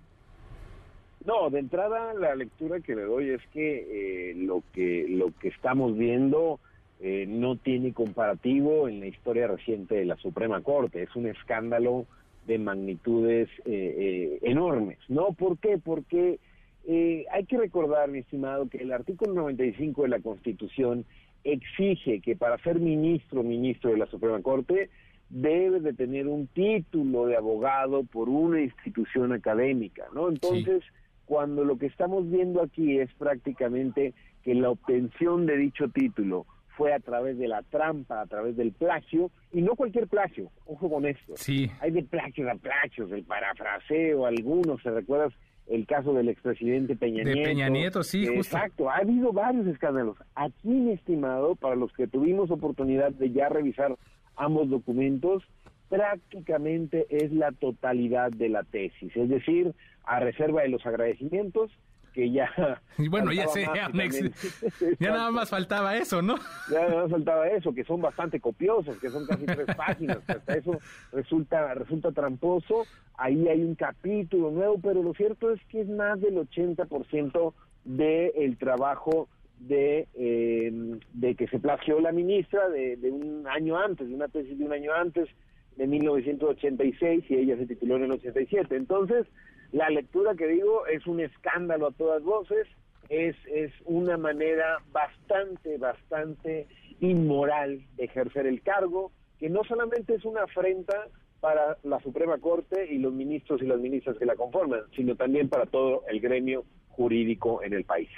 No, 1.24 1.50
de 1.50 1.58
entrada 1.58 2.14
la 2.14 2.34
lectura 2.34 2.80
que 2.80 2.94
le 2.94 3.02
doy 3.02 3.30
es 3.30 3.42
que 3.52 4.30
eh, 4.30 4.34
lo 4.34 4.62
que 4.72 5.06
lo 5.08 5.32
que 5.38 5.48
estamos 5.48 5.96
viendo 5.96 6.60
eh, 7.00 7.26
no 7.28 7.56
tiene 7.56 7.92
comparativo 7.92 8.88
en 8.88 9.00
la 9.00 9.06
historia 9.06 9.46
reciente 9.46 9.96
de 9.96 10.04
la 10.04 10.16
Suprema 10.16 10.62
Corte. 10.62 11.02
Es 11.02 11.14
un 11.16 11.26
escándalo 11.26 12.06
de 12.48 12.58
magnitudes 12.58 13.48
eh, 13.66 13.94
eh, 13.98 14.38
enormes, 14.42 14.98
¿no? 15.08 15.34
¿Por 15.34 15.58
qué? 15.58 15.78
Porque 15.78 16.40
eh, 16.86 17.26
hay 17.30 17.44
que 17.44 17.58
recordar, 17.58 18.08
mi 18.08 18.20
estimado, 18.20 18.68
que 18.68 18.78
el 18.78 18.90
artículo 18.90 19.34
95 19.34 20.02
de 20.02 20.08
la 20.08 20.20
Constitución 20.20 21.04
exige 21.44 22.20
que 22.20 22.34
para 22.34 22.58
ser 22.58 22.80
ministro 22.80 23.42
ministro 23.42 23.90
de 23.90 23.98
la 23.98 24.06
Suprema 24.06 24.40
Corte 24.42 24.88
debe 25.28 25.80
de 25.80 25.92
tener 25.92 26.26
un 26.26 26.46
título 26.46 27.26
de 27.26 27.36
abogado 27.36 28.04
por 28.04 28.30
una 28.30 28.62
institución 28.62 29.32
académica, 29.34 30.06
¿no? 30.14 30.30
Entonces, 30.30 30.82
cuando 31.26 31.64
lo 31.64 31.76
que 31.76 31.86
estamos 31.86 32.28
viendo 32.30 32.62
aquí 32.62 32.98
es 32.98 33.12
prácticamente 33.14 34.14
que 34.42 34.54
la 34.54 34.70
obtención 34.70 35.44
de 35.44 35.58
dicho 35.58 35.88
título 35.88 36.46
fue 36.78 36.94
a 36.94 37.00
través 37.00 37.36
de 37.36 37.48
la 37.48 37.62
trampa, 37.62 38.20
a 38.20 38.26
través 38.26 38.56
del 38.56 38.72
plagio, 38.72 39.32
y 39.52 39.62
no 39.62 39.74
cualquier 39.74 40.06
plagio, 40.06 40.48
ojo 40.64 40.88
con 40.88 41.04
esto. 41.04 41.34
Sí. 41.36 41.68
Hay 41.80 41.90
de 41.90 42.04
plagios 42.04 42.48
a 42.48 42.54
plagios, 42.54 43.10
el 43.10 43.24
parafraseo, 43.24 44.24
algunos, 44.24 44.80
¿se 44.80 44.90
recuerdas 44.92 45.34
el 45.66 45.86
caso 45.86 46.14
del 46.14 46.28
expresidente 46.28 46.94
Peña 46.94 47.24
Nieto? 47.24 47.40
De 47.40 47.44
Peña 47.44 47.68
Nieto, 47.68 48.04
sí, 48.04 48.26
justo. 48.28 48.56
Exacto, 48.56 48.88
ha 48.88 48.98
habido 48.98 49.32
varios 49.32 49.66
escándalos. 49.66 50.16
Aquí, 50.36 50.68
mi 50.68 50.92
estimado, 50.92 51.56
para 51.56 51.74
los 51.74 51.92
que 51.92 52.06
tuvimos 52.06 52.48
oportunidad 52.52 53.10
de 53.10 53.32
ya 53.32 53.48
revisar 53.48 53.96
ambos 54.36 54.70
documentos, 54.70 55.42
prácticamente 55.88 57.06
es 57.10 57.32
la 57.32 57.50
totalidad 57.50 58.30
de 58.30 58.50
la 58.50 58.62
tesis, 58.62 59.16
es 59.16 59.28
decir, 59.28 59.74
a 60.04 60.20
reserva 60.20 60.62
de 60.62 60.68
los 60.68 60.86
agradecimientos, 60.86 61.72
que 62.18 62.32
ya... 62.32 62.50
Y 62.98 63.06
bueno, 63.06 63.32
ya 63.32 63.46
sé, 63.46 63.62
ya 64.98 65.10
nada 65.10 65.30
más 65.30 65.48
faltaba 65.48 65.96
eso, 65.96 66.20
¿no? 66.20 66.34
Ya 66.70 66.80
nada 66.80 67.02
más 67.02 67.10
faltaba 67.12 67.46
eso, 67.48 67.72
que 67.72 67.84
son 67.84 68.00
bastante 68.00 68.40
copiosos, 68.40 68.98
que 68.98 69.08
son 69.08 69.24
casi 69.24 69.46
tres 69.46 69.66
páginas, 69.76 70.18
hasta 70.26 70.54
eso 70.54 70.80
resulta, 71.12 71.74
resulta 71.74 72.10
tramposo. 72.10 72.86
Ahí 73.16 73.46
hay 73.46 73.62
un 73.62 73.76
capítulo 73.76 74.50
nuevo, 74.50 74.80
pero 74.82 75.00
lo 75.00 75.14
cierto 75.14 75.52
es 75.52 75.60
que 75.66 75.82
es 75.82 75.88
más 75.88 76.20
del 76.20 76.34
80% 76.38 77.52
del 77.84 78.32
el 78.34 78.58
trabajo 78.58 79.28
de, 79.60 80.08
eh, 80.14 80.72
de 81.12 81.34
que 81.36 81.46
se 81.46 81.60
plagió 81.60 82.00
la 82.00 82.10
ministra 82.10 82.68
de, 82.68 82.96
de 82.96 83.12
un 83.12 83.46
año 83.46 83.78
antes, 83.78 84.08
de 84.08 84.14
una 84.14 84.26
tesis 84.26 84.58
de 84.58 84.64
un 84.64 84.72
año 84.72 84.92
antes, 84.92 85.28
de 85.76 85.86
1986, 85.86 87.24
y 87.28 87.34
ella 87.34 87.56
se 87.56 87.66
tituló 87.66 87.96
en 87.96 88.04
el 88.04 88.12
87. 88.12 88.74
Entonces, 88.74 89.24
la 89.72 89.90
lectura 89.90 90.34
que 90.34 90.46
digo 90.46 90.86
es 90.86 91.06
un 91.06 91.20
escándalo 91.20 91.88
a 91.88 91.92
todas 91.92 92.22
voces, 92.22 92.66
es, 93.08 93.36
es 93.46 93.72
una 93.84 94.16
manera 94.16 94.78
bastante, 94.92 95.78
bastante 95.78 96.66
inmoral 97.00 97.82
de 97.96 98.04
ejercer 98.04 98.46
el 98.46 98.62
cargo, 98.62 99.12
que 99.38 99.48
no 99.48 99.64
solamente 99.64 100.14
es 100.14 100.24
una 100.24 100.42
afrenta 100.42 101.08
para 101.40 101.78
la 101.84 102.00
Suprema 102.00 102.38
Corte 102.38 102.92
y 102.92 102.98
los 102.98 103.12
ministros 103.12 103.62
y 103.62 103.66
las 103.66 103.78
ministras 103.78 104.16
que 104.18 104.26
la 104.26 104.34
conforman, 104.34 104.80
sino 104.96 105.14
también 105.14 105.48
para 105.48 105.66
todo 105.66 106.02
el 106.08 106.20
gremio 106.20 106.64
jurídico 106.88 107.62
en 107.62 107.74
el 107.74 107.84
país. 107.84 108.08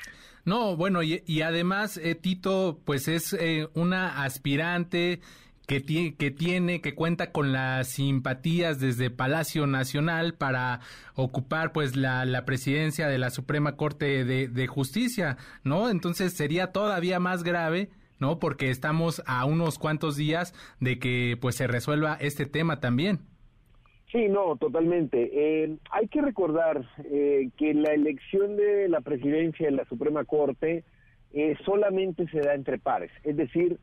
No, 0.47 0.75
bueno, 0.75 1.03
y, 1.03 1.43
además, 1.43 1.99
eh, 1.99 2.15
Tito, 2.15 2.81
pues 2.87 3.09
es 3.09 3.35
eh, 3.35 3.69
una 3.75 4.25
aspirante 4.25 5.21
que, 5.71 5.81
tiene, 5.81 6.17
que 6.17 6.33
tiene, 6.33 6.81
que 6.81 6.97
cuenta 6.97 7.31
con 7.31 7.53
las 7.53 7.87
simpatías 7.87 8.81
desde 8.81 9.09
Palacio 9.09 9.69
Nacional 9.69 10.35
para 10.35 10.81
ocupar 11.15 11.71
pues 11.71 11.95
la, 11.95 12.25
la 12.25 12.45
presidencia 12.45 13.07
de 13.07 13.19
la 13.19 13.31
Suprema 13.31 13.77
Corte 13.77 14.25
de, 14.25 14.49
de 14.49 14.67
Justicia, 14.67 15.37
¿no? 15.63 15.89
Entonces 15.89 16.33
sería 16.33 16.73
todavía 16.73 17.21
más 17.21 17.45
grave 17.45 17.91
¿no? 18.19 18.41
Porque 18.41 18.69
estamos 18.69 19.23
a 19.27 19.45
unos 19.45 19.79
cuantos 19.79 20.17
días 20.17 20.55
de 20.81 20.99
que 20.99 21.39
pues 21.41 21.55
se 21.55 21.69
resuelva 21.69 22.19
este 22.21 22.47
tema 22.47 22.81
también. 22.81 23.21
Sí, 24.11 24.29
no, 24.29 24.57
totalmente. 24.57 25.31
Eh, 25.33 25.77
hay 25.93 26.09
que 26.09 26.21
recordar 26.21 26.85
eh, 27.05 27.49
que 27.57 27.75
la 27.75 27.95
elección 27.95 28.57
de 28.57 28.89
la 28.89 29.03
presidencia 29.03 29.67
de 29.67 29.73
la 29.73 29.85
Suprema 29.85 30.25
Corte 30.25 30.83
eh, 31.33 31.57
solamente 31.65 32.27
se 32.27 32.41
da 32.41 32.55
entre 32.55 32.79
pares, 32.79 33.13
es 33.23 33.37
decir, 33.37 33.79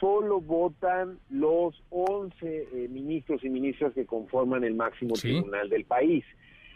solo 0.00 0.40
votan 0.40 1.18
los 1.30 1.82
11 1.90 2.88
ministros 2.90 3.44
y 3.44 3.50
ministras 3.50 3.92
que 3.92 4.06
conforman 4.06 4.64
el 4.64 4.74
máximo 4.74 5.14
tribunal 5.14 5.68
del 5.68 5.84
país. 5.84 6.24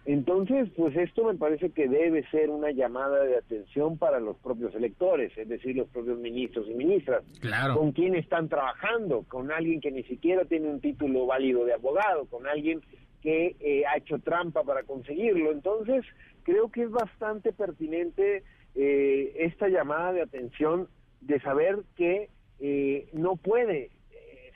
Entonces, 0.05 0.69
pues 0.77 0.97
esto 0.97 1.25
me 1.25 1.35
parece 1.35 1.71
que 1.71 1.89
debe 1.89 2.29
ser 2.31 2.51
una 2.51 2.73
llamada 2.73 3.23
de 3.23 3.37
atención 3.37 3.99
para 3.99 4.19
los 4.19 4.37
propios 4.39 4.75
electores, 4.75 5.31
es 5.39 5.49
decir, 5.49 5.77
los 5.77 5.89
propios 5.89 6.19
ministros 6.19 6.67
y 6.69 6.75
ministras. 6.75 7.23
Claro. 7.41 7.77
Con 7.77 7.93
quién 7.93 8.17
están 8.17 8.49
trabajando, 8.49 9.25
con 9.29 9.53
alguien 9.53 9.81
que 9.81 9.93
ni 9.93 10.03
siquiera 10.03 10.45
tiene 10.45 10.69
un 10.69 10.81
título 10.81 11.27
válido 11.27 11.65
de 11.65 11.75
abogado, 11.75 12.27
con 12.27 12.49
alguien 12.49 12.81
que 13.23 13.55
eh, 13.61 13.85
ha 13.87 13.97
hecho 13.99 14.19
trampa 14.19 14.65
para 14.65 14.83
conseguirlo. 14.83 15.53
Entonces, 15.53 16.05
creo 16.43 16.69
que 16.73 16.83
es 16.83 16.91
bastante 16.91 17.53
pertinente 17.53 18.43
eh, 18.75 19.33
esta 19.37 19.69
llamada 19.69 20.13
de 20.13 20.23
atención 20.23 20.89
de 21.21 21.39
saber 21.41 21.79
que 21.97 22.29
eh, 22.61 23.09
no 23.13 23.37
puede 23.37 23.91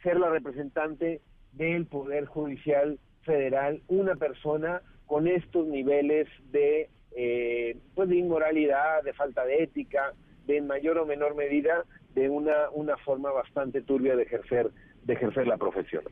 ser 0.02 0.18
la 0.18 0.31
representante 0.31 1.20
del 1.52 1.86
Poder 1.86 2.27
Judicial 2.27 2.98
Federal 3.23 3.82
una 3.89 4.14
persona 4.14 4.82
con 5.06 5.27
estos 5.27 5.66
niveles 5.66 6.28
de, 6.51 6.89
eh, 7.16 7.77
pues 7.94 8.09
de 8.09 8.16
inmoralidad, 8.16 9.02
de 9.02 9.12
falta 9.14 9.44
de 9.44 9.62
ética, 9.62 10.14
de 10.47 10.59
en 10.59 10.66
mayor 10.66 10.98
o 10.98 11.06
menor 11.06 11.35
medida 11.35 11.85
de 12.14 12.28
una, 12.28 12.70
una 12.70 12.97
forma 12.98 13.32
bastante 13.32 13.82
turbia 13.82 14.16
de 14.16 14.23
ejercer 14.23 14.70
de 15.02 15.14
ejercer 15.14 15.47
la 15.47 15.56
profesión. 15.56 16.02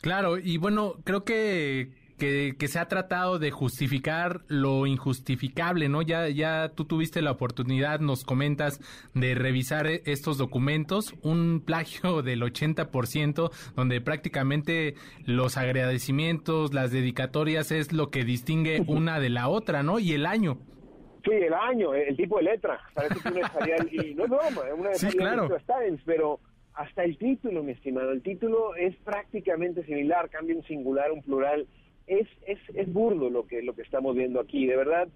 Claro, 0.00 0.36
y 0.36 0.58
bueno, 0.58 0.96
creo 1.04 1.24
que 1.24 1.88
que, 2.20 2.68
se 2.68 2.78
ha 2.78 2.86
tratado 2.86 3.38
de 3.38 3.50
justificar 3.50 4.42
lo 4.46 4.86
injustificable, 4.86 5.88
¿no? 5.88 6.02
Ya, 6.02 6.28
ya 6.28 6.68
tú 6.68 6.84
tuviste 6.84 7.22
la 7.22 7.32
oportunidad, 7.32 8.00
nos 8.00 8.24
comentas, 8.24 8.78
de 9.14 9.34
revisar 9.34 9.86
estos 9.88 10.36
documentos, 10.38 11.14
un 11.22 11.60
plagio 11.66 12.22
del 12.22 12.42
80%, 12.42 13.50
donde 13.74 14.00
prácticamente 14.00 14.94
los 15.24 15.56
agradecimientos, 15.56 16.74
las 16.74 16.92
dedicatorias 16.92 17.72
es 17.72 17.92
lo 17.92 18.10
que 18.10 18.24
distingue 18.24 18.82
una 18.86 19.18
de 19.18 19.30
la 19.30 19.48
otra, 19.48 19.82
¿no? 19.82 19.98
Y 19.98 20.12
el 20.12 20.26
año. 20.26 20.58
Sí, 21.24 21.32
el 21.32 21.54
año, 21.54 21.94
el 21.94 22.16
tipo 22.16 22.36
de 22.38 22.44
letra. 22.44 22.80
Parece 22.94 23.14
que 23.20 23.40
estaría, 23.40 23.76
y 23.90 24.14
no 24.14 24.24
es 24.24 24.30
broma, 24.30 24.62
una 24.76 24.90
de 24.90 24.94
sí, 24.96 25.08
claro. 25.08 25.48
pero 26.04 26.40
hasta 26.74 27.04
el 27.04 27.18
título, 27.18 27.62
mi 27.62 27.72
estimado, 27.72 28.12
el 28.12 28.22
título 28.22 28.74
es 28.76 28.94
prácticamente 28.96 29.84
similar, 29.84 30.30
cambia 30.30 30.56
un 30.56 30.62
singular, 30.64 31.10
un 31.12 31.22
plural, 31.22 31.66
es, 32.10 32.26
es, 32.46 32.58
es 32.74 32.92
burdo 32.92 33.30
lo 33.30 33.46
que, 33.46 33.62
lo 33.62 33.74
que 33.74 33.82
estamos 33.82 34.16
viendo 34.16 34.40
aquí, 34.40 34.66
de 34.66 34.76
verdad 34.76 35.08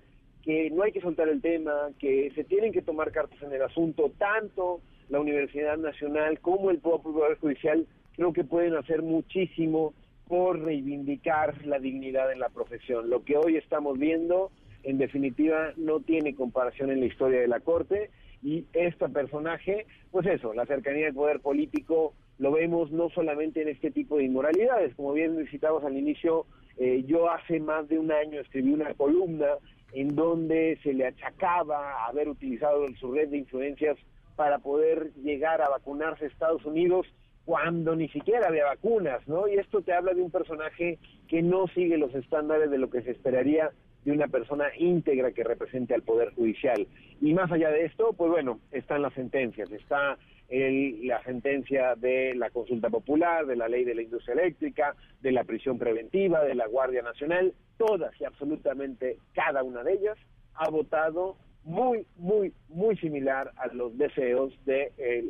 que 0.45 0.71
no 0.71 0.85
hay 0.85 0.93
que 0.93 1.01
soltar 1.01 1.29
el 1.29 1.41
tema, 1.41 1.73
que 1.99 2.31
se 2.35 2.45
tienen 2.45 2.73
que 2.73 2.83
tomar 2.83 3.11
cartas 3.11 3.43
en 3.43 3.53
el 3.53 3.63
asunto, 3.63 4.13
tanto 4.17 4.81
la 5.09 5.19
Universidad 5.19 5.77
Nacional 5.77 6.39
como 6.41 6.71
el 6.71 6.79
propio 6.79 7.13
Poder 7.13 7.39
Judicial 7.39 7.87
creo 8.15 8.33
que 8.33 8.45
pueden 8.45 8.77
hacer 8.77 9.03
muchísimo 9.03 9.95
por 10.29 10.61
reivindicar 10.61 11.67
la 11.67 11.79
dignidad 11.79 12.31
en 12.31 12.39
la 12.39 12.51
profesión. 12.51 13.11
Lo 13.11 13.25
que 13.25 13.37
hoy 13.37 13.57
estamos 13.57 13.99
viendo, 13.99 14.51
en 14.85 14.99
definitiva, 14.99 15.73
no 15.77 16.01
tiene 16.01 16.35
comparación 16.35 16.91
en 16.91 17.01
la 17.01 17.07
historia 17.07 17.41
de 17.41 17.49
la 17.49 17.61
Corte 17.61 18.11
y 18.43 18.67
este 18.73 19.09
personaje, 19.09 19.87
pues 20.13 20.27
eso, 20.27 20.55
la 20.55 20.67
cercanía 20.67 21.07
del 21.07 21.15
poder 21.15 21.41
político 21.41 22.15
lo 22.39 22.53
vemos 22.53 22.91
no 22.91 23.11
solamente 23.11 23.63
en 23.63 23.69
este 23.69 23.91
tipo 23.91 24.17
de 24.17 24.25
inmoralidades, 24.25 24.95
como 24.95 25.13
bien 25.13 25.37
visitamos 25.37 25.85
al 25.85 25.97
inicio 25.97 26.47
eh, 26.77 27.05
yo 27.07 27.31
hace 27.31 27.61
más 27.61 27.89
de 27.89 27.99
un 27.99 28.11
año 28.11 28.41
escribí 28.41 28.73
una 28.73 28.93
columna 28.95 29.59
en 29.93 30.17
donde 30.17 30.79
se 30.83 30.93
le 30.93 31.07
achacaba 31.07 32.05
haber 32.07 32.29
utilizado 32.29 32.85
su 32.99 33.13
red 33.13 33.29
de 33.29 33.39
influencias 33.39 33.97
para 34.35 34.59
poder 34.59 35.13
llegar 35.23 35.63
a 35.63 35.69
vacunarse 35.69 36.25
a 36.25 36.29
Estados 36.29 36.65
Unidos 36.65 37.07
cuando 37.45 37.95
ni 37.95 38.09
siquiera 38.09 38.49
había 38.49 38.65
vacunas, 38.65 39.27
¿no? 39.29 39.47
Y 39.47 39.55
esto 39.55 39.83
te 39.83 39.93
habla 39.93 40.15
de 40.15 40.23
un 40.23 40.31
personaje 40.31 40.99
que 41.29 41.43
no 41.43 41.69
sigue 41.69 41.99
los 41.99 42.13
estándares 42.15 42.71
de 42.71 42.79
lo 42.79 42.91
que 42.91 43.03
se 43.03 43.13
esperaría 43.13 43.71
de 44.05 44.13
una 44.13 44.29
persona 44.29 44.67
íntegra 44.77 45.33
que 45.33 45.45
represente 45.45 45.95
al 45.95 46.03
Poder 46.03 46.35
Judicial. 46.35 46.87
Y 47.21 47.33
más 47.35 47.53
allá 47.53 47.71
de 47.71 47.85
esto, 47.85 48.15
pues 48.15 48.31
bueno, 48.31 48.61
están 48.73 49.03
las 49.03 49.15
sentencias, 49.15 49.71
está 49.71 50.19
el, 50.49 51.07
la 51.07 51.23
sentencia 51.25 51.95
de 51.97 52.35
la 52.35 52.51
consulta 52.51 52.91
popular, 52.91 53.47
de 53.47 53.57
la 53.57 53.69
ley 53.69 53.85
de 53.85 53.95
la 53.95 54.03
industria 54.03 54.35
eléctrica, 54.35 54.95
de 55.21 55.33
la 55.33 55.45
prisión 55.45 55.79
preventiva, 55.79 56.45
de 56.45 56.55
la 56.55 56.67
Guardia 56.67 57.03
Nacional, 57.03 57.55
todas 57.77 58.19
y 58.21 58.25
absolutamente 58.25 59.19
cada 59.33 59.63
una 59.63 59.83
de 59.83 59.95
ellas 59.95 60.19
ha 60.55 60.69
votado 60.71 61.37
muy, 61.65 62.07
muy, 62.17 62.53
muy 62.69 62.97
similar 62.99 63.51
a 63.57 63.69
los 63.69 63.97
deseos 63.97 64.53
de 64.67 64.93
eh, 64.99 65.25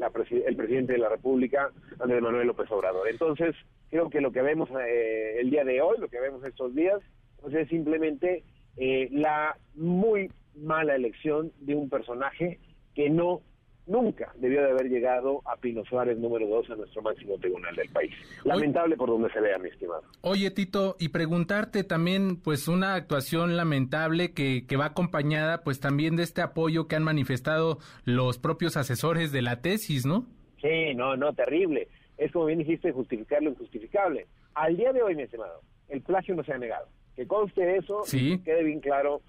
el 0.47 0.57
presidente 0.57 0.95
de 0.95 0.99
la 0.99 1.09
República, 1.09 1.71
Andrés 2.01 2.21
Manuel 2.21 2.49
López 2.49 2.71
Obrador. 2.71 3.09
Entonces, 3.09 3.55
creo 3.89 4.11
que 4.11 4.21
lo 4.21 4.33
que 4.33 4.43
vemos 4.43 4.69
eh, 4.71 5.37
el 5.39 5.51
día 5.51 5.65
de 5.65 5.81
hoy, 5.81 5.99
lo 5.99 6.09
que 6.09 6.21
vemos 6.21 6.45
estos 6.45 6.75
días, 6.75 7.01
pues 7.41 7.55
es 7.55 7.69
simplemente 7.69 8.43
eh, 8.77 9.09
la 9.13 9.57
muy 9.77 10.31
mala 10.57 10.97
elección 10.97 11.53
de 11.61 11.77
un 11.77 11.89
personaje 11.89 12.59
que 12.95 13.11
no 13.11 13.41
nunca 13.87 14.33
debió 14.37 14.63
de 14.63 14.71
haber 14.71 14.89
llegado 14.89 15.43
a 15.45 15.57
Pino 15.57 15.85
Suárez 15.85 16.19
número 16.19 16.47
dos 16.47 16.69
a 16.71 16.77
nuestro 16.77 17.03
máximo 17.03 17.37
tribunal 17.39 17.75
del 17.77 17.89
país. 17.91 18.13
Lamentable 18.45 18.97
por 18.97 19.09
donde 19.09 19.31
se 19.31 19.41
vea, 19.41 19.59
mi 19.59 19.69
estimado. 19.69 20.03
Oye, 20.23 20.51
Tito, 20.51 20.97
y 20.99 21.09
preguntarte 21.11 21.85
también, 21.85 22.37
pues, 22.37 22.69
una 22.69 22.95
actuación 22.95 23.57
lamentable 23.57 24.33
que, 24.33 24.67
que 24.67 24.77
va 24.77 24.87
acompañada, 24.87 25.63
pues, 25.63 25.81
también 25.81 26.17
de 26.17 26.23
este 26.23 26.43
apoyo 26.43 26.89
que 26.89 26.97
han 26.97 27.05
manifestado 27.05 27.79
los 28.05 28.39
propios 28.39 28.77
asesores 28.77 29.33
de 29.33 29.43
la 29.43 29.61
tesis, 29.61 30.07
¿no? 30.07 30.27
Sí, 30.63 30.95
no, 30.95 31.17
no, 31.17 31.33
terrible. 31.35 31.89
Es 32.17 32.33
como 32.33 32.47
bien 32.47 32.61
dijiste, 32.61 32.93
justificar 32.93 33.43
lo 33.43 33.51
injustificable. 33.51 34.27
Al 34.55 34.77
día 34.77 34.93
de 34.93 35.03
hoy, 35.03 35.15
mi 35.15 35.23
estimado, 35.23 35.61
el 35.89 36.01
plagio 36.01 36.35
no 36.35 36.45
se 36.45 36.53
ha 36.53 36.59
negado. 36.59 36.87
Que 37.17 37.27
conste 37.27 37.77
eso, 37.77 38.03
sí. 38.05 38.41
quede 38.45 38.65
bien 38.65 38.81
claro 38.81 39.21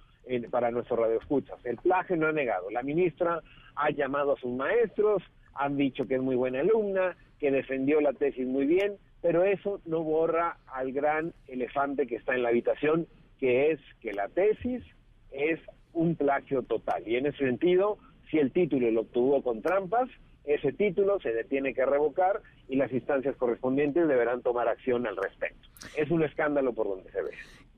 para 0.50 0.72
nuestro 0.72 0.96
radio 0.96 1.20
escuchas. 1.20 1.64
El 1.66 1.78
plagio 1.78 2.16
no 2.16 2.28
ha 2.28 2.32
negado. 2.32 2.70
La 2.72 2.84
ministra 2.84 3.42
ha 3.76 3.90
llamado 3.92 4.34
a 4.34 4.40
sus 4.40 4.52
maestros, 4.52 5.24
han 5.54 5.78
dicho 5.78 6.08
que 6.08 6.16
es 6.16 6.22
muy 6.22 6.36
buena 6.36 6.60
alumna, 6.60 7.16
que 7.40 7.52
defendió 7.52 8.02
la 8.02 8.14
tesis 8.14 8.48
muy 8.48 8.66
bien, 8.66 8.98
pero 9.22 9.44
eso 9.44 9.82
no 9.86 10.04
borra 10.04 10.58
al 10.68 10.92
gran 10.92 11.34
elefante 11.48 12.08
que 12.08 12.16
está 12.16 12.36
en 12.36 12.44
la 12.44 12.50
habitación, 12.50 13.08
que 13.40 13.72
es 13.72 13.80
que 14.02 14.14
la 14.14 14.28
tesis 14.30 14.84
es 15.32 15.60
un 15.94 16.16
plagio 16.16 16.64
total. 16.64 17.08
Y 17.08 17.16
en 17.16 17.26
ese 17.26 17.40
sentido, 17.40 17.98
si 18.30 18.38
el 18.38 18.52
título 18.52 18.90
lo 18.92 19.02
obtuvo 19.02 19.42
con 19.42 19.62
trampas, 19.62 20.10
ese 20.44 20.72
título 20.74 21.20
se 21.22 21.44
tiene 21.46 21.74
que 21.74 21.86
revocar 21.86 22.42
y 22.68 22.76
las 22.76 22.92
instancias 22.92 23.36
correspondientes 23.36 24.08
deberán 24.08 24.42
tomar 24.42 24.68
acción 24.68 25.08
al 25.08 25.18
respecto. 25.18 25.68
Es 25.98 26.12
un 26.12 26.24
escándalo 26.24 26.74
por 26.74 26.88
donde 26.88 27.12
se 27.12 27.22
ve. 27.22 27.32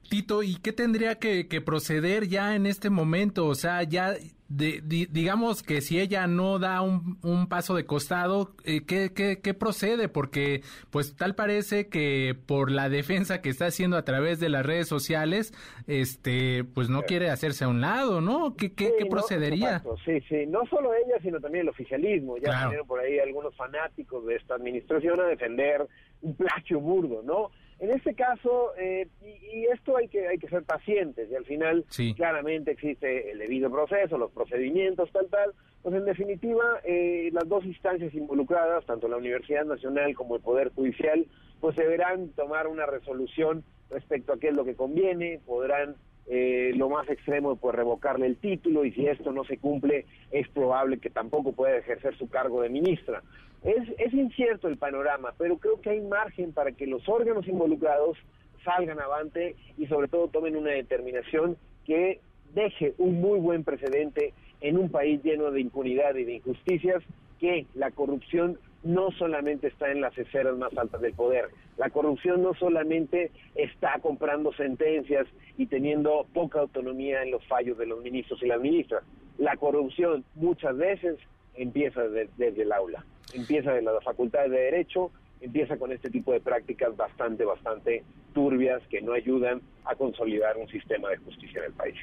Tito, 0.10 0.44
¿y 0.44 0.56
qué 0.56 0.74
tendría 0.74 1.16
que, 1.16 1.48
que 1.48 1.62
proceder 1.62 2.28
ya 2.28 2.56
en 2.56 2.66
este 2.66 2.90
momento? 2.90 3.46
O 3.48 3.56
sea, 3.56 3.84
ya 3.84 4.16
de, 4.50 4.82
digamos 4.82 5.62
que 5.62 5.82
si 5.82 6.00
ella 6.00 6.26
no 6.28 6.58
da 6.60 6.82
un, 6.82 7.18
un 7.22 7.48
paso 7.50 7.76
de 7.76 7.86
costado, 7.86 8.54
eh, 8.64 8.86
¿qué, 8.86 9.12
qué, 9.14 9.54
procede? 9.54 10.08
Porque 10.08 10.62
pues 10.90 11.16
tal 11.16 11.36
parece 11.36 11.90
que 11.90 12.36
por 12.46 12.72
la 12.72 12.88
defensa 12.88 13.42
que 13.42 13.50
está 13.50 13.66
haciendo 13.66 13.98
a 13.98 14.06
través 14.06 14.40
de 14.40 14.50
las 14.50 14.66
redes 14.66 14.88
sociales, 14.88 15.54
este 15.88 16.64
pues 16.64 16.90
no 16.90 17.04
quiere 17.04 17.30
hacerse 17.30 17.66
a 17.66 17.68
un 17.68 17.82
lado, 17.82 18.22
¿no? 18.22 18.56
¿Qué, 18.56 18.74
qué, 18.74 18.92
procedería? 19.10 19.82
sí, 20.06 20.22
sí, 20.30 20.46
no 20.48 20.66
solo 20.68 20.94
ella, 20.94 21.20
sino 21.22 21.40
también 21.40 21.64
el 21.64 21.70
oficialismo. 21.70 22.38
Ya 22.38 22.44
claro. 22.44 22.86
por 22.86 23.02
ahí 23.02 23.20
algunos 23.20 23.56
fanáticos 23.56 24.26
de 24.26 24.36
esta 24.36 24.56
administración 24.56 25.20
a 25.20 25.26
defender 25.26 25.86
un 26.22 26.36
plagio 26.36 26.80
burdo, 26.80 27.22
¿no? 27.24 27.52
En 27.80 27.92
este 27.92 28.16
caso, 28.16 28.72
eh, 28.78 29.08
y, 29.22 29.66
esto 29.66 29.98
hay 29.98 30.08
que, 30.08 30.28
hay 30.28 30.38
que 30.40 30.50
ser 30.50 30.64
pacientes 30.64 31.30
y 31.30 31.36
al 31.36 31.46
final 31.46 31.86
claramente 32.16 32.72
existe 32.72 33.32
el 33.32 33.40
debido 33.40 33.70
proceso, 33.70 34.18
los 34.18 34.32
procedimientos, 34.32 35.12
tal, 35.12 35.28
tal. 35.28 35.54
Pues 35.84 35.96
en 35.96 36.06
definitiva, 36.06 36.82
eh, 36.84 37.30
las 37.32 37.48
dos 37.48 37.64
instancias 37.66 38.14
involucradas, 38.14 38.86
tanto 38.86 39.08
la 39.08 39.18
Universidad 39.18 39.66
Nacional 39.66 40.16
como 40.16 40.36
el 40.36 40.42
Poder 40.42 40.72
Judicial, 40.74 41.26
pues 41.60 41.76
deberán 41.76 42.30
tomar 42.30 42.68
una 42.68 42.86
resolución 42.86 43.64
respecto 43.90 44.34
a 44.34 44.40
qué 44.40 44.50
es 44.50 44.54
lo 44.54 44.66
que 44.66 44.76
conviene, 44.76 45.40
podrán 45.46 45.96
eh, 46.30 46.74
lo 46.76 46.90
más 46.90 47.10
extremo 47.10 47.56
pues 47.56 47.74
revocarle 47.74 48.26
el 48.26 48.36
título 48.36 48.84
y 48.84 48.92
si 48.92 49.08
esto 49.08 49.32
no 49.32 49.46
se 49.46 49.60
cumple 49.60 50.06
es 50.30 50.46
probable 50.50 51.00
que 51.00 51.10
tampoco 51.10 51.54
pueda 51.54 51.78
ejercer 51.78 52.18
su 52.18 52.28
cargo 52.28 52.62
de 52.62 52.70
ministra. 52.70 53.24
Es, 53.64 53.84
es 53.98 54.14
incierto 54.14 54.68
el 54.68 54.78
panorama, 54.78 55.34
pero 55.38 55.58
creo 55.58 55.82
que 55.82 55.90
hay 55.90 56.02
margen 56.02 56.54
para 56.54 56.72
que 56.72 56.88
los 56.88 57.08
órganos 57.10 57.48
involucrados 57.48 58.18
salgan 58.64 59.00
avante 59.00 59.56
y 59.78 59.88
sobre 59.88 60.08
todo 60.08 60.28
tomen 60.28 60.56
una 60.56 60.72
determinación 60.72 61.58
que 61.86 62.20
deje 62.54 62.94
un 62.98 63.22
muy 63.22 63.40
buen 63.40 63.64
precedente 63.64 64.34
en 64.62 64.78
un 64.78 64.90
país 64.90 65.22
lleno 65.24 65.52
de 65.52 65.62
impunidad 65.62 66.16
y 66.16 66.24
de 66.24 66.36
injusticias, 66.36 67.04
que 67.40 67.66
la 67.76 67.92
corrupción 67.92 68.58
no 68.84 69.12
solamente 69.12 69.68
está 69.68 69.92
en 69.92 70.02
las 70.02 70.18
esferas 70.18 70.58
más 70.58 70.76
altas 70.78 71.02
del 71.02 71.14
poder, 71.14 71.50
la 71.78 71.90
corrupción 71.90 72.42
no 72.42 72.54
solamente 72.56 73.32
está 73.56 74.00
comprando 74.02 74.54
sentencias 74.54 75.28
y 75.58 75.68
teniendo 75.68 76.26
poca 76.34 76.60
autonomía 76.60 77.24
en 77.24 77.32
los 77.32 77.46
fallos 77.46 77.78
de 77.78 77.86
los 77.86 78.02
ministros 78.02 78.42
y 78.42 78.48
las 78.48 78.60
ministras, 78.60 79.04
la 79.38 79.56
corrupción 79.58 80.24
muchas 80.36 80.76
veces 80.78 81.18
empieza 81.56 82.08
desde 82.08 82.62
el 82.62 82.72
aula, 82.72 83.06
empieza 83.34 83.74
de 83.74 83.82
las 83.82 84.04
facultades 84.04 84.52
de 84.52 84.60
derecho, 84.60 85.12
empieza 85.42 85.78
con 85.78 85.92
este 85.92 86.10
tipo 86.10 86.34
de 86.34 86.40
prácticas 86.40 86.96
bastante, 86.96 87.46
bastante 87.46 88.04
turbias 88.34 88.82
que 88.90 89.02
no 89.02 89.14
ayudan 89.14 89.62
a 89.86 89.96
consolidar 89.96 90.58
un 90.58 90.68
sistema 90.68 91.10
de 91.10 91.18
justicia 91.18 91.60
en 91.60 91.66
el 91.66 91.74
país. 91.74 91.96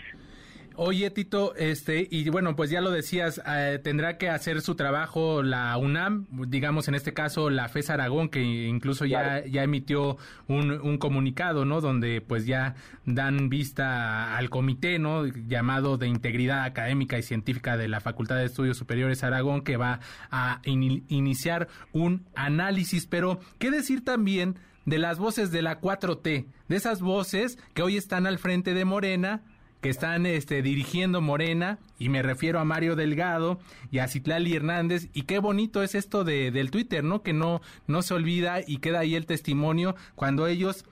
Oye, 0.77 1.09
Tito, 1.11 1.55
este, 1.55 2.09
y 2.11 2.29
bueno, 2.31 2.57
pues 2.57 2.69
ya 2.69 2.81
lo 2.81 2.91
decías, 2.91 3.41
eh, 3.47 3.79
tendrá 3.83 4.19
que 4.19 4.29
hacer 4.29 4.61
su 4.61 4.75
trabajo 4.75 5.41
la 5.45 5.77
UNAM, 5.77 6.27
digamos 6.49 6.89
en 6.89 6.97
este 6.97 7.15
caso 7.15 7.49
la 7.49 7.69
FES 7.69 7.91
Aragón, 7.91 8.29
que 8.29 8.43
incluso 8.43 9.05
ya, 9.05 9.45
ya 9.47 9.63
emitió 9.63 10.17
un, 10.49 10.73
un, 10.73 10.99
comunicado, 10.99 11.65
¿no? 11.65 11.81
Donde 11.81 12.21
pues 12.21 12.47
ya 12.47 12.75
dan 13.05 13.49
vista 13.51 14.37
al 14.37 14.51
comité, 14.51 14.99
¿no? 14.99 15.27
Llamado 15.27 15.97
de 15.97 16.09
Integridad 16.09 16.65
Académica 16.65 17.19
y 17.19 17.23
Científica 17.23 17.77
de 17.77 17.87
la 17.87 18.01
Facultad 18.01 18.37
de 18.37 18.47
Estudios 18.47 18.77
Superiores 18.77 19.23
Aragón, 19.23 19.63
que 19.63 19.77
va 19.77 20.01
a 20.33 20.61
iniciar 20.65 21.69
un 21.93 22.27
análisis. 22.35 23.07
Pero, 23.07 23.39
¿qué 23.59 23.71
decir 23.71 24.05
también 24.05 24.57
de 24.87 24.99
las 24.99 25.19
voces 25.19 25.53
de 25.53 25.63
la 25.63 25.81
4T? 25.81 26.47
De 26.67 26.77
esas 26.77 27.01
voces 27.01 27.59
que 27.75 27.83
hoy 27.83 27.97
están 27.97 28.27
al 28.27 28.39
frente 28.39 28.75
de 28.75 28.85
Morena, 28.85 29.43
que 29.85 29.91
están 29.91 30.25
este, 30.25 30.63
dirigiendo 30.63 31.21
Morena, 31.21 31.79
y 31.99 32.09
me 32.09 32.23
refiero 32.23 32.59
a 32.59 32.65
Mario 32.65 32.97
Delgado 32.97 33.59
y 33.91 33.99
a 33.99 34.09
Citlali 34.09 34.57
Hernández, 34.57 35.11
y 35.13 35.25
qué 35.25 35.41
bonito 35.41 35.83
es 35.83 35.95
esto 35.95 36.25
de, 36.25 36.51
del 36.51 36.71
Twitter, 36.71 37.05
¿no? 37.05 37.23
Que 37.23 37.35
no, 37.35 37.61
no 37.87 38.01
se 38.01 38.15
olvida 38.15 38.61
y 38.67 38.79
queda 38.79 39.01
ahí 39.01 39.15
el 39.15 39.27
testimonio 39.27 39.95
cuando 40.15 40.47
ellos 40.47 40.87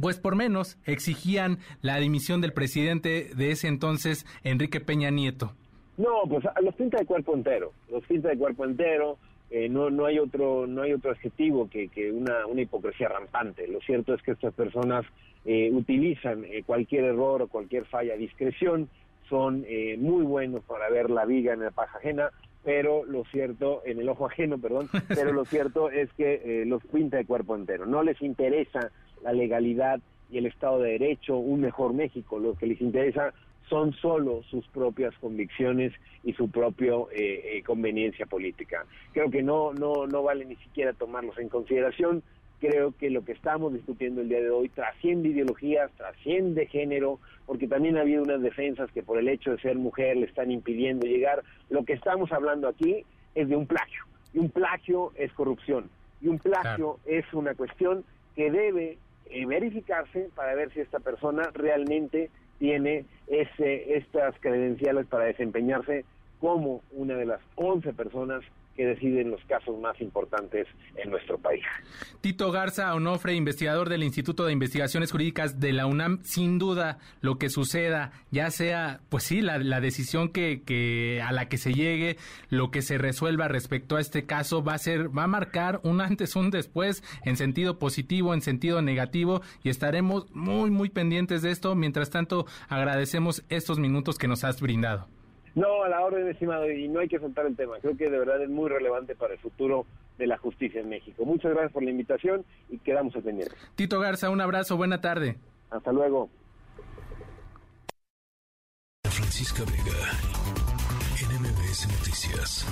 pues 0.00 0.18
por 0.18 0.36
menos 0.36 0.78
exigían 0.86 1.58
la 1.82 1.98
dimisión 1.98 2.40
del 2.40 2.54
presidente 2.54 3.30
de 3.36 3.50
ese 3.50 3.68
entonces, 3.68 4.24
Enrique 4.42 4.80
Peña 4.80 5.10
Nieto. 5.10 5.52
No, 5.98 6.22
pues 6.30 6.46
los 6.62 6.74
pinta 6.76 6.96
de 6.96 7.04
cuerpo 7.04 7.34
entero, 7.34 7.74
los 7.90 8.02
pinta 8.06 8.30
de 8.30 8.38
cuerpo 8.38 8.64
entero, 8.64 9.18
eh, 9.50 9.68
no, 9.68 9.90
no 9.90 10.06
hay 10.06 10.18
otro, 10.18 10.66
no 10.66 10.82
hay 10.82 10.92
otro 10.92 11.10
adjetivo 11.10 11.68
que, 11.70 11.88
que 11.88 12.12
una, 12.12 12.46
una 12.46 12.60
hipocresía 12.60 13.08
rampante. 13.08 13.66
Lo 13.66 13.80
cierto 13.80 14.14
es 14.14 14.22
que 14.22 14.32
estas 14.32 14.52
personas 14.54 15.06
eh, 15.44 15.70
utilizan 15.72 16.44
eh, 16.44 16.62
cualquier 16.66 17.04
error 17.04 17.40
o 17.40 17.48
cualquier 17.48 17.86
falla 17.86 18.14
a 18.14 18.18
discreción, 18.18 18.88
son 19.30 19.64
eh, 19.66 19.96
muy 19.98 20.24
buenos 20.24 20.62
para 20.64 20.90
ver 20.90 21.10
la 21.10 21.24
viga 21.24 21.54
en 21.54 21.60
la 21.60 21.70
paja 21.70 21.98
ajena, 21.98 22.30
pero 22.64 23.04
lo 23.04 23.24
cierto, 23.24 23.82
en 23.86 23.98
el 24.00 24.08
ojo 24.08 24.26
ajeno, 24.26 24.58
perdón, 24.58 24.90
pero 25.08 25.32
lo 25.32 25.44
cierto 25.44 25.90
es 25.90 26.12
que 26.14 26.64
los 26.66 26.84
pinta 26.84 27.16
de 27.16 27.24
cuerpo 27.24 27.56
entero. 27.56 27.86
No 27.86 28.02
les 28.02 28.20
interesa 28.20 28.90
la 29.22 29.32
legalidad 29.32 30.00
y 30.30 30.38
el 30.38 30.46
Estado 30.46 30.80
de 30.80 30.92
Derecho, 30.92 31.38
un 31.38 31.60
mejor 31.60 31.94
México, 31.94 32.38
lo 32.38 32.54
que 32.54 32.66
les 32.66 32.80
interesa 32.80 33.32
son 33.68 33.92
solo 33.94 34.42
sus 34.50 34.66
propias 34.68 35.14
convicciones 35.18 35.92
y 36.24 36.32
su 36.32 36.50
propia 36.50 36.94
conveniencia 37.64 38.26
política. 38.26 38.84
Creo 39.12 39.30
que 39.30 39.42
no, 39.42 39.72
no, 39.72 40.06
no 40.06 40.22
vale 40.22 40.44
ni 40.44 40.56
siquiera 40.56 40.92
tomarlos 40.92 41.38
en 41.38 41.48
consideración 41.48 42.22
creo 42.60 42.92
que 42.96 43.10
lo 43.10 43.24
que 43.24 43.32
estamos 43.32 43.72
discutiendo 43.72 44.20
el 44.20 44.28
día 44.28 44.40
de 44.40 44.50
hoy 44.50 44.68
trasciende 44.68 45.28
ideologías, 45.28 45.90
trasciende 45.92 46.66
género, 46.66 47.18
porque 47.46 47.68
también 47.68 47.96
ha 47.96 48.02
habido 48.02 48.22
unas 48.22 48.42
defensas 48.42 48.90
que 48.92 49.02
por 49.02 49.18
el 49.18 49.28
hecho 49.28 49.52
de 49.52 49.60
ser 49.60 49.76
mujer 49.76 50.16
le 50.16 50.26
están 50.26 50.50
impidiendo 50.50 51.06
llegar. 51.06 51.42
Lo 51.70 51.84
que 51.84 51.94
estamos 51.94 52.30
hablando 52.32 52.68
aquí 52.68 53.04
es 53.34 53.48
de 53.48 53.56
un 53.56 53.66
plagio, 53.66 54.04
y 54.32 54.38
un 54.38 54.50
plagio 54.50 55.12
es 55.16 55.32
corrupción, 55.32 55.88
y 56.20 56.28
un 56.28 56.38
plagio 56.38 56.98
es 57.06 57.24
una 57.32 57.54
cuestión 57.54 58.04
que 58.34 58.50
debe 58.50 58.98
eh, 59.30 59.46
verificarse 59.46 60.30
para 60.34 60.54
ver 60.54 60.72
si 60.72 60.80
esta 60.80 60.98
persona 60.98 61.50
realmente 61.54 62.30
tiene 62.58 63.04
ese, 63.26 63.96
estas 63.96 64.34
credenciales 64.40 65.06
para 65.06 65.24
desempeñarse 65.24 66.04
como 66.40 66.82
una 66.92 67.14
de 67.14 67.26
las 67.26 67.40
11 67.56 67.92
personas 67.92 68.42
que 68.78 68.86
deciden 68.86 69.32
los 69.32 69.44
casos 69.46 69.76
más 69.80 70.00
importantes 70.00 70.68
en 70.94 71.10
nuestro 71.10 71.36
país. 71.36 71.64
Tito 72.20 72.52
Garza 72.52 72.94
Onofre, 72.94 73.34
investigador 73.34 73.88
del 73.88 74.04
Instituto 74.04 74.46
de 74.46 74.52
Investigaciones 74.52 75.10
Jurídicas 75.10 75.58
de 75.58 75.72
la 75.72 75.86
UNAM, 75.86 76.20
sin 76.22 76.60
duda 76.60 76.98
lo 77.20 77.38
que 77.38 77.48
suceda, 77.48 78.12
ya 78.30 78.52
sea, 78.52 79.00
pues 79.08 79.24
sí, 79.24 79.40
la, 79.40 79.80
decisión 79.80 80.28
que, 80.28 80.62
que, 80.62 81.20
a 81.20 81.32
la 81.32 81.48
que 81.48 81.58
se 81.58 81.74
llegue, 81.74 82.18
lo 82.50 82.70
que 82.70 82.82
se 82.82 82.98
resuelva 82.98 83.48
respecto 83.48 83.96
a 83.96 84.00
este 84.00 84.26
caso 84.26 84.62
va 84.62 84.74
a 84.74 84.78
ser, 84.78 85.16
va 85.16 85.24
a 85.24 85.28
marcar 85.28 85.80
un 85.82 86.00
antes, 86.00 86.36
un 86.36 86.50
después, 86.50 87.02
en 87.24 87.36
sentido 87.36 87.80
positivo, 87.80 88.32
en 88.32 88.42
sentido 88.42 88.80
negativo, 88.80 89.42
y 89.64 89.70
estaremos 89.70 90.30
muy, 90.30 90.70
muy 90.70 90.88
pendientes 90.88 91.42
de 91.42 91.50
esto. 91.50 91.74
Mientras 91.74 92.10
tanto, 92.10 92.46
agradecemos 92.68 93.42
estos 93.48 93.80
minutos 93.80 94.18
que 94.18 94.28
nos 94.28 94.44
has 94.44 94.60
brindado. 94.60 95.08
No, 95.54 95.82
a 95.82 95.88
la 95.88 96.04
orden, 96.04 96.28
estimado, 96.28 96.70
y 96.70 96.88
no 96.88 97.00
hay 97.00 97.08
que 97.08 97.18
soltar 97.18 97.46
el 97.46 97.56
tema. 97.56 97.78
Creo 97.80 97.96
que 97.96 98.10
de 98.10 98.18
verdad 98.18 98.42
es 98.42 98.48
muy 98.48 98.68
relevante 98.68 99.14
para 99.14 99.34
el 99.34 99.40
futuro 99.40 99.86
de 100.18 100.26
la 100.26 100.36
justicia 100.38 100.80
en 100.80 100.88
México. 100.88 101.24
Muchas 101.24 101.52
gracias 101.52 101.72
por 101.72 101.82
la 101.82 101.90
invitación 101.90 102.44
y 102.68 102.78
quedamos 102.78 103.14
al 103.16 103.22
pendiente. 103.22 103.54
Tito 103.76 104.00
Garza, 104.00 104.30
un 104.30 104.40
abrazo, 104.40 104.76
buena 104.76 105.00
tarde. 105.00 105.36
Hasta 105.70 105.92
luego. 105.92 106.28
Francisca 109.04 109.62
Vega, 109.64 109.98
NMBS 111.28 111.88
Noticias. 111.88 112.66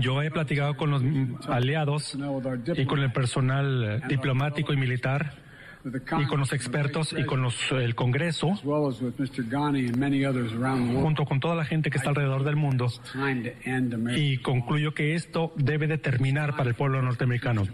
Yo 0.00 0.22
he 0.22 0.30
platicado 0.30 0.76
con 0.76 0.90
los 0.90 1.02
aliados 1.48 2.18
y 2.74 2.86
con 2.86 2.98
el 3.00 3.12
personal 3.12 4.02
diplomático 4.08 4.72
y 4.72 4.76
militar 4.76 5.43
y 6.18 6.26
con 6.26 6.40
los 6.40 6.52
expertos 6.52 7.14
y 7.16 7.24
con 7.24 7.42
los, 7.42 7.54
el 7.72 7.94
Congreso, 7.94 8.54
junto 11.02 11.24
con 11.24 11.40
toda 11.40 11.54
la 11.54 11.64
gente 11.64 11.90
que 11.90 11.98
está 11.98 12.10
alrededor 12.10 12.44
del 12.44 12.56
mundo, 12.56 12.88
y 14.16 14.38
concluyo 14.38 14.94
que 14.94 15.14
esto 15.14 15.52
debe 15.56 15.86
de 15.86 15.98
terminar 15.98 16.56
para 16.56 16.70
el 16.70 16.74
pueblo 16.74 17.02
norteamericano 17.02 17.64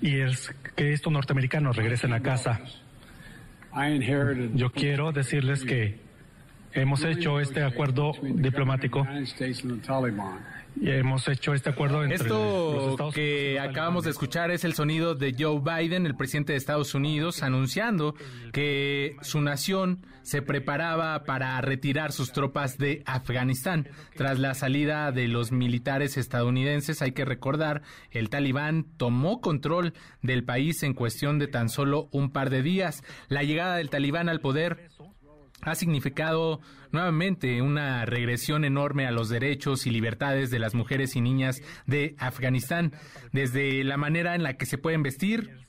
y 0.00 0.20
es 0.20 0.54
que 0.74 0.92
estos 0.92 1.12
norteamericanos 1.12 1.76
regresen 1.76 2.12
a 2.12 2.20
casa. 2.20 2.60
Yo 4.54 4.70
quiero 4.70 5.12
decirles 5.12 5.64
que 5.64 5.98
hemos 6.72 7.04
hecho 7.04 7.40
este 7.40 7.62
acuerdo 7.62 8.12
diplomático 8.22 9.06
hemos 10.80 11.28
hecho 11.28 11.54
este 11.54 11.70
acuerdo 11.70 12.02
entre 12.02 12.16
Esto 12.16 13.10
que 13.14 13.58
acabamos 13.60 14.04
de 14.04 14.10
escuchar 14.10 14.50
es 14.50 14.64
el 14.64 14.74
sonido 14.74 15.14
de 15.14 15.34
Joe 15.38 15.60
Biden, 15.60 16.06
el 16.06 16.16
presidente 16.16 16.52
de 16.52 16.58
Estados 16.58 16.94
Unidos, 16.94 17.42
anunciando 17.42 18.14
que 18.52 19.16
su 19.22 19.40
nación 19.40 20.04
se 20.22 20.40
preparaba 20.40 21.24
para 21.24 21.60
retirar 21.60 22.12
sus 22.12 22.32
tropas 22.32 22.78
de 22.78 23.02
Afganistán. 23.06 23.88
Tras 24.16 24.38
la 24.38 24.54
salida 24.54 25.12
de 25.12 25.28
los 25.28 25.52
militares 25.52 26.16
estadounidenses, 26.16 27.02
hay 27.02 27.12
que 27.12 27.24
recordar, 27.24 27.82
el 28.10 28.30
talibán 28.30 28.86
tomó 28.96 29.40
control 29.40 29.94
del 30.22 30.44
país 30.44 30.82
en 30.82 30.94
cuestión 30.94 31.38
de 31.38 31.48
tan 31.48 31.68
solo 31.68 32.08
un 32.12 32.30
par 32.30 32.50
de 32.50 32.62
días. 32.62 33.02
La 33.28 33.42
llegada 33.42 33.76
del 33.76 33.90
talibán 33.90 34.28
al 34.28 34.40
poder 34.40 34.88
ha 35.62 35.74
significado 35.74 36.60
nuevamente 36.90 37.62
una 37.62 38.04
regresión 38.04 38.64
enorme 38.64 39.06
a 39.06 39.12
los 39.12 39.28
derechos 39.28 39.86
y 39.86 39.90
libertades 39.90 40.50
de 40.50 40.58
las 40.58 40.74
mujeres 40.74 41.16
y 41.16 41.20
niñas 41.20 41.62
de 41.86 42.14
Afganistán, 42.18 42.92
desde 43.32 43.82
la 43.84 43.96
manera 43.96 44.34
en 44.34 44.42
la 44.42 44.54
que 44.54 44.66
se 44.66 44.78
pueden 44.78 45.02
vestir, 45.02 45.61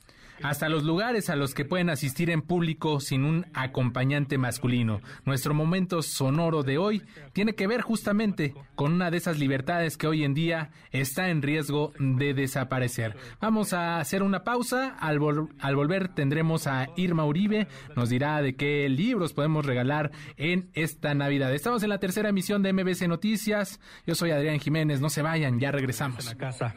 hasta 0.44 0.70
los 0.70 0.84
lugares 0.84 1.30
a 1.30 1.36
los 1.36 1.54
que 1.54 1.66
pueden 1.66 1.90
asistir 1.90 2.30
en 2.30 2.42
público 2.42 3.00
sin 3.00 3.24
un 3.24 3.46
acompañante 3.54 4.38
masculino. 4.38 5.02
Nuestro 5.26 5.54
momento 5.54 6.02
sonoro 6.02 6.64
de 6.64 6.78
hoy 6.78 7.02
tiene 7.32 7.56
que 7.56 7.66
ver 7.66 7.82
justamente 7.82 8.54
con 8.76 8.94
una 8.94 9.10
de 9.10 9.18
esas 9.18 9.40
libertades 9.40 9.98
que 9.98 10.08
hoy 10.08 10.24
en 10.24 10.34
día 10.34 10.70
está 10.92 11.30
en 11.30 11.42
riesgo 11.42 11.94
de 11.98 12.34
desaparecer. 12.34 13.16
Vamos 13.40 13.74
a 13.74 14.00
hacer 14.00 14.22
una 14.22 14.44
pausa. 14.44 14.96
Al, 15.00 15.20
al 15.60 15.76
volver 15.76 16.10
tendremos 16.10 16.68
a 16.68 16.90
Irma 16.98 17.26
Uribe. 17.26 17.68
Nos 17.96 18.10
dirá 18.10 18.42
de 18.42 18.56
qué 18.56 18.90
libros 18.90 19.34
podemos 19.34 19.66
regalar 19.66 20.12
en 20.36 20.70
esta 20.74 21.14
Navidad. 21.14 21.54
Estamos 21.54 21.84
en 21.84 21.90
la 21.90 22.00
tercera 22.00 22.30
emisión 22.30 22.64
de 22.64 22.74
MBC 22.74 23.08
Noticias. 23.08 23.80
Yo 24.06 24.14
soy 24.14 24.32
Adrián 24.32 24.60
Jiménez. 24.60 25.00
No 25.00 25.10
se 25.10 25.22
vayan, 25.22 25.60
ya 25.60 25.72
regresamos. 25.72 26.26
la 26.26 26.36
casa. 26.36 26.76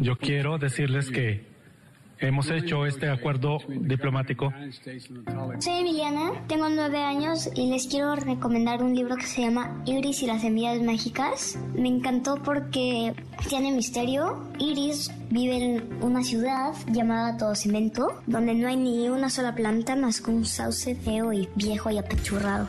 Yo 0.00 0.16
quiero 0.16 0.58
decirles 0.58 1.10
que 1.10 1.53
hemos 2.26 2.50
hecho 2.50 2.86
este 2.86 3.08
acuerdo 3.08 3.58
diplomático. 3.68 4.52
Soy 5.60 5.74
Emiliana, 5.74 6.32
tengo 6.46 6.68
nueve 6.68 6.98
años 7.02 7.50
y 7.54 7.70
les 7.70 7.86
quiero 7.86 8.14
recomendar 8.16 8.82
un 8.82 8.94
libro 8.94 9.16
que 9.16 9.26
se 9.26 9.42
llama 9.42 9.82
Iris 9.86 10.22
y 10.22 10.26
las 10.26 10.42
semillas 10.42 10.80
mágicas. 10.82 11.58
Me 11.74 11.88
encantó 11.88 12.36
porque 12.42 13.14
tiene 13.48 13.72
misterio. 13.72 14.50
Iris 14.58 15.10
vive 15.30 15.56
en 15.56 16.02
una 16.02 16.22
ciudad 16.22 16.74
llamada 16.90 17.36
Todo 17.36 17.54
Cemento, 17.54 18.22
donde 18.26 18.54
no 18.54 18.68
hay 18.68 18.76
ni 18.76 19.08
una 19.08 19.30
sola 19.30 19.54
planta 19.54 19.96
más 19.96 20.20
que 20.20 20.30
un 20.30 20.44
sauce 20.44 20.94
feo 20.94 21.32
y 21.32 21.48
viejo 21.56 21.90
y 21.90 21.98
apachurrado. 21.98 22.68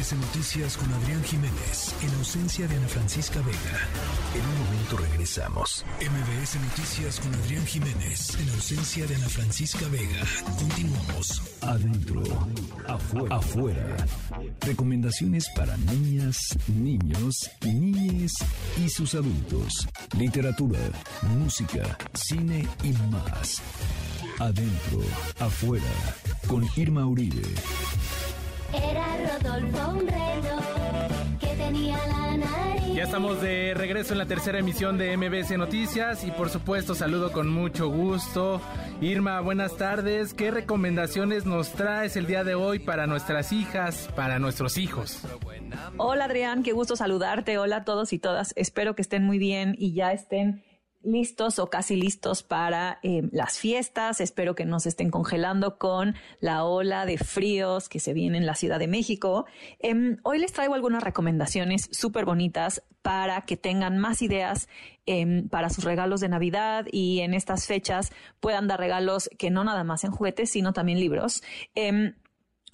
MBS 0.00 0.14
Noticias 0.14 0.76
con 0.78 0.90
Adrián 0.94 1.22
Jiménez, 1.24 1.94
en 2.02 2.14
ausencia 2.14 2.66
de 2.66 2.74
Ana 2.74 2.88
Francisca 2.88 3.38
Vega. 3.40 3.78
En 4.34 4.46
un 4.46 4.64
momento 4.64 4.96
regresamos. 4.96 5.84
MBS 6.00 6.56
Noticias 6.58 7.20
con 7.20 7.34
Adrián 7.34 7.66
Jiménez, 7.66 8.34
en 8.40 8.48
ausencia 8.48 9.06
de 9.06 9.14
Ana 9.16 9.28
Francisca 9.28 9.86
Vega. 9.88 10.24
Continuamos. 10.58 11.42
Adentro, 11.60 12.22
afuera. 13.28 13.96
Recomendaciones 14.62 15.50
para 15.54 15.76
niñas, 15.76 16.56
niños, 16.68 17.50
niñes 17.62 18.32
y 18.82 18.88
sus 18.88 19.14
adultos. 19.14 19.86
Literatura, 20.16 20.80
música, 21.36 21.98
cine 22.14 22.66
y 22.82 22.92
más. 23.12 23.60
Adentro, 24.38 25.02
afuera. 25.38 25.92
Con 26.46 26.66
Irma 26.76 27.04
Uribe. 27.04 27.42
Era 28.72 29.06
Rodolfo 29.16 29.90
un 29.90 30.06
reno 30.06 31.38
que 31.40 31.46
tenía 31.56 31.98
la 32.06 32.36
nariz. 32.36 32.94
Ya 32.94 33.02
estamos 33.04 33.40
de 33.40 33.74
regreso 33.74 34.12
en 34.12 34.18
la 34.18 34.26
tercera 34.26 34.58
emisión 34.58 34.98
de 34.98 35.16
MBC 35.16 35.56
Noticias 35.56 36.24
y 36.24 36.30
por 36.30 36.50
supuesto 36.50 36.94
saludo 36.94 37.32
con 37.32 37.48
mucho 37.48 37.88
gusto. 37.88 38.60
Irma, 39.00 39.40
buenas 39.40 39.76
tardes. 39.76 40.34
¿Qué 40.34 40.50
recomendaciones 40.50 41.46
nos 41.46 41.72
traes 41.72 42.16
el 42.16 42.26
día 42.26 42.44
de 42.44 42.54
hoy 42.54 42.78
para 42.78 43.06
nuestras 43.06 43.52
hijas, 43.52 44.08
para 44.14 44.38
nuestros 44.38 44.78
hijos? 44.78 45.22
Hola 45.96 46.26
Adrián, 46.26 46.62
qué 46.62 46.72
gusto 46.72 46.94
saludarte. 46.96 47.58
Hola 47.58 47.76
a 47.76 47.84
todos 47.84 48.12
y 48.12 48.18
todas. 48.18 48.52
Espero 48.56 48.94
que 48.94 49.02
estén 49.02 49.24
muy 49.24 49.38
bien 49.38 49.74
y 49.78 49.94
ya 49.94 50.12
estén 50.12 50.62
listos 51.02 51.58
o 51.58 51.68
casi 51.70 51.96
listos 51.96 52.42
para 52.42 52.98
eh, 53.02 53.22
las 53.32 53.58
fiestas. 53.58 54.20
Espero 54.20 54.54
que 54.54 54.64
no 54.64 54.80
se 54.80 54.90
estén 54.90 55.10
congelando 55.10 55.78
con 55.78 56.14
la 56.40 56.64
ola 56.64 57.06
de 57.06 57.18
fríos 57.18 57.88
que 57.88 58.00
se 58.00 58.12
viene 58.12 58.38
en 58.38 58.46
la 58.46 58.54
Ciudad 58.54 58.78
de 58.78 58.88
México. 58.88 59.46
Em, 59.78 60.18
hoy 60.22 60.38
les 60.38 60.52
traigo 60.52 60.74
algunas 60.74 61.02
recomendaciones 61.02 61.88
súper 61.92 62.24
bonitas 62.24 62.82
para 63.02 63.40
que 63.42 63.56
tengan 63.56 63.98
más 63.98 64.20
ideas 64.20 64.68
em, 65.06 65.48
para 65.48 65.70
sus 65.70 65.84
regalos 65.84 66.20
de 66.20 66.28
Navidad 66.28 66.86
y 66.92 67.20
en 67.20 67.34
estas 67.34 67.66
fechas 67.66 68.12
puedan 68.40 68.68
dar 68.68 68.78
regalos 68.78 69.30
que 69.38 69.50
no 69.50 69.64
nada 69.64 69.84
más 69.84 70.04
en 70.04 70.10
juguetes, 70.10 70.50
sino 70.50 70.72
también 70.72 71.00
libros. 71.00 71.42
Em, 71.74 72.14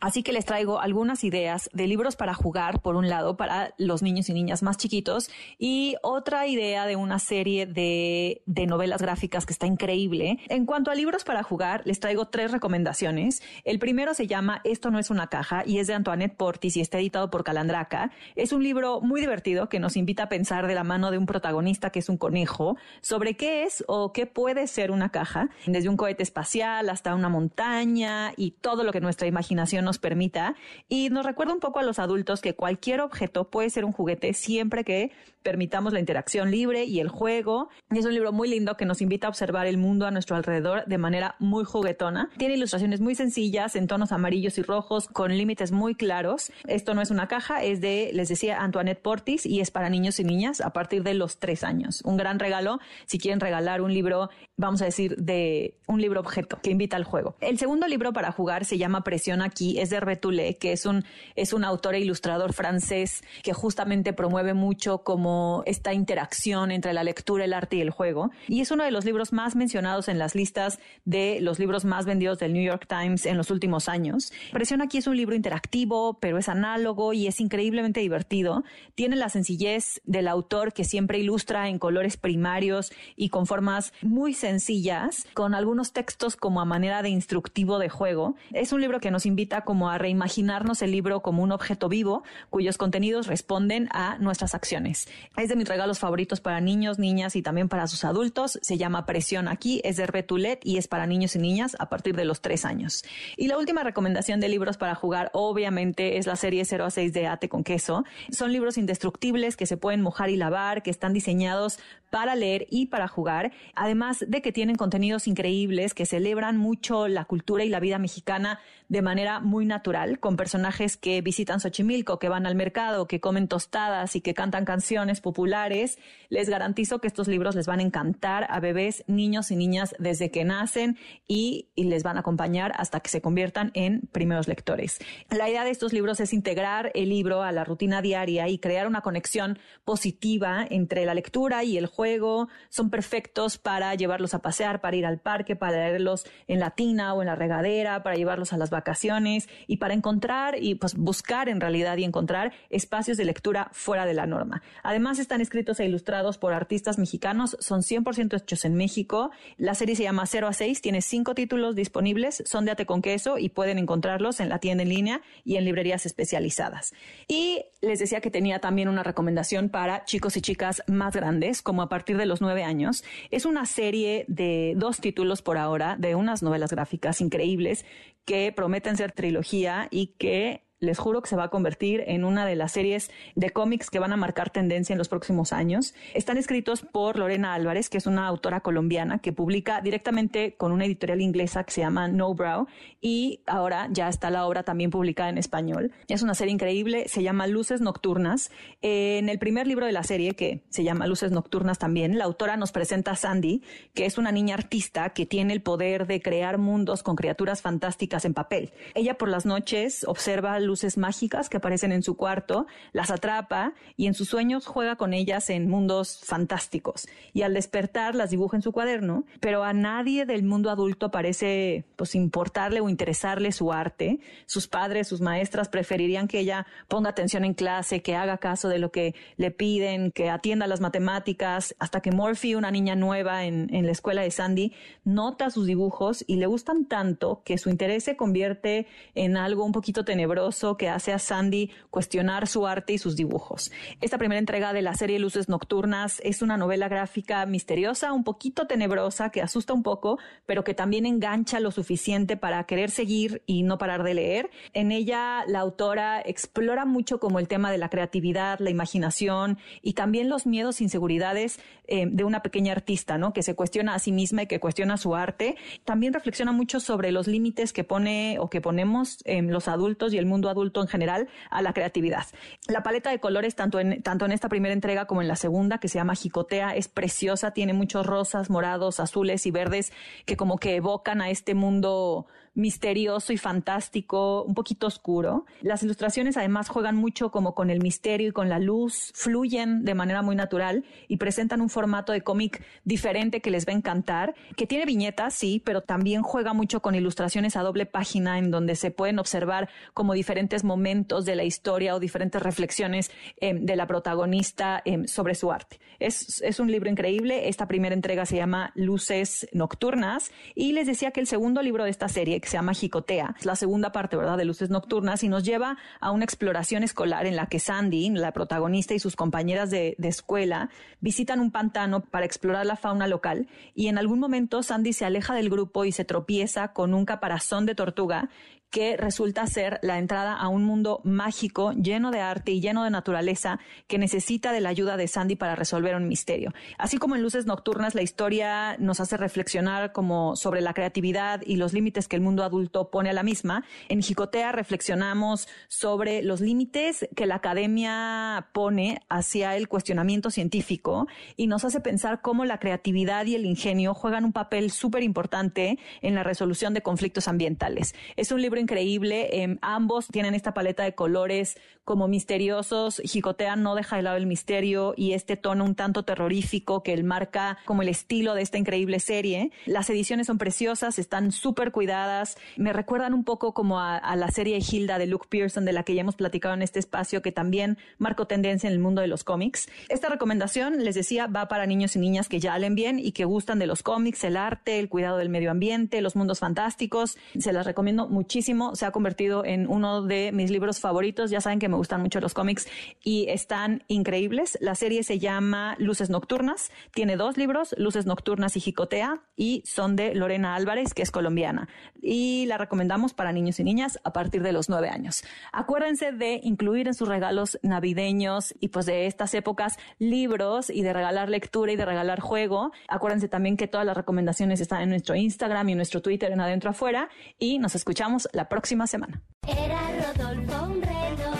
Así 0.01 0.23
que 0.23 0.33
les 0.33 0.45
traigo 0.45 0.81
algunas 0.81 1.25
ideas 1.25 1.71
de 1.73 1.87
libros 1.87 2.17
para 2.17 2.35
jugar, 2.35 2.83
por 2.83 2.97
un 2.97 3.09
lado, 3.09 3.37
para 3.37 3.75
los 3.79 4.03
niños 4.03 4.29
y 4.29 4.35
niñas 4.35 4.63
más 4.63 4.77
chiquitos, 4.77 5.31
y 5.59 5.97
otra 6.03 6.47
idea 6.47 6.87
de 6.87 6.97
una 6.97 7.19
serie 7.19 7.65
de, 7.65 8.43
de, 8.45 8.67
novelas 8.67 9.01
gráficas 9.01 9.47
que 9.47 9.55
está 9.55 9.67
increíble. 9.67 10.39
En 10.49 10.67
cuanto 10.67 10.91
a 10.91 10.95
libros 10.95 11.25
para 11.25 11.43
jugar, 11.43 11.83
les 11.87 11.99
traigo 11.99 12.27
tres 12.27 12.51
recomendaciones. 12.51 13.43
El 13.65 13.79
primero 13.79 14.13
se 14.13 14.27
llama 14.27 14.61
Esto 14.65 14.91
no 14.91 14.99
es 14.99 15.09
una 15.09 15.29
caja 15.29 15.63
y 15.65 15.79
es 15.79 15.87
de 15.87 15.95
Antoinette 15.95 16.37
Portis 16.37 16.77
y 16.77 16.81
está 16.81 16.99
editado 16.99 17.31
por 17.31 17.43
Calandraca. 17.43 18.11
Es 18.35 18.53
un 18.53 18.63
libro 18.63 19.01
muy 19.01 19.21
divertido 19.21 19.69
que 19.71 19.81
nos 19.81 19.97
invita 19.97 20.25
a 20.25 20.29
pensar 20.29 20.67
de 20.67 20.75
la 20.75 20.85
mano 20.85 21.11
de 21.11 21.19
un 21.19 21.27
protagonista 21.27 21.91
que 21.91 22.01
es 22.01 22.09
un 22.11 22.19
conejo 22.19 22.77
sobre 23.01 23.37
qué 23.37 23.65
es 23.65 23.83
o 23.89 24.13
qué 24.13 24.27
puede 24.27 24.67
ser 24.67 24.91
una 24.91 25.11
caja, 25.11 25.49
desde 25.67 25.89
un 25.89 25.97
cohete 25.97 26.23
espacial 26.23 26.91
hasta 26.91 27.15
una 27.15 27.29
montaña 27.29 28.33
y 28.37 28.51
todo 28.51 28.85
lo 28.85 28.93
que 28.93 29.01
nuestra 29.01 29.27
imaginación 29.27 29.86
nos 29.87 29.99
permita. 29.99 30.55
Y 30.89 31.09
nos 31.09 31.25
recuerda 31.25 31.55
un 31.55 31.61
poco 31.61 31.79
a 31.79 31.83
los 31.83 31.99
adultos 31.99 32.43
que 32.43 32.55
cualquier 32.55 33.01
objeto 33.01 33.51
puede 33.51 33.71
ser 33.71 33.87
un 33.87 33.93
juguete 33.93 34.35
siempre 34.35 34.85
que 34.85 35.13
permitamos 35.47 35.93
la 35.93 36.01
interacción 36.01 36.51
libre 36.51 36.87
y 36.87 36.99
el 36.99 37.09
juego. 37.09 37.69
Y 37.93 38.01
es 38.01 38.05
un 38.05 38.13
libro 38.13 38.33
muy 38.33 38.49
lindo 38.49 38.77
que 38.77 38.85
nos 38.85 39.01
invita 39.01 39.29
a 39.29 39.31
observar 39.31 39.69
el 39.69 39.79
mundo 39.79 40.05
a 40.05 40.11
nuestro 40.11 40.35
alrededor 40.35 40.85
de 40.87 40.99
manera 40.99 41.37
muy 41.39 41.65
juguetona. 41.65 42.31
Tiene 42.37 42.55
ilustraciones 42.55 43.01
muy 43.01 43.15
sencillas 43.15 43.77
en 43.77 43.87
tonos 43.87 44.11
amarillos 44.11 44.59
y 44.59 44.63
rojos 44.63 45.07
con 45.07 45.31
límites 45.39 45.71
muy 45.71 45.95
claros. 45.95 46.51
Esto 46.67 46.95
no 46.95 47.01
es 47.01 47.13
una 47.13 47.29
caja, 47.29 47.63
es 47.63 47.81
de, 47.81 48.11
les 48.13 48.29
decía, 48.29 48.61
Antoinette 48.61 49.01
Portis 49.01 49.47
y 49.47 49.61
es 49.61 49.71
para 49.71 49.89
niños 49.89 50.19
y 50.19 50.25
niñas 50.25 50.61
a 50.61 50.71
partir 50.71 51.05
de 51.05 51.15
los 51.15 51.39
tres 51.39 51.63
años. 51.63 52.03
Un 52.05 52.17
gran 52.17 52.41
regalo 52.41 52.81
si 53.05 53.21
quieren 53.21 53.39
regalar 53.39 53.83
un 53.83 53.95
libro, 53.95 54.31
vamos 54.57 54.83
a 54.83 54.87
decir, 54.87 55.15
de 55.15 55.79
un 55.87 56.01
libro 56.01 56.19
objeto 56.19 56.59
que 56.61 56.71
invita 56.71 56.97
al 56.97 57.05
juego. 57.05 57.37
El 57.41 57.57
segundo 57.57 57.87
libro 57.87 58.13
para 58.13 58.33
jugar 58.33 58.65
se 58.65 58.79
llama 58.79 59.05
Presión 59.05 59.43
aquí, 59.43 59.79
es 59.79 59.91
de 59.91 60.01
Retoulet, 60.01 60.59
que 60.59 60.73
es 60.73 60.87
un, 60.87 61.05
es 61.37 61.53
un 61.53 61.63
autor 61.63 61.95
e 61.95 62.01
ilustrador 62.01 62.53
francés 62.53 63.23
que 63.45 63.53
justamente 63.53 64.13
promueve 64.13 64.53
mucho 64.53 65.05
como 65.05 65.36
esta 65.67 65.93
interacción 65.93 66.71
entre 66.71 66.93
la 66.93 67.05
lectura, 67.05 67.45
el 67.45 67.53
arte 67.53 67.77
y 67.77 67.81
el 67.81 67.91
juego. 67.91 68.31
Y 68.49 68.61
es 68.61 68.71
uno 68.71 68.85
de 68.85 68.91
los 68.91 69.05
libros 69.05 69.33
más 69.33 69.57
mencionados 69.57 70.09
en 70.09 70.19
las 70.19 70.35
listas 70.35 70.79
de 71.05 71.39
los 71.41 71.59
libros 71.59 71.85
más 71.85 72.07
vendidos 72.07 72.39
del 72.39 72.53
New 72.53 72.65
York 72.65 72.87
Times 72.89 73.27
en 73.27 73.37
los 73.37 73.51
últimos 73.51 73.89
años. 73.89 74.33
Presión 74.53 74.83
aquí 74.83 74.99
es 74.99 75.07
un 75.07 75.17
libro 75.17 75.35
interactivo, 75.35 76.19
pero 76.21 76.39
es 76.39 76.49
análogo 76.49 77.13
y 77.13 77.27
es 77.27 77.41
increíblemente 77.41 78.01
divertido. 78.01 78.65
Tiene 78.95 79.17
la 79.17 79.29
sencillez 79.29 80.01
del 80.05 80.29
autor 80.29 80.73
que 80.73 80.85
siempre 80.85 81.19
ilustra 81.19 81.69
en 81.69 81.79
colores 81.79 82.17
primarios 82.17 82.93
y 83.17 83.29
con 83.29 83.47
formas 83.47 83.93
muy 84.03 84.35
sencillas, 84.35 85.27
con 85.35 85.55
algunos 85.55 85.93
textos 85.93 86.37
como 86.37 86.61
a 86.61 86.65
manera 86.65 87.03
de 87.03 87.09
instructivo 87.09 87.79
de 87.79 87.89
juego. 87.89 88.37
Es 88.53 88.73
un 88.73 88.81
libro 88.81 89.01
que 89.01 89.11
nos 89.11 89.27
invita 89.27 89.63
como 89.63 89.91
a 89.91 89.99
reimaginarnos 89.99 90.83
el 90.83 90.91
libro 90.91 91.23
como 91.23 91.43
un 91.43 91.53
objeto 91.53 91.89
vivo 91.89 92.23
cuyos 92.51 92.79
contenidos 92.79 93.27
responden 93.27 93.89
a 93.93 94.19
nuestras 94.19 94.55
acciones. 94.55 95.09
Es 95.37 95.49
de 95.49 95.57
mis 95.57 95.69
regalos 95.69 95.99
favoritos 95.99 96.41
para 96.41 96.61
niños, 96.61 96.99
niñas 96.99 97.37
y 97.37 97.43
también 97.43 97.69
para 97.69 97.87
sus 97.87 98.05
adultos. 98.05 98.59
Se 98.63 98.79
llama 98.79 99.07
Presión 99.07 99.49
aquí, 99.49 99.81
es 99.85 99.97
de 99.97 100.07
Retulet 100.07 100.61
y 100.65 100.79
es 100.79 100.89
para 100.89 101.07
niños 101.07 101.37
y 101.37 101.39
niñas 101.39 101.77
a 101.79 101.89
partir 101.89 102.17
de 102.17 102.25
los 102.25 102.41
tres 102.41 102.65
años. 102.65 103.05
Y 103.37 103.49
la 103.49 103.59
última 103.59 103.83
recomendación 103.83 104.41
de 104.41 104.49
libros 104.49 104.77
para 104.77 104.95
jugar, 104.95 105.31
obviamente, 105.33 106.19
es 106.19 106.27
la 106.27 106.37
serie 106.37 106.65
0 106.65 106.85
a 106.85 106.91
6 106.91 107.13
de 107.13 107.27
Ate 107.27 107.49
con 107.49 107.65
queso. 107.65 108.05
Son 108.31 108.53
libros 108.53 108.79
indestructibles 108.79 109.57
que 109.57 109.67
se 109.67 109.77
pueden 109.77 110.01
mojar 110.01 110.31
y 110.31 110.37
lavar, 110.37 110.83
que 110.83 110.91
están 110.91 111.13
diseñados 111.13 111.79
para 112.11 112.35
leer 112.35 112.67
y 112.71 112.87
para 112.87 113.09
jugar, 113.09 113.53
además 113.75 114.25
de 114.27 114.43
que 114.43 114.53
tienen 114.53 114.77
contenidos 114.77 115.27
increíbles 115.27 115.95
que 115.95 116.07
celebran 116.07 116.57
mucho 116.57 117.09
la 117.09 117.25
cultura 117.25 117.65
y 117.65 117.69
la 117.69 117.81
vida 117.81 117.99
mexicana 117.99 118.61
de 118.89 119.03
manera 119.03 119.41
muy 119.41 119.67
natural, 119.67 120.21
con 120.21 120.37
personajes 120.37 120.97
que 120.97 121.21
visitan 121.21 121.61
Xochimilco, 121.61 122.19
que 122.19 122.29
van 122.29 122.47
al 122.47 122.55
mercado, 122.55 123.07
que 123.07 123.21
comen 123.21 123.49
tostadas 123.49 124.15
y 124.15 124.21
que 124.21 124.35
cantan 124.35 124.65
canciones 124.65 125.21
populares. 125.21 125.99
Les 126.29 126.49
garantizo 126.49 127.01
que 127.01 127.09
estos 127.09 127.27
libros 127.27 127.57
les 127.57 127.67
van 127.67 127.81
a 127.81 127.83
encantar 127.83 128.47
a 128.49 128.61
bebés, 128.61 129.05
niños 129.09 129.51
y 129.51 129.57
niñas 129.57 129.95
desde 129.99 130.31
que 130.31 130.45
nacen 130.45 130.99
y, 131.27 131.69
y 131.75 131.85
les 131.85 132.03
van 132.05 132.17
a 132.17 132.21
acompañar 132.21 132.73
hasta 132.77 133.01
que 133.01 133.09
se 133.09 133.21
conviertan 133.21 133.73
en 133.75 134.03
primeros 134.13 134.47
lectores. 134.47 134.99
La 135.31 135.49
idea 135.49 135.65
de 135.65 135.71
estos 135.71 135.93
libros 135.93 136.21
es 136.21 136.33
integrar 136.33 136.93
el 136.95 137.09
libro 137.09 137.43
a 137.43 137.51
la 137.53 137.65
rutina 137.65 138.03
diaria 138.03 138.49
y 138.49 138.59
crear 138.59 138.87
una 138.87 139.01
conexión 139.01 139.59
positiva 139.85 140.65
entre 140.69 141.05
la 141.05 141.15
lectura 141.15 141.65
y 141.65 141.77
el 141.77 141.87
juego. 141.97 142.49
Son 142.69 142.91
perfectos 142.91 143.59
para 143.59 143.95
llevarlos 143.95 144.35
a 144.35 144.41
pasear, 144.41 144.81
para 144.81 144.97
ir 144.97 145.07
al 145.07 145.19
parque, 145.19 145.57
para 145.57 145.79
leerlos 145.79 146.27
en 146.47 146.61
la 146.61 146.71
tina 146.71 147.15
o 147.15 147.23
en 147.23 147.27
la 147.27 147.35
regadera, 147.35 148.03
para 148.03 148.17
llevarlos 148.17 148.53
a 148.53 148.59
las 148.59 148.71
vacaciones 148.71 149.49
y 149.67 149.79
para 149.79 149.95
encontrar 149.95 150.63
y 150.63 150.75
pues 150.77 150.95
buscar 150.95 151.49
en 151.49 151.61
realidad 151.61 151.97
y 151.97 152.05
encontrar 152.05 152.53
espacios 152.71 153.17
de 153.17 153.25
lectura 153.25 153.71
fuera 153.73 154.07
de 154.07 154.15
la 154.15 154.27
norma. 154.27 154.63
Además 154.83 155.19
están 155.19 155.41
escritos 155.41 155.81
e 155.81 155.87
ilustrados 155.87 156.39
por 156.39 156.53
artistas 156.53 156.99
mexicanos, 156.99 157.57
son 157.61 157.81
100% 157.81 158.37
hechos 158.37 158.65
en 158.65 158.75
México. 158.75 159.31
La 159.57 159.75
serie 159.75 159.97
se 159.97 160.03
llama 160.03 160.27
0 160.27 160.49
a 160.49 160.53
6, 160.53 160.83
tiene 160.83 161.01
cinco 161.01 161.35
títulos 161.35 161.75
disponibles, 161.75 162.43
son 162.45 162.65
de 162.67 162.73
ate 162.73 162.87
con 162.87 163.03
queso 163.03 163.39
y 163.39 163.49
pueden 163.49 163.79
encontrarlos 163.79 164.41
en 164.41 164.49
la 164.49 164.59
tienda 164.59 164.83
en 164.83 164.91
línea 164.91 165.23
y 165.45 165.57
en 165.57 165.65
librerías 165.65 166.07
especializadas. 166.07 166.93
Y 167.29 167.65
les 167.81 167.99
decía 167.99 168.21
que 168.21 168.31
tenía 168.31 168.59
también 168.59 168.89
una 168.89 169.03
recomendación 169.03 169.69
para 169.69 170.05
chicos 170.05 170.37
y 170.37 170.41
chicas 170.41 170.83
más 170.87 171.15
grandes, 171.15 171.63
como 171.63 171.83
a 171.87 171.89
partir 171.89 172.17
de 172.17 172.27
los 172.27 172.41
nueve 172.41 172.63
años. 172.63 173.05
Es 173.31 173.47
una 173.47 173.65
serie 173.67 174.25
de 174.29 174.75
dos 174.77 175.01
títulos 175.01 175.43
por 175.43 175.57
ahora, 175.57 175.97
de 175.99 176.15
unas 176.15 176.43
novelas 176.43 176.71
gráficas 176.71 177.21
increíbles 177.21 177.87
que 178.25 178.53
prometen 178.53 178.97
ser 178.97 179.13
trilogía 179.13 179.89
y 179.91 180.09
que 180.19 180.66
les 180.87 180.99
juro 180.99 181.21
que 181.21 181.29
se 181.29 181.37
va 181.37 181.45
a 181.45 181.51
convertir 181.51 182.05
en 182.07 182.25
una 182.25 182.47
de 182.47 182.57
las 182.57 182.73
series 182.73 183.11
de 183.35 183.51
cómics 183.51 183.91
que 183.91 183.99
van 183.99 184.13
a 184.13 184.17
marcar 184.17 184.51
tendencia 184.51 184.95
en 184.95 184.99
los 184.99 185.09
próximos 185.09 185.53
años. 185.53 185.95
Están 186.15 186.39
escritos 186.39 186.81
por 186.81 187.19
Lorena 187.19 187.55
Álvarez, 187.55 187.91
que 187.91 187.99
es 187.99 188.07
una 188.07 188.27
autora 188.27 188.61
colombiana 188.61 189.19
que 189.19 189.33
publica 189.33 189.81
directamente 189.81 190.55
con 190.57 190.73
una 190.73 190.85
editorial 190.85 191.21
inglesa 191.21 191.65
que 191.65 191.73
se 191.73 191.81
llama 191.83 192.09
No 192.09 192.35
Brow 192.35 192.67
y 193.01 193.41
ahora 193.47 193.89
ya 193.91 194.09
está 194.09 194.31
la 194.31 194.47
obra 194.47 194.63
también 194.63 194.91
publicada 194.91 195.29
en 195.29 195.39
español. 195.39 195.93
Es 196.09 196.23
una 196.23 196.35
serie 196.35 196.55
increíble, 196.55 197.09
se 197.09 197.23
llama 197.23 197.47
Luces 197.47 197.81
Nocturnas. 197.81 198.51
En 198.81 199.29
el 199.29 199.39
primer 199.39 199.67
libro 199.67 199.87
de 199.87 199.93
la 199.93 200.05
serie, 200.05 200.35
que 200.35 200.65
se 200.71 200.85
llama 200.85 201.07
Luces 201.07 201.33
Nocturnas 201.33 201.79
también, 201.79 202.19
la 202.19 202.25
autora 202.25 202.57
nos 202.57 202.73
presenta 202.73 203.13
a 203.13 203.17
Sandy, 203.17 203.63
que 203.95 204.07
es 204.07 204.19
una 204.19 204.33
niña 204.33 204.55
artista 204.55 205.11
que 205.11 205.27
tiene 205.27 205.53
el 205.53 205.63
poder 205.63 206.07
de 206.07 206.21
crear 206.21 206.59
mundos 206.59 207.03
con 207.03 207.17
criaturas 207.17 207.63
fantásticas 207.63 208.25
en 208.25 208.35
papel. 208.35 208.73
Ella 208.95 209.19
por 209.19 209.29
las 209.29 209.47
noches 209.47 210.05
observa 210.07 210.59
luces 210.61 210.76
mágicas 210.97 211.49
que 211.49 211.57
aparecen 211.57 211.93
en 211.93 212.03
su 212.03 212.17
cuarto, 212.17 212.67
las 212.93 213.11
atrapa 213.11 213.75
y 213.97 214.07
en 214.07 214.15
sus 214.15 214.29
sueños 214.29 214.67
juega 214.67 214.97
con 214.97 215.13
ellas 215.13 215.51
en 215.51 215.69
mundos 215.69 216.21
fantásticos. 216.25 217.09
Y 217.33 217.43
al 217.43 217.55
despertar 217.55 218.15
las 218.15 218.31
dibuja 218.31 218.57
en 218.57 218.63
su 218.63 218.73
cuaderno, 218.73 219.25
pero 219.41 219.65
a 219.65 219.73
nadie 219.73 220.27
del 220.27 220.43
mundo 220.43 220.71
adulto 220.71 221.11
parece 221.11 221.85
pues 221.97 222.15
importarle 222.15 222.81
o 222.81 222.89
interesarle 222.89 223.53
su 223.53 223.73
arte. 223.73 224.21
Sus 224.47 224.69
padres, 224.69 225.09
sus 225.09 225.21
maestras 225.21 225.69
preferirían 225.69 226.29
que 226.29 226.41
ella 226.41 226.67
ponga 226.89 227.11
atención 227.11 227.45
en 227.45 227.55
clase, 227.55 228.03
que 228.03 228.17
haga 228.17 228.39
caso 228.39 228.69
de 228.69 228.79
lo 228.79 228.91
que 228.91 229.15
le 229.37 229.51
piden, 229.51 230.11
que 230.13 230.31
atienda 230.31 230.67
las 230.67 230.81
matemáticas, 230.81 231.75
hasta 231.79 232.01
que 232.01 232.13
Morphy, 232.13 232.55
una 232.55 232.71
niña 232.71 232.97
nueva 232.97 233.45
en, 233.45 233.73
en 233.75 233.87
la 233.87 233.93
escuela 233.93 234.23
de 234.23 234.31
Sandy, 234.31 234.73
nota 235.05 235.51
sus 235.51 235.67
dibujos 235.67 236.25
y 236.27 236.37
le 236.37 236.47
gustan 236.47 236.87
tanto 236.87 237.43
que 237.45 237.59
su 237.59 237.71
interés 237.71 238.05
se 238.05 238.17
convierte 238.17 238.87
en 239.15 239.37
algo 239.37 239.65
un 239.65 239.73
poquito 239.73 240.05
tenebroso 240.05 240.56
que 240.79 240.89
hace 240.89 241.13
a 241.13 241.19
Sandy 241.19 241.71
cuestionar 241.91 242.47
su 242.47 242.67
arte 242.67 242.93
y 242.95 242.99
sus 242.99 243.17
dibujos. 243.17 243.71
Esta 244.01 244.19
primera 244.19 244.39
entrega 244.39 244.73
de 244.73 244.83
la 244.83 244.95
serie 244.95 245.19
Luces 245.19 245.49
Nocturnas 245.49 246.21
es 246.25 246.43
una 246.43 246.57
novela 246.57 246.89
gráfica 246.89 247.45
misteriosa, 247.47 248.13
un 248.13 248.25
poquito 248.25 248.67
tenebrosa, 248.67 249.31
que 249.31 249.43
asusta 249.43 249.73
un 249.73 249.83
poco, 249.83 250.19
pero 250.47 250.65
que 250.65 250.75
también 250.75 251.07
engancha 251.07 251.61
lo 251.61 251.71
suficiente 251.71 252.37
para 252.37 252.65
querer 252.65 252.91
seguir 252.91 253.43
y 253.47 253.63
no 253.63 253.79
parar 253.79 254.03
de 254.03 254.15
leer. 254.15 254.51
En 254.73 254.93
ella 254.93 255.45
la 255.47 255.61
autora 255.61 256.21
explora 256.21 256.85
mucho 256.85 257.21
como 257.21 257.39
el 257.39 257.49
tema 257.49 257.71
de 257.71 257.79
la 257.79 257.89
creatividad, 257.89 258.59
la 258.61 258.71
imaginación 258.71 259.59
y 259.83 259.93
también 259.93 260.29
los 260.29 260.47
miedos 260.47 260.81
e 260.81 260.85
inseguridades 260.85 261.61
eh, 261.89 262.07
de 262.11 262.25
una 262.25 262.43
pequeña 262.43 262.73
artista, 262.73 263.19
¿no? 263.19 263.33
Que 263.33 263.43
se 263.43 263.55
cuestiona 263.55 263.95
a 263.95 263.99
sí 263.99 264.11
misma 264.11 264.43
y 264.43 264.47
que 264.47 264.59
cuestiona 264.59 264.97
su 264.97 265.15
arte. 265.15 265.57
También 265.85 266.13
reflexiona 266.13 266.53
mucho 266.53 266.81
sobre 266.81 267.13
los 267.13 267.27
límites 267.27 267.73
que 267.73 267.85
pone 267.85 268.39
o 268.41 268.51
que 268.51 268.61
ponemos 268.61 269.19
en 269.25 269.53
los 269.53 269.69
adultos 269.69 270.13
y 270.13 270.19
el 270.19 270.27
mundo 270.27 270.46
adulto 270.49 270.81
en 270.81 270.89
general 270.89 271.29
a 271.51 271.63
la 271.63 271.73
creatividad. 271.73 272.25
La 272.69 272.83
paleta 272.83 273.11
de 273.11 273.21
colores, 273.21 273.55
tanto 273.55 273.81
en, 273.81 274.03
tanto 274.03 274.25
en 274.25 274.33
esta 274.33 274.49
primera 274.49 274.73
entrega 274.73 275.07
como 275.07 275.23
en 275.23 275.29
la 275.29 275.37
segunda, 275.37 275.79
que 275.79 275.89
se 275.89 275.99
llama 275.99 276.15
Jicotea, 276.15 276.75
es 276.75 276.89
preciosa, 276.89 277.53
tiene 277.53 277.73
muchos 277.73 278.07
rosas, 278.07 278.51
morados, 278.51 279.01
azules 279.01 279.47
y 279.47 279.51
verdes 279.51 279.93
que 280.25 280.37
como 280.37 280.59
que 280.59 280.77
evocan 280.77 281.21
a 281.21 281.31
este 281.31 281.55
mundo 281.55 282.27
misterioso 282.57 283.33
y 283.33 283.37
fantástico, 283.37 284.43
un 284.43 284.55
poquito 284.55 284.87
oscuro. 284.87 285.45
Las 285.61 285.83
ilustraciones 285.83 286.37
además 286.37 286.69
juegan 286.69 286.97
mucho 286.97 287.31
como 287.31 287.55
con 287.55 287.71
el 287.71 287.81
misterio 287.81 288.31
y 288.31 288.33
con 288.33 288.49
la 288.49 288.59
luz, 288.59 289.13
fluyen 289.15 289.85
de 289.85 289.95
manera 289.95 290.23
muy 290.23 290.35
natural 290.35 290.85
y 291.07 291.19
presentan 291.19 291.61
un 291.61 291.69
formato 291.69 292.13
de 292.13 292.23
cómic 292.23 292.65
diferente 292.85 293.41
que 293.41 293.51
les 293.51 293.67
va 293.67 293.73
a 293.73 293.77
encantar, 293.77 294.35
que 294.57 294.67
tiene 294.67 294.87
viñetas, 294.87 295.35
sí, 295.35 295.63
pero 295.65 295.83
también 295.83 296.23
juega 296.23 296.55
mucho 296.55 296.81
con 296.81 296.95
ilustraciones 296.95 297.57
a 297.57 297.63
doble 297.63 297.85
página 297.85 298.39
en 298.39 298.51
donde 298.51 298.75
se 298.75 298.91
pueden 298.91 299.19
observar 299.19 299.69
como 299.93 300.15
diferentes 300.15 300.65
momentos 300.65 301.27
de 301.27 301.37
la 301.37 301.45
historia 301.45 301.95
o 301.95 302.01
diferentes 302.01 302.43
reflexiones 302.43 303.11
eh, 303.41 303.55
de 303.55 303.77
la 303.77 303.87
protagonista 303.87 304.81
eh, 304.87 305.07
sobre 305.07 305.35
su 305.35 305.53
arte. 305.53 305.79
Es, 305.99 306.41
es 306.43 306.59
un 306.59 306.71
libro 306.71 306.91
increíble. 306.91 307.49
Esta 307.49 307.69
primera 307.69 307.95
entrega 307.95 308.25
se 308.25 308.37
llama 308.37 308.73
Luces 308.75 309.47
Nocturnas 309.53 310.31
y 310.55 310.73
les 310.73 310.87
decía 310.87 311.11
que 311.11 311.21
el 311.21 311.27
segundo 311.27 311.63
libro 311.63 311.85
de 311.85 311.91
esta 311.91 312.09
serie 312.09 312.37
que 312.47 312.51
se 312.51 312.57
llama 312.57 312.75
Jicotea. 312.75 313.35
Es 313.39 313.45
la 313.45 313.57
segunda 313.57 313.91
parte, 313.91 314.17
¿verdad?, 314.17 314.39
de 314.39 314.45
Luces 314.45 314.71
Nocturnas 314.71 315.25
y 315.25 315.29
nos 315.29 315.43
lleva 315.43 315.77
a 316.01 316.13
una 316.13 316.25
exploración 316.25 316.85
escolar 316.85 317.27
en 317.27 317.35
la 317.35 317.47
que 317.47 317.59
Sandy, 317.59 318.09
la 318.11 318.33
protagonista 318.33 318.95
y 318.95 319.01
sus 319.01 319.17
compañeras 319.17 319.69
de, 319.71 319.97
de 319.99 320.09
escuela 320.09 320.71
visitan 321.01 321.41
un 321.41 321.51
pantano 321.51 322.01
para 322.01 322.25
explorar 322.25 322.65
la 322.65 322.77
fauna 322.77 323.09
local 323.09 323.49
y 323.75 323.89
en 323.89 323.99
algún 323.99 324.21
momento 324.21 324.63
Sandy 324.63 324.93
se 324.93 325.05
aleja 325.05 325.35
del 325.35 325.51
grupo 325.51 325.85
y 325.85 325.91
se 325.91 326.05
tropieza 326.05 326.73
con 326.73 326.95
un 326.95 327.05
caparazón 327.05 327.67
de 327.67 327.75
tortuga 327.75 328.31
que 328.77 328.99
resulta 328.99 329.47
ser 329.47 329.79
la 329.81 329.97
entrada 329.97 330.35
a 330.35 330.49
un 330.49 330.63
mundo 330.63 331.01
mágico 331.03 331.73
lleno 331.73 332.11
de 332.11 332.21
arte 332.21 332.53
y 332.53 332.61
lleno 332.61 332.85
de 332.85 332.91
naturaleza 332.91 333.59
que 333.87 333.97
necesita 333.97 334.53
de 334.53 334.61
la 334.61 334.69
ayuda 334.69 334.99
de 334.99 335.09
Sandy 335.09 335.35
para 335.35 335.57
resolver 335.57 335.95
un 335.95 336.09
misterio. 336.09 336.53
Así 336.77 336.99
como 336.99 337.17
en 337.17 337.23
Luces 337.23 337.47
Nocturnas 337.47 337.95
la 337.95 338.03
historia 338.03 338.77
nos 338.79 339.01
hace 339.01 339.17
reflexionar 339.17 339.93
como 339.93 340.37
sobre 340.37 340.61
la 340.61 340.75
creatividad 340.75 341.41
y 341.47 341.57
los 341.57 341.73
límites 341.73 342.07
que 342.07 342.17
el 342.17 342.23
mundo 342.23 342.45
adulto 342.45 342.91
pone 342.91 343.09
a 343.09 343.15
la 343.15 343.23
misma, 343.23 343.65
en 343.89 344.03
Jicotea 344.03 344.53
reflexionamos 344.53 345.49
sobre 345.69 346.21
los 346.21 346.43
límites 346.43 347.09
que 347.17 347.25
la 347.25 347.37
academia 347.37 348.49
pone 348.53 349.01
hacia 349.09 349.57
el 349.57 349.69
cuestionamiento 349.69 350.31
científico 350.31 351.07
y 351.35 351.47
nos 351.47 351.65
hace 351.65 351.81
pensar 351.81 352.21
cómo 352.21 352.45
la 352.45 352.59
creatividad 352.59 353.25
y 353.25 353.37
el 353.37 353.47
ingenio 353.47 353.95
juegan 353.95 354.27
un 354.27 354.35
papel 354.35 354.71
súper 354.71 355.03
importante 355.03 355.79
en 356.03 356.15
la 356.15 356.25
resolución 356.25 356.75
de 356.75 356.83
conflictos 356.83 357.27
ambientales. 357.27 357.95
Es 358.17 358.33
un 358.33 358.43
libro 358.43 358.66
increíble. 358.67 359.43
Em, 359.43 359.59
ambos 359.63 360.09
tienen 360.09 360.35
esta 360.35 360.53
paleta 360.53 360.83
de 360.83 360.95
colores 360.95 361.57
como 361.87 362.09
misteriosos. 362.09 363.01
Jicotea 363.05 363.55
no 363.55 363.77
deja 363.77 363.97
de 363.97 364.03
lado 364.03 364.17
el 364.17 364.27
misterio 364.27 364.93
y 364.97 365.13
este 365.13 365.37
tono 365.37 365.65
un 365.65 365.77
tanto 365.77 366.03
terrorífico 366.03 366.83
que 366.83 366.93
él 366.93 367.05
marca 367.05 367.59
como 367.65 367.83
el 367.83 367.89
estilo 367.89 368.35
de 368.35 368.43
esta 368.43 368.59
increíble 368.59 368.99
serie. 368.99 369.53
Las 369.67 369.89
ediciones 369.89 370.27
son 370.27 370.37
preciosas, 370.37 370.99
están 370.99 371.31
súper 371.31 371.71
cuidadas. 371.71 372.39
Me 372.57 372.73
recuerdan 372.73 373.15
un 373.15 373.23
poco 373.23 373.55
como 373.55 373.81
a, 373.81 374.17
la 374.17 374.31
serie 374.33 374.59
Hilda 374.59 374.99
de 374.99 375.07
Luke 375.07 375.29
Pearson, 375.29 375.65
de 375.65 375.73
la 375.73 375.85
que 375.85 375.95
ya 375.95 376.01
hemos 376.01 376.17
platicado 376.17 376.55
en 376.55 376.63
este 376.63 376.81
espacio, 376.81 377.23
que 377.23 377.31
también 377.31 377.79
marcó 377.99 378.27
tendencia 378.27 378.67
en 378.67 378.73
el 378.73 378.81
mundo 378.81 379.01
de 379.01 379.07
los 379.07 379.23
cómics. 379.23 379.69
Esta 379.89 380.09
recomendación, 380.09 380.83
les 380.83 380.97
decía, 380.97 381.29
va 381.29 381.47
para 381.47 381.67
niños 381.67 381.95
y 381.95 382.01
niñas 382.01 382.29
que 382.29 382.41
ya 382.41 382.59
leen 382.59 382.75
bien 382.75 382.99
y 382.99 383.13
que 383.13 383.25
gustan 383.25 383.61
de 383.61 383.69
los 383.69 383.85
cómics, 383.85 384.25
el 384.25 384.37
arte, 384.37 384.81
el 384.81 384.89
cuidado 384.89 385.19
del 385.19 385.29
medio 385.29 385.53
ambiente, 385.53 386.01
los 386.01 386.17
mundos 386.17 386.41
fantásticos. 386.41 387.17
Se 387.39 387.53
las 387.53 387.65
recomiendo 387.65 388.09
muchísimo 388.09 388.46
se 388.75 388.87
ha 388.87 388.91
convertido 388.93 389.45
en 389.45 389.69
uno 389.69 390.03
de 390.03 390.31
mis 390.33 390.51
libros 390.51 390.81
favoritos. 390.81 391.31
Ya 391.31 391.41
saben 391.41 391.59
que 391.59 391.69
me 391.69 391.77
gustan 391.77 392.01
mucho 392.01 392.21
los 392.21 392.33
cómics 392.33 392.69
y 393.03 393.27
están 393.29 393.83
increíbles. 393.89 394.57
La 394.61 394.75
serie 394.75 395.03
se 395.03 395.19
llama 395.19 395.75
Luces 395.79 396.11
Nocturnas, 396.11 396.71
tiene 396.95 397.17
dos 397.17 397.37
libros, 397.37 397.75
Luces 397.77 398.07
Nocturnas 398.07 398.57
y 398.57 398.61
Jicotea, 398.61 399.23
y 399.37 399.63
son 399.67 399.97
de 399.97 400.15
Lorena 400.15 400.55
Álvarez, 400.55 400.95
que 400.95 401.03
es 401.03 401.11
colombiana. 401.11 401.69
Y 402.01 402.47
la 402.47 402.59
recomendamos 402.59 403.15
para 403.15 403.33
niños 403.33 403.59
y 403.59 403.65
niñas 403.65 403.99
a 404.05 404.13
partir 404.13 404.43
de 404.43 404.53
los 404.53 404.69
nueve 404.69 404.89
años. 404.89 405.25
Acuérdense 405.53 406.13
de 406.13 406.41
incluir 406.43 406.87
en 406.87 406.95
sus 406.95 407.09
regalos 407.09 407.59
navideños 407.63 408.55
y 408.61 408.69
pues 408.69 408.87
de 408.87 409.07
estas 409.07 409.35
épocas 409.35 409.79
libros 409.99 410.71
y 410.71 410.83
de 410.83 410.93
regalar 410.93 411.29
lectura 411.29 411.73
y 411.73 411.77
de 411.77 411.85
regalar 411.85 412.21
juego. 412.21 412.73
Acuérdense 412.89 413.29
también 413.29 413.57
que 413.57 413.67
todas 413.67 413.87
las 413.87 413.97
recomendaciones 413.97 414.61
están 414.61 414.83
en 414.83 414.91
nuestro 414.91 415.17
Instagram 415.17 415.69
y 415.69 415.73
en 415.73 415.79
nuestro 415.79 416.01
Twitter 416.01 416.31
en 416.31 416.41
Adentro 416.41 416.71
Afuera 416.71 417.09
y 417.39 417.59
nos 417.59 417.75
escuchamos 417.75 418.29
la 418.37 418.49
próxima 418.49 418.87
semana. 418.87 419.23
Era 419.49 419.81
Rodolfo 420.03 420.65
un 420.67 420.83
reno 420.83 421.33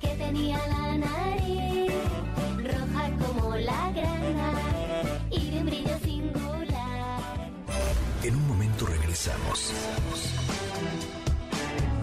que 0.00 0.08
tenía 0.16 0.58
la 0.68 0.98
nariz 0.98 1.92
roja 2.58 3.10
como 3.18 3.56
la 3.56 3.90
grana 3.90 4.52
y 5.30 5.50
de 5.50 5.58
un 5.58 5.66
brillo 5.66 5.98
singular. 5.98 7.50
En 8.22 8.36
un 8.36 8.48
momento 8.48 8.86
regresamos. 8.86 9.72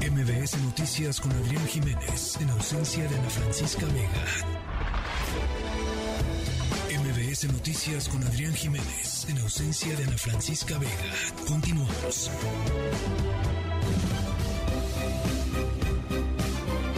MBS 0.02 0.58
Noticias 0.64 1.22
con 1.22 1.32
Adrián 1.32 1.66
Jiménez 1.68 2.38
en 2.42 2.50
ausencia 2.50 3.08
de 3.08 3.16
Ana 3.16 3.30
Francisca 3.30 3.86
Vega. 3.86 4.26
MBS 7.02 7.46
Noticias 7.54 8.10
con 8.10 8.22
Adrián 8.24 8.54
Jiménez 8.54 9.28
en 9.30 9.38
ausencia 9.38 9.96
de 9.96 10.04
Ana 10.04 10.18
Francisca 10.18 10.78
Vega. 10.78 11.14
Continuamos. 11.48 12.30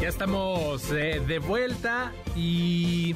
Ya 0.02 0.07
estamos 0.07 0.91
eh, 0.91 1.22
de 1.28 1.38
vuelta 1.38 2.11
y 2.36 3.15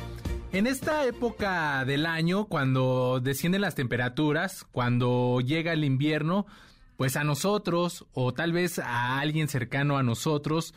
en 0.51 0.67
esta 0.67 1.03
época 1.07 1.83
del 1.83 2.05
año, 2.05 2.45
cuando 2.45 3.19
descienden 3.23 3.61
las 3.61 3.73
temperaturas, 3.73 4.67
cuando 4.71 5.41
llega 5.41 5.73
el 5.73 5.83
invierno, 5.83 6.45
pues 6.95 7.15
a 7.15 7.23
nosotros 7.23 8.05
o 8.13 8.35
tal 8.35 8.53
vez 8.53 8.77
a 8.77 9.17
alguien 9.17 9.47
cercano 9.47 9.97
a 9.97 10.03
nosotros, 10.03 10.75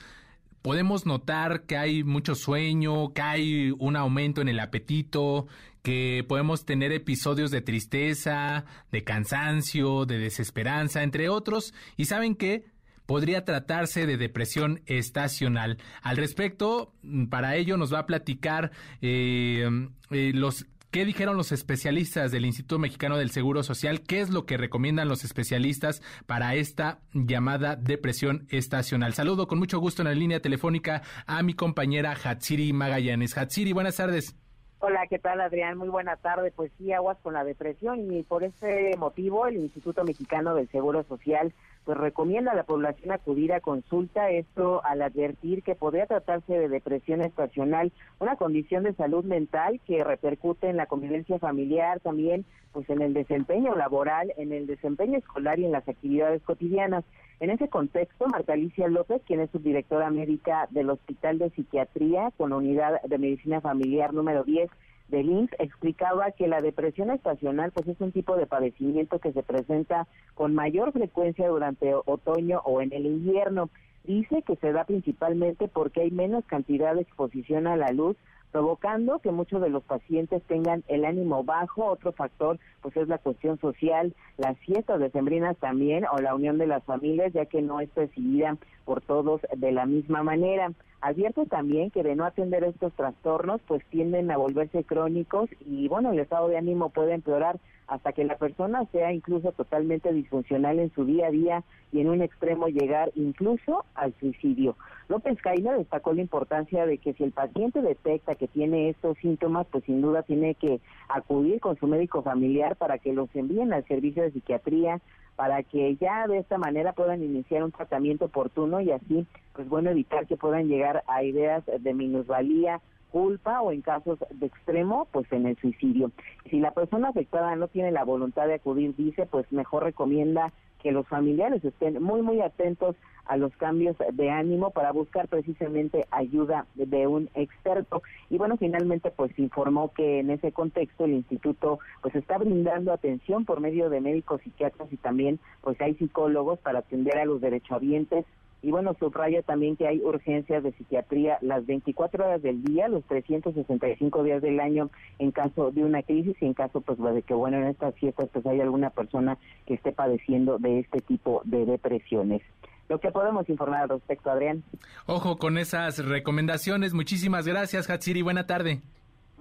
podemos 0.63 1.05
notar 1.05 1.65
que 1.65 1.77
hay 1.77 2.05
mucho 2.05 2.35
sueño, 2.35 3.13
que 3.13 3.21
hay 3.21 3.75
un 3.79 3.95
aumento 3.95 4.41
en 4.41 4.49
el 4.49 4.61
apetito, 4.61 5.47
que 5.83 6.25
podemos 6.27 6.65
tener 6.65 6.91
episodios 6.91 7.51
de 7.51 7.61
tristeza, 7.61 8.65
de 8.91 9.05
cansancio, 9.05 10.07
de 10.07 10.17
desesperanza, 10.17 11.03
entre 11.03 11.29
otros. 11.29 11.75
Y 11.99 12.07
saben 12.07 12.35
qué? 12.35 12.65
Podría 13.09 13.43
tratarse 13.47 14.07
de 14.07 14.19
depresión 14.19 14.83
estacional. 14.85 15.79
Al 16.03 16.19
respecto, 16.19 16.93
mm, 17.03 17.29
para 17.29 17.57
ello 17.57 17.79
nos 17.79 17.93
va 17.93 18.01
a 18.01 18.07
platicar 18.07 18.71
eh, 19.01 19.67
eh, 20.11 20.33
los 20.35 20.67
¿Qué 20.91 21.05
dijeron 21.05 21.37
los 21.37 21.53
especialistas 21.53 22.33
del 22.33 22.47
Instituto 22.47 22.79
Mexicano 22.79 23.19
del 23.19 23.31
Seguro 23.31 23.63
Social? 23.63 24.01
¿Qué 24.01 24.21
es 24.21 24.31
lo 24.31 24.47
que 24.47 24.57
recomiendan 24.57 25.07
los 25.07 25.23
especialistas 25.23 26.01
para 26.25 26.55
esta 26.55 27.01
llamada 27.13 27.77
depresión 27.77 28.47
estacional? 28.49 29.13
Saludo 29.13 29.49
con 29.49 29.59
mucho 29.59 29.81
gusto 29.81 30.01
en 30.01 30.09
la 30.09 30.15
línea 30.15 30.41
telefónica 30.41 31.03
a 31.27 31.43
mi 31.43 31.53
compañera 31.53 32.13
Hatsiri 32.13 32.73
Magallanes. 32.73 33.37
Hatsiri, 33.37 33.75
buenas 33.75 33.97
tardes. 33.97 34.35
Hola, 34.81 35.07
¿qué 35.09 35.19
tal 35.19 35.41
Adrián? 35.41 35.77
Muy 35.77 35.89
buena 35.89 36.17
tarde. 36.17 36.53
Pues 36.55 36.71
sí, 36.79 36.93
aguas 36.93 37.19
con 37.21 37.35
la 37.35 37.43
depresión 37.43 38.13
y 38.13 38.23
por 38.23 38.45
ese 38.45 38.93
motivo 38.97 39.47
el 39.47 39.57
Instituto 39.57 40.05
Mexicano 40.05 40.55
del 40.55 40.71
Seguro 40.71 41.03
Social 41.03 41.53
pues 41.89 41.97
recomienda 41.97 42.53
a 42.53 42.55
la 42.55 42.65
población 42.65 43.13
acudir 43.13 43.51
a 43.55 43.61
consulta, 43.61 44.29
esto 44.29 44.85
al 44.85 45.01
advertir 45.01 45.63
que 45.63 45.75
podría 45.75 46.05
tratarse 46.05 46.53
de 46.53 46.69
depresión 46.69 47.23
estacional, 47.23 47.93
una 48.19 48.37
condición 48.37 48.83
de 48.85 48.93
salud 48.93 49.25
mental 49.25 49.81
que 49.87 50.05
repercute 50.05 50.69
en 50.69 50.77
la 50.77 50.85
convivencia 50.85 51.39
familiar, 51.39 51.99
también 52.01 52.45
pues 52.73 52.91
en 52.91 53.01
el 53.01 53.15
desempeño 53.15 53.75
laboral, 53.75 54.35
en 54.37 54.53
el 54.53 54.67
desempeño 54.67 55.17
escolar 55.17 55.59
y 55.59 55.65
en 55.65 55.73
las 55.73 55.89
actividades 55.89 56.43
cotidianas. 56.43 57.07
En 57.41 57.49
ese 57.49 57.69
contexto, 57.71 58.27
Marta 58.27 58.53
Alicia 58.53 58.87
López, 58.89 59.23
quien 59.27 59.41
es 59.41 59.51
subdirectora 59.51 60.11
médica 60.11 60.69
del 60.69 60.91
Hospital 60.91 61.39
de 61.39 61.49
Psiquiatría 61.49 62.33
con 62.37 62.51
la 62.51 62.57
Unidad 62.57 63.01
de 63.01 63.17
Medicina 63.17 63.63
Familiar 63.63 64.13
número 64.13 64.45
10 64.45 64.69
del 65.09 65.31
INSS 65.31 65.51
explicaba 65.59 66.31
que 66.33 66.49
la 66.49 66.61
depresión 66.61 67.11
estacional 67.11 67.73
pues 67.73 67.89
es 67.89 68.01
un 68.01 68.13
tipo 68.13 68.37
de 68.37 68.47
padecimiento 68.47 69.19
que 69.19 69.33
se 69.33 69.43
presenta 69.43 70.07
con 70.35 70.55
mayor 70.55 70.93
frecuencia 70.93 71.49
durante 71.49 71.95
otoño 71.95 72.61
o 72.65 72.81
en 72.81 72.93
el 72.93 73.07
invierno. 73.07 73.71
Dice 74.05 74.43
que 74.43 74.57
se 74.57 74.73
da 74.73 74.85
principalmente 74.85 75.69
porque 75.69 76.03
hay 76.03 76.11
menos 76.11 76.45
cantidad 76.47 76.95
de 76.95 77.03
exposición 77.03 77.67
a 77.67 77.77
la 77.77 77.91
luz 77.91 78.17
provocando 78.53 79.19
que 79.19 79.31
muchos 79.31 79.61
de 79.61 79.71
los 79.71 79.83
pacientes 79.83 80.43
tengan 80.45 80.85
el 80.89 81.05
ánimo 81.05 81.45
bajo. 81.45 81.85
Otro 81.85 82.13
factor, 82.13 82.59
pues 82.83 82.97
es 82.97 83.09
la 83.09 83.19
cuestión 83.19 83.59
social, 83.59 84.15
las 84.37 84.59
fiestas 84.59 85.01
decembrinas 85.01 85.57
también 85.59 86.05
o 86.11 86.19
la 86.19 86.35
unión 86.35 86.59
de 86.59 86.67
las 86.67 86.85
familias, 86.85 87.33
ya 87.33 87.47
que 87.47 87.63
no 87.63 87.81
es 87.81 87.89
percibida 87.91 88.57
por 88.85 89.01
todos 89.01 89.41
de 89.57 89.73
la 89.73 89.87
misma 89.87 90.23
manera. 90.23 90.73
Advierte 91.01 91.47
también 91.47 91.91
que 91.91 92.03
de 92.03 92.17
no 92.17 92.25
atender 92.25 92.65
estos 92.65 92.93
trastornos, 92.95 93.61
pues 93.69 93.85
tienden 93.87 94.31
a 94.31 94.37
volverse 94.37 94.83
crónicos 94.83 95.49
y 95.61 95.87
bueno, 95.87 96.13
el 96.13 96.19
estado 96.19 96.49
de 96.49 96.59
ánimo 96.59 96.91
puede 96.91 97.15
empeorar 97.15 97.61
hasta 97.89 98.13
que 98.13 98.25
la 98.25 98.37
persona 98.37 98.85
sea 98.93 99.13
incluso 99.13 99.53
totalmente 99.53 100.13
disfuncional 100.13 100.79
en 100.79 100.93
su 100.95 101.05
día 101.05 101.27
a 101.27 101.31
día 101.31 101.65
y 101.91 102.01
en 102.01 102.11
un 102.11 102.23
extremo 102.23 102.69
llegar 102.69 103.11
incluso 103.15 103.85
al 103.95 104.15
suicidio. 104.21 104.77
López 105.09 105.41
Caína 105.41 105.73
destacó 105.73 106.13
la 106.13 106.21
importancia 106.21 106.85
de 106.85 106.99
que 106.99 107.15
si 107.15 107.25
el 107.25 107.33
paciente 107.33 107.81
detecta 107.81 108.35
que 108.35 108.47
tiene 108.47 108.91
estos 108.91 109.17
síntomas, 109.19 109.67
pues 109.71 109.85
sin 109.85 110.03
duda 110.03 110.23
tiene 110.23 110.55
que 110.55 110.81
acudir 111.09 111.61
con 111.61 111.77
su 111.79 111.87
médico 111.87 112.23
familiar 112.23 112.77
para 112.77 112.99
que 112.99 113.15
los 113.15 113.35
envíen 113.35 113.73
al 113.73 113.87
servicio 113.87 114.23
de 114.23 114.33
psiquiatría, 114.33 115.01
para 115.35 115.63
que 115.63 115.97
ya 115.97 116.27
de 116.27 116.39
esta 116.39 116.59
manera 116.59 116.93
puedan 116.93 117.23
iniciar 117.23 117.63
un 117.63 117.73
tratamiento 117.73 118.27
oportuno 118.27 118.83
y 118.83 118.91
así, 118.91 119.27
pues 119.55 119.67
bueno, 119.69 119.89
evitar 119.89 120.27
que 120.27 120.37
puedan 120.37 120.69
llegar 120.69 121.05
a 121.07 121.23
ideas 121.23 121.65
de 121.65 121.95
minusvalía, 121.95 122.83
culpa 123.11 123.61
o 123.61 123.73
en 123.73 123.83
casos 123.83 124.19
de 124.31 124.47
extremo, 124.47 125.09
pues 125.13 125.31
en 125.33 125.47
el 125.47 125.57
suicidio. 125.57 126.11
Si 126.51 126.61
la 126.61 126.73
persona 126.73 127.09
afectada 127.09 127.55
no 127.57 127.69
tiene 127.69 127.91
la 127.91 128.05
voluntad 128.05 128.47
de 128.47 128.55
acudir, 128.55 128.95
dice, 128.97 129.27
pues 129.27 129.51
mejor 129.53 129.85
recomienda 129.85 130.53
que 130.83 130.93
los 130.93 131.07
familiares 131.09 131.65
estén 131.65 132.03
muy, 132.03 132.23
muy 132.23 132.41
atentos 132.41 132.97
a 133.27 133.37
los 133.37 133.55
cambios 133.57 133.97
de 134.13 134.31
ánimo 134.31 134.71
para 134.71 134.91
buscar 134.93 135.29
precisamente 135.29 136.07
ayuda 136.11 136.67
de 136.75 137.07
un 137.07 137.29
experto. 137.35 138.03
Y 138.31 138.39
bueno, 138.39 138.57
finalmente 138.57 139.11
pues 139.11 139.39
informó 139.39 139.93
que 139.93 140.21
en 140.21 140.31
ese 140.31 140.51
contexto 140.53 141.05
el 141.05 141.13
instituto 141.13 141.79
pues 142.01 142.15
está 142.15 142.39
brindando 142.39 142.93
atención 142.93 143.45
por 143.45 143.61
medio 143.61 143.91
de 143.91 144.01
médicos 144.01 144.41
psiquiatras 144.43 144.91
y 144.93 144.97
también 144.97 145.39
pues 145.61 145.81
hay 145.81 145.95
psicólogos 145.95 146.59
para 146.61 146.81
atender 146.81 147.19
a 147.19 147.27
los 147.27 147.41
derechohabientes 147.41 148.25
y 148.63 148.71
bueno, 148.71 148.95
subraya 148.99 149.43
también 149.43 149.77
que 149.77 149.87
hay 149.87 150.01
urgencias 150.01 150.63
de 150.63 150.73
psiquiatría 150.73 151.39
las 151.43 151.65
24 151.67 152.25
horas 152.25 152.43
del 152.43 152.63
día, 152.65 152.89
los 152.89 153.05
365 153.05 154.23
días 154.25 154.43
del 154.43 154.59
año 154.61 154.91
en 155.19 155.31
caso 155.31 155.71
de 155.71 155.85
una 155.85 156.03
crisis 156.03 156.37
y 156.41 156.47
en 156.47 156.55
caso 156.55 156.81
pues 156.81 156.99
de 156.99 157.23
que 157.23 157.35
bueno, 157.35 157.59
en 157.59 157.69
estas 157.69 157.95
fiestas 157.95 158.29
pues 158.33 158.45
hay 158.47 158.61
alguna 158.61 158.91
persona 158.91 159.39
que 159.67 159.75
esté 159.75 159.93
padeciendo 159.93 160.59
de 160.59 160.81
este 160.81 161.01
tipo 161.01 161.43
de 161.45 161.67
depresiones. 161.67 162.43
Lo 162.89 163.01
que 163.01 163.11
podemos 163.11 163.49
informar 163.49 163.83
al 163.83 163.89
respecto, 163.91 164.31
Adrián. 164.31 164.65
Ojo 165.07 165.37
con 165.39 165.59
esas 165.59 165.99
recomendaciones. 166.05 166.95
Muchísimas 166.95 167.47
gracias, 167.47 167.89
Hatsiri. 167.91 168.23
Buena 168.23 168.47
tarde. 168.47 168.81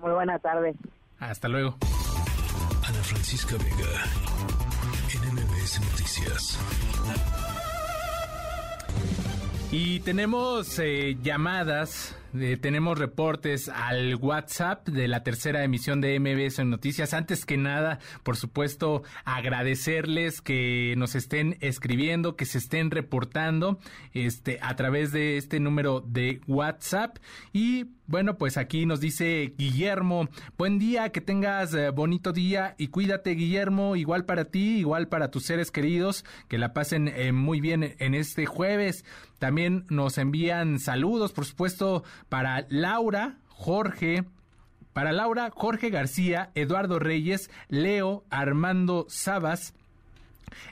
Muy 0.02 0.12
buena 0.12 0.38
tarde. 0.40 0.76
Hasta 1.20 1.48
luego. 1.48 1.78
Ana 2.88 3.04
Francisca 3.04 3.56
Vega, 3.58 4.06
NMBS 5.10 5.82
Noticias. 5.92 7.67
Y 9.72 10.00
tenemos 10.00 10.80
eh, 10.80 11.18
llamadas, 11.22 12.16
eh, 12.34 12.58
tenemos 12.58 12.98
reportes 12.98 13.70
al 13.70 14.16
WhatsApp 14.16 14.88
de 14.88 15.08
la 15.08 15.24
tercera 15.24 15.64
emisión 15.64 16.02
de 16.02 16.20
MBS 16.20 16.64
Noticias. 16.66 17.14
Antes 17.14 17.46
que 17.46 17.58
nada, 17.58 18.00
por 18.24 18.36
supuesto, 18.36 19.04
agradecerles 19.26 20.42
que 20.42 20.96
nos 20.98 21.16
estén 21.16 21.58
escribiendo, 21.62 22.36
que 22.36 22.46
se 22.46 22.58
estén 22.58 22.92
reportando 22.92 23.80
este, 24.14 24.60
a 24.62 24.76
través 24.76 25.12
de 25.12 25.38
este 25.38 25.60
número 25.60 26.02
de 26.02 26.42
WhatsApp. 26.48 27.18
Y 27.54 27.86
bueno, 28.08 28.38
pues 28.38 28.56
aquí 28.56 28.86
nos 28.86 29.02
dice 29.02 29.54
Guillermo, 29.58 30.30
buen 30.58 30.80
día, 30.80 31.10
que 31.10 31.20
tengas 31.20 31.74
eh, 31.74 31.90
bonito 31.90 32.32
día 32.32 32.74
y 32.78 32.88
cuídate 32.88 33.32
Guillermo, 33.32 33.98
igual 33.98 34.24
para 34.24 34.46
ti, 34.46 34.78
igual 34.78 35.10
para 35.10 35.30
tus 35.30 35.44
seres 35.44 35.72
queridos, 35.72 36.24
que 36.48 36.58
la 36.58 36.74
pasen 36.74 37.10
eh, 37.10 37.34
muy 37.34 37.60
bien 37.60 37.96
en 38.00 38.16
este 38.16 38.46
jueves. 38.46 39.04
También 39.40 39.86
nos 39.90 40.18
envían 40.18 40.80
saludos, 40.80 41.32
por 41.34 41.46
supuesto, 41.46 42.04
para 42.30 42.66
Laura, 42.70 43.38
Jorge, 43.48 44.24
para 44.94 45.12
Laura, 45.12 45.52
Jorge 45.54 45.90
García, 45.90 46.52
Eduardo 46.56 47.00
Reyes, 47.00 47.50
Leo, 47.70 48.24
Armando 48.30 49.06
Sabas, 49.10 49.74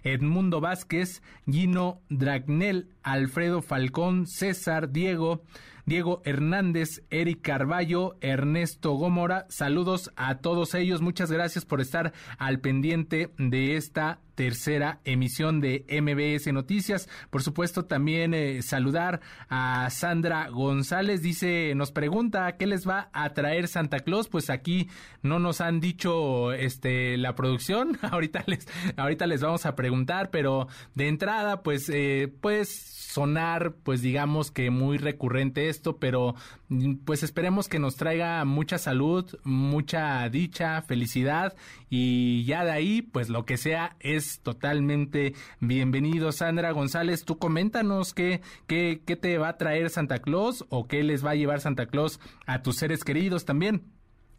Edmundo 0.04 0.62
Vázquez, 0.62 1.22
Gino 1.50 2.00
Dragnel, 2.10 2.90
Alfredo 3.04 3.62
Falcón, 3.62 4.26
César, 4.28 4.92
Diego, 4.92 5.42
Diego 5.86 6.22
Hernández, 6.26 7.04
Eric 7.12 7.42
Carballo, 7.42 8.16
Ernesto 8.22 8.94
Gómora. 8.94 9.46
Saludos 9.50 10.12
a 10.16 10.40
todos 10.40 10.74
ellos. 10.74 11.02
Muchas 11.02 11.32
gracias 11.32 11.66
por 11.66 11.82
estar 11.82 12.14
al 12.40 12.60
pendiente 12.60 13.32
de 13.38 13.76
esta 13.76 14.20
tercera 14.36 15.00
emisión 15.06 15.62
de 15.62 15.86
MBS 15.90 16.52
Noticias. 16.54 17.10
Por 17.30 17.42
supuesto, 17.42 17.86
también 17.86 18.34
eh, 18.34 18.62
saludar 18.62 19.22
a 19.50 19.90
Sandra 19.90 20.50
González. 20.50 21.22
Dice, 21.22 21.74
nos 21.76 21.92
pregunta 21.92 22.56
qué 22.58 22.68
les 22.68 22.88
va 22.88 23.10
a 23.14 23.34
traer 23.34 23.68
Santa 23.68 24.00
Claus. 24.02 24.28
Pues 24.28 24.50
aquí 24.50 24.90
no 25.22 25.40
nos 25.40 25.62
han 25.62 25.80
dicho 25.80 26.52
este 26.52 27.18
la 27.18 27.36
producción. 27.36 27.98
ahorita 28.12 28.44
les, 28.46 28.68
ahorita 28.98 29.26
les 29.26 29.42
vamos 29.42 29.66
a 29.66 29.76
preguntar, 29.76 30.30
pero 30.30 30.68
de 30.94 31.08
entrada, 31.08 31.64
pues, 31.64 31.90
eh, 31.90 32.32
pues 32.42 32.96
sonar, 33.16 33.76
pues 33.84 34.02
digamos 34.02 34.52
que 34.52 34.70
muy 34.70 34.98
recurrente 34.98 35.70
esto, 35.70 35.98
pero 35.98 36.36
pues 37.06 37.24
esperemos 37.24 37.70
que 37.70 37.80
nos 37.80 37.96
traiga 37.96 38.44
mucha 38.44 38.78
salud, 38.78 39.40
mucha 39.46 40.28
dicha, 40.30 40.82
felicidad 40.82 41.56
y 41.98 42.44
ya 42.44 42.66
de 42.66 42.72
ahí, 42.72 43.02
pues 43.02 43.30
lo 43.30 43.46
que 43.46 43.56
sea 43.56 43.96
es 44.02 44.42
totalmente 44.42 45.34
bienvenido. 45.62 46.34
Sandra 46.34 46.72
González, 46.72 47.24
tú 47.24 47.38
coméntanos 47.38 48.14
qué, 48.14 48.42
qué, 48.68 49.02
qué 49.06 49.16
te 49.16 49.38
va 49.38 49.48
a 49.48 49.58
traer 49.58 49.90
Santa 49.90 50.20
Claus 50.20 50.66
o 50.68 50.90
qué 50.90 51.04
les 51.04 51.26
va 51.26 51.32
a 51.32 51.36
llevar 51.36 51.62
Santa 51.62 51.86
Claus 51.86 52.20
a 52.46 52.64
tus 52.64 52.76
seres 52.76 53.06
queridos 53.06 53.46
también. 53.46 53.95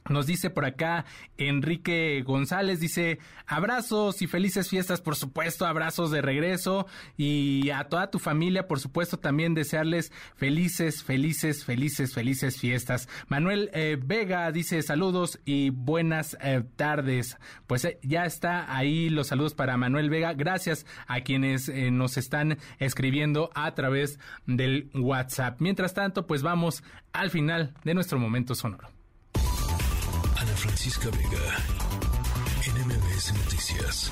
Nos 0.08 0.26
dice 0.26 0.50
por 0.50 0.64
acá 0.64 1.04
Enrique 1.36 2.22
González, 2.24 2.80
dice 2.80 3.18
abrazos 3.46 4.22
y 4.22 4.26
felices 4.26 4.68
fiestas, 4.68 5.00
por 5.00 5.16
supuesto, 5.16 5.66
abrazos 5.66 6.10
de 6.10 6.22
regreso 6.22 6.86
y 7.16 7.70
a 7.70 7.84
toda 7.84 8.10
tu 8.10 8.18
familia, 8.18 8.68
por 8.68 8.80
supuesto, 8.80 9.18
también 9.18 9.54
desearles 9.54 10.12
felices, 10.36 11.02
felices, 11.02 11.64
felices, 11.64 12.14
felices 12.14 12.58
fiestas. 12.58 13.08
Manuel 13.28 13.70
eh, 13.72 13.98
Vega 14.00 14.50
dice 14.52 14.80
saludos 14.82 15.40
y 15.44 15.70
buenas 15.70 16.36
eh, 16.40 16.62
tardes. 16.76 17.36
Pues 17.66 17.84
eh, 17.84 17.98
ya 18.02 18.24
está 18.24 18.74
ahí 18.74 19.08
los 19.08 19.28
saludos 19.28 19.54
para 19.54 19.76
Manuel 19.76 20.10
Vega. 20.10 20.34
Gracias 20.34 20.86
a 21.06 21.20
quienes 21.20 21.68
nos 21.68 22.16
están 22.16 22.58
escribiendo 22.78 23.50
a 23.54 23.74
través 23.74 24.18
del 24.46 24.90
WhatsApp. 24.94 25.60
Mientras 25.60 25.94
tanto, 25.94 26.26
pues 26.26 26.42
vamos 26.42 26.82
al 27.12 27.30
final 27.30 27.74
de 27.84 27.94
nuestro 27.94 28.18
momento 28.18 28.54
sonoro. 28.54 28.95
Francisca 30.66 31.10
Vega, 31.10 31.38
NMBS 32.74 33.32
Noticias. 33.34 34.10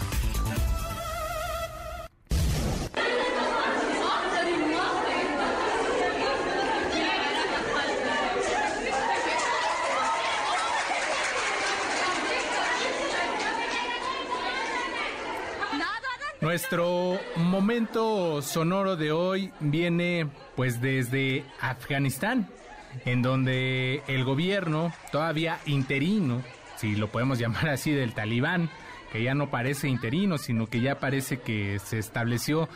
Nuestro 16.41 17.19
momento 17.35 18.43
sonoro 18.43 18.95
de 18.95 19.11
hoy 19.11 19.53
viene 19.59 20.29
pues 20.55 20.81
desde 20.81 21.45
Afganistán 21.61 22.49
en 23.05 23.23
donde 23.23 24.03
el 24.07 24.25
gobierno 24.25 24.93
todavía 25.13 25.61
interino, 25.67 26.43
si 26.77 26.97
lo 26.97 27.09
podemos 27.09 27.39
llamar 27.41 27.69
así, 27.69 27.93
del 27.93 28.15
talibán, 28.15 28.71
que 29.13 29.23
ya 29.23 29.35
no 29.35 29.51
parece 29.51 29.89
interino, 29.89 30.39
sino 30.39 30.67
que 30.67 30.81
ya 30.81 30.99
parece 30.99 31.41
que 31.41 31.79
se 31.79 31.99
estableció 31.99 32.69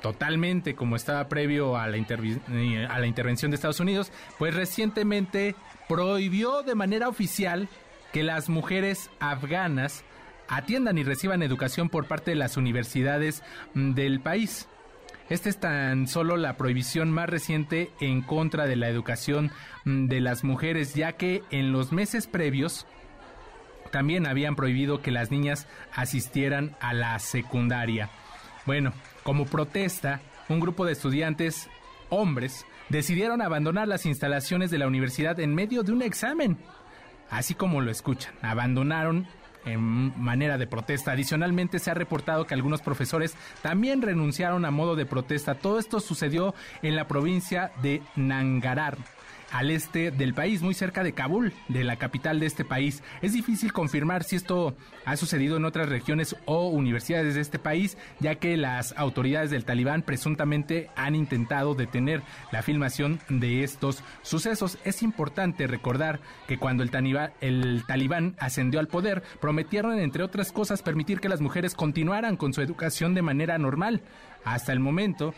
totalmente 0.00 0.74
como 0.74 0.96
estaba 0.96 1.28
previo 1.28 1.76
a 1.76 1.86
la, 1.86 1.96
a 1.96 2.98
la 2.98 3.06
intervención 3.06 3.50
de 3.50 3.54
Estados 3.54 3.80
Unidos, 3.80 4.12
pues 4.38 4.54
recientemente 4.54 5.54
prohibió 5.88 6.62
de 6.62 6.74
manera 6.74 7.08
oficial 7.08 7.68
que 8.12 8.22
las 8.22 8.48
mujeres 8.48 9.10
afganas 9.20 10.04
atiendan 10.48 10.98
y 10.98 11.02
reciban 11.02 11.42
educación 11.42 11.88
por 11.88 12.06
parte 12.06 12.32
de 12.32 12.36
las 12.36 12.56
universidades 12.56 13.42
mm, 13.74 13.92
del 13.94 14.20
país. 14.20 14.68
Esta 15.32 15.48
es 15.48 15.56
tan 15.56 16.08
solo 16.08 16.36
la 16.36 16.58
prohibición 16.58 17.10
más 17.10 17.26
reciente 17.26 17.90
en 18.00 18.20
contra 18.20 18.66
de 18.66 18.76
la 18.76 18.90
educación 18.90 19.50
mm, 19.86 20.08
de 20.08 20.20
las 20.20 20.44
mujeres, 20.44 20.92
ya 20.92 21.12
que 21.12 21.42
en 21.50 21.72
los 21.72 21.90
meses 21.90 22.26
previos 22.26 22.86
también 23.90 24.26
habían 24.26 24.56
prohibido 24.56 25.00
que 25.00 25.10
las 25.10 25.30
niñas 25.30 25.66
asistieran 25.94 26.76
a 26.80 26.92
la 26.92 27.18
secundaria. 27.18 28.10
Bueno, 28.66 28.92
como 29.22 29.46
protesta, 29.46 30.20
un 30.50 30.60
grupo 30.60 30.84
de 30.84 30.92
estudiantes, 30.92 31.70
hombres, 32.10 32.66
decidieron 32.90 33.40
abandonar 33.40 33.88
las 33.88 34.04
instalaciones 34.04 34.70
de 34.70 34.76
la 34.76 34.86
universidad 34.86 35.40
en 35.40 35.54
medio 35.54 35.82
de 35.82 35.92
un 35.92 36.02
examen. 36.02 36.58
Así 37.30 37.54
como 37.54 37.80
lo 37.80 37.90
escuchan, 37.90 38.34
abandonaron 38.42 39.26
en 39.64 40.12
manera 40.22 40.58
de 40.58 40.66
protesta. 40.66 41.12
Adicionalmente 41.12 41.78
se 41.78 41.90
ha 41.90 41.94
reportado 41.94 42.46
que 42.46 42.54
algunos 42.54 42.82
profesores 42.82 43.34
también 43.62 44.02
renunciaron 44.02 44.64
a 44.64 44.70
modo 44.70 44.96
de 44.96 45.06
protesta. 45.06 45.54
Todo 45.54 45.78
esto 45.78 46.00
sucedió 46.00 46.54
en 46.82 46.96
la 46.96 47.08
provincia 47.08 47.72
de 47.82 48.02
Nangarar 48.16 48.98
al 49.52 49.70
este 49.70 50.10
del 50.10 50.34
país, 50.34 50.62
muy 50.62 50.74
cerca 50.74 51.04
de 51.04 51.12
Kabul, 51.12 51.52
de 51.68 51.84
la 51.84 51.96
capital 51.96 52.40
de 52.40 52.46
este 52.46 52.64
país. 52.64 53.02
Es 53.20 53.34
difícil 53.34 53.72
confirmar 53.72 54.24
si 54.24 54.36
esto 54.36 54.74
ha 55.04 55.16
sucedido 55.16 55.56
en 55.56 55.64
otras 55.64 55.88
regiones 55.88 56.36
o 56.46 56.68
universidades 56.68 57.34
de 57.34 57.40
este 57.40 57.58
país, 57.58 57.98
ya 58.18 58.36
que 58.36 58.56
las 58.56 58.94
autoridades 58.96 59.50
del 59.50 59.64
talibán 59.64 60.02
presuntamente 60.02 60.90
han 60.96 61.14
intentado 61.14 61.74
detener 61.74 62.22
la 62.50 62.62
filmación 62.62 63.20
de 63.28 63.62
estos 63.62 64.02
sucesos. 64.22 64.78
Es 64.84 65.02
importante 65.02 65.66
recordar 65.66 66.20
que 66.48 66.58
cuando 66.58 66.82
el 66.82 66.90
el 67.40 67.84
talibán 67.86 68.36
ascendió 68.38 68.80
al 68.80 68.88
poder, 68.88 69.22
prometieron, 69.40 69.98
entre 69.98 70.22
otras 70.22 70.52
cosas, 70.52 70.82
permitir 70.82 71.20
que 71.20 71.28
las 71.28 71.40
mujeres 71.40 71.74
continuaran 71.74 72.36
con 72.36 72.52
su 72.52 72.62
educación 72.62 73.14
de 73.14 73.22
manera 73.22 73.58
normal. 73.58 74.02
Hasta 74.44 74.72
el 74.72 74.80
momento, 74.80 75.34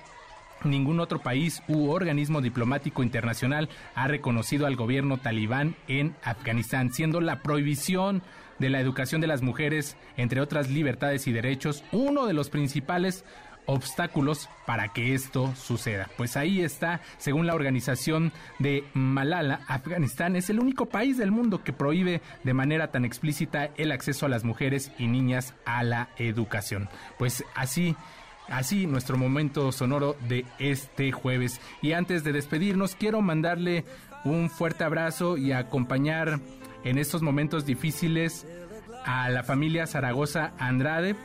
Ningún 0.64 1.00
otro 1.00 1.20
país 1.20 1.62
u 1.68 1.90
organismo 1.90 2.40
diplomático 2.40 3.02
internacional 3.02 3.68
ha 3.94 4.08
reconocido 4.08 4.66
al 4.66 4.76
gobierno 4.76 5.18
talibán 5.18 5.76
en 5.88 6.14
Afganistán, 6.22 6.92
siendo 6.92 7.20
la 7.20 7.42
prohibición 7.42 8.22
de 8.58 8.70
la 8.70 8.80
educación 8.80 9.20
de 9.20 9.26
las 9.26 9.42
mujeres, 9.42 9.96
entre 10.16 10.40
otras 10.40 10.70
libertades 10.70 11.26
y 11.26 11.32
derechos, 11.32 11.84
uno 11.92 12.26
de 12.26 12.34
los 12.34 12.50
principales 12.50 13.24
obstáculos 13.66 14.48
para 14.66 14.88
que 14.88 15.14
esto 15.14 15.54
suceda. 15.56 16.08
Pues 16.16 16.36
ahí 16.36 16.60
está, 16.60 17.00
según 17.18 17.46
la 17.46 17.54
organización 17.54 18.32
de 18.58 18.84
Malala, 18.94 19.60
Afganistán 19.68 20.36
es 20.36 20.50
el 20.50 20.60
único 20.60 20.86
país 20.86 21.16
del 21.16 21.30
mundo 21.30 21.62
que 21.64 21.72
prohíbe 21.72 22.20
de 22.42 22.54
manera 22.54 22.90
tan 22.90 23.04
explícita 23.04 23.70
el 23.76 23.92
acceso 23.92 24.26
a 24.26 24.28
las 24.28 24.44
mujeres 24.44 24.92
y 24.98 25.06
niñas 25.06 25.54
a 25.64 25.82
la 25.82 26.10
educación. 26.18 26.88
Pues 27.18 27.44
así 27.54 27.96
Así 28.48 28.86
nuestro 28.86 29.16
momento 29.16 29.72
sonoro 29.72 30.16
de 30.28 30.44
este 30.58 31.12
jueves. 31.12 31.60
Y 31.82 31.92
antes 31.92 32.24
de 32.24 32.32
despedirnos, 32.32 32.94
quiero 32.94 33.22
mandarle 33.22 33.84
un 34.24 34.50
fuerte 34.50 34.84
abrazo 34.84 35.36
y 35.36 35.52
acompañar 35.52 36.40
en 36.84 36.98
estos 36.98 37.22
momentos 37.22 37.64
difíciles 37.64 38.46
a 39.04 39.28
la 39.30 39.42
familia 39.42 39.86
Zaragoza 39.86 40.52
Andrade 40.58 41.16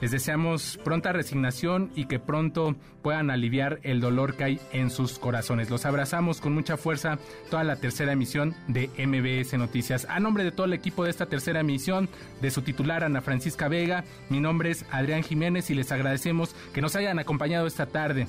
les 0.00 0.10
deseamos 0.10 0.78
pronta 0.84 1.12
resignación 1.12 1.90
y 1.94 2.06
que 2.06 2.18
pronto 2.18 2.76
puedan 3.02 3.30
aliviar 3.30 3.80
el 3.82 4.00
dolor 4.00 4.36
que 4.36 4.44
hay 4.44 4.60
en 4.72 4.90
sus 4.90 5.18
corazones. 5.18 5.70
Los 5.70 5.86
abrazamos 5.86 6.40
con 6.40 6.52
mucha 6.54 6.76
fuerza 6.76 7.18
toda 7.50 7.64
la 7.64 7.76
tercera 7.76 8.12
emisión 8.12 8.54
de 8.68 8.88
MBS 8.98 9.56
Noticias. 9.58 10.06
A 10.08 10.20
nombre 10.20 10.44
de 10.44 10.52
todo 10.52 10.66
el 10.66 10.72
equipo 10.72 11.04
de 11.04 11.10
esta 11.10 11.26
tercera 11.26 11.60
emisión, 11.60 12.08
de 12.40 12.50
su 12.50 12.62
titular 12.62 13.04
Ana 13.04 13.20
Francisca 13.20 13.68
Vega, 13.68 14.04
mi 14.28 14.40
nombre 14.40 14.70
es 14.70 14.84
Adrián 14.90 15.22
Jiménez 15.22 15.70
y 15.70 15.74
les 15.74 15.92
agradecemos 15.92 16.54
que 16.72 16.80
nos 16.80 16.96
hayan 16.96 17.18
acompañado 17.18 17.66
esta 17.66 17.86
tarde. 17.86 18.26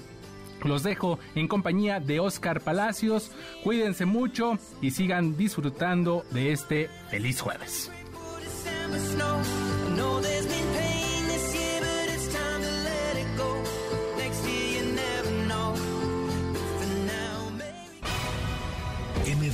Los 0.64 0.84
dejo 0.84 1.20
en 1.36 1.48
compañía 1.48 2.00
de 2.00 2.20
Oscar 2.20 2.62
Palacios. 2.62 3.32
Cuídense 3.64 4.06
mucho 4.06 4.58
y 4.82 4.92
sigan 4.92 5.38
disfrutando 5.38 6.26
de 6.32 6.52
este 6.52 6.90
feliz 7.10 7.42
jueves. 7.42 7.92